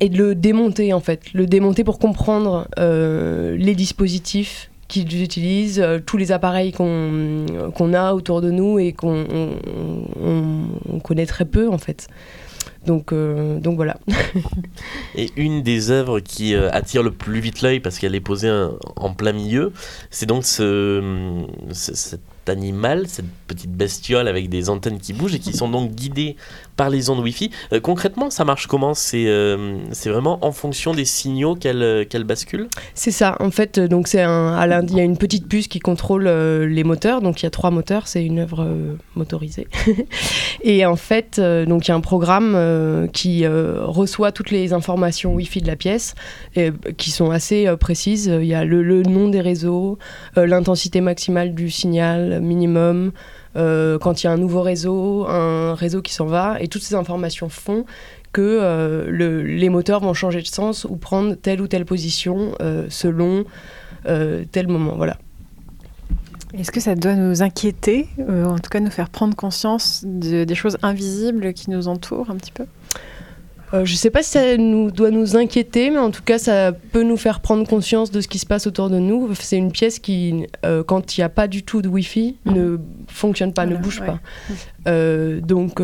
et 0.00 0.10
de 0.10 0.18
le 0.18 0.34
démonter 0.34 0.92
en 0.92 1.00
fait, 1.00 1.32
le 1.32 1.46
démonter 1.46 1.84
pour 1.84 1.98
comprendre 1.98 2.68
euh, 2.78 3.56
les 3.56 3.74
dispositifs 3.74 4.70
qu'ils 4.88 5.22
utilisent, 5.22 5.84
tous 6.04 6.16
les 6.16 6.32
appareils 6.32 6.72
qu'on 6.72 7.94
a 7.94 8.12
autour 8.12 8.40
de 8.40 8.50
nous 8.50 8.78
et 8.78 8.92
qu'on 8.92 9.24
connaît 11.04 11.26
très 11.26 11.44
peu 11.44 11.68
en 11.68 11.78
fait. 11.78 12.08
Donc, 12.90 13.12
euh, 13.12 13.60
donc 13.60 13.76
voilà. 13.76 13.98
et 15.14 15.30
une 15.36 15.62
des 15.62 15.92
œuvres 15.92 16.18
qui 16.18 16.56
euh, 16.56 16.68
attire 16.72 17.04
le 17.04 17.12
plus 17.12 17.38
vite 17.38 17.62
l'œil 17.62 17.78
parce 17.78 18.00
qu'elle 18.00 18.16
est 18.16 18.20
posée 18.20 18.50
en 18.96 19.14
plein 19.14 19.30
milieu, 19.30 19.72
c'est 20.10 20.26
donc 20.26 20.44
ce, 20.44 21.46
cet 21.70 22.20
animal, 22.48 23.06
cette 23.06 23.30
petite 23.46 23.70
bestiole 23.70 24.26
avec 24.26 24.48
des 24.48 24.70
antennes 24.70 24.98
qui 24.98 25.12
bougent 25.12 25.36
et 25.36 25.38
qui 25.38 25.52
sont 25.52 25.68
donc 25.68 25.92
guidées 25.92 26.34
par 26.80 26.88
les 26.88 27.10
ondes 27.10 27.20
Wi-Fi. 27.20 27.50
Euh, 27.74 27.80
concrètement, 27.80 28.30
ça 28.30 28.46
marche 28.46 28.66
comment? 28.66 28.94
C'est 28.94 29.26
euh, 29.26 29.76
c'est 29.92 30.08
vraiment 30.08 30.42
en 30.42 30.50
fonction 30.50 30.94
des 30.94 31.04
signaux 31.04 31.54
qu'elle 31.54 31.82
euh, 31.82 32.06
qu'elle 32.06 32.24
bascule? 32.24 32.68
C'est 32.94 33.10
ça. 33.10 33.36
En 33.38 33.50
fait, 33.50 33.78
donc 33.78 34.08
c'est 34.08 34.22
un, 34.22 34.82
il 34.88 34.96
y 34.96 35.00
a 35.00 35.02
une 35.02 35.18
petite 35.18 35.46
puce 35.46 35.68
qui 35.68 35.78
contrôle 35.78 36.26
les 36.26 36.82
moteurs. 36.82 37.20
Donc 37.20 37.42
il 37.42 37.44
y 37.44 37.46
a 37.46 37.50
trois 37.50 37.70
moteurs. 37.70 38.08
C'est 38.08 38.24
une 38.24 38.38
œuvre 38.38 38.66
motorisée. 39.14 39.68
et 40.62 40.86
en 40.86 40.96
fait, 40.96 41.38
donc 41.38 41.86
il 41.86 41.90
y 41.90 41.92
a 41.92 41.96
un 41.96 42.00
programme 42.00 43.08
qui 43.12 43.46
reçoit 43.46 44.32
toutes 44.32 44.50
les 44.50 44.72
informations 44.72 45.34
Wi-Fi 45.34 45.60
de 45.60 45.66
la 45.66 45.76
pièce, 45.76 46.14
et, 46.56 46.70
qui 46.96 47.10
sont 47.10 47.30
assez 47.30 47.70
précises. 47.78 48.32
Il 48.40 48.46
y 48.46 48.54
a 48.54 48.64
le, 48.64 48.82
le 48.82 49.02
nom 49.02 49.28
des 49.28 49.42
réseaux, 49.42 49.98
l'intensité 50.34 51.02
maximale 51.02 51.54
du 51.54 51.70
signal 51.70 52.40
minimum. 52.40 53.12
Euh, 53.56 53.98
quand 53.98 54.22
il 54.22 54.26
y 54.26 54.28
a 54.28 54.32
un 54.32 54.36
nouveau 54.36 54.62
réseau, 54.62 55.26
un 55.28 55.74
réseau 55.74 56.02
qui 56.02 56.12
s'en 56.12 56.26
va, 56.26 56.60
et 56.60 56.68
toutes 56.68 56.82
ces 56.82 56.94
informations 56.94 57.48
font 57.48 57.84
que 58.32 58.40
euh, 58.40 59.10
le, 59.10 59.42
les 59.42 59.68
moteurs 59.68 60.00
vont 60.00 60.14
changer 60.14 60.40
de 60.40 60.46
sens 60.46 60.84
ou 60.88 60.96
prendre 60.96 61.34
telle 61.34 61.60
ou 61.60 61.66
telle 61.66 61.84
position 61.84 62.54
euh, 62.60 62.86
selon 62.88 63.44
tel 64.52 64.66
moment. 64.66 64.94
Voilà. 64.96 65.18
Est-ce 66.54 66.70
que 66.70 66.80
ça 66.80 66.94
doit 66.94 67.14
nous 67.14 67.42
inquiéter, 67.42 68.08
en 68.18 68.58
tout 68.58 68.70
cas 68.70 68.80
nous 68.80 68.90
faire 68.90 69.10
prendre 69.10 69.36
conscience 69.36 70.02
des 70.06 70.54
choses 70.54 70.78
invisibles 70.82 71.52
qui 71.52 71.70
nous 71.70 71.86
entourent 71.86 72.30
un 72.30 72.36
petit 72.36 72.50
peu? 72.50 72.64
Euh, 73.72 73.84
je 73.84 73.92
ne 73.92 73.96
sais 73.96 74.10
pas 74.10 74.22
si 74.22 74.30
ça 74.30 74.56
nous, 74.56 74.90
doit 74.90 75.10
nous 75.10 75.36
inquiéter, 75.36 75.90
mais 75.90 75.98
en 75.98 76.10
tout 76.10 76.22
cas, 76.22 76.38
ça 76.38 76.72
peut 76.72 77.02
nous 77.02 77.16
faire 77.16 77.40
prendre 77.40 77.66
conscience 77.66 78.10
de 78.10 78.20
ce 78.20 78.28
qui 78.28 78.38
se 78.38 78.46
passe 78.46 78.66
autour 78.66 78.90
de 78.90 78.98
nous. 78.98 79.32
C'est 79.34 79.56
une 79.56 79.70
pièce 79.72 79.98
qui, 79.98 80.46
euh, 80.64 80.82
quand 80.82 81.16
il 81.16 81.20
n'y 81.20 81.24
a 81.24 81.28
pas 81.28 81.46
du 81.46 81.62
tout 81.62 81.82
de 81.82 81.88
Wi-Fi, 81.88 82.36
mhm. 82.44 82.54
ne 82.54 82.78
fonctionne 83.08 83.52
pas, 83.52 83.66
ne 83.66 83.76
bouge 83.76 84.02
pas. 84.04 84.18
Euh, 84.88 85.40
donc, 85.40 85.80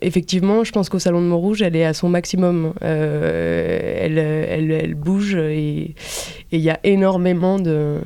effectivement, 0.00 0.64
je 0.64 0.72
pense 0.72 0.88
qu'au 0.88 0.98
Salon 0.98 1.20
de 1.20 1.26
Montrouge, 1.26 1.62
elle 1.62 1.76
est 1.76 1.84
à 1.84 1.94
son 1.94 2.08
maximum. 2.08 2.74
Elle, 2.80 4.18
elle, 4.18 4.70
elle, 4.70 4.94
bouge 4.94 5.34
et 5.34 5.94
il 6.52 6.60
y 6.60 6.70
a 6.70 6.78
énormément 6.84 7.58
de, 7.58 7.98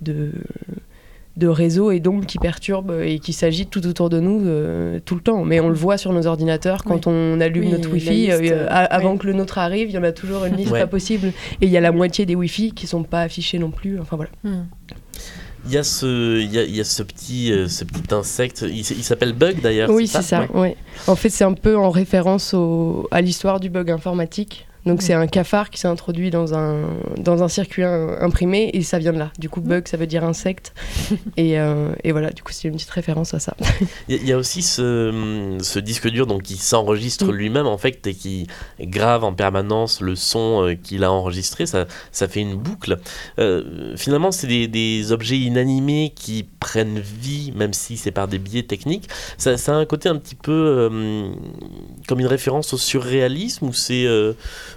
de 0.00 0.32
de 1.36 1.48
réseaux 1.48 1.90
et 1.90 2.00
d'ombres 2.00 2.26
qui 2.26 2.38
perturbent 2.38 3.00
et 3.02 3.18
qui 3.18 3.32
s'agitent 3.32 3.70
tout 3.70 3.86
autour 3.86 4.10
de 4.10 4.20
nous 4.20 4.42
euh, 4.44 5.00
tout 5.04 5.14
le 5.14 5.20
temps. 5.20 5.44
Mais 5.44 5.60
on 5.60 5.68
le 5.68 5.74
voit 5.74 5.96
sur 5.96 6.12
nos 6.12 6.26
ordinateurs 6.26 6.84
quand 6.84 7.06
on 7.06 7.40
allume 7.40 7.70
notre 7.70 7.90
Wi-Fi. 7.90 8.30
Euh, 8.30 8.66
avant 8.68 9.16
que 9.16 9.26
le 9.26 9.32
nôtre 9.32 9.58
arrive, 9.58 9.88
il 9.88 9.94
y 9.94 9.98
en 9.98 10.02
a 10.02 10.12
toujours 10.12 10.44
une 10.44 10.56
liste 10.56 10.72
pas 10.72 10.86
possible. 10.86 11.28
Et 11.60 11.66
il 11.66 11.70
y 11.70 11.76
a 11.76 11.80
la 11.80 11.92
moitié 11.92 12.26
des 12.26 12.34
Wi-Fi 12.34 12.72
qui 12.72 12.86
sont 12.86 13.02
pas 13.02 13.22
affichés 13.22 13.58
non 13.58 13.70
plus. 13.70 13.98
Enfin 13.98 14.16
voilà. 14.16 14.30
Hmm. 14.44 14.64
Il 15.64 15.72
y, 15.72 15.78
a 15.78 15.84
ce, 15.84 16.40
il, 16.40 16.52
y 16.52 16.80
a, 16.80 16.84
ce, 16.84 17.04
petit, 17.04 17.52
euh, 17.52 17.68
ce 17.68 17.84
petit 17.84 18.12
insecte, 18.12 18.64
il, 18.68 18.84
s'appelle 18.84 19.32
Bug 19.32 19.60
d'ailleurs. 19.60 19.90
Oui, 19.90 20.08
c'est 20.08 20.22
ça? 20.22 20.48
En 21.06 21.14
fait, 21.14 21.30
c'est 21.30 21.44
un 21.44 21.52
peu 21.52 21.76
en 21.76 21.88
référence 21.90 22.52
au, 22.52 23.06
à 23.12 23.20
l'histoire 23.20 23.60
du 23.60 23.70
bug 23.70 23.88
informatique. 23.92 24.66
Donc 24.84 25.00
c'est 25.00 25.14
un 25.14 25.26
cafard 25.28 25.70
qui 25.70 25.78
s'est 25.78 25.88
introduit 25.88 26.30
dans 26.30 26.54
un, 26.54 26.82
dans 27.16 27.42
un 27.42 27.48
circuit 27.48 27.84
imprimé 27.84 28.70
et 28.72 28.82
ça 28.82 28.98
vient 28.98 29.12
de 29.12 29.18
là. 29.18 29.30
Du 29.38 29.48
coup, 29.48 29.60
bug, 29.60 29.86
ça 29.86 29.96
veut 29.96 30.08
dire 30.08 30.24
insecte. 30.24 30.74
et, 31.36 31.60
euh, 31.60 31.92
et, 32.02 32.10
voilà, 32.10 32.30
du 32.30 32.42
coup, 32.42 32.52
c'est 32.52 32.68
une 32.68 32.74
petite 32.74 32.90
référence 32.90 33.32
à 33.34 33.38
ça. 33.38 33.56
Il 34.08 34.26
y, 34.26 34.32
a 34.32 34.36
aussi 34.36 34.62
ce, 34.62 35.58
ce, 35.60 35.78
disque 35.78 36.08
dur 36.08 36.26
donc, 36.26 36.42
qui 36.42 36.56
s'enregistre 36.56 37.26
mm. 37.26 37.36
lui-même 37.36 37.66
en 37.66 37.78
fait 37.78 38.06
et 38.06 38.14
qui 38.14 38.46
grave 38.80 39.22
en 39.24 39.32
permanence 39.32 40.00
le 40.00 40.16
son 40.16 40.64
euh, 40.64 40.74
qu'il 40.74 41.04
a 41.04 41.12
enregistré. 41.12 41.66
Ça, 41.66 41.86
ça 42.10 42.26
fait 42.26 42.40
une 42.40 42.56
boucle. 42.56 42.98
Euh, 43.38 43.96
finalement, 43.96 44.32
c'est 44.32 44.48
des, 44.48 44.66
des, 44.66 45.12
objets 45.12 45.38
inanimés 45.38 46.12
qui 46.14 46.48
prennent 46.58 46.98
vie, 46.98 47.52
même 47.54 47.72
si 47.72 47.96
c'est 47.96 48.10
par 48.10 48.26
des 48.26 48.38
biais 48.38 48.62
techniques. 48.62 49.08
Ça, 49.38 49.56
ça, 49.56 49.74
a 49.74 49.76
un 49.76 49.84
côté 49.84 50.08
un 50.08 50.16
petit 50.16 50.34
peu 50.34 50.90
comme 52.08 52.20
une 52.20 52.26
référence 52.26 52.72
au 52.72 52.78
surréalisme 52.78 53.66
ou 53.66 53.72
c'est 53.72 54.06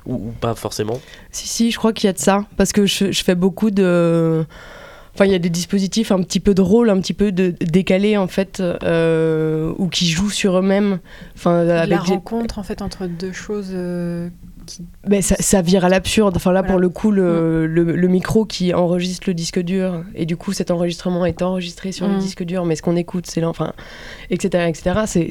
ou, 0.06 0.32
pas 0.40 0.56
forcément 0.56 1.00
Si, 1.32 1.48
si, 1.48 1.72
je 1.72 1.78
crois 1.78 1.94
qu'il 1.94 2.08
y 2.08 2.10
a 2.10 2.14
de 2.14 2.20
ça. 2.20 2.46
Parce 2.58 2.72
que 2.72 2.86
je, 2.86 3.12
fais 3.12 3.36
beaucoup 3.36 3.72
de. 3.72 4.46
Enfin, 5.14 5.26
il 5.26 5.32
y 5.32 5.36
a 5.36 5.40
des 5.40 5.50
dispositifs 5.50 6.12
un 6.12 6.22
petit 6.22 6.42
peu 6.42 6.54
drôles, 6.54 6.90
un 6.90 7.00
petit 7.00 7.14
peu 7.14 7.32
de, 7.32 7.56
décalés 7.62 8.18
en 8.18 8.28
fait, 8.28 8.60
euh, 8.60 9.74
ou 9.78 9.88
qui 9.88 10.10
jouent 10.10 10.30
sur 10.30 10.58
eux-mêmes. 10.58 11.00
Enfin, 11.36 11.64
la 11.64 12.00
rencontre 12.00 12.60
en 12.60 12.64
fait 12.64 12.82
entre 12.82 13.08
deux 13.08 13.32
choses 13.32 13.72
euh, 13.72 14.30
ben, 15.08 15.22
ça, 15.22 15.62
vire 15.62 15.86
à 15.86 15.90
l'absurde. 15.90 16.36
Enfin 16.36 16.52
là, 16.52 16.64
pour 16.64 16.80
le 16.80 16.90
coup, 16.90 17.12
le, 17.12 17.68
le, 17.68 18.08
micro 18.08 18.46
qui 18.46 18.74
enregistre 18.74 19.28
le 19.28 19.34
disque 19.34 19.60
dur, 19.60 20.04
et 20.16 20.26
du 20.26 20.38
coup, 20.38 20.54
cet 20.54 20.72
enregistrement 20.72 21.26
est 21.26 21.42
enregistré 21.42 21.92
sur 21.92 22.08
le 22.08 22.16
mm. 22.16 22.20
disque 22.20 22.44
dur, 22.44 22.66
mais 22.66 22.76
ce 22.76 22.82
qu'on 22.82 22.96
écoute, 22.96 23.28
c'est 23.28 23.44
enfin, 23.44 23.74
etc., 24.30 24.70
etc. 24.70 25.30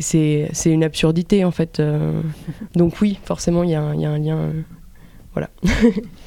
C'est 0.50 0.70
une 0.70 0.84
absurdité 0.84 1.44
en 1.44 1.50
fait. 1.50 1.80
Euh. 1.80 2.20
donc 2.74 3.00
oui, 3.00 3.18
forcément, 3.24 3.62
il 3.62 3.70
y, 3.70 3.74
a, 3.74 3.94
y 3.94 4.04
a 4.04 4.10
un 4.10 4.18
lien. 4.18 4.38
Euh, 4.38 4.52
voilà. 5.32 5.50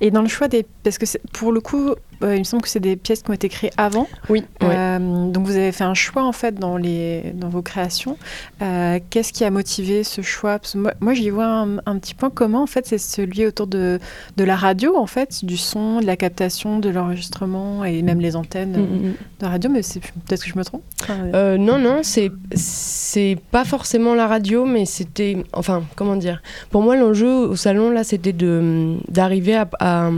et 0.00 0.10
dans 0.10 0.22
le 0.22 0.28
choix 0.28 0.48
des, 0.48 0.66
parce 0.82 0.98
que 0.98 1.06
pour 1.32 1.52
le 1.52 1.60
coup, 1.60 1.94
euh, 2.22 2.36
il 2.36 2.40
me 2.40 2.44
semble 2.44 2.62
que 2.62 2.68
c'est 2.68 2.80
des 2.80 2.96
pièces 2.96 3.22
qui 3.22 3.30
ont 3.30 3.34
été 3.34 3.48
créées 3.48 3.72
avant. 3.76 4.06
Oui. 4.28 4.44
Euh, 4.62 5.30
donc 5.30 5.46
vous 5.46 5.56
avez 5.56 5.72
fait 5.72 5.84
un 5.84 5.94
choix 5.94 6.24
en 6.24 6.32
fait 6.32 6.54
dans, 6.56 6.76
les, 6.76 7.32
dans 7.34 7.48
vos 7.48 7.62
créations. 7.62 8.18
Euh, 8.62 8.98
qu'est-ce 9.08 9.32
qui 9.32 9.44
a 9.44 9.50
motivé 9.50 10.04
ce 10.04 10.20
choix? 10.20 10.58
Moi, 11.00 11.14
j'y 11.14 11.30
vois 11.30 11.46
un, 11.46 11.98
petit 11.98 12.14
point 12.14 12.30
commun 12.30 12.60
en 12.60 12.66
fait, 12.66 12.86
c'est 12.86 12.98
celui 12.98 13.46
autour 13.46 13.66
de, 13.66 13.98
de 14.36 14.44
la 14.44 14.56
radio 14.56 14.96
en 14.96 15.06
fait, 15.06 15.44
du 15.44 15.56
son, 15.56 16.00
de 16.00 16.06
la 16.06 16.16
captation, 16.16 16.78
de 16.78 16.90
l'enregistrement 16.90 17.84
et 17.84 18.02
même 18.02 18.20
les 18.20 18.36
antennes 18.36 18.72
mm, 18.72 18.80
mm, 18.80 19.08
mm. 19.08 19.14
de 19.40 19.46
radio. 19.46 19.70
Mais 19.70 19.80
peut-être 19.80 20.44
que 20.44 20.50
je 20.50 20.58
me 20.58 20.64
trompe? 20.64 20.82
non, 21.08 21.78
non, 21.78 22.00
c'est 22.02 22.30
c'est 22.54 23.38
pas 23.50 23.64
forcément 23.64 24.14
la 24.14 24.26
radio, 24.26 24.66
mais 24.66 24.84
c'était, 24.84 25.38
enfin, 25.52 25.84
comment 25.96 26.16
dire? 26.16 26.42
Pour 26.70 26.82
moi, 26.82 26.96
l'enjeu 26.96 27.28
au 27.28 27.56
salon 27.56 27.90
là, 27.90 28.04
c'était 28.04 28.32
de 28.32 28.96
d'arriver 29.20 29.56
à, 29.56 30.10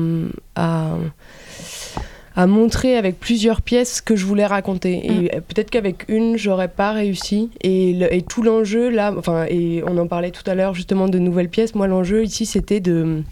à 0.54 0.96
à 2.34 2.46
montrer 2.46 2.96
avec 2.96 3.18
plusieurs 3.18 3.60
pièces 3.60 3.96
ce 3.96 4.02
que 4.02 4.16
je 4.16 4.24
voulais 4.24 4.46
raconter. 4.46 5.06
Et 5.06 5.36
mm. 5.36 5.40
peut-être 5.42 5.70
qu'avec 5.70 6.04
une, 6.08 6.36
j'aurais 6.36 6.68
pas 6.68 6.92
réussi. 6.92 7.50
Et, 7.62 8.24
tout 8.28 8.42
l'enjeu, 8.42 8.88
là, 8.88 9.12
enfin, 9.16 9.44
et 9.48 9.82
on 9.86 9.98
en 9.98 10.06
parlait 10.06 10.30
tout 10.30 10.48
à 10.48 10.54
l'heure 10.54 10.74
justement 10.74 11.08
de 11.08 11.18
nouvelles 11.18 11.48
pièces. 11.48 11.74
Moi, 11.74 11.86
l'enjeu 11.86 12.24
ici, 12.24 12.46
c'était 12.46 12.80
de 12.80 13.22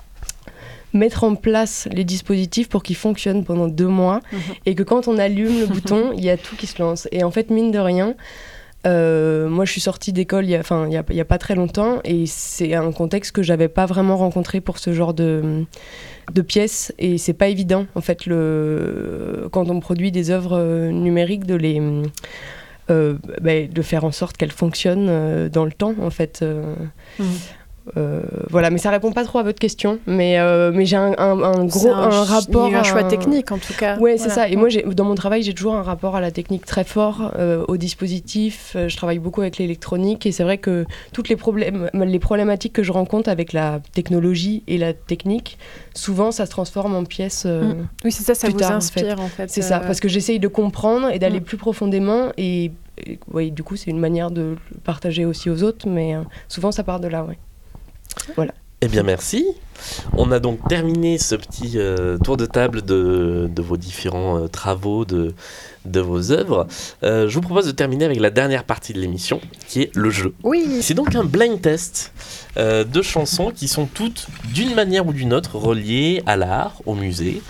mettre 0.93 1.25
en 1.25 1.35
place 1.37 1.89
les 1.93 2.05
dispositifs 2.05 2.68
pour 2.68 2.83
qu'ils 2.83 2.97
fonctionnent 2.97 3.45
pendant 3.45 3.68
deux 3.68 3.87
mois 3.87 4.21
mm-hmm. 4.33 4.55
et 4.66 4.75
que 4.75 4.83
quand 4.83 5.07
on 5.07 5.18
allume 5.18 5.61
le 5.61 5.66
bouton, 5.66 6.12
il 6.16 6.25
y 6.25 6.31
a 6.31 6.37
tout 6.37 6.57
qui 6.57 6.66
se 6.66 6.83
lance. 6.83 7.09
Et 7.12 7.23
en 7.23 7.31
fait, 7.31 7.51
mine 7.51 7.71
de 7.71 7.79
rien, 7.79 8.14
euh, 8.87 9.49
moi, 9.49 9.64
je 9.64 9.72
suis 9.72 9.81
sortie 9.81 10.12
d'école 10.12 10.45
il 10.47 10.62
n'y 10.89 11.20
a, 11.20 11.24
pas 11.24 11.39
très 11.39 11.55
longtemps 11.55 12.01
et 12.05 12.26
c'est 12.26 12.74
un 12.74 12.93
contexte 12.93 13.33
que 13.33 13.43
j'avais 13.43 13.68
pas 13.68 13.87
vraiment 13.87 14.16
rencontré 14.16 14.61
pour 14.61 14.78
ce 14.78 14.93
genre 14.93 15.12
de, 15.12 15.64
de 16.33 16.43
pièces 16.43 16.93
et 16.99 17.18
c'est 17.18 17.35
pas 17.35 17.49
évident 17.49 17.87
en 17.95 18.01
fait 18.01 18.24
le, 18.26 19.49
quand 19.53 19.68
on 19.68 19.81
produit 19.81 20.12
des 20.12 20.31
œuvres 20.31 20.59
euh, 20.59 20.91
numériques 20.91 21.45
de 21.45 21.55
les 21.55 21.81
euh, 22.91 23.18
bah, 23.41 23.66
de 23.66 23.83
faire 23.83 24.05
en 24.05 24.12
sorte 24.12 24.37
qu'elles 24.37 24.51
fonctionnent 24.51 25.49
dans 25.49 25.64
le 25.64 25.72
temps 25.72 25.95
en 26.01 26.11
fait. 26.11 26.43
Mmh. 27.18 27.24
Euh, 27.97 28.20
voilà, 28.49 28.70
mais 28.70 28.78
ça 28.78 28.91
répond 28.91 29.12
pas 29.12 29.24
trop 29.24 29.39
à 29.39 29.43
votre 29.43 29.59
question. 29.59 29.99
Mais, 30.07 30.39
euh, 30.39 30.70
mais 30.72 30.87
j'ai 30.87 30.97
un, 30.97 31.12
gros 31.64 31.89
un, 31.89 32.24
rapport. 32.24 32.74
un 32.74 32.83
choix 32.83 33.05
technique 33.05 33.53
en 33.53 33.59
tout 33.59 33.72
cas. 33.74 33.99
Ouais, 33.99 34.18
c'est 34.18 34.28
ça. 34.28 34.49
Et 34.49 34.57
moi, 34.57 34.68
dans 34.95 35.05
mon 35.05 35.14
travail, 35.14 35.43
j'ai 35.43 35.55
toujours 35.55 35.74
un 35.74 35.83
rapport 35.83 36.16
à 36.16 36.20
la 36.20 36.31
technique 36.31 36.66
très 36.66 36.85
fort, 36.85 37.33
euh, 37.39 37.64
au 37.68 37.76
dispositif. 37.76 38.76
Je 38.87 38.97
travaille 38.97 39.18
beaucoup 39.18 39.41
avec 39.41 39.59
l'électronique 39.59 40.26
et 40.26 40.33
c'est 40.33 40.45
vrai 40.45 40.59
que 40.59 40.85
toutes 41.12 41.28
les, 41.28 41.37
problèmes, 41.37 41.91
les 41.95 42.18
problématiques 42.18 42.72
que 42.72 42.83
je 42.83 42.93
rencontre 42.93 43.28
avec 43.28 43.53
la 43.53 43.81
technologie 43.93 44.62
et 44.66 44.78
la 44.78 44.93
technique, 44.93 45.59
souvent 45.95 46.31
ça 46.31 46.47
se 46.47 46.51
transforme 46.51 46.95
en 46.95 47.05
pièces. 47.05 47.47
Mm. 47.47 47.87
Oui, 48.05 48.12
c'est 48.12 48.24
ça, 48.24 48.35
ça 48.35 48.49
vous 48.49 48.62
inspire 48.62 49.20
en 49.20 49.28
fait. 49.28 49.51
c'est 49.51 49.62
ça, 49.62 49.81
parce 49.81 50.01
que 50.01 50.09
j'essaye 50.09 50.39
de 50.39 50.49
comprendre 50.49 51.11
et 51.11 51.18
d'aller 51.18 51.41
mm. 51.41 51.45
plus 51.45 51.57
profondément 51.57 52.33
et, 52.37 52.72
oui, 53.33 53.51
du 53.51 53.62
coup, 53.62 53.76
c'est 53.76 53.91
une 53.91 53.99
manière 53.99 54.31
de 54.31 54.43
le 54.43 54.78
partager 54.85 55.24
aussi 55.24 55.49
aux 55.49 55.62
autres, 55.62 55.89
mais 55.89 56.16
souvent 56.49 56.70
ça 56.70 56.85
part 56.85 57.01
de 57.01 57.09
là, 57.09 57.24
oui. 57.26 57.37
Voilà. 58.37 58.53
Eh 58.83 58.89
bien, 58.89 59.03
merci. 59.03 59.45
On 60.17 60.33
a 60.33 60.39
donc 60.39 60.67
terminé 60.67 61.19
ce 61.19 61.35
petit 61.35 61.73
euh, 61.77 62.17
tour 62.17 62.39
de 62.39 62.47
table 62.47 62.83
de, 62.83 63.51
vos 63.59 63.77
différents 63.77 64.39
euh, 64.39 64.49
travaux, 64.49 65.05
de, 65.05 65.35
de 65.85 66.01
vos 66.01 66.33
œuvres. 66.33 66.67
Euh, 67.03 67.29
je 67.29 67.35
vous 67.35 67.43
propose 67.43 67.67
de 67.67 67.73
terminer 67.73 68.07
avec 68.07 68.19
la 68.19 68.31
dernière 68.31 68.65
partie 68.65 68.95
de 68.95 69.01
l'émission, 69.01 69.39
qui 69.69 69.83
est 69.83 69.91
le 69.95 70.09
jeu. 70.09 70.35
Oui. 70.45 70.79
C'est 70.81 70.95
donc 70.95 71.15
un 71.15 71.25
blind 71.25 71.61
test 71.61 72.13
de 72.57 73.03
chansons 73.03 73.53
qui 73.55 73.69
sont 73.69 73.87
toutes, 73.87 74.27
d'une 74.53 74.75
manière 74.75 75.07
ou 75.07 75.13
d'une 75.13 75.35
autre, 75.35 75.57
reliées 75.57 76.23
à 76.27 76.37
l'art, 76.37 76.81
au 76.85 76.95
musée. 76.95 77.43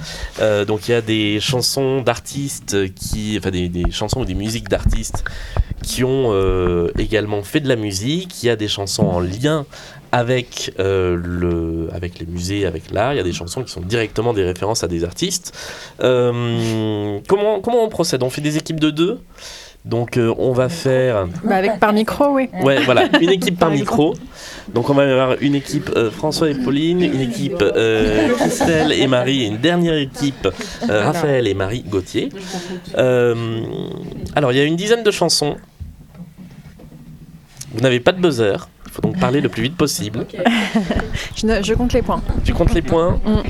donc 0.67 0.89
il 0.89 0.91
y 0.91 0.95
a 0.95 1.01
des 1.01 1.41
chansons 1.41 2.03
d'artistes 2.03 2.93
qui, 2.95 3.37
enfin 3.39 3.51
des, 3.51 3.69
des, 3.69 3.91
chansons 3.91 4.21
ou 4.21 4.25
des 4.25 4.35
musiques 4.35 4.69
d'artistes 4.69 5.25
qui 5.83 6.05
ont 6.05 6.35
également 6.99 7.43
fait 7.43 7.61
de 7.61 7.69
la 7.69 7.77
musique. 7.77 8.43
Il 8.43 8.47
y 8.47 8.51
a 8.51 8.57
des 8.57 8.69
chansons 8.69 9.07
en 9.07 9.21
lien 9.21 9.65
avec, 10.13 10.73
euh, 10.79 11.17
le, 11.23 11.89
avec 11.93 12.19
les 12.19 12.27
musées, 12.27 12.67
avec 12.67 12.91
l'art. 12.91 13.13
Il 13.15 13.17
y 13.17 13.21
a 13.21 13.25
des 13.25 13.33
chansons 13.33 13.63
qui 13.63 13.71
sont 13.71 13.81
directement 13.81 14.33
des 14.33 14.45
références 14.45 14.83
à 14.85 14.89
des 14.89 15.05
artistes. 15.05 15.57
Euh, 16.03 17.19
comment, 17.29 17.61
comment 17.61 17.85
on 17.85 17.89
procède? 17.89 18.23
On 18.23 18.31
fait 18.31 18.41
des 18.41 18.57
équipes 18.57 18.81
de 18.81 18.91
deux? 18.91 19.21
Donc 19.87 20.19
euh, 20.19 20.35
on 20.37 20.53
va 20.53 20.69
faire... 20.69 21.27
Bah, 21.43 21.57
avec 21.57 21.81
par 21.81 21.95
micro, 21.95 22.27
oui. 22.33 22.51
Ouais, 22.63 22.83
voilà, 22.85 23.09
une 23.19 23.31
équipe 23.31 23.59
par 23.59 23.71
micro. 23.71 24.15
Donc 24.75 24.91
on 24.91 24.95
va 24.95 25.05
avoir 25.05 25.37
une 25.41 25.55
équipe 25.55 25.91
euh, 25.97 26.11
François 26.11 26.51
et 26.51 26.55
Pauline, 26.55 27.01
une 27.01 27.23
équipe 27.23 27.63
euh, 27.63 28.29
Christelle 28.35 28.93
et 28.93 29.07
Marie, 29.07 29.45
et 29.45 29.47
une 29.47 29.57
dernière 29.57 29.95
équipe 29.95 30.49
Raphaël 30.87 31.47
et 31.47 31.55
Marie 31.55 31.83
Gauthier. 31.83 32.29
Alors 32.95 34.53
il 34.53 34.59
y 34.59 34.61
a 34.61 34.65
une 34.65 34.77
dizaine 34.77 35.03
de 35.03 35.11
chansons. 35.11 35.57
Vous 37.73 37.81
n'avez 37.81 38.01
pas 38.01 38.13
de 38.13 38.21
buzzer. 38.21 38.69
Il 38.91 38.95
faut 38.95 39.03
donc 39.03 39.20
parler 39.20 39.41
le 39.41 39.49
plus 39.49 39.62
vite 39.62 39.76
possible. 39.76 40.26
Je, 41.36 41.47
ne- 41.47 41.62
je 41.62 41.74
compte 41.74 41.93
les 41.93 42.03
points. 42.03 42.20
Tu 42.45 42.53
comptes 42.53 42.74
les 42.74 42.82
points 42.82 43.20
Mm. 43.24 43.43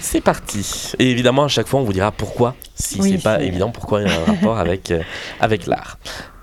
C'est 0.00 0.20
parti. 0.20 0.92
Et 0.98 1.10
évidemment, 1.10 1.44
à 1.44 1.48
chaque 1.48 1.68
fois, 1.68 1.80
on 1.80 1.84
vous 1.84 1.92
dira 1.92 2.10
pourquoi, 2.12 2.54
si 2.74 3.00
Oui, 3.00 3.12
c'est 3.12 3.22
pas 3.22 3.40
évident, 3.42 3.70
pourquoi 3.70 4.02
il 4.02 4.08
y 4.08 4.10
a 4.10 4.20
un 4.20 4.24
rapport 4.34 4.58
avec, 4.58 4.90
euh, 4.90 5.00
avec 5.40 5.66
l'art. 5.66 5.98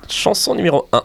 Chanson 0.10 0.56
numéro 0.56 0.88
1. 0.92 1.04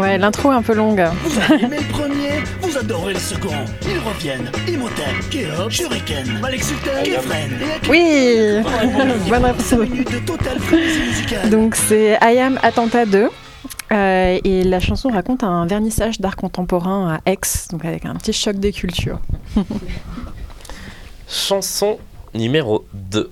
Ouais, 0.00 0.18
l'intro 0.18 0.50
est 0.52 0.54
un 0.54 0.62
peu 0.62 0.74
longue. 0.74 1.02
Vous 1.22 1.38
avez 1.52 1.64
aimé 1.64 1.76
le 1.78 1.92
premier, 1.92 2.42
vous 2.72 2.78
adorez 2.78 3.12
le 3.14 3.18
second. 3.18 3.50
Ils 3.82 3.98
reviennent, 3.98 4.50
Imhotep, 4.68 5.28
Kéop, 5.30 5.70
Shuriken, 5.70 6.38
Malek 6.40 6.62
Sultan, 6.62 7.02
Kefren 7.04 7.50
et. 7.84 7.88
Oui 7.88 8.62
Bonne 9.28 9.44
réponse. 9.44 9.64
5 9.64 9.78
minutes 9.80 10.12
de 10.12 10.18
totale 10.20 10.58
frénésie 10.58 11.00
musicale. 11.00 11.50
Donc 11.50 11.74
c'est 11.76 12.18
I 12.22 12.38
Am 12.38 12.58
Attentat 12.62 13.06
2. 13.06 13.28
euh, 13.92 14.38
et 14.44 14.64
la 14.64 14.80
chanson 14.80 15.10
raconte 15.10 15.42
un 15.42 15.66
vernissage 15.66 16.18
d'art 16.20 16.36
contemporain 16.36 17.14
à 17.26 17.30
Aix, 17.30 17.38
donc 17.70 17.84
avec 17.84 18.06
un 18.06 18.14
petit 18.14 18.32
choc 18.32 18.56
des 18.56 18.72
cultures. 18.72 19.20
Chanson 21.28 21.98
numéro 22.34 22.84
2. 22.94 23.30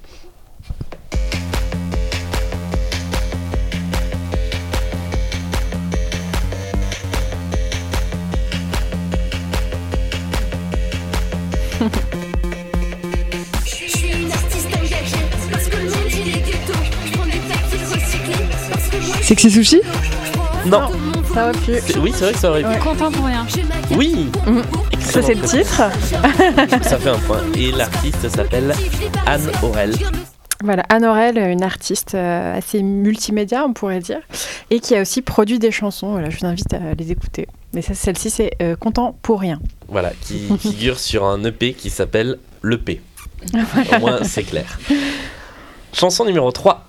Sexy 19.31 19.49
Sushi 19.49 19.81
Non, 20.67 20.89
Ça 21.33 21.45
aurait 21.51 21.53
pu. 21.61 21.75
c'est- 21.87 21.99
oui, 21.99 22.11
c'est 22.13 22.25
vrai 22.25 22.33
que 22.33 22.39
ça 22.41 22.51
aurait 22.51 22.65
pu. 22.65 22.81
Contemporain. 22.81 23.47
Oui 23.97 24.29
Ça 24.99 25.23
c'est 25.23 25.35
le 25.35 25.43
titre. 25.43 25.83
Ça 26.83 26.99
fait 26.99 27.11
un 27.11 27.19
point. 27.21 27.39
Et 27.57 27.71
l'artiste 27.71 28.29
s'appelle 28.29 28.75
Anne 29.27 29.49
Aurel. 29.63 29.95
Voilà, 30.65 30.83
Anne 30.89 31.05
Aurel, 31.05 31.39
une 31.39 31.63
artiste 31.63 32.17
euh, 32.17 32.59
assez 32.59 32.83
multimédia, 32.83 33.65
on 33.65 33.73
pourrait 33.73 34.01
dire, 34.01 34.19
et 34.71 34.81
qui 34.81 34.97
a 34.97 35.03
aussi 35.03 35.23
produit 35.23 35.61
des 35.61 35.71
chansons. 35.71 36.11
Voilà, 36.11 36.29
je 36.29 36.39
vous 36.41 36.47
invite 36.47 36.75
à 36.75 36.95
les 36.99 37.13
écouter. 37.13 37.47
Mais 37.73 37.83
ça, 37.83 37.95
celle-ci, 37.95 38.31
c'est 38.31 38.51
euh, 38.61 38.75
Content 38.75 39.17
pour 39.23 39.39
rien. 39.39 39.61
Voilà, 39.87 40.11
qui 40.23 40.49
figure 40.59 40.99
sur 40.99 41.25
un 41.25 41.45
EP 41.45 41.75
qui 41.75 41.89
s'appelle 41.89 42.39
L'EP. 42.65 43.01
Au 43.55 43.99
moins, 44.01 44.25
c'est 44.25 44.43
clair. 44.43 44.77
Chanson 45.93 46.25
numéro 46.25 46.51
3. 46.51 46.85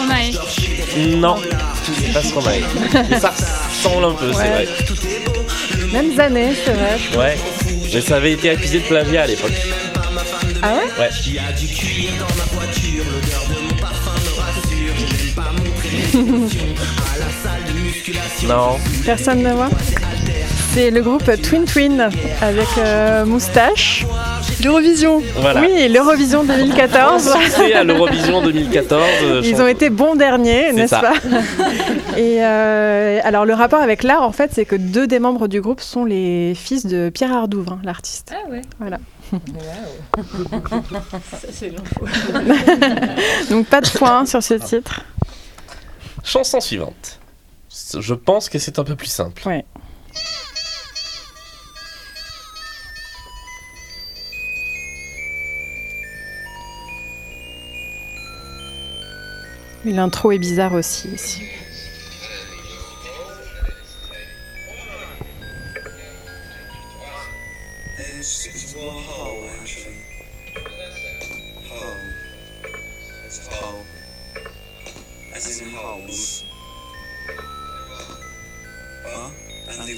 Stromae. 0.00 0.32
Non, 1.18 1.36
c'est 1.84 2.12
pas 2.12 2.22
Stromae. 2.22 2.60
Mais 3.10 3.20
ça 3.20 3.30
ressemble 3.30 4.04
un 4.04 4.12
peu, 4.14 4.32
c'est 4.32 4.48
vrai. 4.48 4.68
Mêmes 5.92 6.18
années, 6.20 6.52
c'est 6.64 6.72
vrai. 6.72 6.98
Ouais, 7.18 7.36
mais 7.92 8.00
ça 8.00 8.16
avait 8.16 8.32
été 8.32 8.50
accusé 8.50 8.78
de 8.80 8.84
plagiat 8.84 9.22
à 9.22 9.26
l'époque. 9.26 9.52
Ah 10.62 10.74
ouais? 10.74 10.90
Ouais. 10.98 11.10
Non, 18.46 18.78
Personne 19.04 19.42
ne 19.42 19.52
voit? 19.52 19.68
C'est 20.72 20.90
le 20.90 21.02
groupe 21.02 21.30
Twin 21.42 21.64
Twin 21.64 22.08
avec 22.40 22.66
euh, 22.78 23.24
Moustache. 23.26 24.06
L'Eurovision 24.64 25.22
voilà. 25.36 25.60
Oui, 25.62 25.88
l'Eurovision 25.88 26.44
2014. 26.44 27.34
C'est 27.50 27.72
à 27.74 27.84
l'Eurovision 27.84 28.42
2014. 28.42 29.02
euh, 29.22 29.40
Ils 29.44 29.50
chanson- 29.52 29.62
ont 29.62 29.66
été 29.66 29.90
bons 29.90 30.14
derniers, 30.16 30.72
n'est-ce 30.72 30.90
pas? 30.94 31.14
Et 32.16 32.38
euh, 32.44 33.20
alors 33.24 33.44
le 33.46 33.54
rapport 33.54 33.80
avec 33.80 34.02
l'art, 34.02 34.22
en 34.22 34.32
fait, 34.32 34.50
c'est 34.52 34.64
que 34.64 34.76
deux 34.76 35.06
des 35.06 35.18
membres 35.18 35.48
du 35.48 35.60
groupe 35.60 35.80
sont 35.80 36.04
les 36.04 36.54
fils 36.54 36.84
de 36.86 37.08
Pierre 37.10 37.32
Ardouvin, 37.32 37.78
l'artiste. 37.84 38.32
Ah 38.34 38.50
ouais. 38.50 38.62
Voilà. 38.78 38.98
c'est 41.52 41.70
l'info. 41.70 42.06
Donc 43.50 43.66
pas 43.66 43.80
de 43.80 43.88
points 43.90 44.26
sur 44.26 44.42
ce 44.42 44.54
titre. 44.54 45.02
Chanson 46.24 46.60
suivante. 46.60 47.18
Je 47.98 48.14
pense 48.14 48.48
que 48.48 48.58
c'est 48.58 48.78
un 48.78 48.84
peu 48.84 48.96
plus 48.96 49.06
simple. 49.10 49.42
Ouais. 49.46 49.64
Et 59.86 59.92
L'intro 59.92 60.30
est 60.32 60.38
bizarre 60.38 60.74
aussi. 60.74 61.08
ici. 61.08 61.42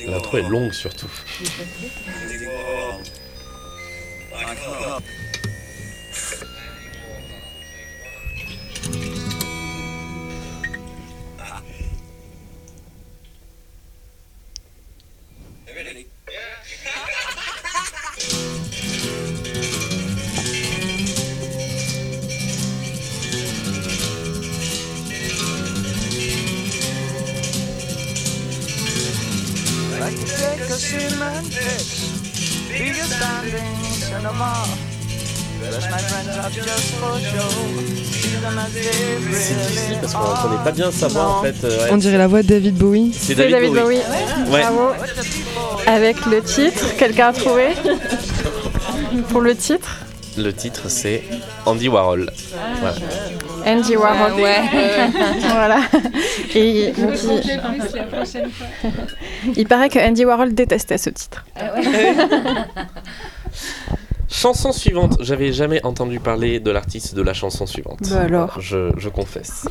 L'intro 0.07 0.39
est 0.39 0.43
longue 0.43 0.73
surtout. 0.73 1.11
Bien 40.73 40.91
sa 40.91 41.09
voix 41.09 41.39
en 41.39 41.43
fait. 41.43 41.55
euh, 41.65 41.85
ouais. 41.85 41.89
On 41.93 41.97
dirait 41.97 42.19
la 42.19 42.27
voix 42.27 42.43
de 42.43 42.49
David 42.49 42.77
Bowie. 42.77 43.13
C'est 43.19 43.35
David, 43.35 43.73
Bowie. 43.73 43.99
Ouais. 44.51 44.61
Bravo. 44.63 44.91
Avec 45.87 46.25
le 46.27 46.43
titre, 46.43 46.97
quelqu'un 46.97 47.29
a 47.29 47.33
trouvé 47.33 47.69
Pour 49.29 49.41
le 49.41 49.55
titre 49.55 50.01
Le 50.37 50.53
titre 50.53 50.83
c'est 50.89 51.23
Andy 51.67 51.89
Warhol. 51.89 52.31
Voilà. 52.81 52.97
Andy 53.65 53.97
Warhol. 53.97 54.41
ouais, 54.41 54.61
voilà. 55.41 55.81
Et 56.55 56.93
donc, 56.93 57.15
il, 57.23 57.61
il 59.57 59.67
paraît 59.69 59.89
que 59.89 59.99
Andy 60.01 60.25
Warhol 60.25 60.53
détestait 60.55 60.99
ce 60.99 61.11
titre. 61.11 61.45
Chanson 64.29 64.73
suivante. 64.73 65.17
J'avais 65.21 65.53
jamais 65.53 65.85
entendu 65.85 66.19
parler 66.19 66.59
de 66.59 66.71
l'artiste 66.71 67.15
de 67.15 67.23
la 67.23 67.35
chanson 67.35 67.67
suivante. 67.67 68.01
Bah 68.11 68.23
alors. 68.23 68.61
Je, 68.61 68.91
je 68.97 69.09
confesse. 69.09 69.67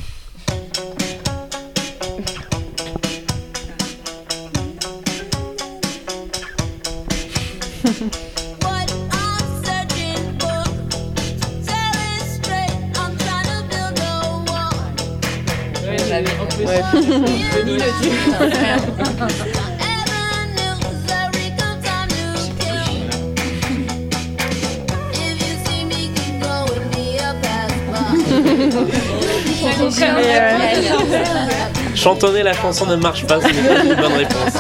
Chantonner 31.96 32.44
la 32.44 32.54
chanson 32.54 32.86
ne 32.86 32.96
marche 32.96 33.26
pas, 33.26 33.40
ce 33.42 33.48
n'est 33.48 33.54
pas 33.54 33.84
une 33.84 33.96
bonne 33.96 34.14
réponse. 34.14 34.54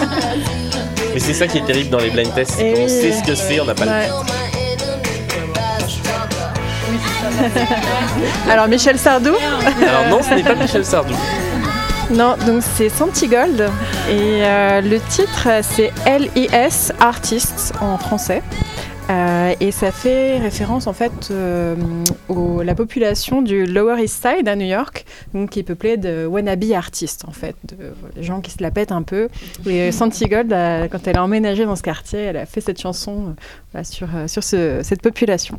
Mais 1.14 1.20
c'est 1.20 1.34
ça 1.34 1.48
qui 1.48 1.58
est 1.58 1.66
terrible 1.66 1.90
dans 1.90 1.99
les 1.99 2.10
blind 2.10 2.34
tests, 2.34 2.53
c'est 2.58 2.70
Eh 2.70 2.74
qu'on 2.74 2.84
oui. 2.84 2.90
sait 2.90 3.12
ce 3.14 3.24
que 3.24 3.36
c'est, 3.36 3.60
on 3.60 3.66
n'a 3.66 3.74
pas 3.74 3.86
Ouais. 3.86 4.08
le. 4.08 4.12
Alors 8.52 8.68
Michel 8.68 8.99
Sardou 8.99 9.32
Alors 9.34 10.08
non, 10.10 10.20
ce 10.22 10.34
n'est 10.36 10.44
pas 10.44 10.56
Michel 10.56 10.86
Sardou. 10.86 11.14
Non, 12.14 12.36
donc 12.46 12.62
c'est 12.62 12.90
Santigold 12.90 13.62
et 14.10 14.44
euh, 14.44 14.82
le 14.82 15.00
titre 15.10 15.48
c'est 15.64 15.92
LIS 16.06 16.92
Artists 17.00 17.74
en 17.80 17.98
français. 17.98 18.42
Euh, 19.10 19.54
et 19.60 19.72
ça 19.72 19.92
fait 19.92 20.38
référence 20.38 20.88
en 20.88 20.94
fait 20.94 21.30
euh, 21.32 21.76
à 22.30 22.64
la 22.64 22.76
population 22.76 23.42
du 23.42 23.66
Lower 23.66 24.02
East 24.04 24.22
Side 24.26 24.48
à 24.48 24.56
New 24.56 24.66
York, 24.66 25.06
donc 25.34 25.52
qui 25.52 25.60
est 25.60 25.64
peuplée 25.64 25.98
de 25.98 26.26
wannabe 26.26 26.64
artistes 26.74 27.24
en 27.28 27.32
fait, 27.32 27.56
de 27.68 28.22
gens 28.22 28.42
qui 28.42 28.52
se 28.52 28.62
la 28.62 28.72
pètent 28.72 28.92
un 28.92 29.04
peu. 29.04 29.28
Et 29.66 29.92
Santi 29.92 30.26
Gold, 30.26 30.50
quand 30.92 31.08
elle 31.08 31.18
a 31.18 31.24
emménagé 31.24 31.66
dans 31.66 31.76
ce 31.76 31.84
quartier, 31.84 32.20
elle 32.20 32.38
a 32.38 32.46
fait 32.46 32.62
cette 32.62 32.80
chanson 32.80 33.36
euh, 33.76 33.84
sur, 33.84 34.08
euh, 34.16 34.28
sur 34.28 34.44
ce- 34.44 34.82
cette 34.84 35.02
population. 35.02 35.58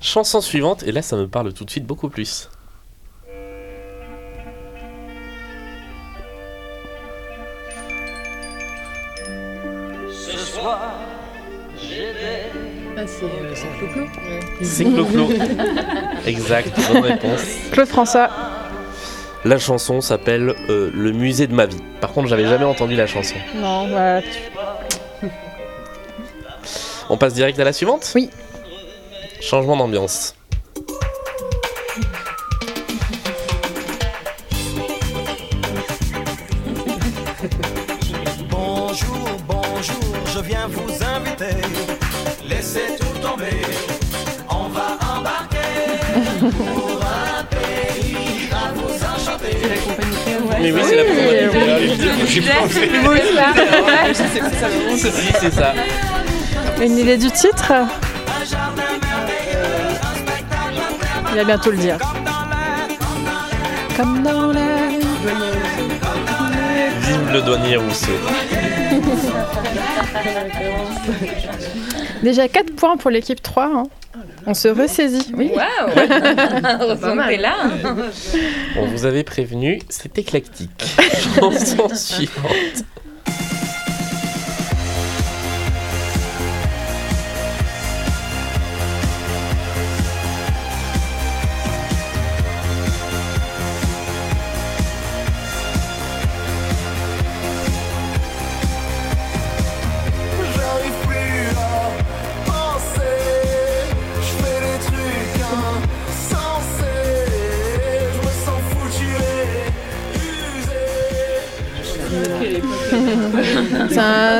Chanson 0.00 0.40
suivante, 0.40 0.82
et 0.84 0.92
là 0.92 1.02
ça 1.02 1.16
me 1.16 1.26
parle 1.28 1.52
tout 1.52 1.64
de 1.64 1.70
suite 1.70 1.86
beaucoup 1.86 2.08
plus. 2.08 2.49
Clo-Clo 13.92 14.32
C'est 14.62 14.84
Clo-Clo. 14.84 15.28
exact, 16.26 16.78
bonne 16.92 17.02
réponse. 17.02 17.42
Claude 17.72 17.88
François. 17.88 18.30
La 19.44 19.58
chanson 19.58 20.00
s'appelle 20.00 20.54
euh, 20.68 20.90
Le 20.92 21.12
musée 21.12 21.46
de 21.46 21.54
ma 21.54 21.66
vie. 21.66 21.82
Par 22.00 22.12
contre, 22.12 22.28
j'avais 22.28 22.46
jamais 22.46 22.64
entendu 22.64 22.94
la 22.94 23.06
chanson. 23.06 23.36
Non, 23.56 23.88
voilà. 23.88 24.20
On 27.08 27.16
passe 27.16 27.34
direct 27.34 27.58
à 27.58 27.64
la 27.64 27.72
suivante? 27.72 28.10
Oui. 28.14 28.30
Changement 29.40 29.76
d'ambiance. 29.76 30.34
Enchanter. 49.66 50.06
Mais 50.60 50.70
oui, 50.72 50.80
c'est 50.84 50.96
la 50.96 51.04
compagnie 51.04 51.48
créole. 51.48 51.80
J'ai 52.26 52.42
si, 55.10 55.32
c'est 55.40 55.52
ça. 55.54 55.72
Une 56.80 56.98
idée 56.98 57.16
du 57.16 57.30
titre? 57.30 57.72
Il 61.30 61.36
va 61.36 61.44
bientôt 61.44 61.70
le 61.70 61.76
dire. 61.76 61.98
Comme 63.96 64.22
dans 64.22 64.50
l'air. 64.52 64.90
Vive 67.00 67.32
le 67.32 67.42
douanier 67.42 67.76
Rousseau. 67.76 68.12
Déjà 72.22 72.48
4 72.48 72.74
points 72.74 72.96
pour 72.96 73.10
l'équipe 73.10 73.40
3. 73.42 73.64
hein. 73.64 73.84
On 74.46 74.54
se 74.54 74.68
ressaisit. 74.68 75.32
Oui. 75.36 75.50
Waouh 75.54 75.90
Heureusement 76.80 77.28
que 77.28 77.40
là 77.40 77.54
On 78.76 78.86
vous 78.86 79.04
avait 79.04 79.24
prévenu, 79.24 79.80
c'est 79.88 80.18
éclectique. 80.18 80.70
Chanson 81.36 81.88
suivante. 81.94 82.84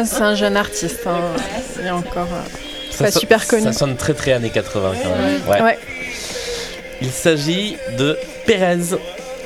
C'est 0.05 0.15
un, 0.15 0.19
c'est 0.19 0.23
un 0.23 0.35
jeune 0.35 0.57
artiste. 0.57 1.07
hein. 1.07 1.19
Il 1.81 1.87
est 1.87 1.91
encore 1.91 2.29
euh, 2.33 2.43
Ça 2.91 3.05
pas 3.05 3.11
so- 3.11 3.21
super 3.21 3.47
connu. 3.47 3.63
Ça 3.63 3.73
sonne 3.73 3.97
très 3.97 4.15
très 4.15 4.33
années 4.33 4.51
80 4.51 4.93
quand 5.03 5.09
même. 5.09 5.41
Ouais. 5.49 5.63
Ouais. 5.63 5.79
Il 7.03 7.11
s'agit 7.11 7.77
de 7.99 8.17
Pérez 8.47 8.79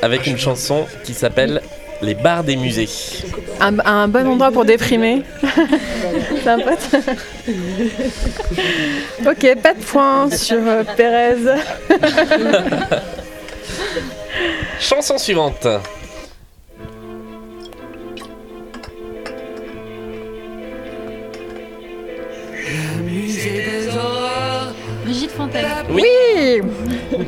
avec 0.02 0.26
une 0.26 0.38
chanson 0.38 0.86
qui 1.04 1.14
s'appelle 1.14 1.60
Les 2.02 2.14
bars 2.14 2.42
des 2.44 2.56
musées. 2.56 2.88
Un, 3.60 3.78
un 3.84 4.08
bon 4.08 4.26
endroit 4.26 4.50
pour 4.50 4.64
déprimer. 4.64 5.22
C'est 6.42 6.48
un 6.50 6.58
pote. 6.58 6.96
ok, 9.26 9.54
pas 9.62 9.74
de 9.74 9.80
points 9.84 10.30
sur 10.36 10.58
euh, 10.66 10.82
Pérez. 10.96 11.36
Chanson 14.80 15.16
suivante. 15.18 15.66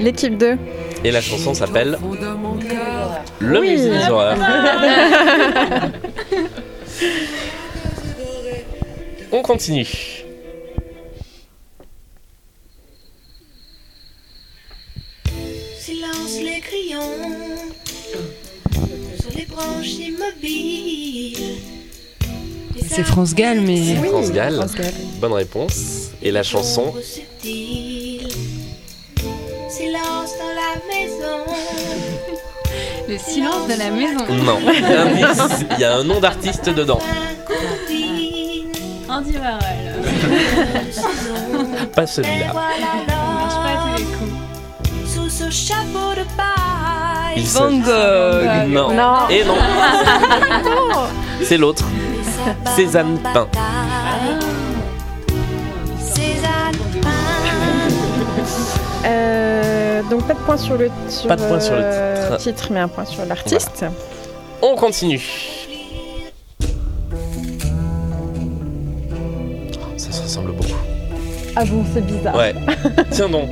L'équipe 0.07 0.39
2. 0.39 0.57
Et 1.03 1.11
la 1.11 1.21
chanson 1.21 1.53
s'appelle 1.53 1.99
Le 3.41 3.59
Oui. 3.59 3.71
musée 3.73 3.91
des 3.91 4.09
horreurs. 4.09 4.39
On 9.33 9.43
continue. 9.43 10.25
Silence 15.79 16.39
les 16.43 16.61
crayons 16.61 17.01
sur 19.21 19.31
les 19.37 19.45
branches 19.47 19.95
immobiles. 19.95 21.57
C'est 22.89 23.05
France 23.05 23.35
Gall, 23.35 23.61
mais. 23.61 23.97
France 23.97 24.33
Gall. 24.33 24.55
France 24.55 24.75
Gall. 24.75 24.93
Bonne 25.21 25.33
réponse. 25.33 26.11
Et 26.23 26.31
la 26.31 26.43
chanson 26.43 26.95
Le 33.09 33.19
silence 33.19 33.69
de 33.69 33.79
la 33.79 33.91
maison. 33.91 34.25
Non. 34.45 34.59
Indice, 34.67 35.65
il 35.71 35.81
y 35.81 35.85
a 35.85 35.97
un 35.97 36.05
nom 36.05 36.19
d'artiste 36.19 36.69
dedans. 36.69 36.99
Andy 39.09 39.37
Warhol. 39.39 39.61
Pas 41.95 42.07
celui-là. 42.07 42.53
marche 42.53 43.55
pas 43.55 43.71
à 43.71 43.77
tous 43.83 43.99
les 43.99 44.05
coups. 44.05 44.33
sous 45.07 45.31
ce 45.31 45.51
chapeau 45.51 46.15
de 46.17 46.25
paille. 46.37 47.37
Il 47.37 47.45
Van 47.45 47.71
Gogh. 47.71 48.69
Non. 48.69 48.93
Non. 48.93 49.29
Et 49.31 49.45
non. 49.45 49.55
C'est 51.43 51.59
l'autre. 51.59 51.85
Cézanne 52.75 53.19
Pain. 53.33 53.47
Cézanne 56.01 57.01
Pain. 57.01 57.11
Euh, 59.05 60.03
donc 60.11 60.27
pas 60.27 60.35
de 60.35 60.39
points 60.41 60.57
sur 60.57 60.77
le, 60.77 60.91
sur, 61.09 61.29
Pas 61.29 61.37
de 61.37 61.43
points 61.43 61.61
sur 61.61 61.75
le 61.77 62.16
euh, 62.33 62.37
titre. 62.37 62.55
titre, 62.55 62.69
mais 62.73 62.81
un 62.81 62.89
point 62.89 63.05
sur 63.05 63.25
l'artiste. 63.25 63.85
On 64.63 64.75
continue. 64.77 65.23
Oh, 69.75 69.99
Ça 69.99 70.13
se 70.13 70.23
ressemble 70.23 70.53
beaucoup. 70.53 70.75
Ah 71.55 71.65
bon, 71.65 71.85
c'est 71.95 72.05
bizarre. 72.05 72.37
Ouais. 72.37 72.55
Tiens 73.11 73.29
donc. 73.29 73.49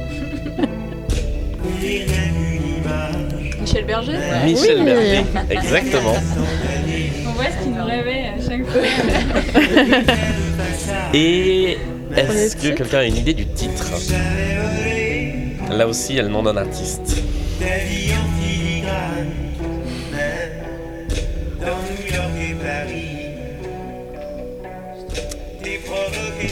Michel 3.60 3.84
Berger 3.86 4.18
Michel 4.44 4.78
Oui. 4.78 4.84
Berger. 4.84 5.24
Exactement. 5.51 6.14
On 7.26 7.30
voit 7.32 7.44
ce 7.46 7.64
qui 7.64 7.70
nous 7.70 7.84
réveille 7.84 8.26
à 8.26 8.36
chaque 8.46 8.66
fois. 8.66 8.82
Et 11.14 11.78
est-ce 12.16 12.56
que 12.56 12.68
quelqu'un 12.68 12.98
a 12.98 13.05
une 13.05 13.16
idée 13.16 13.34
du 13.34 13.46
titre? 13.46 13.90
Là 15.70 15.86
aussi, 15.88 16.12
il 16.12 16.16
y 16.16 16.20
a 16.20 16.22
le 16.22 16.28
nom 16.28 16.42
d'un 16.42 16.56
artiste. 16.56 17.22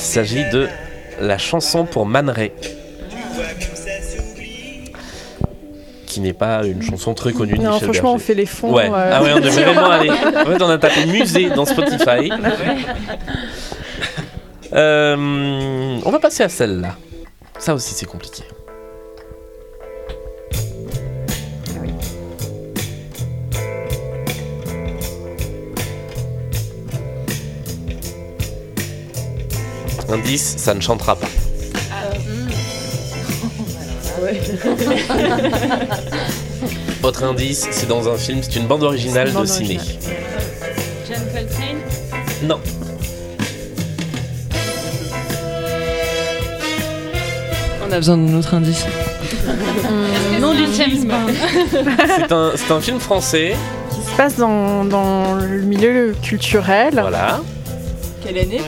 S'agit 0.02 0.48
de 0.50 0.68
la 1.20 1.38
chanson 1.38 1.84
pour 1.84 2.06
Man 2.06 2.28
Ray. 2.30 2.52
Qui 6.06 6.20
n'est 6.20 6.34
pas 6.34 6.64
une 6.66 6.82
chanson 6.82 7.14
très 7.14 7.32
connue 7.32 7.54
Non, 7.58 7.72
Michel 7.72 7.84
franchement, 7.88 8.14
on 8.14 8.18
fait 8.18 8.34
les 8.34 8.44
fonds. 8.44 8.72
Ouais. 8.74 8.90
euh. 8.90 9.10
Ah 9.14 9.22
ouais, 9.22 9.32
on 9.34 9.40
devrait 9.40 9.64
vraiment 9.72 9.90
aller. 9.90 10.10
En 10.10 10.44
fait, 10.44 10.62
on 10.62 10.68
a 10.68 10.76
tapé 10.78 11.06
musée 11.06 11.48
dans 11.50 11.64
Spotify. 11.64 12.30
Euh, 14.74 15.98
on 16.02 16.10
va 16.10 16.18
passer 16.18 16.42
à 16.42 16.48
celle-là. 16.48 16.96
Ça 17.58 17.74
aussi, 17.74 17.92
c'est 17.92 18.06
compliqué. 18.06 18.42
Indice, 30.12 30.54
ça 30.58 30.74
ne 30.74 30.80
chantera 30.80 31.16
pas. 31.16 31.28
Autre 37.02 37.24
indice, 37.24 37.66
c'est 37.70 37.88
dans 37.88 38.06
un 38.08 38.16
film, 38.16 38.40
c'est 38.42 38.56
une 38.56 38.66
bande 38.66 38.82
originale 38.82 39.32
de 39.32 39.44
ciné. 39.46 39.76
originale. 39.78 39.86
John 41.08 41.18
Coltrane 41.32 41.78
Non. 42.44 42.60
On 47.88 47.92
a 47.92 47.96
besoin 47.96 48.16
d'un 48.18 48.34
autre 48.38 48.54
indice. 48.54 48.84
Nom 50.40 50.54
du 50.54 50.64
James 50.76 51.04
Bond. 51.08 51.32
C'est 52.18 52.32
un, 52.32 52.52
c'est 52.54 52.70
un 52.70 52.80
film 52.80 53.00
français. 53.00 53.56
Qui 53.90 54.00
se 54.10 54.16
passe 54.16 54.36
dans, 54.36 54.84
dans 54.84 55.34
le 55.34 55.62
milieu 55.62 56.14
culturel. 56.22 56.92
Voilà. 57.00 57.40
Quelle 58.24 58.38
année 58.38 58.60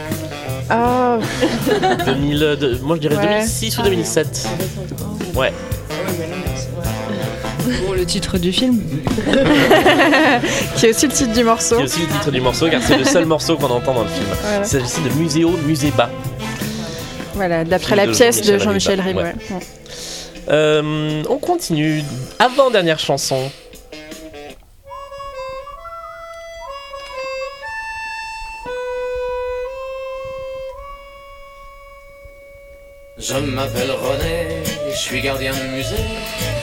Ah, 0.70 1.18
2000, 2.06 2.38
de- 2.38 2.78
moi 2.82 2.96
je 2.96 3.00
dirais 3.02 3.16
Ouais. 3.16 3.22
2006 3.40 3.78
ou 3.78 3.82
2007. 3.82 4.48
Ouais. 5.34 5.52
Bon, 7.86 7.92
le 7.92 8.04
titre 8.04 8.38
du 8.38 8.52
film 8.52 8.78
qui 10.76 10.86
est 10.86 10.90
aussi 10.90 11.06
le 11.06 11.12
titre 11.12 11.32
du 11.32 11.44
morceau. 11.44 11.76
C'est 11.78 11.82
aussi 11.84 12.00
le 12.00 12.06
titre 12.06 12.30
du 12.30 12.40
morceau 12.40 12.68
car 12.68 12.82
c'est 12.82 12.96
le 12.98 13.04
seul 13.04 13.24
morceau 13.26 13.56
qu'on 13.56 13.70
entend 13.70 13.94
dans 13.94 14.02
le 14.02 14.08
film. 14.08 14.26
Voilà. 14.42 14.58
Il 14.58 14.66
s'agissait 14.66 15.00
de 15.02 15.10
Muséo 15.14 15.50
Muséba. 15.66 16.10
Voilà, 17.34 17.64
d'après 17.64 17.96
la 17.96 18.06
de 18.06 18.12
pièce 18.12 18.42
de 18.42 18.58
Jean-Michel 18.58 19.02
Jean-Michel 19.02 19.16
ouais. 19.16 19.34
Euh, 20.50 21.22
on 21.28 21.38
continue. 21.38 22.02
Avant-dernière 22.38 22.98
chanson. 22.98 23.50
Je 33.26 33.34
m'appelle 33.38 33.90
René 33.90 34.62
et 34.86 34.92
je 34.92 34.96
suis 34.98 35.20
gardien 35.22 35.52
de 35.52 35.76
musée. 35.76 35.94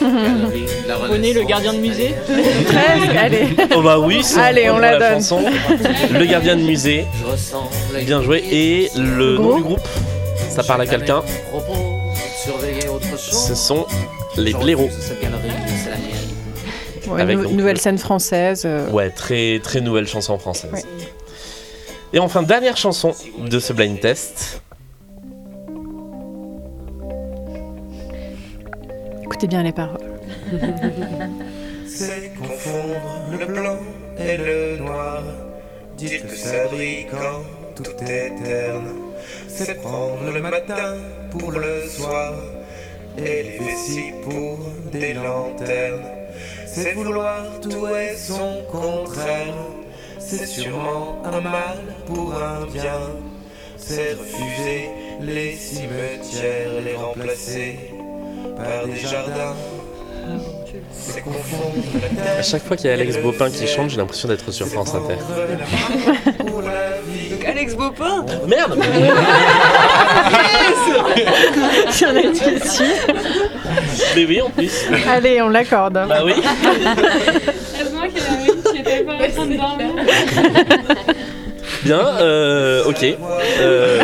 Galerie 0.00 0.64
de 0.84 0.88
la 0.88 0.96
René, 0.96 1.32
le 1.32 1.42
gardien 1.44 1.72
de 1.74 1.78
musée 1.78 2.14
Presque, 2.26 3.16
allez. 3.16 3.48
Oh 3.74 3.82
bah 3.82 3.98
oui, 3.98 4.20
c'est 4.22 4.38
Allez, 4.40 4.70
on 4.70 4.78
la 4.78 4.98
donne. 4.98 5.14
chanson. 5.14 5.44
Le 6.12 6.24
gardien 6.24 6.56
de 6.56 6.62
musée. 6.62 7.04
Bien 8.04 8.22
joué. 8.22 8.44
Et 8.50 8.90
le 8.96 9.38
nom 9.38 9.56
du 9.56 9.62
groupe, 9.62 9.80
ça 10.50 10.62
parle 10.62 10.82
à 10.82 10.86
quelqu'un. 10.86 11.22
Ce 13.18 13.54
sont 13.54 13.86
les 14.36 14.52
blaireaux. 14.54 14.88
Ouais, 17.08 17.20
Avec 17.20 17.36
nou- 17.36 17.42
donc 17.44 17.52
nouvelle 17.52 17.74
le- 17.74 17.80
scène 17.80 17.98
française. 17.98 18.62
euh, 18.64 18.88
Ouais, 18.90 19.10
très 19.10 19.60
très 19.62 19.80
nouvelle 19.80 20.06
chanson 20.06 20.38
française. 20.38 20.70
Ouais. 20.72 20.84
Et 22.12 22.20
enfin, 22.20 22.42
dernière 22.42 22.76
chanson 22.76 23.14
de 23.38 23.58
ce 23.58 23.72
blind 23.72 23.98
test. 24.00 24.62
Écoutez 29.32 29.46
bien 29.46 29.62
les 29.62 29.72
paroles. 29.72 30.20
C'est 31.86 32.34
confondre 32.38 33.30
le 33.30 33.46
blanc 33.46 33.78
et 34.18 34.36
le 34.36 34.76
noir. 34.76 35.22
Dire 35.96 36.20
que 36.26 36.36
ça 36.36 36.66
brille 36.66 37.06
quand 37.10 37.40
tout 37.74 38.04
est 38.04 38.34
terne. 38.44 38.90
C'est 39.48 39.80
prendre 39.80 40.30
le 40.30 40.38
matin 40.38 40.98
pour 41.30 41.50
le 41.50 41.88
soir. 41.88 42.34
Et 43.16 43.42
les 43.42 43.58
vessies 43.58 44.12
pour 44.22 44.58
des 44.92 45.14
lanternes. 45.14 46.04
C'est 46.66 46.92
vouloir 46.92 47.58
tout 47.62 47.86
et 47.86 48.14
son 48.14 48.62
contraire. 48.70 49.54
C'est 50.18 50.44
sûrement 50.44 51.22
un 51.24 51.40
mal 51.40 51.78
pour 52.04 52.34
un 52.34 52.66
bien. 52.66 53.00
C'est 53.78 54.12
refuser 54.12 54.90
les 55.22 55.56
cimetières, 55.56 56.82
les 56.84 56.96
remplacer 56.96 57.91
par 58.56 58.86
des 58.86 58.96
jardins. 59.00 59.54
C'est 60.92 61.22
confondre 61.22 61.74
la 62.00 62.08
terre 62.08 62.38
À 62.38 62.42
chaque 62.42 62.62
fois 62.62 62.76
qu'il 62.76 62.86
y 62.86 62.90
a 62.90 62.92
Alex 62.94 63.18
Bopin 63.18 63.50
qui 63.50 63.66
chante, 63.66 63.90
j'ai 63.90 63.96
l'impression 63.96 64.28
d'être 64.28 64.50
sur 64.52 64.66
France 64.68 64.94
Inter. 64.94 65.16
Donc 67.30 67.44
Alex 67.44 67.74
Bopin 67.74 68.24
Merde 68.46 68.78
Si 71.90 72.04
on 72.06 72.16
est 72.16 72.30
dessus. 72.30 72.84
Mais 74.14 74.26
oui, 74.26 74.40
en 74.40 74.50
plus. 74.50 74.84
Allez, 75.08 75.42
on 75.42 75.48
l'accorde. 75.48 75.94
Bah 75.94 76.22
oui. 76.24 76.34
Heureusement 77.80 78.02
qu'il 78.08 78.80
était 78.80 79.02
pas 79.04 79.14
en 79.14 79.30
train 79.30 79.46
de 79.46 79.56
dormir. 79.56 79.88
Bien, 81.84 82.00
euh, 82.20 82.84
ok. 82.86 83.04
Euh, 83.60 83.98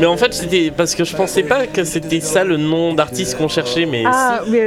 mais 0.00 0.06
en 0.06 0.16
fait, 0.16 0.34
c'était 0.34 0.72
parce 0.76 0.94
que 0.94 1.04
je 1.04 1.14
pensais 1.14 1.42
pas 1.44 1.66
que 1.66 1.84
c'était 1.84 2.20
ça 2.20 2.42
le 2.44 2.56
nom 2.56 2.92
d'artiste 2.94 3.36
qu'on 3.38 3.48
cherchait, 3.48 3.86
mais 3.86 4.02
Ah, 4.06 4.40
oui, 4.48 4.58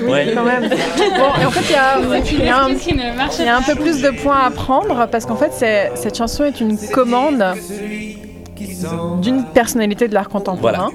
oui, 0.00 0.10
Ouais. 0.10 0.32
quand 0.34 0.44
même. 0.44 0.68
Bon, 0.68 1.40
et 1.40 1.44
en 1.44 1.50
fait, 1.50 1.64
il 1.68 1.72
y 1.72 1.74
a, 1.74 1.98
il 2.32 2.44
y 2.44 2.48
a 2.48 2.62
un, 2.62 2.74
qui 2.74 2.94
ne 2.94 3.16
marche 3.16 3.34
il 3.40 3.46
y 3.46 3.48
a 3.48 3.56
un 3.56 3.62
peu 3.62 3.74
plus 3.74 4.00
de 4.02 4.10
points 4.10 4.38
à 4.46 4.50
prendre 4.50 5.08
parce 5.10 5.26
qu'en 5.26 5.36
fait, 5.36 5.50
c'est- 5.52 5.90
cette 5.96 6.16
chanson 6.16 6.44
est 6.44 6.60
une 6.60 6.78
commande 6.78 7.42
d'une 9.20 9.44
personnalité 9.52 10.06
de 10.08 10.14
l'art 10.14 10.28
contemporain. 10.28 10.90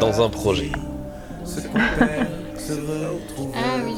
dans 0.00 0.22
un 0.22 0.30
projet. 0.30 0.70
Ah 3.54 3.76
oui, 3.84 3.94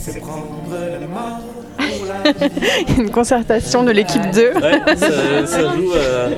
c'est 0.00 0.18
prendre 0.20 0.46
la 0.70 1.06
mort 1.06 1.40
pour 1.76 2.06
la 2.06 2.32
vie 2.32 2.94
une 2.98 3.10
concertation 3.10 3.82
de 3.82 3.90
l'équipe 3.90 4.22
2. 4.32 4.52
Ouais, 4.54 4.96
ça, 4.96 5.46
ça 5.46 5.60
joue. 5.74 5.92
euh, 5.94 6.30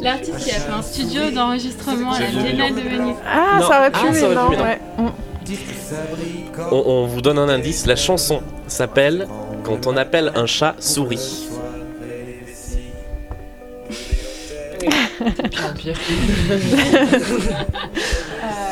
L'artiste 0.00 0.38
qui 0.38 0.50
a 0.50 0.54
fait 0.54 0.72
un 0.72 0.82
studio 0.82 1.30
d'enregistrement 1.30 2.12
à 2.12 2.20
la 2.20 2.26
Biennale 2.26 2.74
de 2.74 2.80
Venise. 2.80 3.14
Ah, 3.26 3.58
Non. 3.60 3.68
ça 3.68 3.78
aurait 3.78 3.90
pu, 3.90 3.98
Ah, 4.02 4.06
mais 4.12 4.20
ça 4.20 4.26
aurait 4.26 4.34
pu, 4.50 4.56
non. 4.56 4.64
ouais. 4.64 4.78
On, 6.70 6.82
on 6.86 7.06
vous 7.06 7.20
donne 7.22 7.38
un 7.38 7.48
indice. 7.48 7.86
La 7.86 7.96
chanson 7.96 8.42
s'appelle 8.66 9.26
Quand 9.64 9.86
on 9.86 9.96
appelle 9.96 10.32
un 10.34 10.46
chat 10.46 10.74
souris. 10.78 11.46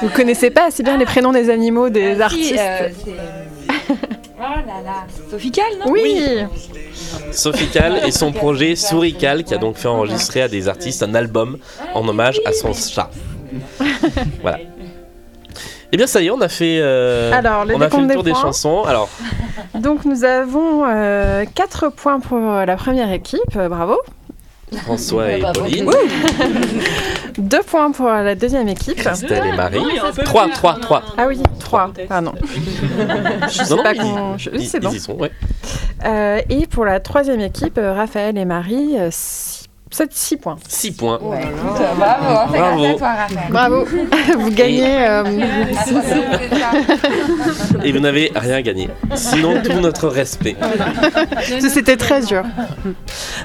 Vous 0.02 0.09
connaissez 0.10 0.51
pas 0.51 0.66
assez 0.66 0.82
bien 0.82 0.97
les 0.97 1.05
prénoms 1.05 1.32
des 1.32 1.51
animaux 1.51 1.89
des 1.89 2.20
artistes 2.20 2.55
Oh 4.39 4.43
là 4.66 4.82
là. 4.85 5.06
Sophie 5.31 5.51
Cal, 5.51 5.64
non? 5.81 5.90
Oui, 5.90 6.44
Sophie 7.32 7.68
Cal 7.68 8.02
et 8.06 8.10
son 8.10 8.32
projet 8.32 8.77
Souris 8.77 9.14
Cal 9.14 9.44
qui 9.44 9.55
a 9.55 9.59
donc 9.59 9.77
fait 9.77 9.89
enregistrer 9.89 10.43
à 10.43 10.48
des 10.48 10.68
artistes 10.68 11.02
un 11.02 11.14
album 11.14 11.59
en 11.94 12.06
hommage 12.06 12.40
à 12.44 12.52
son 12.52 12.74
chat. 12.74 13.10
Voilà. 14.43 14.59
Et 15.93 15.97
bien 15.97 16.06
ça 16.06 16.20
y 16.20 16.27
est, 16.27 16.31
on 16.31 16.40
a 16.40 16.48
fait, 16.48 16.78
euh, 16.81 17.32
Alors, 17.32 17.64
le 17.64 17.74
on 17.74 17.81
a 17.81 17.89
fait 17.89 18.01
le 18.01 18.12
tour 18.12 18.23
des 18.24 18.35
chansons. 18.35 18.82
Alors, 18.82 19.09
donc 19.74 20.05
nous 20.05 20.24
avons 20.24 20.82
4 21.55 21.90
points 21.90 22.20
pour 22.20 22.39
euh, 22.39 22.64
la 22.64 22.77
première 22.77 23.12
équipe, 23.12 23.40
euh, 23.56 23.68
bravo. 23.68 23.98
François 24.72 25.30
et 25.30 25.43
Pauline, 25.55 25.90
2 27.38 27.59
points 27.62 27.93
pour 27.93 28.06
la 28.06 28.34
deuxième 28.34 28.68
équipe. 28.68 28.97
Christelle 28.97 29.47
et 29.47 29.56
Marie. 29.56 29.80
3, 30.24 30.48
3, 30.48 30.80
3. 30.80 31.02
Ah 31.16 31.26
oui, 31.28 31.40
3, 31.60 31.93
pardon. 32.09 32.32
Je 33.48 33.62
sais 33.64 33.76
pas 33.76 33.94
qu'on... 33.94 34.36
c'est 34.38 34.80
bon. 34.80 34.90
ils 34.90 34.97
y 34.97 35.01
sont, 35.01 35.14
ouais. 35.14 35.30
Euh, 36.05 36.40
et 36.48 36.66
pour 36.66 36.84
la 36.84 37.01
troisième 37.01 37.40
équipe, 37.40 37.78
euh, 37.78 37.93
Raphaël 37.93 38.36
et 38.38 38.44
Marie, 38.44 38.97
6 39.10 39.55
7, 39.97 40.12
6 40.12 40.36
points. 40.36 40.56
6 40.68 40.90
points. 40.93 41.18
Ouais, 41.23 41.40
écoute, 41.43 41.81
euh, 41.81 41.94
bravo, 41.97 42.52
c'est 42.52 42.59
Bravo. 42.59 42.82
grâce 42.82 42.94
à 42.94 42.98
toi, 42.98 43.09
Raphaël. 43.14 43.51
Bravo, 43.51 43.85
vous 44.39 44.51
gagnez. 44.51 45.06
euh, 45.09 45.24
Et 47.82 47.93
vous 47.93 48.01
n'avez 48.01 48.31
rien 48.35 48.60
gagné. 48.60 48.89
Sinon, 49.14 49.62
tout 49.62 49.81
notre 49.81 50.09
respect. 50.09 50.55
C'était 51.60 51.97
très 51.97 52.20
dur. 52.20 52.43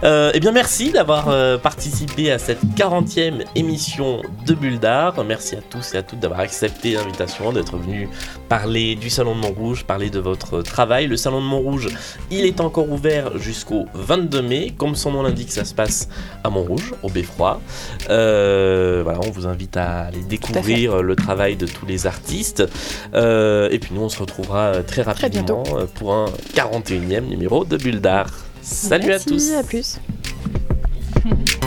Euh, 0.03 0.31
eh 0.33 0.39
bien, 0.41 0.51
merci 0.51 0.91
d'avoir 0.91 1.29
euh, 1.29 1.57
participé 1.57 2.31
à 2.31 2.37
cette 2.39 2.63
40e 2.75 3.43
émission 3.55 4.21
de 4.45 4.53
Bulle 4.53 4.79
d'Art. 4.79 5.23
Merci 5.23 5.55
à 5.55 5.61
tous 5.61 5.93
et 5.93 5.97
à 5.99 6.03
toutes 6.03 6.19
d'avoir 6.19 6.41
accepté 6.41 6.93
l'invitation, 6.93 7.53
d'être 7.53 7.77
venus 7.77 8.09
parler 8.49 8.95
du 8.95 9.09
Salon 9.09 9.35
de 9.35 9.41
Montrouge, 9.41 9.85
parler 9.85 10.09
de 10.09 10.19
votre 10.19 10.61
travail. 10.63 11.07
Le 11.07 11.15
Salon 11.15 11.39
de 11.39 11.45
Montrouge, 11.45 11.87
il 12.29 12.45
est 12.45 12.59
encore 12.59 12.89
ouvert 12.91 13.37
jusqu'au 13.37 13.85
22 13.93 14.41
mai. 14.41 14.73
Comme 14.77 14.95
son 14.95 15.11
nom 15.11 15.23
l'indique, 15.23 15.51
ça 15.51 15.63
se 15.63 15.73
passe 15.73 16.09
à 16.43 16.49
Montrouge, 16.49 16.93
au 17.03 17.09
Beffroi. 17.09 17.61
Euh, 18.09 19.01
voilà, 19.03 19.19
on 19.25 19.31
vous 19.31 19.47
invite 19.47 19.77
à 19.77 20.01
aller 20.01 20.21
découvrir 20.21 21.01
le 21.01 21.15
travail 21.15 21.55
de 21.55 21.65
tous 21.65 21.85
les 21.85 22.07
artistes. 22.07 22.63
Euh, 23.13 23.69
et 23.71 23.79
puis 23.79 23.91
nous, 23.93 24.01
on 24.01 24.09
se 24.09 24.19
retrouvera 24.19 24.67
euh, 24.67 24.83
très 24.83 25.01
rapidement 25.01 25.63
pour 25.95 26.13
un 26.13 26.25
41e 26.55 27.27
numéro 27.27 27.65
de 27.65 27.77
Bulle 27.77 28.01
d'Art. 28.01 28.33
Salut 28.61 29.07
Merci, 29.07 29.29
à 29.29 29.31
tous. 29.31 29.53
À 29.53 29.63
plus. 29.63 29.99